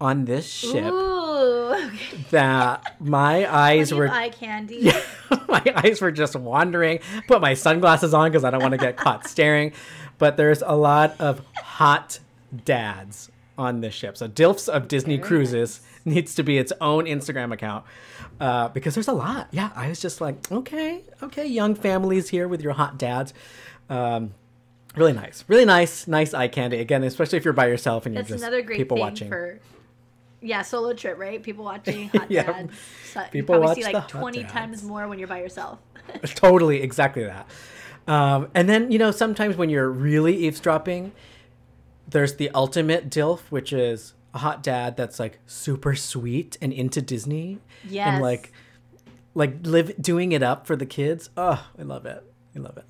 on 0.00 0.26
this 0.26 0.46
ship 0.46 0.92
Ooh, 0.92 1.72
okay. 1.72 2.24
that 2.30 2.96
my 3.00 3.50
eyes 3.70 3.92
were 3.92 4.08
eye 4.08 4.28
candy. 4.28 4.92
my 5.48 5.62
eyes 5.76 6.00
were 6.00 6.12
just 6.12 6.36
wandering. 6.36 7.00
Put 7.26 7.40
my 7.40 7.54
sunglasses 7.54 8.12
on 8.12 8.30
because 8.30 8.44
I 8.44 8.50
don't 8.50 8.60
want 8.60 8.72
to 8.72 8.78
get 8.78 8.96
caught 8.96 9.26
staring. 9.26 9.72
But 10.18 10.36
there's 10.36 10.62
a 10.62 10.76
lot 10.76 11.20
of 11.20 11.40
hot 11.54 12.18
dads 12.64 13.30
on 13.56 13.80
this 13.80 13.94
ship. 13.94 14.16
So 14.16 14.28
Dilfs 14.28 14.68
of 14.68 14.88
Disney 14.88 15.16
Very 15.16 15.28
Cruises 15.28 15.80
needs 16.04 16.34
to 16.36 16.42
be 16.42 16.58
its 16.58 16.72
own 16.80 17.04
Instagram 17.04 17.52
account 17.52 17.84
uh, 18.40 18.68
because 18.68 18.94
there's 18.94 19.08
a 19.08 19.12
lot. 19.12 19.48
Yeah, 19.50 19.70
I 19.74 19.88
was 19.88 20.00
just 20.00 20.20
like, 20.20 20.50
okay, 20.50 21.02
okay, 21.22 21.46
young 21.46 21.74
families 21.74 22.28
here 22.28 22.48
with 22.48 22.60
your 22.62 22.72
hot 22.72 22.98
dads. 22.98 23.32
Um, 23.90 24.34
really 24.96 25.12
nice, 25.12 25.44
really 25.48 25.64
nice, 25.64 26.06
nice 26.06 26.34
eye 26.34 26.48
candy. 26.48 26.78
Again, 26.78 27.02
especially 27.04 27.38
if 27.38 27.44
you're 27.44 27.54
by 27.54 27.66
yourself 27.66 28.06
and 28.06 28.14
you're 28.14 28.22
That's 28.22 28.32
just 28.32 28.42
another 28.42 28.62
great 28.62 28.78
people 28.78 28.98
watching. 28.98 29.28
for 29.28 29.58
yeah 30.40 30.62
solo 30.62 30.92
trip, 30.92 31.18
right? 31.18 31.42
People 31.42 31.64
watching 31.64 32.08
hot 32.14 32.30
Yeah. 32.30 32.44
dads. 32.44 32.72
So 33.12 33.22
People 33.30 33.60
watch 33.60 33.76
see 33.76 33.84
like 33.84 33.94
hot 33.94 34.08
twenty 34.08 34.40
dads. 34.42 34.52
times 34.52 34.82
more 34.82 35.06
when 35.08 35.18
you're 35.18 35.28
by 35.28 35.40
yourself. 35.40 35.78
totally 36.34 36.82
exactly 36.82 37.22
that 37.22 37.46
um, 38.08 38.48
and 38.56 38.68
then 38.68 38.90
you 38.90 38.98
know 38.98 39.12
sometimes 39.12 39.56
when 39.56 39.70
you're 39.70 39.88
really 39.88 40.36
eavesdropping 40.36 41.12
there's 42.08 42.34
the 42.36 42.50
ultimate 42.56 43.08
dilf 43.08 43.38
which 43.50 43.72
is 43.72 44.12
a 44.34 44.38
hot 44.38 44.62
dad 44.62 44.96
that's 44.96 45.18
like 45.20 45.38
super 45.46 45.94
sweet 45.94 46.56
and 46.62 46.72
into 46.72 47.02
disney 47.02 47.58
Yes. 47.88 48.08
and 48.08 48.22
like 48.22 48.52
like 49.34 49.54
live 49.64 50.00
doing 50.00 50.32
it 50.32 50.42
up 50.42 50.66
for 50.66 50.76
the 50.76 50.86
kids 50.86 51.30
oh 51.36 51.66
i 51.78 51.82
love 51.82 52.06
it 52.06 52.22
i 52.56 52.58
love 52.58 52.76
it 52.76 52.84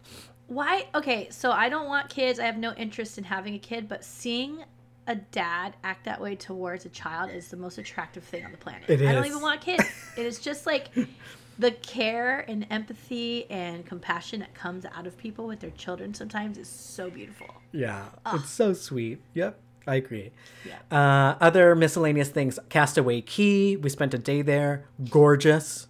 Why? 0.49 0.87
Okay, 0.95 1.29
so 1.31 1.51
I 1.51 1.71
don't 1.71 1.87
want 1.87 2.11
kids. 2.11 2.39
I 2.39 2.45
have 2.45 2.59
no 2.59 2.75
interest 2.75 3.17
in 3.17 3.25
having 3.25 3.55
a 3.55 3.59
kid, 3.59 3.89
but 3.89 4.05
seeing 4.05 4.63
a 5.07 5.15
dad 5.15 5.77
act 5.83 6.05
that 6.05 6.21
way 6.21 6.37
towards 6.37 6.85
a 6.85 6.91
child 6.91 7.31
is 7.31 7.49
the 7.49 7.57
most 7.57 7.79
attractive 7.79 8.23
thing 8.23 8.45
on 8.45 8.51
the 8.53 8.59
planet. 8.59 8.83
It 8.91 9.01
I 9.01 9.15
don't 9.15 9.25
even 9.25 9.41
want 9.41 9.63
kids. 9.63 9.83
it 10.19 10.27
is 10.27 10.39
just 10.41 10.67
like 10.67 10.91
the 11.59 11.71
care 11.71 12.41
and 12.51 12.67
empathy 12.69 13.51
and 13.51 13.87
compassion 13.87 14.41
that 14.41 14.53
comes 14.53 14.85
out 14.85 15.07
of 15.07 15.17
people 15.17 15.47
with 15.47 15.61
their 15.61 15.71
children 15.71 16.13
sometimes 16.13 16.59
is 16.59 16.69
so 16.69 17.09
beautiful. 17.09 17.49
Yeah, 17.73 18.05
it's 18.35 18.51
so 18.51 18.75
sweet. 18.75 19.23
Yep, 19.33 19.59
I 19.87 19.97
agree. 19.97 20.31
Yeah. 20.65 20.79
Uh, 20.91 21.37
other 21.41 21.75
miscellaneous 21.75 22.29
things 22.29 22.59
Castaway 22.69 23.21
Cay, 23.21 23.77
we 23.77 23.89
spent 23.89 24.15
a 24.15 24.19
day 24.19 24.43
there. 24.43 24.85
Gorgeous. 25.11 25.89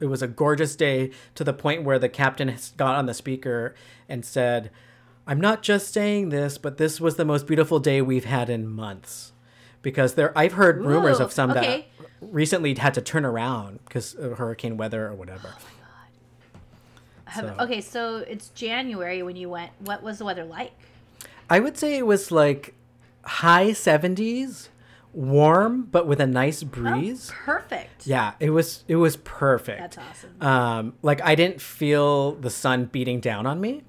It 0.00 0.06
was 0.06 0.22
a 0.22 0.28
gorgeous 0.28 0.74
day 0.74 1.10
to 1.34 1.44
the 1.44 1.52
point 1.52 1.84
where 1.84 1.98
the 1.98 2.08
captain 2.08 2.54
got 2.76 2.96
on 2.96 3.06
the 3.06 3.14
speaker 3.14 3.74
and 4.08 4.24
said, 4.24 4.70
I'm 5.26 5.40
not 5.40 5.62
just 5.62 5.92
saying 5.92 6.30
this, 6.30 6.58
but 6.58 6.76
this 6.76 7.00
was 7.00 7.16
the 7.16 7.24
most 7.24 7.46
beautiful 7.46 7.78
day 7.78 8.02
we've 8.02 8.24
had 8.24 8.50
in 8.50 8.66
months. 8.68 9.32
Because 9.80 10.14
there, 10.14 10.36
I've 10.36 10.52
heard 10.52 10.84
rumors 10.84 11.20
of 11.20 11.32
some 11.32 11.50
okay. 11.52 11.86
that 11.98 12.08
recently 12.20 12.74
had 12.74 12.94
to 12.94 13.00
turn 13.00 13.24
around 13.24 13.80
because 13.84 14.14
of 14.14 14.38
hurricane 14.38 14.76
weather 14.76 15.06
or 15.06 15.14
whatever. 15.14 15.48
Oh 15.48 15.58
my 15.64 16.60
god. 16.60 16.60
Have, 17.24 17.44
So- 17.56 17.64
Okay, 17.64 17.80
so 17.80 18.16
it's 18.18 18.48
January 18.50 19.22
when 19.22 19.36
you 19.36 19.48
went. 19.48 19.72
What 19.80 20.02
was 20.02 20.18
the 20.18 20.24
weather 20.24 20.44
like? 20.44 20.72
I 21.50 21.60
would 21.60 21.76
say 21.76 21.98
it 21.98 22.06
was 22.06 22.30
like 22.30 22.74
high 23.24 23.70
70s, 23.70 24.68
warm, 25.12 25.82
but 25.90 26.06
with 26.06 26.20
a 26.20 26.26
nice 26.26 26.62
breeze. 26.62 27.30
Perfect. 27.44 28.06
Yeah, 28.06 28.32
it 28.40 28.50
was 28.50 28.84
it 28.88 28.96
was 28.96 29.16
perfect. 29.18 29.80
That's 29.80 29.98
awesome. 29.98 30.42
Um, 30.42 30.94
like 31.02 31.20
I 31.22 31.34
didn't 31.34 31.60
feel 31.60 32.32
the 32.32 32.50
sun 32.50 32.86
beating 32.86 33.20
down 33.20 33.46
on 33.46 33.60
me. 33.60 33.82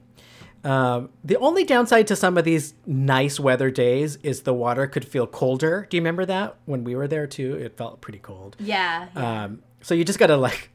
Um, 0.63 1.09
the 1.25 1.35
only 1.37 1.65
downside 1.65 2.07
to 2.07 2.15
some 2.15 2.37
of 2.37 2.45
these 2.45 2.73
nice 2.85 3.37
weather 3.37 3.69
days 3.69 4.15
is 4.23 4.43
the 4.43 4.53
water 4.53 4.87
could 4.87 5.05
feel 5.05 5.27
colder. 5.27 5.85
Do 5.89 5.97
you 5.97 6.01
remember 6.01 6.25
that 6.25 6.55
when 6.65 6.85
we 6.85 6.95
were 6.95 7.07
there 7.07 7.27
too? 7.27 7.55
It 7.55 7.75
felt 7.77 7.99
pretty 7.99 8.19
cold. 8.19 8.55
yeah. 8.59 9.07
yeah. 9.15 9.43
Um, 9.43 9.63
so 9.81 9.93
you 9.93 10.05
just 10.05 10.19
gotta 10.19 10.37
like 10.37 10.69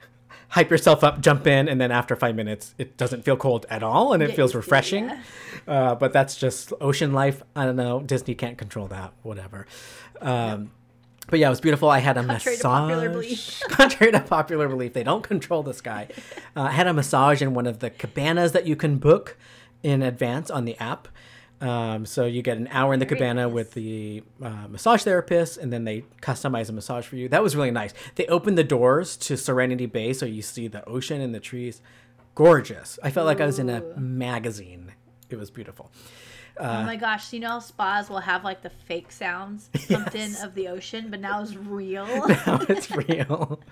hype 0.48 0.70
yourself 0.70 1.04
up, 1.04 1.20
jump 1.20 1.46
in, 1.46 1.68
and 1.68 1.80
then 1.80 1.90
after 1.90 2.16
five 2.16 2.34
minutes, 2.34 2.74
it 2.78 2.96
doesn't 2.96 3.22
feel 3.24 3.36
cold 3.36 3.66
at 3.70 3.82
all, 3.82 4.12
and 4.12 4.22
it 4.22 4.28
Get 4.28 4.36
feels 4.36 4.54
refreshing. 4.54 5.04
yeah. 5.08 5.20
Uh, 5.66 5.94
but 5.94 6.12
that's 6.12 6.36
just 6.36 6.72
ocean 6.80 7.12
life. 7.12 7.42
I 7.54 7.64
don't 7.66 7.76
know. 7.76 8.00
Disney 8.00 8.34
can't 8.34 8.56
control 8.56 8.86
that. 8.88 9.12
Whatever. 9.22 9.66
Um, 10.20 10.70
But 11.30 11.38
yeah, 11.40 11.48
it 11.48 11.50
was 11.50 11.60
beautiful. 11.60 11.90
I 11.90 11.98
had 11.98 12.16
a 12.16 12.24
Contrary 12.24 12.56
massage. 12.56 12.58
to 12.62 12.62
popular 12.68 13.10
belief. 13.10 13.60
Contrary 13.68 14.12
to 14.12 14.20
popular 14.20 14.66
belief, 14.68 14.94
they 14.94 15.02
don't 15.02 15.22
control 15.22 15.62
the 15.62 15.74
sky. 15.74 16.08
Uh, 16.56 16.62
I 16.62 16.70
had 16.72 16.86
a 16.88 16.92
massage 16.92 17.40
in 17.42 17.54
one 17.54 17.66
of 17.68 17.78
the 17.80 17.90
cabanas 17.90 18.50
that 18.52 18.66
you 18.66 18.74
can 18.74 18.96
book 18.98 19.36
in 19.84 20.02
advance 20.02 20.50
on 20.50 20.64
the 20.64 20.76
app. 20.78 21.06
Um, 21.60 22.06
so 22.06 22.24
you 22.24 22.42
get 22.42 22.56
an 22.56 22.68
hour 22.70 22.94
in 22.94 23.00
the 23.00 23.06
Very 23.06 23.18
cabana 23.18 23.44
nice. 23.46 23.52
with 23.52 23.72
the 23.74 24.22
uh, 24.42 24.68
massage 24.68 25.02
therapist, 25.02 25.58
and 25.58 25.72
then 25.72 25.84
they 25.84 26.04
customize 26.22 26.68
a 26.68 26.72
massage 26.72 27.04
for 27.04 27.16
you. 27.16 27.28
That 27.28 27.42
was 27.42 27.56
really 27.56 27.72
nice. 27.72 27.92
They 28.14 28.26
opened 28.26 28.56
the 28.56 28.64
doors 28.64 29.16
to 29.18 29.36
Serenity 29.36 29.86
Bay, 29.86 30.12
so 30.12 30.24
you 30.24 30.42
see 30.42 30.68
the 30.68 30.88
ocean 30.88 31.20
and 31.20 31.34
the 31.34 31.40
trees. 31.40 31.82
Gorgeous. 32.36 32.98
I 33.02 33.10
felt 33.10 33.26
like 33.26 33.40
I 33.40 33.46
was 33.46 33.58
in 33.58 33.68
a 33.68 33.80
magazine. 33.98 34.92
It 35.30 35.36
was 35.36 35.50
beautiful. 35.50 35.90
uh, 36.60 36.78
oh 36.82 36.86
my 36.86 36.94
gosh! 36.96 37.32
You 37.32 37.40
know, 37.40 37.58
spas 37.58 38.08
will 38.08 38.20
have 38.20 38.44
like 38.44 38.62
the 38.62 38.70
fake 38.70 39.10
sounds 39.10 39.68
pumped 39.88 40.14
in 40.14 40.36
of 40.36 40.54
the 40.54 40.68
ocean, 40.68 41.10
but 41.10 41.20
now 41.20 41.42
it's 41.42 41.56
real. 41.56 42.06
now 42.28 42.60
it's 42.68 42.90
real. 42.90 43.60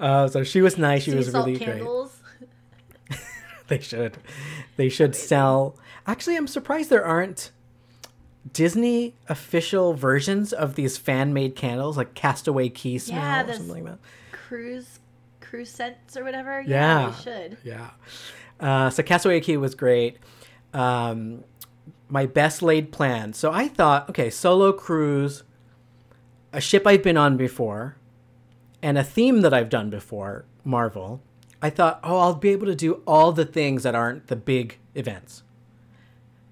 Uh, 0.00 0.26
so 0.26 0.42
she 0.42 0.60
was 0.60 0.76
nice. 0.78 1.04
She 1.04 1.14
was 1.14 1.32
really 1.32 1.56
great. 1.56 1.82
They 3.72 3.80
should. 3.80 4.18
They 4.76 4.90
should 4.90 5.16
sell. 5.16 5.78
Actually, 6.06 6.36
I'm 6.36 6.46
surprised 6.46 6.90
there 6.90 7.06
aren't 7.06 7.52
Disney 8.52 9.14
official 9.30 9.94
versions 9.94 10.52
of 10.52 10.74
these 10.74 10.98
fan 10.98 11.32
made 11.32 11.56
candles, 11.56 11.96
like 11.96 12.12
Castaway 12.12 12.68
Cay 12.68 12.98
smell 12.98 13.18
Yeah, 13.18 13.44
or 13.44 13.54
something 13.54 13.72
like 13.72 13.84
that. 13.84 13.98
Cruise, 14.30 14.98
cruise 15.40 15.70
scents 15.70 16.18
or 16.18 16.22
whatever. 16.22 16.60
Yeah. 16.60 17.00
Yeah, 17.00 17.10
they 17.10 17.22
should. 17.22 17.56
Yeah. 17.64 17.90
Uh, 18.60 18.90
so 18.90 19.02
Castaway 19.02 19.40
Cay 19.40 19.56
was 19.56 19.74
great. 19.74 20.18
Um, 20.74 21.42
my 22.10 22.26
best 22.26 22.60
laid 22.60 22.92
plan. 22.92 23.32
So 23.32 23.52
I 23.52 23.68
thought, 23.68 24.10
okay, 24.10 24.28
solo 24.28 24.74
cruise, 24.74 25.44
a 26.52 26.60
ship 26.60 26.86
I've 26.86 27.02
been 27.02 27.16
on 27.16 27.38
before, 27.38 27.96
and 28.82 28.98
a 28.98 29.04
theme 29.04 29.40
that 29.40 29.54
I've 29.54 29.70
done 29.70 29.88
before, 29.88 30.44
Marvel. 30.62 31.22
I 31.62 31.70
thought, 31.70 32.00
oh, 32.02 32.18
I'll 32.18 32.34
be 32.34 32.50
able 32.50 32.66
to 32.66 32.74
do 32.74 33.02
all 33.06 33.32
the 33.32 33.44
things 33.44 33.84
that 33.84 33.94
aren't 33.94 34.26
the 34.26 34.36
big 34.36 34.78
events. 34.94 35.44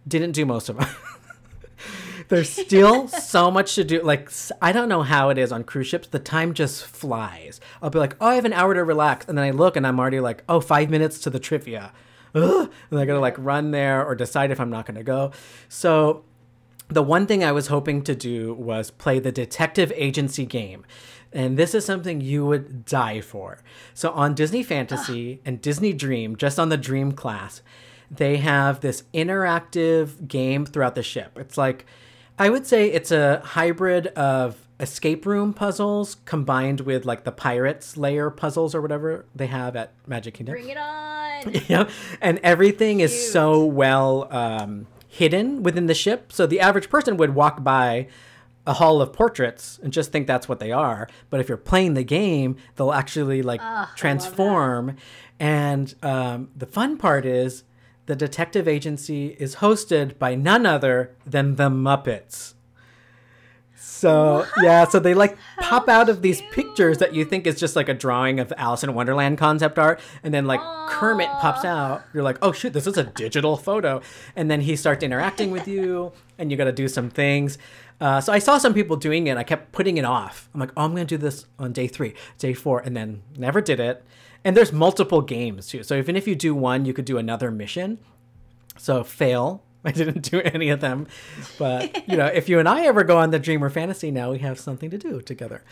Didn't 0.07 0.32
do 0.32 0.47
most 0.47 0.69
of 0.69 0.78
them. 0.78 0.89
There's 2.28 2.49
still 2.49 3.09
so 3.09 3.51
much 3.51 3.74
to 3.74 3.82
do. 3.82 4.01
Like, 4.03 4.31
I 4.62 4.70
don't 4.70 4.89
know 4.89 5.03
how 5.03 5.31
it 5.31 5.37
is 5.37 5.51
on 5.51 5.65
cruise 5.65 5.89
ships. 5.89 6.07
The 6.07 6.20
time 6.20 6.55
just 6.55 6.87
flies. 6.87 7.61
I'll 7.82 7.91
be 7.91 7.99
like, 7.99 8.16
oh, 8.20 8.28
I 8.28 8.37
have 8.37 8.45
an 8.45 8.53
hour 8.53 8.73
to 8.73 8.85
relax. 8.85 9.27
And 9.27 9.37
then 9.37 9.45
I 9.45 9.51
look 9.51 9.77
and 9.77 9.85
I'm 9.85 9.99
already 9.99 10.20
like, 10.20 10.45
oh, 10.49 10.61
five 10.61 10.91
minutes 10.91 11.19
to 11.20 11.31
the 11.31 11.41
trivia. 11.41 11.93
Ugh. 12.37 12.70
And 12.91 13.01
I 13.01 13.05
gotta 13.05 13.19
like 13.19 13.35
run 13.37 13.73
there 13.73 14.07
or 14.07 14.15
decide 14.15 14.53
if 14.53 14.61
I'm 14.61 14.70
not 14.70 14.87
gonna 14.87 15.03
go. 15.03 15.32
So, 15.69 16.24
the 16.87 17.03
one 17.03 17.27
thing 17.27 17.45
I 17.45 17.53
was 17.53 17.69
hoping 17.69 18.03
to 18.03 18.15
do 18.15 18.55
was 18.55 18.91
play 18.91 19.19
the 19.19 19.32
detective 19.32 19.93
agency 19.95 20.45
game. 20.47 20.85
And 21.32 21.57
this 21.57 21.74
is 21.74 21.85
something 21.85 22.20
you 22.20 22.44
would 22.47 22.85
die 22.85 23.20
for. 23.20 23.62
So 23.94 24.11
on 24.11 24.35
Disney 24.35 24.62
Fantasy 24.62 25.40
and 25.44 25.61
Disney 25.61 25.93
Dream, 25.93 26.36
just 26.36 26.59
on 26.59 26.69
the 26.69 26.77
Dream 26.77 27.12
class, 27.12 27.62
they 28.11 28.39
have 28.39 28.81
this 28.81 29.05
interactive 29.15 30.27
game 30.27 30.66
throughout 30.66 30.97
the 30.97 31.02
ship. 31.02 31.39
It's 31.39 31.57
like, 31.57 31.86
I 32.39 32.51
would 32.51 32.66
say 32.66 32.90
it's 32.90 33.12
a 33.12 33.40
hybrid 33.44 34.09
of 34.09 34.57
escape 34.81 35.27
room 35.27 35.52
puzzles 35.52 36.16
combined 36.24 36.81
with 36.81 37.05
like 37.05 37.24
the 37.24 37.32
pirates 37.32 37.97
layer 37.97 38.31
puzzles 38.31 38.74
or 38.74 38.81
whatever 38.81 39.27
they 39.35 39.47
have 39.47 39.77
at 39.77 39.93
Magic 40.07 40.35
Kingdom. 40.35 40.55
Bring 40.55 40.70
it 40.70 40.78
on. 40.78 41.55
yeah, 41.69 41.89
and 42.20 42.40
everything 42.43 43.01
is 43.01 43.31
so 43.31 43.65
well 43.65 44.27
um, 44.35 44.86
hidden 45.07 45.62
within 45.62 45.86
the 45.86 45.94
ship. 45.94 46.32
So 46.32 46.47
the 46.47 46.61
average 46.61 46.89
person 46.89 47.16
would 47.19 47.35
walk 47.35 47.62
by 47.62 48.09
a 48.71 48.75
hall 48.75 49.03
of 49.03 49.13
portraits 49.13 49.81
and 49.83 49.93
just 49.93 50.13
think 50.13 50.29
that's 50.29 50.49
what 50.49 50.61
they 50.61 50.71
are. 50.71 51.09
But 51.29 51.41
if 51.41 51.49
you're 51.49 51.59
playing 51.59 51.95
the 51.95 52.05
game, 52.05 52.55
they'll 52.77 52.93
actually 52.93 53.43
like 53.43 53.61
that. 53.61 53.97
transform. 53.97 54.97
And 55.41 55.93
um, 56.05 56.51
the 56.55 56.67
fun 56.67 56.97
part 56.97 57.27
is 57.27 57.65
the 58.07 58.15
detective 58.15 58.69
agency 58.69 59.37
is 59.41 59.57
hosted 59.57 60.21
by 60.21 60.37
none 60.37 60.67
other 60.67 61.17
than 61.27 61.57
the 61.57 61.69
Muppets. 61.69 62.55
So 64.01 64.47
yeah, 64.62 64.89
so 64.89 64.98
they 64.98 65.12
like 65.12 65.36
pop 65.59 65.86
out 65.86 66.09
of 66.09 66.22
these 66.22 66.40
pictures 66.52 66.97
that 66.98 67.14
you 67.14 67.22
think 67.27 67.47
is 67.47 67.60
just 67.60 67.77
like 67.77 67.90
a 67.90 67.93
drawing 67.93 68.40
of 68.40 68.51
Alice 68.56 68.82
in 68.82 68.94
Wonderland 68.94 69.36
concept 69.36 69.78
art, 69.78 70.01
and 70.22 70.32
then 70.32 70.47
like 70.47 70.60
Kermit 70.89 71.28
pops 71.39 71.66
out. 71.66 72.02
You're 72.14 72.22
like, 72.22 72.39
oh 72.40 72.51
shoot, 72.51 72.72
this 72.72 72.86
is 72.86 72.97
a 72.97 73.05
digital 73.05 73.59
photo, 73.59 74.01
and 74.35 74.51
then 74.51 74.62
he 74.62 74.74
starts 74.74 75.05
interacting 75.05 75.51
with 75.51 75.68
you, 75.68 76.12
and 76.39 76.51
you 76.51 76.56
got 76.56 76.64
to 76.64 76.72
do 76.72 76.89
some 76.89 77.10
things. 77.10 77.59
Uh, 78.01 78.22
so 78.22 78.32
I 78.32 78.39
saw 78.39 78.56
some 78.56 78.72
people 78.72 78.97
doing 78.97 79.27
it. 79.27 79.36
I 79.36 79.43
kept 79.43 79.70
putting 79.70 79.98
it 79.98 80.06
off. 80.06 80.48
I'm 80.55 80.60
like, 80.60 80.72
oh, 80.78 80.85
I'm 80.85 80.93
gonna 80.93 81.05
do 81.05 81.18
this 81.18 81.44
on 81.59 81.74
day 81.74 81.86
three, 81.86 82.14
day 82.39 82.55
four, 82.55 82.81
and 82.81 82.97
then 82.97 83.22
never 83.36 83.60
did 83.60 83.81
it. 83.81 84.02
And 84.43 84.56
there's 84.56 84.72
multiple 84.72 85.20
games 85.20 85.66
too. 85.66 85.82
So 85.82 85.97
even 85.97 86.16
if 86.16 86.27
you 86.27 86.35
do 86.35 86.55
one, 86.55 86.86
you 86.86 86.94
could 86.94 87.05
do 87.05 87.18
another 87.18 87.51
mission. 87.51 87.98
So 88.78 89.05
fail. 89.05 89.62
I 89.85 89.93
didn't 89.93 90.31
do 90.31 90.40
any 90.40 90.69
of 90.70 90.81
them. 90.81 91.07
But, 91.59 92.09
you 92.09 92.16
know, 92.16 92.27
if 92.27 92.48
you 92.48 92.59
and 92.59 92.69
I 92.69 92.85
ever 92.86 93.02
go 93.05 93.19
on 93.19 93.31
the 93.31 93.39
Dreamer 93.39 93.70
Fantasy 93.70 94.11
now, 94.11 94.31
we 94.31 94.39
have 94.39 94.59
something 94.59 94.90
to 94.90 94.98
do 94.98 95.20
together. 95.20 95.62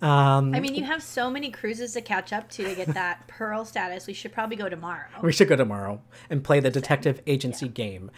Um, 0.00 0.54
I 0.54 0.60
mean, 0.60 0.74
you 0.74 0.84
have 0.84 1.02
so 1.02 1.28
many 1.28 1.50
cruises 1.50 1.92
to 1.94 2.00
catch 2.00 2.32
up 2.32 2.48
to 2.50 2.64
to 2.64 2.74
get 2.74 2.88
that 2.94 3.26
pearl 3.28 3.64
status. 3.64 4.06
We 4.06 4.12
should 4.12 4.32
probably 4.32 4.56
go 4.56 4.68
tomorrow. 4.68 5.06
we 5.22 5.32
should 5.32 5.48
go 5.48 5.56
tomorrow 5.56 6.00
and 6.30 6.44
play 6.44 6.60
the 6.60 6.70
detective 6.70 7.20
agency 7.26 7.68
game. 7.68 8.10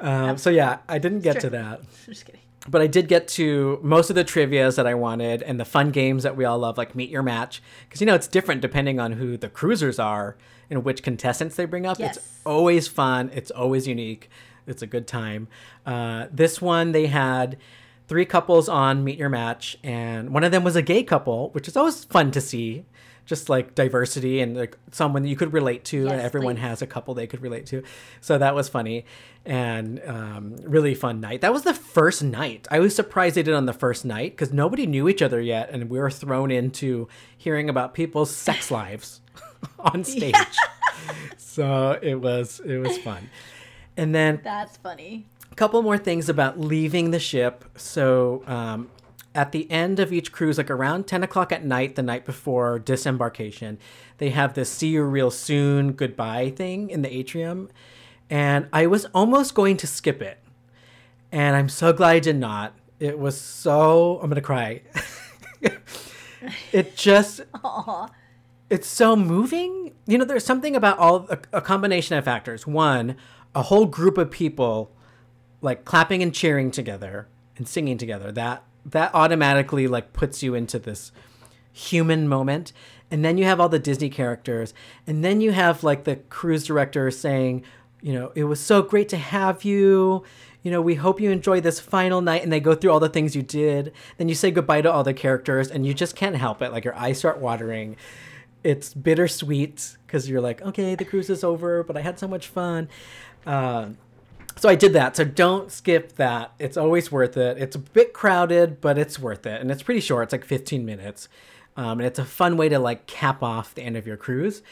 Um, 0.00 0.36
so, 0.36 0.50
yeah, 0.50 0.78
I 0.88 0.98
didn't 0.98 1.20
get 1.20 1.40
to 1.40 1.50
that. 1.50 1.80
Just 2.06 2.26
kidding. 2.26 2.40
But 2.66 2.80
I 2.82 2.86
did 2.86 3.08
get 3.08 3.28
to 3.28 3.78
most 3.82 4.10
of 4.10 4.16
the 4.16 4.24
trivias 4.24 4.76
that 4.76 4.86
I 4.86 4.94
wanted 4.94 5.42
and 5.42 5.60
the 5.60 5.66
fun 5.66 5.90
games 5.90 6.22
that 6.22 6.34
we 6.34 6.44
all 6.44 6.58
love, 6.58 6.78
like 6.78 6.94
Meet 6.94 7.10
Your 7.10 7.22
Match. 7.22 7.62
Because, 7.86 8.00
you 8.00 8.06
know, 8.06 8.14
it's 8.14 8.26
different 8.26 8.62
depending 8.62 8.98
on 8.98 9.12
who 9.12 9.36
the 9.36 9.50
cruisers 9.50 9.98
are 9.98 10.36
and 10.70 10.84
which 10.84 11.02
contestants 11.02 11.56
they 11.56 11.64
bring 11.64 11.86
up. 11.86 12.00
It's 12.00 12.18
always 12.44 12.88
fun, 12.88 13.30
it's 13.34 13.50
always 13.50 13.86
unique, 13.86 14.28
it's 14.66 14.82
a 14.82 14.86
good 14.86 15.06
time. 15.06 15.48
Uh, 15.86 16.26
this 16.30 16.60
one, 16.60 16.92
they 16.92 17.06
had 17.06 17.58
three 18.08 18.24
couples 18.24 18.68
on 18.68 19.04
Meet 19.04 19.18
Your 19.18 19.28
Match, 19.28 19.76
and 19.82 20.30
one 20.30 20.44
of 20.44 20.52
them 20.52 20.64
was 20.64 20.76
a 20.76 20.82
gay 20.82 21.02
couple, 21.02 21.50
which 21.50 21.68
is 21.68 21.76
always 21.76 22.04
fun 22.04 22.30
to 22.32 22.40
see. 22.40 22.84
Just 23.26 23.48
like 23.48 23.74
diversity 23.74 24.42
and 24.42 24.54
like 24.54 24.76
someone 24.92 25.26
you 25.26 25.34
could 25.34 25.54
relate 25.54 25.82
to, 25.86 26.08
and 26.08 26.20
everyone 26.20 26.56
please. 26.56 26.60
has 26.60 26.82
a 26.82 26.86
couple 26.86 27.14
they 27.14 27.26
could 27.26 27.40
relate 27.40 27.64
to. 27.68 27.82
So 28.20 28.36
that 28.36 28.54
was 28.54 28.68
funny 28.68 29.06
and 29.46 30.02
um, 30.04 30.56
really 30.62 30.94
fun 30.94 31.20
night. 31.20 31.40
That 31.40 31.50
was 31.50 31.62
the 31.62 31.72
first 31.72 32.22
night. 32.22 32.68
I 32.70 32.80
was 32.80 32.94
surprised 32.94 33.36
they 33.36 33.42
did 33.42 33.54
on 33.54 33.64
the 33.64 33.72
first 33.72 34.04
night 34.04 34.32
because 34.32 34.52
nobody 34.52 34.86
knew 34.86 35.08
each 35.08 35.22
other 35.22 35.40
yet, 35.40 35.70
and 35.70 35.88
we 35.88 35.98
were 35.98 36.10
thrown 36.10 36.50
into 36.50 37.08
hearing 37.34 37.70
about 37.70 37.94
people's 37.94 38.30
sex 38.30 38.70
lives 38.70 39.22
on 39.78 40.04
stage. 40.04 40.34
So 41.36 41.98
it 42.02 42.16
was 42.16 42.60
it 42.64 42.78
was 42.78 42.98
fun. 42.98 43.28
And 43.96 44.12
then 44.14 44.40
That's 44.42 44.76
funny. 44.76 45.26
a 45.52 45.54
couple 45.54 45.80
more 45.82 45.98
things 45.98 46.28
about 46.28 46.58
leaving 46.58 47.10
the 47.12 47.20
ship. 47.20 47.64
So 47.76 48.42
um, 48.46 48.90
at 49.34 49.52
the 49.52 49.70
end 49.70 50.00
of 50.00 50.12
each 50.12 50.32
cruise, 50.32 50.58
like 50.58 50.70
around 50.70 51.06
10 51.06 51.22
o'clock 51.22 51.52
at 51.52 51.64
night, 51.64 51.94
the 51.94 52.02
night 52.02 52.24
before 52.24 52.78
disembarkation, 52.78 53.78
they 54.18 54.30
have 54.30 54.54
this 54.54 54.70
see 54.70 54.88
you 54.88 55.02
real 55.04 55.30
soon 55.30 55.92
goodbye 55.92 56.50
thing 56.50 56.90
in 56.90 57.02
the 57.02 57.12
atrium. 57.14 57.68
And 58.30 58.68
I 58.72 58.86
was 58.86 59.04
almost 59.14 59.54
going 59.54 59.76
to 59.78 59.86
skip 59.86 60.22
it. 60.22 60.38
And 61.30 61.54
I'm 61.54 61.68
so 61.68 61.92
glad 61.92 62.10
I 62.10 62.18
did 62.20 62.36
not. 62.36 62.74
It 62.98 63.18
was 63.18 63.40
so, 63.40 64.14
I'm 64.22 64.30
going 64.30 64.36
to 64.36 64.40
cry. 64.40 64.82
it 66.72 66.96
just, 66.96 67.42
Aw. 67.62 68.08
It's 68.74 68.88
so 68.88 69.14
moving. 69.14 69.92
You 70.06 70.18
know, 70.18 70.24
there's 70.24 70.44
something 70.44 70.74
about 70.74 70.98
all 70.98 71.28
a, 71.30 71.38
a 71.52 71.60
combination 71.60 72.18
of 72.18 72.24
factors. 72.24 72.66
One, 72.66 73.16
a 73.54 73.62
whole 73.62 73.86
group 73.86 74.18
of 74.18 74.32
people 74.32 74.90
like 75.60 75.84
clapping 75.84 76.22
and 76.22 76.34
cheering 76.34 76.72
together 76.72 77.28
and 77.56 77.68
singing 77.68 77.96
together. 77.96 78.32
That 78.32 78.64
that 78.84 79.14
automatically 79.14 79.86
like 79.86 80.12
puts 80.12 80.42
you 80.42 80.54
into 80.54 80.80
this 80.80 81.12
human 81.72 82.28
moment. 82.28 82.72
And 83.10 83.24
then 83.24 83.38
you 83.38 83.44
have 83.44 83.60
all 83.60 83.68
the 83.68 83.78
Disney 83.78 84.10
characters, 84.10 84.74
and 85.06 85.24
then 85.24 85.40
you 85.40 85.52
have 85.52 85.84
like 85.84 86.02
the 86.02 86.16
cruise 86.16 86.64
director 86.64 87.10
saying, 87.12 87.62
you 88.02 88.12
know, 88.12 88.32
it 88.34 88.44
was 88.44 88.58
so 88.58 88.82
great 88.82 89.08
to 89.10 89.16
have 89.16 89.62
you. 89.62 90.24
You 90.62 90.70
know, 90.72 90.82
we 90.82 90.96
hope 90.96 91.20
you 91.20 91.30
enjoy 91.30 91.60
this 91.60 91.78
final 91.78 92.22
night. 92.22 92.42
And 92.42 92.52
they 92.52 92.58
go 92.58 92.74
through 92.74 92.90
all 92.90 92.98
the 92.98 93.08
things 93.08 93.36
you 93.36 93.42
did. 93.42 93.92
Then 94.16 94.28
you 94.28 94.34
say 94.34 94.50
goodbye 94.50 94.80
to 94.80 94.90
all 94.90 95.04
the 95.04 95.14
characters, 95.14 95.70
and 95.70 95.86
you 95.86 95.94
just 95.94 96.16
can't 96.16 96.34
help 96.34 96.60
it. 96.60 96.72
Like 96.72 96.84
your 96.84 96.96
eyes 96.96 97.18
start 97.18 97.38
watering. 97.38 97.96
It's 98.64 98.94
bittersweet 98.94 99.96
because 100.06 100.28
you're 100.28 100.40
like, 100.40 100.62
okay, 100.62 100.94
the 100.94 101.04
cruise 101.04 101.30
is 101.30 101.44
over, 101.44 101.84
but 101.84 101.96
I 101.96 102.00
had 102.00 102.18
so 102.18 102.26
much 102.26 102.48
fun. 102.48 102.88
Uh, 103.46 103.90
so 104.56 104.68
I 104.68 104.74
did 104.74 104.92
that. 104.94 105.16
So 105.16 105.24
don't 105.24 105.70
skip 105.70 106.16
that. 106.16 106.52
It's 106.58 106.76
always 106.76 107.12
worth 107.12 107.36
it. 107.36 107.58
It's 107.58 107.76
a 107.76 107.78
bit 107.78 108.12
crowded, 108.12 108.80
but 108.80 108.98
it's 108.98 109.18
worth 109.18 109.46
it. 109.46 109.60
And 109.60 109.70
it's 109.70 109.82
pretty 109.82 110.00
short. 110.00 110.24
It's 110.24 110.32
like 110.32 110.44
15 110.44 110.84
minutes. 110.84 111.28
Um, 111.76 111.98
and 111.98 112.02
it's 112.02 112.18
a 112.18 112.24
fun 112.24 112.56
way 112.56 112.68
to 112.68 112.78
like 112.78 113.06
cap 113.06 113.42
off 113.42 113.74
the 113.74 113.82
end 113.82 113.96
of 113.96 114.06
your 114.06 114.16
cruise. 114.16 114.62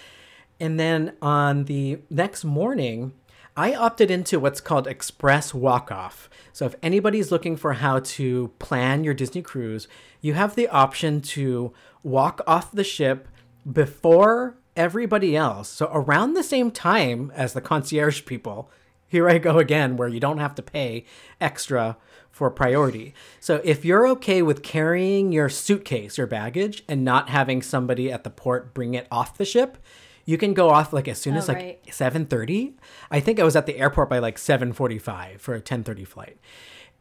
And 0.60 0.78
then 0.78 1.14
on 1.20 1.64
the 1.64 1.98
next 2.08 2.44
morning, 2.44 3.12
I 3.56 3.74
opted 3.74 4.10
into 4.10 4.38
what's 4.38 4.60
called 4.60 4.86
Express 4.86 5.52
Walk 5.52 5.90
Off. 5.90 6.30
So 6.52 6.64
if 6.64 6.74
anybody's 6.82 7.32
looking 7.32 7.56
for 7.56 7.74
how 7.74 7.98
to 8.00 8.48
plan 8.58 9.04
your 9.04 9.14
Disney 9.14 9.42
cruise, 9.42 9.88
you 10.20 10.34
have 10.34 10.54
the 10.54 10.68
option 10.68 11.20
to 11.20 11.72
walk 12.02 12.40
off 12.46 12.70
the 12.72 12.84
ship 12.84 13.28
before 13.70 14.56
everybody 14.76 15.36
else. 15.36 15.68
So 15.68 15.90
around 15.92 16.34
the 16.34 16.42
same 16.42 16.70
time 16.70 17.32
as 17.34 17.52
the 17.52 17.60
concierge 17.60 18.24
people. 18.24 18.70
Here 19.06 19.28
I 19.28 19.36
go 19.36 19.58
again, 19.58 19.98
where 19.98 20.08
you 20.08 20.20
don't 20.20 20.38
have 20.38 20.54
to 20.54 20.62
pay 20.62 21.04
extra 21.40 21.98
for 22.30 22.50
priority. 22.50 23.12
So 23.40 23.60
if 23.62 23.84
you're 23.84 24.06
okay 24.08 24.40
with 24.40 24.62
carrying 24.62 25.32
your 25.32 25.50
suitcase 25.50 26.18
or 26.18 26.26
baggage 26.26 26.82
and 26.88 27.04
not 27.04 27.28
having 27.28 27.60
somebody 27.60 28.10
at 28.10 28.24
the 28.24 28.30
port 28.30 28.72
bring 28.72 28.94
it 28.94 29.06
off 29.10 29.36
the 29.36 29.44
ship, 29.44 29.76
you 30.24 30.38
can 30.38 30.54
go 30.54 30.70
off 30.70 30.94
like 30.94 31.08
as 31.08 31.20
soon 31.20 31.34
Oh, 31.34 31.38
as 31.38 31.48
like 31.48 31.56
right. 31.58 31.84
7:30. 31.86 32.72
I 33.10 33.20
think 33.20 33.38
I 33.38 33.44
was 33.44 33.54
at 33.54 33.66
the 33.66 33.76
airport 33.76 34.08
by 34.08 34.18
like 34.18 34.36
7:45 34.38 35.40
for 35.40 35.54
a 35.54 35.60
10:30 35.60 36.06
flight. 36.06 36.38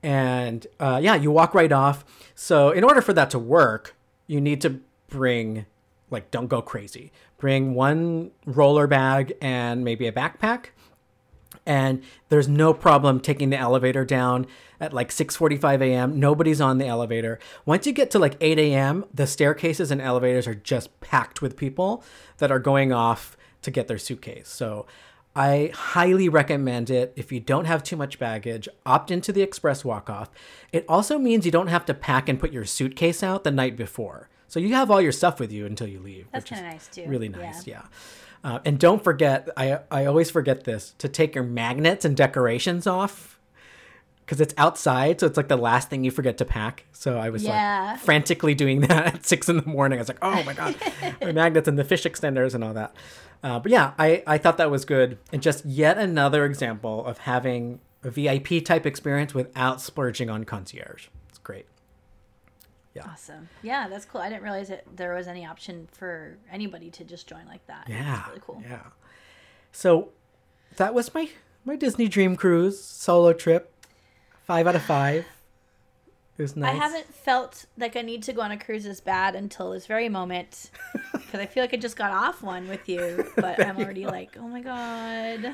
And 0.04 0.68
uh, 0.82 1.00
yeah, 1.02 1.16
you 1.16 1.32
walk 1.32 1.54
right 1.54 1.72
off. 1.72 2.04
So 2.36 2.72
in 2.72 2.84
order 2.84 3.02
for 3.02 3.14
that 3.14 3.30
to 3.30 3.40
work, 3.40 3.96
you 4.28 4.42
need 4.42 4.60
to 4.62 4.82
bring 5.08 5.66
like 6.12 6.30
don't 6.30 6.48
go 6.48 6.62
crazy. 6.62 7.12
Bring 7.38 7.74
one 7.74 8.32
roller 8.46 8.86
bag 8.86 9.34
and 9.42 9.84
maybe 9.84 10.06
a 10.08 10.12
backpack 10.12 10.68
and 11.66 12.02
there's 12.30 12.48
no 12.48 12.74
problem 12.74 13.20
taking 13.20 13.50
the 13.50 13.58
elevator 13.58 14.06
down 14.06 14.48
at 14.80 14.94
like 14.94 15.10
6.45 15.10 15.82
a.m 15.82 16.20
nobody's 16.20 16.62
on 16.62 16.78
the 16.78 16.88
elevator. 16.88 17.40
Once 17.66 17.86
you 17.86 17.94
get 17.94 18.12
to 18.12 18.20
like 18.20 18.36
8 18.42 18.60
a.m 18.60 19.06
the 19.14 19.28
staircases 19.28 19.92
and 19.92 20.02
elevators 20.02 20.48
are 20.48 20.56
just 20.56 21.00
packed 21.02 21.42
with 21.42 21.58
people 21.58 22.04
that 22.38 22.52
are 22.52 22.60
going 22.60 22.92
off 22.92 23.38
to 23.62 23.72
get 23.72 23.88
their 23.88 23.98
suitcase. 23.98 24.50
So 24.50 24.86
i 25.34 25.72
highly 25.74 26.28
recommend 26.28 26.90
it. 26.90 27.14
If 27.16 27.32
you 27.32 27.40
don't 27.40 27.66
have 27.66 27.84
too 27.84 27.96
much 27.96 28.20
baggage 28.20 28.68
opt 28.86 29.12
into 29.12 29.32
the 29.32 29.42
express 29.42 29.86
walk 29.86 30.10
off 30.10 30.30
it 30.72 30.86
also 30.90 31.18
means 31.18 31.46
you 31.46 31.52
don't 31.52 31.68
have 31.68 31.86
to 31.86 31.94
pack 31.94 32.28
and 32.28 32.40
put 32.40 32.52
your 32.52 32.66
suitcase 32.66 33.22
out 33.24 33.44
the 33.44 33.52
night 33.52 33.78
before 33.78 34.30
so 34.52 34.60
you 34.60 34.76
have 34.76 34.92
all 34.92 35.00
your 35.02 35.14
stuff 35.14 35.40
with 35.40 35.50
you 35.50 35.66
until 35.66 35.88
you 35.88 36.00
leave 36.00 36.28
That's 36.34 36.44
is 36.52 36.58
kinda 36.58 36.70
nice, 36.72 36.88
too. 36.90 37.06
really 37.08 37.30
nice 37.30 37.66
yeah. 37.66 37.84
Uh, 38.44 38.60
and 38.66 38.78
don't 38.80 39.02
forget, 39.04 39.48
I, 39.56 39.80
I 39.90 40.06
always 40.06 40.30
forget 40.30 40.64
this, 40.66 40.94
to 40.98 41.08
take 41.08 41.36
your 41.36 41.44
magnets 41.44 42.04
and 42.06 42.18
decorations 42.18 42.86
off 42.88 43.40
because 44.26 44.42
it's 44.42 44.54
outside. 44.58 45.20
So 45.20 45.28
it's 45.28 45.38
like 45.38 45.48
the 45.48 45.56
last 45.58 45.90
thing 45.90 46.04
you 46.04 46.10
forget 46.12 46.38
to 46.40 46.46
pack. 46.46 46.86
So 46.92 47.18
I 47.18 47.30
was 47.30 47.44
Yeah. 47.44 47.92
like 47.92 48.00
frantically 48.02 48.56
doing 48.56 48.82
that 48.88 49.14
at 49.16 49.26
six 49.26 49.48
in 49.48 49.58
the 49.58 49.66
morning. 49.66 50.00
I 50.00 50.02
was 50.02 50.08
like, 50.10 50.18
oh 50.22 50.42
my 50.44 50.54
God, 50.54 50.76
my 51.22 51.32
magnets 51.42 51.68
and 51.68 51.78
the 51.78 51.84
fish 51.84 52.04
extenders 52.04 52.54
and 52.56 52.64
all 52.64 52.74
that. 52.74 52.94
Uh, 53.44 53.60
but 53.60 53.72
yeah, 53.72 53.94
I, 54.00 54.24
I 54.26 54.38
thought 54.38 54.58
that 54.58 54.70
was 54.72 54.86
good. 54.86 55.18
And 55.32 55.42
just 55.42 55.64
yet 55.66 55.98
another 55.98 56.44
example 56.46 57.06
of 57.06 57.20
having 57.20 57.80
a 58.04 58.10
VIP 58.10 58.66
type 58.66 58.86
experience 58.88 59.34
without 59.36 59.80
splurging 59.82 60.30
on 60.32 60.44
concierge. 60.46 61.08
It's 61.30 61.38
great. 61.38 61.68
Awesome. 63.00 63.48
Yeah, 63.64 63.88
that's 63.88 64.06
cool. 64.06 64.22
I 64.22 64.30
didn't 64.30 64.44
realize 64.44 64.68
that 64.70 64.84
there 64.96 65.16
was 65.16 65.28
any 65.28 65.46
option 65.46 65.88
for 65.92 66.38
anybody 66.52 66.90
to 66.92 67.04
just 67.04 67.28
join 67.28 67.46
like 67.48 67.66
that. 67.68 67.88
Yeah. 67.88 68.04
That's 68.04 68.28
really 68.28 68.42
cool. 68.46 68.64
Yeah. 68.68 68.82
So 69.72 70.10
that 70.78 70.94
was 70.94 71.14
my 71.14 71.30
my 71.64 71.76
Disney 71.76 72.08
Dream 72.08 72.36
Cruise 72.36 72.82
solo 72.84 73.34
trip. 73.34 73.74
Five 74.46 74.68
out 74.68 74.76
of 74.76 74.84
five. 74.84 75.26
It 76.38 76.44
was 76.44 76.56
nice. 76.56 76.74
I 76.74 76.78
haven't 76.78 77.14
felt 77.14 77.66
like 77.78 77.96
I 77.96 78.02
need 78.02 78.24
to 78.24 78.34
go 78.34 78.42
on 78.42 78.50
a 78.50 78.58
cruise 78.58 78.88
as 78.88 79.00
bad 79.00 79.36
until 79.36 79.72
this 79.72 79.86
very 79.86 80.10
moment 80.10 80.72
because 81.12 81.40
I 81.40 81.46
feel 81.46 81.62
like 81.62 81.74
I 81.74 81.78
just 81.78 81.98
got 81.98 82.10
off 82.10 82.42
one 82.42 82.68
with 82.68 82.90
you, 82.90 83.30
but 83.36 83.64
I'm 83.64 83.78
already 83.78 84.06
like, 84.08 84.38
oh 84.40 84.48
my 84.48 84.62
god. 84.62 85.54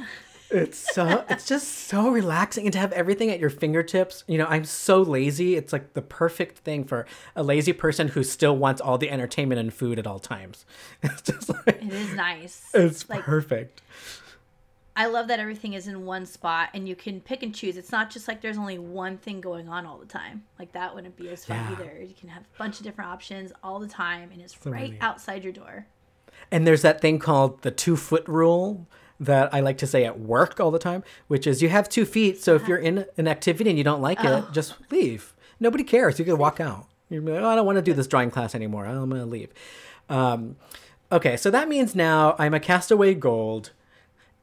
It's 0.50 0.94
so 0.94 1.26
it's 1.30 1.46
just 1.46 1.68
so 1.68 2.10
relaxing 2.10 2.66
and 2.66 2.74
to 2.74 2.80
have 2.80 2.94
everything 2.94 3.30
at 3.30 3.40
your 3.40 3.50
fingertips. 3.50 4.24
You 4.28 4.38
know, 4.38 4.46
I'm 4.46 4.64
so 4.64 5.02
lazy. 5.02 5.56
It's 5.56 5.74
like 5.74 5.94
the 5.94 6.02
perfect 6.02 6.60
thing 6.60 6.86
for 6.86 7.06
a 7.36 7.44
lazy 7.44 7.74
person 7.74 8.08
who 8.10 8.24
still 8.24 8.56
wants 8.56 8.80
all 8.80 8.98
the 8.98 9.10
entertainment 9.10 9.60
and 9.60 9.74
food 9.74 10.00
at 10.00 10.08
all 10.08 10.20
times. 10.20 10.66
It's 11.04 11.22
just 11.22 11.50
like 11.50 11.68
It 11.84 11.92
is 11.94 12.14
nice. 12.14 12.70
it's 12.74 13.10
like 13.10 13.24
perfect. 13.24 13.82
I 14.96 15.06
love 15.06 15.28
that 15.28 15.40
everything 15.40 15.74
is 15.74 15.88
in 15.88 16.06
one 16.06 16.26
spot 16.26 16.70
and 16.74 16.88
you 16.90 16.96
can 16.96 17.22
pick 17.22 17.44
and 17.44 17.54
choose. 17.54 17.78
It's 17.78 17.92
not 17.92 18.10
just 18.10 18.28
like 18.28 18.42
there's 18.42 18.58
only 18.58 18.80
one 18.80 19.18
thing 19.18 19.42
going 19.42 19.70
on 19.70 19.86
all 19.86 19.98
the 20.00 20.08
time. 20.08 20.44
Like 20.58 20.72
that 20.72 20.96
wouldn't 20.96 21.16
be 21.16 21.30
as 21.30 21.46
fun 21.46 21.58
Yeah. 21.58 21.72
either. 21.74 22.02
You 22.04 22.16
can 22.20 22.30
have 22.30 22.44
a 22.44 22.58
bunch 22.58 22.80
of 22.80 22.84
different 22.84 23.12
options 23.12 23.52
all 23.62 23.80
the 23.80 23.88
time 23.88 24.30
and 24.34 24.42
it's 24.42 24.56
So 24.60 24.72
right 24.72 24.90
many. 24.92 25.02
outside 25.02 25.44
your 25.44 25.54
door. 25.54 25.86
And 26.52 26.66
there's 26.66 26.82
that 26.82 27.00
thing 27.02 27.20
called 27.20 27.62
the 27.62 27.70
two 27.72 27.96
foot 27.96 28.28
rule 28.28 28.88
that 29.20 29.54
I 29.54 29.60
like 29.62 29.78
to 29.80 29.88
say 29.88 30.06
at 30.06 30.20
work 30.20 30.60
all 30.60 30.72
the 30.72 30.80
time, 30.80 31.04
which 31.28 31.48
is 31.48 31.62
you 31.62 31.70
have 31.70 31.90
two 31.90 32.06
feet. 32.06 32.42
So 32.42 32.56
if 32.56 32.68
you're 32.68 32.78
in 32.78 33.06
an 33.18 33.28
activity 33.28 33.70
and 33.70 33.78
you 33.78 33.84
don't 33.84 34.02
like 34.02 34.24
it, 34.24 34.46
just 34.52 34.76
leave. 34.92 35.34
Nobody 35.60 35.84
cares. 35.84 36.20
You 36.20 36.26
can 36.26 36.38
walk 36.38 36.60
out. 36.60 36.88
You're 37.10 37.22
like, 37.22 37.42
oh, 37.42 37.48
I 37.48 37.56
don't 37.56 37.66
want 37.66 37.78
to 37.78 37.82
do 37.82 37.94
this 37.94 38.08
drawing 38.08 38.32
class 38.32 38.54
anymore. 38.54 38.86
I'm 38.86 39.10
going 39.10 39.22
to 39.22 39.26
leave. 39.26 39.50
Um, 40.10 40.58
okay, 41.12 41.38
so 41.38 41.50
that 41.52 41.68
means 41.68 41.96
now 41.96 42.36
I'm 42.38 42.54
a 42.54 42.60
Castaway 42.60 43.14
Gold 43.14 43.72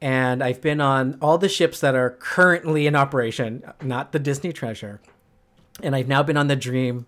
and 0.00 0.42
I've 0.42 0.60
been 0.60 0.80
on 0.80 1.18
all 1.20 1.38
the 1.38 1.48
ships 1.48 1.80
that 1.80 1.94
are 1.94 2.10
currently 2.10 2.86
in 2.86 2.96
operation, 2.96 3.62
not 3.82 4.12
the 4.12 4.18
Disney 4.18 4.52
Treasure. 4.52 5.00
And 5.82 5.94
I've 5.94 6.08
now 6.08 6.22
been 6.22 6.36
on 6.36 6.48
the 6.48 6.56
Dream 6.56 7.06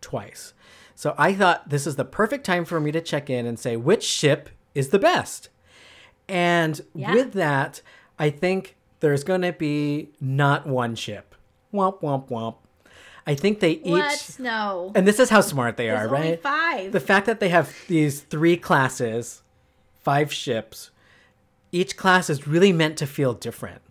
twice. 0.00 0.54
So 0.94 1.14
I 1.16 1.34
thought 1.34 1.68
this 1.68 1.86
is 1.86 1.96
the 1.96 2.04
perfect 2.04 2.44
time 2.44 2.64
for 2.64 2.80
me 2.80 2.90
to 2.92 3.00
check 3.00 3.30
in 3.30 3.46
and 3.46 3.58
say 3.58 3.76
which 3.76 4.02
ship 4.02 4.48
is 4.74 4.88
the 4.88 4.98
best. 4.98 5.48
And 6.28 6.80
Yeah. 6.94 7.14
with 7.14 7.32
that, 7.34 7.80
I 8.18 8.30
think 8.30 8.76
there's 9.00 9.24
going 9.24 9.42
to 9.42 9.52
be 9.52 10.10
not 10.20 10.66
one 10.66 10.94
ship. 10.94 11.34
Womp, 11.72 12.00
womp, 12.00 12.28
womp. 12.28 12.56
I 13.26 13.34
think 13.34 13.60
they 13.60 13.72
each. 13.72 13.84
What? 13.90 14.36
No. 14.38 14.90
And 14.94 15.06
this 15.06 15.18
is 15.20 15.28
how 15.28 15.42
smart 15.42 15.76
they 15.76 15.86
There's 15.86 16.10
are, 16.10 16.16
only 16.16 16.30
right? 16.30 16.42
five. 16.42 16.92
The 16.92 17.00
fact 17.00 17.26
that 17.26 17.40
they 17.40 17.50
have 17.50 17.74
these 17.86 18.20
three 18.20 18.56
classes, 18.56 19.42
five 20.02 20.32
ships, 20.32 20.90
each 21.70 21.96
class 21.98 22.30
is 22.30 22.48
really 22.48 22.72
meant 22.72 22.96
to 22.98 23.06
feel 23.06 23.34
different. 23.34 23.82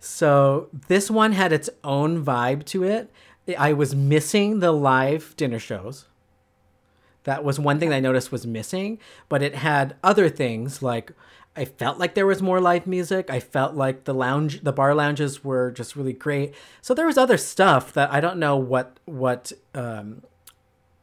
So 0.00 0.68
this 0.88 1.08
one 1.10 1.32
had 1.32 1.52
its 1.52 1.70
own 1.84 2.24
vibe 2.24 2.64
to 2.66 2.82
it. 2.82 3.10
I 3.56 3.72
was 3.72 3.94
missing 3.94 4.58
the 4.58 4.72
live 4.72 5.34
dinner 5.36 5.58
shows. 5.60 6.06
That 7.24 7.44
was 7.44 7.60
one 7.60 7.78
thing 7.78 7.92
I 7.92 8.00
noticed 8.00 8.32
was 8.32 8.46
missing, 8.46 8.98
but 9.28 9.42
it 9.42 9.54
had 9.56 9.94
other 10.02 10.28
things 10.28 10.82
like 10.82 11.12
I 11.56 11.64
felt 11.64 11.98
like 11.98 12.14
there 12.14 12.26
was 12.26 12.40
more 12.40 12.60
live 12.60 12.86
music. 12.86 13.28
I 13.28 13.40
felt 13.40 13.74
like 13.74 14.04
the 14.04 14.14
lounge, 14.14 14.62
the 14.62 14.72
bar 14.72 14.94
lounges 14.94 15.42
were 15.42 15.70
just 15.70 15.96
really 15.96 16.12
great. 16.12 16.54
So 16.80 16.94
there 16.94 17.06
was 17.06 17.18
other 17.18 17.36
stuff 17.36 17.92
that 17.94 18.12
I 18.12 18.20
don't 18.20 18.38
know 18.38 18.56
what 18.56 18.98
what 19.04 19.52
um, 19.74 20.22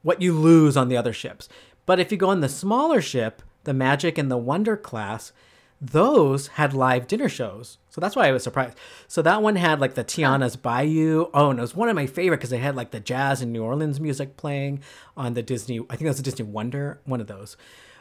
what 0.03 0.21
you 0.21 0.33
lose 0.33 0.77
on 0.77 0.87
the 0.87 0.97
other 0.97 1.13
ships. 1.13 1.49
But 1.85 1.99
if 1.99 2.11
you 2.11 2.17
go 2.17 2.29
on 2.29 2.41
the 2.41 2.49
smaller 2.49 3.01
ship, 3.01 3.41
the 3.65 3.73
Magic 3.73 4.17
and 4.17 4.31
the 4.31 4.37
Wonder 4.37 4.77
class, 4.77 5.33
those 5.81 6.47
had 6.47 6.73
live 6.73 7.07
dinner 7.07 7.29
shows. 7.29 7.77
So 7.89 7.99
that's 7.99 8.15
why 8.15 8.27
I 8.27 8.31
was 8.31 8.43
surprised. 8.43 8.77
So 9.07 9.21
that 9.21 9.41
one 9.41 9.57
had 9.57 9.79
like 9.79 9.95
the 9.95 10.03
Tiana's 10.03 10.55
Bayou. 10.55 11.27
Oh, 11.33 11.49
and 11.49 11.59
it 11.59 11.61
was 11.61 11.75
one 11.75 11.89
of 11.89 11.95
my 11.95 12.07
favorite 12.07 12.37
because 12.37 12.49
they 12.49 12.57
had 12.57 12.75
like 12.75 12.91
the 12.91 12.99
jazz 12.99 13.41
and 13.41 13.51
New 13.51 13.63
Orleans 13.63 13.99
music 13.99 14.37
playing 14.37 14.81
on 15.15 15.33
the 15.33 15.43
Disney. 15.43 15.79
I 15.89 15.95
think 15.95 16.01
that 16.01 16.09
was 16.09 16.19
a 16.19 16.23
Disney 16.23 16.45
Wonder, 16.45 16.99
one 17.05 17.21
of 17.21 17.27
those. 17.27 17.57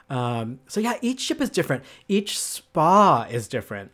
Um, 0.09 0.61
so 0.69 0.81
yeah, 0.81 0.95
each 1.01 1.21
ship 1.21 1.41
is 1.41 1.51
different. 1.51 1.85
Each 2.09 2.39
spa 2.39 3.27
is 3.31 3.49
different. 3.49 3.91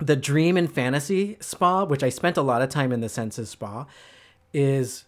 The 0.00 0.16
Dream 0.16 0.56
and 0.56 0.72
Fantasy 0.72 1.36
Spa, 1.40 1.84
which 1.84 2.02
I 2.04 2.08
spent 2.08 2.36
a 2.36 2.42
lot 2.42 2.62
of 2.62 2.68
time 2.68 2.92
in 2.92 3.00
the 3.00 3.08
Senses 3.08 3.50
Spa, 3.50 3.86
is 4.52 5.04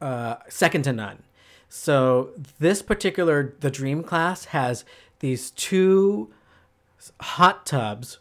uh, 0.00 0.36
second 0.48 0.82
to 0.82 0.92
none. 0.92 1.22
So 1.68 2.30
this 2.58 2.82
particular 2.82 3.54
the 3.60 3.70
Dream 3.70 4.02
class 4.02 4.46
has 4.46 4.84
these 5.20 5.50
two 5.50 6.32
hot 7.20 7.66
tubs 7.66 8.18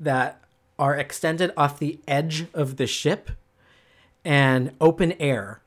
that 0.00 0.42
are 0.78 0.96
extended 0.96 1.52
off 1.56 1.78
the 1.78 1.98
edge 2.06 2.46
of 2.54 2.76
the 2.76 2.86
ship 2.86 3.30
and 4.24 4.72
open 4.80 5.12
air. 5.12 5.60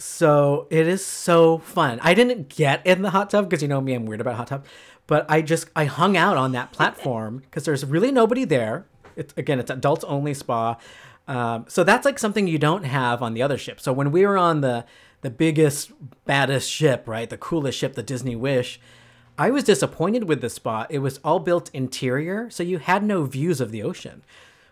So 0.00 0.66
it 0.70 0.86
is 0.86 1.04
so 1.04 1.58
fun. 1.58 2.00
I 2.02 2.14
didn't 2.14 2.48
get 2.48 2.84
in 2.86 3.02
the 3.02 3.10
hot 3.10 3.30
tub 3.30 3.48
because 3.48 3.60
you 3.60 3.68
know 3.68 3.80
me, 3.80 3.92
I'm 3.92 4.06
weird 4.06 4.22
about 4.22 4.36
hot 4.36 4.46
tub, 4.46 4.64
but 5.06 5.26
I 5.28 5.42
just 5.42 5.68
I 5.76 5.84
hung 5.84 6.16
out 6.16 6.38
on 6.38 6.52
that 6.52 6.72
platform 6.72 7.38
because 7.38 7.64
there's 7.64 7.84
really 7.84 8.10
nobody 8.10 8.44
there. 8.44 8.86
It's 9.14 9.34
again, 9.36 9.60
it's 9.60 9.70
adults 9.70 10.04
only 10.04 10.32
spa. 10.32 10.78
Um, 11.28 11.66
so 11.68 11.84
that's 11.84 12.06
like 12.06 12.18
something 12.18 12.48
you 12.48 12.58
don't 12.58 12.84
have 12.84 13.22
on 13.22 13.34
the 13.34 13.42
other 13.42 13.58
ship. 13.58 13.78
So 13.78 13.92
when 13.92 14.10
we 14.10 14.24
were 14.24 14.38
on 14.38 14.62
the 14.62 14.86
the 15.20 15.30
biggest, 15.30 15.92
baddest 16.24 16.70
ship, 16.70 17.06
right, 17.06 17.28
the 17.28 17.36
coolest 17.36 17.78
ship, 17.78 17.94
the 17.94 18.02
Disney 18.02 18.34
Wish, 18.34 18.80
I 19.36 19.50
was 19.50 19.64
disappointed 19.64 20.24
with 20.24 20.40
the 20.40 20.48
spa. 20.48 20.86
It 20.88 21.00
was 21.00 21.20
all 21.22 21.40
built 21.40 21.70
interior, 21.74 22.48
so 22.48 22.62
you 22.62 22.78
had 22.78 23.04
no 23.04 23.24
views 23.24 23.60
of 23.60 23.70
the 23.70 23.82
ocean, 23.82 24.22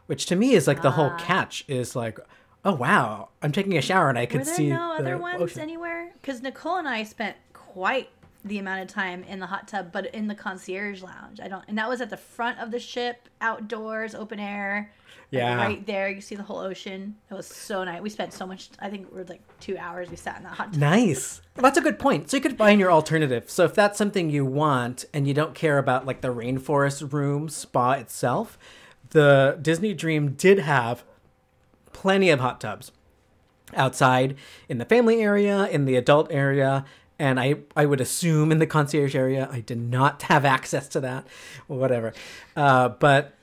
which 0.07 0.25
to 0.27 0.37
me 0.37 0.53
is 0.53 0.67
like 0.67 0.81
the 0.81 0.93
whole 0.93 1.11
catch. 1.19 1.65
Is 1.69 1.95
like, 1.95 2.19
oh 2.65 2.75
wow, 2.75 3.29
I'm 3.43 3.53
taking 3.53 3.77
a 3.77 3.83
shower 3.83 4.09
and 4.09 4.19
I 4.19 4.27
could 4.27 4.47
see. 4.47 4.51
Were 4.51 4.57
there 4.57 4.57
see 4.57 4.69
no 4.71 4.95
the 4.97 5.03
other 5.03 5.19
ones 5.19 5.43
ocean. 5.43 5.61
anywhere? 5.61 6.13
Because 6.21 6.43
Nicole 6.43 6.77
and 6.77 6.89
I 6.89 7.05
spent 7.05 7.37
quite 7.53 8.09
the 8.45 8.59
amount 8.59 8.81
of 8.83 8.89
time 8.89 9.25
in 9.25 9.41
the 9.41 9.47
hot 9.47 9.69
tub, 9.69 9.91
but 9.93 10.07
in 10.15 10.29
the 10.29 10.35
concierge 10.35 11.03
lounge. 11.03 11.41
I 11.41 11.49
don't, 11.49 11.65
and 11.69 11.77
that 11.79 11.89
was 11.89 12.01
at 12.01 12.09
the 12.11 12.17
front 12.17 12.59
of 12.61 12.71
the 12.71 12.79
ship, 12.79 13.29
outdoors, 13.41 14.15
open 14.15 14.39
air. 14.39 14.93
like, 15.33 15.41
Yeah. 15.41 15.57
right 15.57 15.87
there, 15.87 16.09
you 16.09 16.21
see 16.21 16.37
the 16.37 16.43
whole 16.45 16.59
ocean. 16.59 17.17
It 17.31 17.35
was 17.35 17.47
so 17.47 17.85
nice. 17.85 18.01
We 18.01 18.09
spent 18.11 18.33
so 18.33 18.47
much. 18.47 18.71
I 18.79 18.89
think 18.89 19.11
we 19.11 19.19
were 19.19 19.25
like 19.27 19.43
two 19.61 19.77
hours. 19.77 20.09
We 20.09 20.17
sat 20.17 20.39
in 20.39 20.45
that 20.45 20.55
hot 20.55 20.73
tub. 20.73 20.81
Nice. 20.81 21.43
Well, 21.57 21.63
that's 21.65 21.77
a 21.77 21.83
good 21.83 21.99
point. 21.99 22.31
So 22.31 22.37
you 22.37 22.41
could 22.41 22.57
find 22.57 22.81
your 22.81 22.91
alternative. 22.93 23.51
So 23.51 23.65
if 23.65 23.75
that's 23.75 23.99
something 23.99 24.31
you 24.31 24.45
want 24.47 25.05
and 25.13 25.27
you 25.29 25.35
don't 25.35 25.55
care 25.55 25.77
about 25.77 26.07
like 26.07 26.21
the 26.23 26.33
rainforest 26.33 27.13
room 27.13 27.49
spa 27.49 27.93
itself, 27.95 28.57
the 29.11 29.59
Disney 29.61 29.93
Dream 29.95 30.31
did 30.35 30.61
have 30.61 31.05
plenty 32.01 32.31
of 32.31 32.39
hot 32.39 32.61
tubs 32.61 32.93
outside 33.75 34.37
in 34.69 34.79
the 34.79 34.85
family 34.85 35.21
area, 35.21 35.67
in 35.67 35.85
the 35.85 35.97
adult 35.97 36.31
area, 36.31 36.85
and 37.19 37.41
I, 37.41 37.57
I 37.75 37.87
would 37.87 38.01
assume 38.01 38.53
in 38.53 38.61
the 38.61 38.69
concierge 38.69 39.17
area. 39.17 39.49
I 39.51 39.61
did 39.61 39.79
not 39.79 40.23
have 40.31 40.45
access 40.45 40.87
to 40.91 41.01
that, 41.01 41.27
whatever. 41.67 42.13
Uh, 42.55 42.91
but 42.91 43.35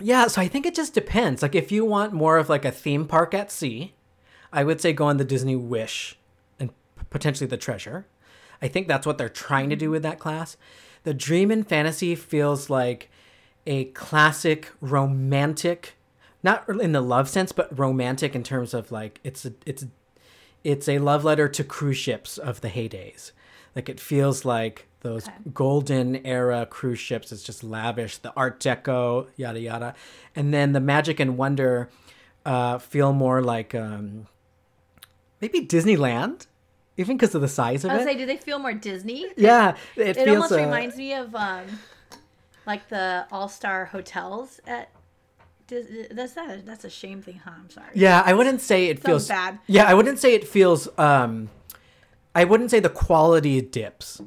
yeah, 0.00 0.26
so 0.26 0.42
I 0.42 0.48
think 0.48 0.66
it 0.66 0.74
just 0.74 0.92
depends. 0.92 1.40
Like 1.40 1.54
if 1.54 1.70
you 1.70 1.84
want 1.84 2.12
more 2.12 2.36
of 2.36 2.48
like 2.48 2.64
a 2.64 2.72
theme 2.72 3.06
park 3.06 3.32
at 3.32 3.52
sea, 3.52 3.94
I 4.52 4.64
would 4.64 4.80
say 4.80 4.92
go 4.92 5.04
on 5.04 5.18
the 5.18 5.24
Disney 5.24 5.54
Wish 5.54 6.18
and 6.58 6.70
potentially 7.08 7.46
the 7.46 7.56
Treasure. 7.56 8.06
I 8.60 8.66
think 8.66 8.88
that's 8.88 9.06
what 9.06 9.18
they're 9.18 9.28
trying 9.28 9.70
to 9.70 9.76
do 9.76 9.88
with 9.88 10.02
that 10.02 10.18
class. 10.18 10.56
The 11.04 11.14
Dream 11.14 11.52
and 11.52 11.66
Fantasy 11.66 12.16
feels 12.16 12.68
like 12.68 13.08
a 13.68 13.84
classic 13.86 14.72
romantic, 14.80 15.94
not 16.42 16.68
in 16.68 16.92
the 16.92 17.00
love 17.00 17.28
sense, 17.28 17.52
but 17.52 17.76
romantic 17.78 18.34
in 18.34 18.42
terms 18.42 18.74
of 18.74 18.90
like 18.92 19.20
it's 19.24 19.44
a, 19.44 19.52
it's 19.66 19.86
it's 20.64 20.88
a 20.88 20.98
love 20.98 21.24
letter 21.24 21.48
to 21.48 21.64
cruise 21.64 21.96
ships 21.96 22.38
of 22.38 22.60
the 22.60 22.68
heydays. 22.68 23.32
Like 23.76 23.88
it 23.88 24.00
feels 24.00 24.44
like 24.44 24.86
those 25.00 25.28
Okay. 25.28 25.36
golden 25.54 26.26
era 26.26 26.66
cruise 26.66 26.98
ships. 26.98 27.30
It's 27.32 27.42
just 27.42 27.62
lavish, 27.62 28.18
the 28.18 28.32
Art 28.36 28.58
Deco, 28.60 29.28
yada 29.36 29.60
yada, 29.60 29.94
and 30.34 30.52
then 30.52 30.72
the 30.72 30.80
Magic 30.80 31.20
and 31.20 31.36
Wonder 31.38 31.88
uh, 32.44 32.78
feel 32.78 33.12
more 33.12 33.40
like 33.42 33.74
um, 33.74 34.26
maybe 35.40 35.60
Disneyland, 35.64 36.46
even 36.96 37.16
because 37.16 37.34
of 37.34 37.40
the 37.42 37.48
size 37.48 37.84
of 37.84 37.90
I 37.90 37.94
was 37.98 38.02
it. 38.02 38.08
say, 38.08 38.16
do 38.16 38.26
they 38.26 38.36
feel 38.38 38.58
more 38.58 38.72
Disney? 38.72 39.26
yeah, 39.36 39.76
it, 39.96 40.16
It 40.16 40.24
feels. 40.24 40.28
almost 40.36 40.52
uh, 40.52 40.56
reminds 40.56 40.96
me 40.96 41.14
of 41.14 41.32
um, 41.34 41.66
like 42.66 42.88
the 42.88 43.26
All 43.30 43.48
Star 43.48 43.84
hotels 43.86 44.60
at. 44.66 44.88
Dis- 45.68 46.08
That's 46.10 46.32
that. 46.32 46.66
That's 46.66 46.84
a 46.84 46.90
shame 46.90 47.22
thing, 47.22 47.40
huh? 47.44 47.52
I'm 47.56 47.70
sorry. 47.70 47.88
Yeah, 47.94 48.22
I 48.24 48.32
wouldn't 48.34 48.60
say 48.60 48.86
it 48.86 48.98
Sounds 48.98 49.06
feels 49.06 49.28
bad. 49.28 49.58
Yeah, 49.66 49.84
I 49.84 49.94
wouldn't 49.94 50.18
say 50.18 50.34
it 50.34 50.48
feels. 50.48 50.88
Um, 50.98 51.50
I 52.34 52.44
wouldn't 52.44 52.70
say 52.70 52.80
the 52.80 52.88
quality 52.88 53.60
dips. 53.60 54.20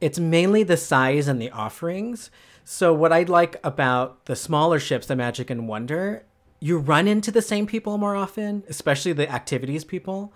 It's 0.00 0.18
mainly 0.18 0.62
the 0.62 0.76
size 0.76 1.28
and 1.28 1.40
the 1.40 1.50
offerings. 1.50 2.30
So 2.64 2.92
what 2.92 3.12
I 3.12 3.22
like 3.22 3.56
about 3.62 4.24
the 4.26 4.36
smaller 4.36 4.80
ships, 4.80 5.06
the 5.06 5.16
Magic 5.16 5.50
and 5.50 5.68
Wonder, 5.68 6.24
you 6.60 6.78
run 6.78 7.06
into 7.06 7.30
the 7.30 7.42
same 7.42 7.66
people 7.66 7.98
more 7.98 8.16
often, 8.16 8.64
especially 8.68 9.12
the 9.12 9.30
activities 9.30 9.84
people, 9.84 10.32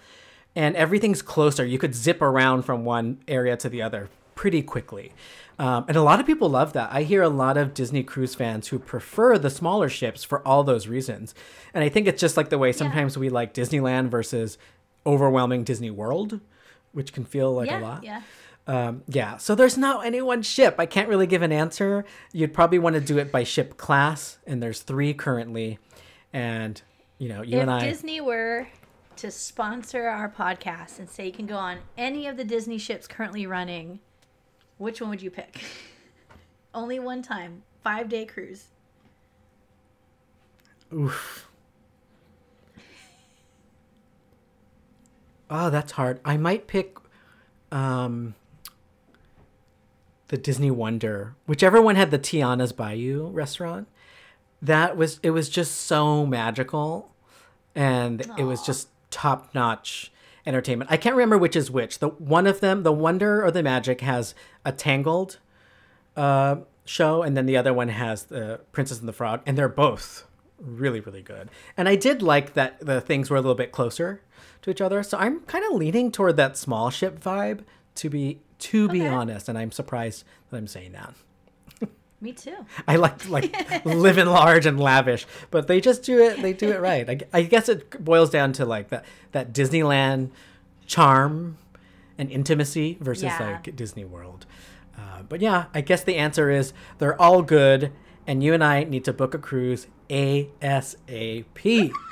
and 0.55 0.77
everything's 0.77 1.23
closer. 1.23 1.65
You 1.65 1.79
could 1.79 1.95
zip 1.95 2.21
around 2.21 2.63
from 2.63 2.85
one 2.85 3.19
area 3.27 3.57
to 3.57 3.69
the 3.69 3.83
other 3.83 4.11
pretty 4.35 4.63
quickly. 4.63 5.13
Um, 5.59 5.87
and 5.89 5.97
a 5.97 6.03
lot 6.03 6.21
of 6.21 6.27
people 6.27 6.49
love 6.49 6.73
that. 6.75 6.91
I 6.93 7.03
hear 7.03 7.23
a 7.23 7.29
lot 7.29 7.57
of 7.57 7.75
Disney 7.75 8.05
cruise 8.05 8.35
fans 8.35 8.69
who 8.69 8.79
prefer 8.79 9.39
the 9.39 9.51
smaller 9.51 9.89
ships 9.89 10.23
for 10.23 10.47
all 10.47 10.63
those 10.63 10.87
reasons. 10.87 11.35
And 11.75 11.83
I 11.83 11.89
think 11.89 12.07
it's 12.07 12.21
just 12.21 12.37
like 12.37 12.49
the 12.49 12.59
way 12.59 12.73
sometimes 12.73 13.19
we 13.19 13.29
like 13.29 13.55
Disneyland 13.55 14.09
versus 14.09 14.57
overwhelming 15.05 15.65
Disney 15.65 15.91
World, 15.91 16.41
which 16.93 17.13
can 17.13 17.25
feel 17.25 17.53
like 17.53 17.69
yeah, 17.69 17.81
a 17.81 17.83
lot. 17.83 18.05
yeah. 18.05 18.23
Um, 18.69 19.03
yeah, 19.09 19.39
so 19.39 19.55
there's 19.55 19.79
not 19.79 20.05
any 20.05 20.21
one 20.21 20.43
ship. 20.43 20.75
I 20.79 20.85
can't 20.85 21.09
really 21.09 21.27
give 21.27 21.41
an 21.41 21.53
answer. 21.53 22.05
You'd 22.33 22.53
probably 22.53 22.79
want 22.79 22.95
to 22.95 23.01
do 23.01 23.17
it 23.17 23.33
by 23.33 23.43
ship 23.43 23.79
class, 23.79 24.37
and 24.47 24.63
there's 24.63 24.83
three 24.83 25.15
currently. 25.15 25.79
And, 26.35 26.81
you 27.17 27.31
know, 27.31 27.41
you 27.41 27.57
if 27.57 27.63
and 27.63 27.71
I. 27.71 27.81
Disney 27.81 28.21
were 28.21 28.69
to 29.17 29.31
sponsor 29.31 30.07
our 30.07 30.29
podcast 30.29 30.99
and 30.99 31.09
say 31.09 31.27
you 31.27 31.33
can 31.33 31.47
go 31.47 31.57
on 31.57 31.79
any 31.97 32.27
of 32.27 32.37
the 32.37 32.45
Disney 32.45 32.77
ships 32.77 33.09
currently 33.09 33.47
running, 33.47 34.01
which 34.79 35.01
one 35.01 35.11
would 35.11 35.23
you 35.23 35.31
pick? 35.31 35.63
Only 36.75 36.99
one 36.99 37.23
time, 37.23 37.63
five 37.83 38.09
day 38.09 38.25
cruise. 38.25 38.67
Oof. 40.93 41.49
Oh, 45.51 45.71
that's 45.71 45.93
hard. 45.93 46.21
I 46.25 46.37
might 46.37 46.67
pick 46.67 46.97
um, 47.73 48.35
the 50.29 50.37
Disney 50.37 50.71
Wonder, 50.71 51.35
whichever 51.47 51.81
one 51.81 51.97
had 51.97 52.11
the 52.11 52.19
Tiana's 52.19 52.73
Bayou 52.73 53.29
restaurant. 53.29 53.89
That 54.61 54.97
was 54.97 55.21
it 55.23 55.31
was 55.31 55.49
just 55.49 55.75
so 55.75 56.27
magical, 56.27 57.11
and 57.75 58.29
it 58.37 58.45
was 58.45 58.63
just 58.63 58.89
top 59.11 59.55
notch 59.55 60.11
entertainment. 60.49 60.91
I 60.91 60.97
can't 60.97 61.15
remember 61.15 61.39
which 61.39 61.55
is 61.55 61.71
which. 61.71 61.99
The 61.99 62.09
one 62.09 62.47
of 62.47 62.61
them, 62.61 62.83
the 62.83 62.93
Wonder 62.93 63.45
or 63.45 63.51
the 63.51 63.63
Magic, 63.63 64.01
has 64.01 64.35
a 64.65 64.73
Tangled 64.73 65.39
uh, 66.17 66.57
show, 66.85 67.23
and 67.23 67.37
then 67.37 67.47
the 67.47 67.57
other 67.57 67.73
one 67.73 67.89
has 67.89 68.25
the 68.25 68.61
Princess 68.73 68.99
and 68.99 69.09
the 69.09 69.13
Frog, 69.13 69.43
and 69.47 69.57
they're 69.57 69.69
both 69.69 70.25
really 70.59 70.99
really 70.99 71.23
good. 71.23 71.51
And 71.77 71.89
I 71.89 71.95
did 71.95 72.23
like 72.23 72.55
that 72.55 72.81
the 72.81 73.01
things 73.01 73.31
were 73.31 73.37
a 73.37 73.41
little 73.41 73.55
bit 73.55 73.71
closer 73.71 74.23
to 74.63 74.71
each 74.71 74.81
other, 74.81 75.03
so 75.03 75.19
I'm 75.19 75.41
kind 75.41 75.65
of 75.65 75.73
leaning 75.73 76.11
toward 76.11 76.37
that 76.37 76.57
small 76.57 76.91
ship 76.91 77.21
vibe 77.21 77.61
to 77.97 78.11
be 78.11 78.41
to 78.59 78.89
be 78.89 79.07
honest, 79.07 79.49
and 79.49 79.57
I'm 79.57 79.71
surprised 79.71 80.25
that 80.51 80.57
I'm 80.57 80.67
saying 80.67 80.93
that. 80.93 81.15
Me 82.21 82.33
too. 82.33 82.57
I 82.89 82.97
like 82.97 83.19
to 83.19 83.31
like 83.31 83.55
living 83.85 84.27
large 84.27 84.67
and 84.67 84.79
lavish, 84.81 85.25
but 85.53 85.69
they 85.69 85.81
just 85.81 86.03
do 86.03 86.19
it. 86.21 86.43
They 86.43 86.53
do 86.53 86.71
it 86.73 86.81
right. 86.81 87.09
I, 87.09 87.19
I 87.39 87.43
guess 87.43 87.69
it 87.69 88.05
boils 88.05 88.31
down 88.31 88.53
to 88.55 88.65
like 88.67 88.89
that 88.89 89.05
that 89.33 89.53
Disneyland 89.53 90.31
charm 90.87 91.59
and 92.19 92.29
intimacy 92.31 92.99
versus 93.01 93.25
Yeah. 93.25 93.39
like 93.63 93.77
Disney 93.77 94.05
World. 94.05 94.47
Uh, 94.99 95.23
but 95.29 95.41
yeah, 95.41 95.67
I 95.73 95.81
guess 95.81 96.03
the 96.03 96.17
answer 96.17 96.51
is 96.51 96.73
they're 96.99 97.21
all 97.23 97.43
good, 97.43 97.93
and 98.27 98.43
you 98.43 98.53
and 98.53 98.65
I 98.65 98.83
need 98.83 99.05
to 99.05 99.13
book 99.13 99.33
a 99.35 99.39
cruise 99.39 99.87
ASAP. 100.11 101.93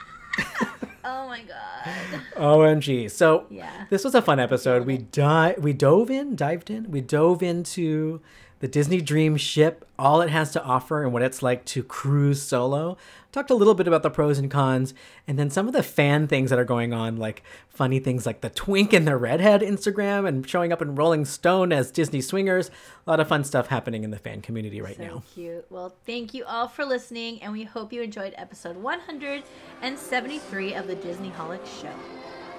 Oh 1.08 1.28
my 1.28 1.40
god. 1.42 2.20
OMG. 2.36 3.08
So 3.12 3.46
Yeah. 3.48 3.86
this 3.90 4.02
was 4.02 4.16
a 4.16 4.20
fun 4.22 4.40
episode. 4.40 4.86
We 4.86 4.98
di- 4.98 5.54
we 5.56 5.72
dove 5.72 6.10
in, 6.10 6.34
dived 6.34 6.68
in, 6.68 6.90
we 6.90 7.00
dove 7.00 7.44
into 7.44 8.20
the 8.60 8.68
Disney 8.68 9.02
Dream 9.02 9.36
ship, 9.36 9.86
all 9.98 10.22
it 10.22 10.30
has 10.30 10.52
to 10.52 10.62
offer, 10.62 11.02
and 11.02 11.12
what 11.12 11.22
it's 11.22 11.42
like 11.42 11.66
to 11.66 11.82
cruise 11.82 12.40
solo. 12.40 12.96
Talked 13.32 13.50
a 13.50 13.54
little 13.54 13.74
bit 13.74 13.86
about 13.86 14.02
the 14.02 14.08
pros 14.08 14.38
and 14.38 14.50
cons, 14.50 14.94
and 15.28 15.38
then 15.38 15.50
some 15.50 15.66
of 15.66 15.74
the 15.74 15.82
fan 15.82 16.26
things 16.26 16.48
that 16.48 16.58
are 16.58 16.64
going 16.64 16.94
on, 16.94 17.16
like 17.18 17.42
funny 17.68 17.98
things 17.98 18.24
like 18.24 18.40
the 18.40 18.48
Twink 18.48 18.94
and 18.94 19.06
the 19.06 19.16
Redhead 19.16 19.60
Instagram 19.60 20.26
and 20.26 20.48
showing 20.48 20.72
up 20.72 20.80
in 20.80 20.94
Rolling 20.94 21.26
Stone 21.26 21.70
as 21.70 21.90
Disney 21.90 22.22
swingers. 22.22 22.70
A 23.06 23.10
lot 23.10 23.20
of 23.20 23.28
fun 23.28 23.44
stuff 23.44 23.66
happening 23.66 24.04
in 24.04 24.10
the 24.10 24.18
fan 24.18 24.40
community 24.40 24.80
right 24.80 24.96
so 24.96 25.02
now. 25.02 25.22
cute. 25.34 25.66
Well, 25.68 25.94
thank 26.06 26.32
you 26.32 26.44
all 26.46 26.66
for 26.68 26.86
listening, 26.86 27.42
and 27.42 27.52
we 27.52 27.64
hope 27.64 27.92
you 27.92 28.00
enjoyed 28.00 28.32
episode 28.38 28.76
173 28.76 30.74
of 30.74 30.86
the 30.86 30.94
Disney 30.94 31.30
Holics 31.30 31.82
Show. 31.82 31.92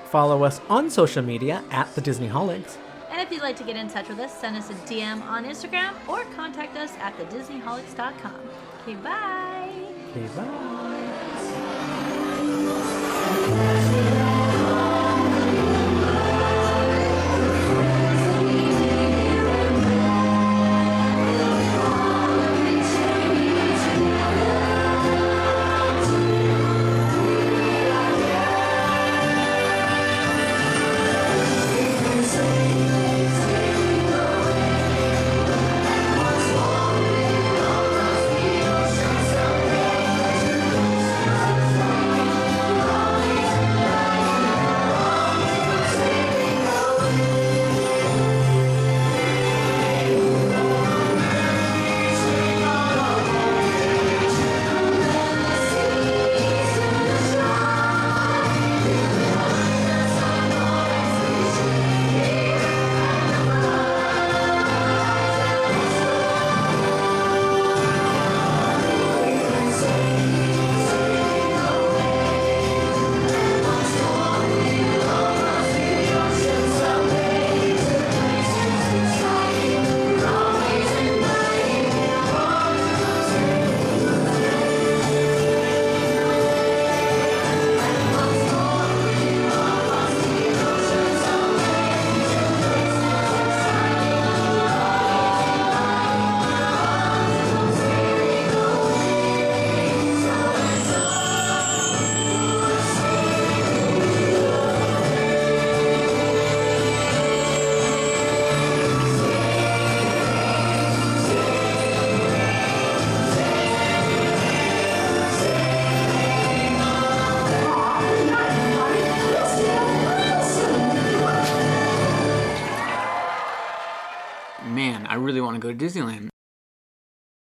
Follow 0.05 0.43
us 0.43 0.61
on 0.69 0.91
social 0.91 1.23
media 1.23 1.63
at 1.71 1.93
the 1.95 2.01
Disney 2.01 2.29
Holics. 2.29 2.77
And 3.17 3.25
if 3.25 3.33
you'd 3.33 3.41
like 3.41 3.55
to 3.55 3.63
get 3.63 3.75
in 3.75 3.87
touch 3.89 4.09
with 4.09 4.19
us, 4.19 4.31
send 4.31 4.55
us 4.55 4.69
a 4.69 4.75
DM 4.85 5.23
on 5.23 5.43
Instagram 5.43 5.95
or 6.07 6.23
contact 6.35 6.77
us 6.77 6.93
at 6.99 7.17
thedisneyholics.com. 7.17 8.35
Okay, 8.83 8.93
bye. 8.93 9.71
Okay, 10.11 10.27
bye. 10.35 11.06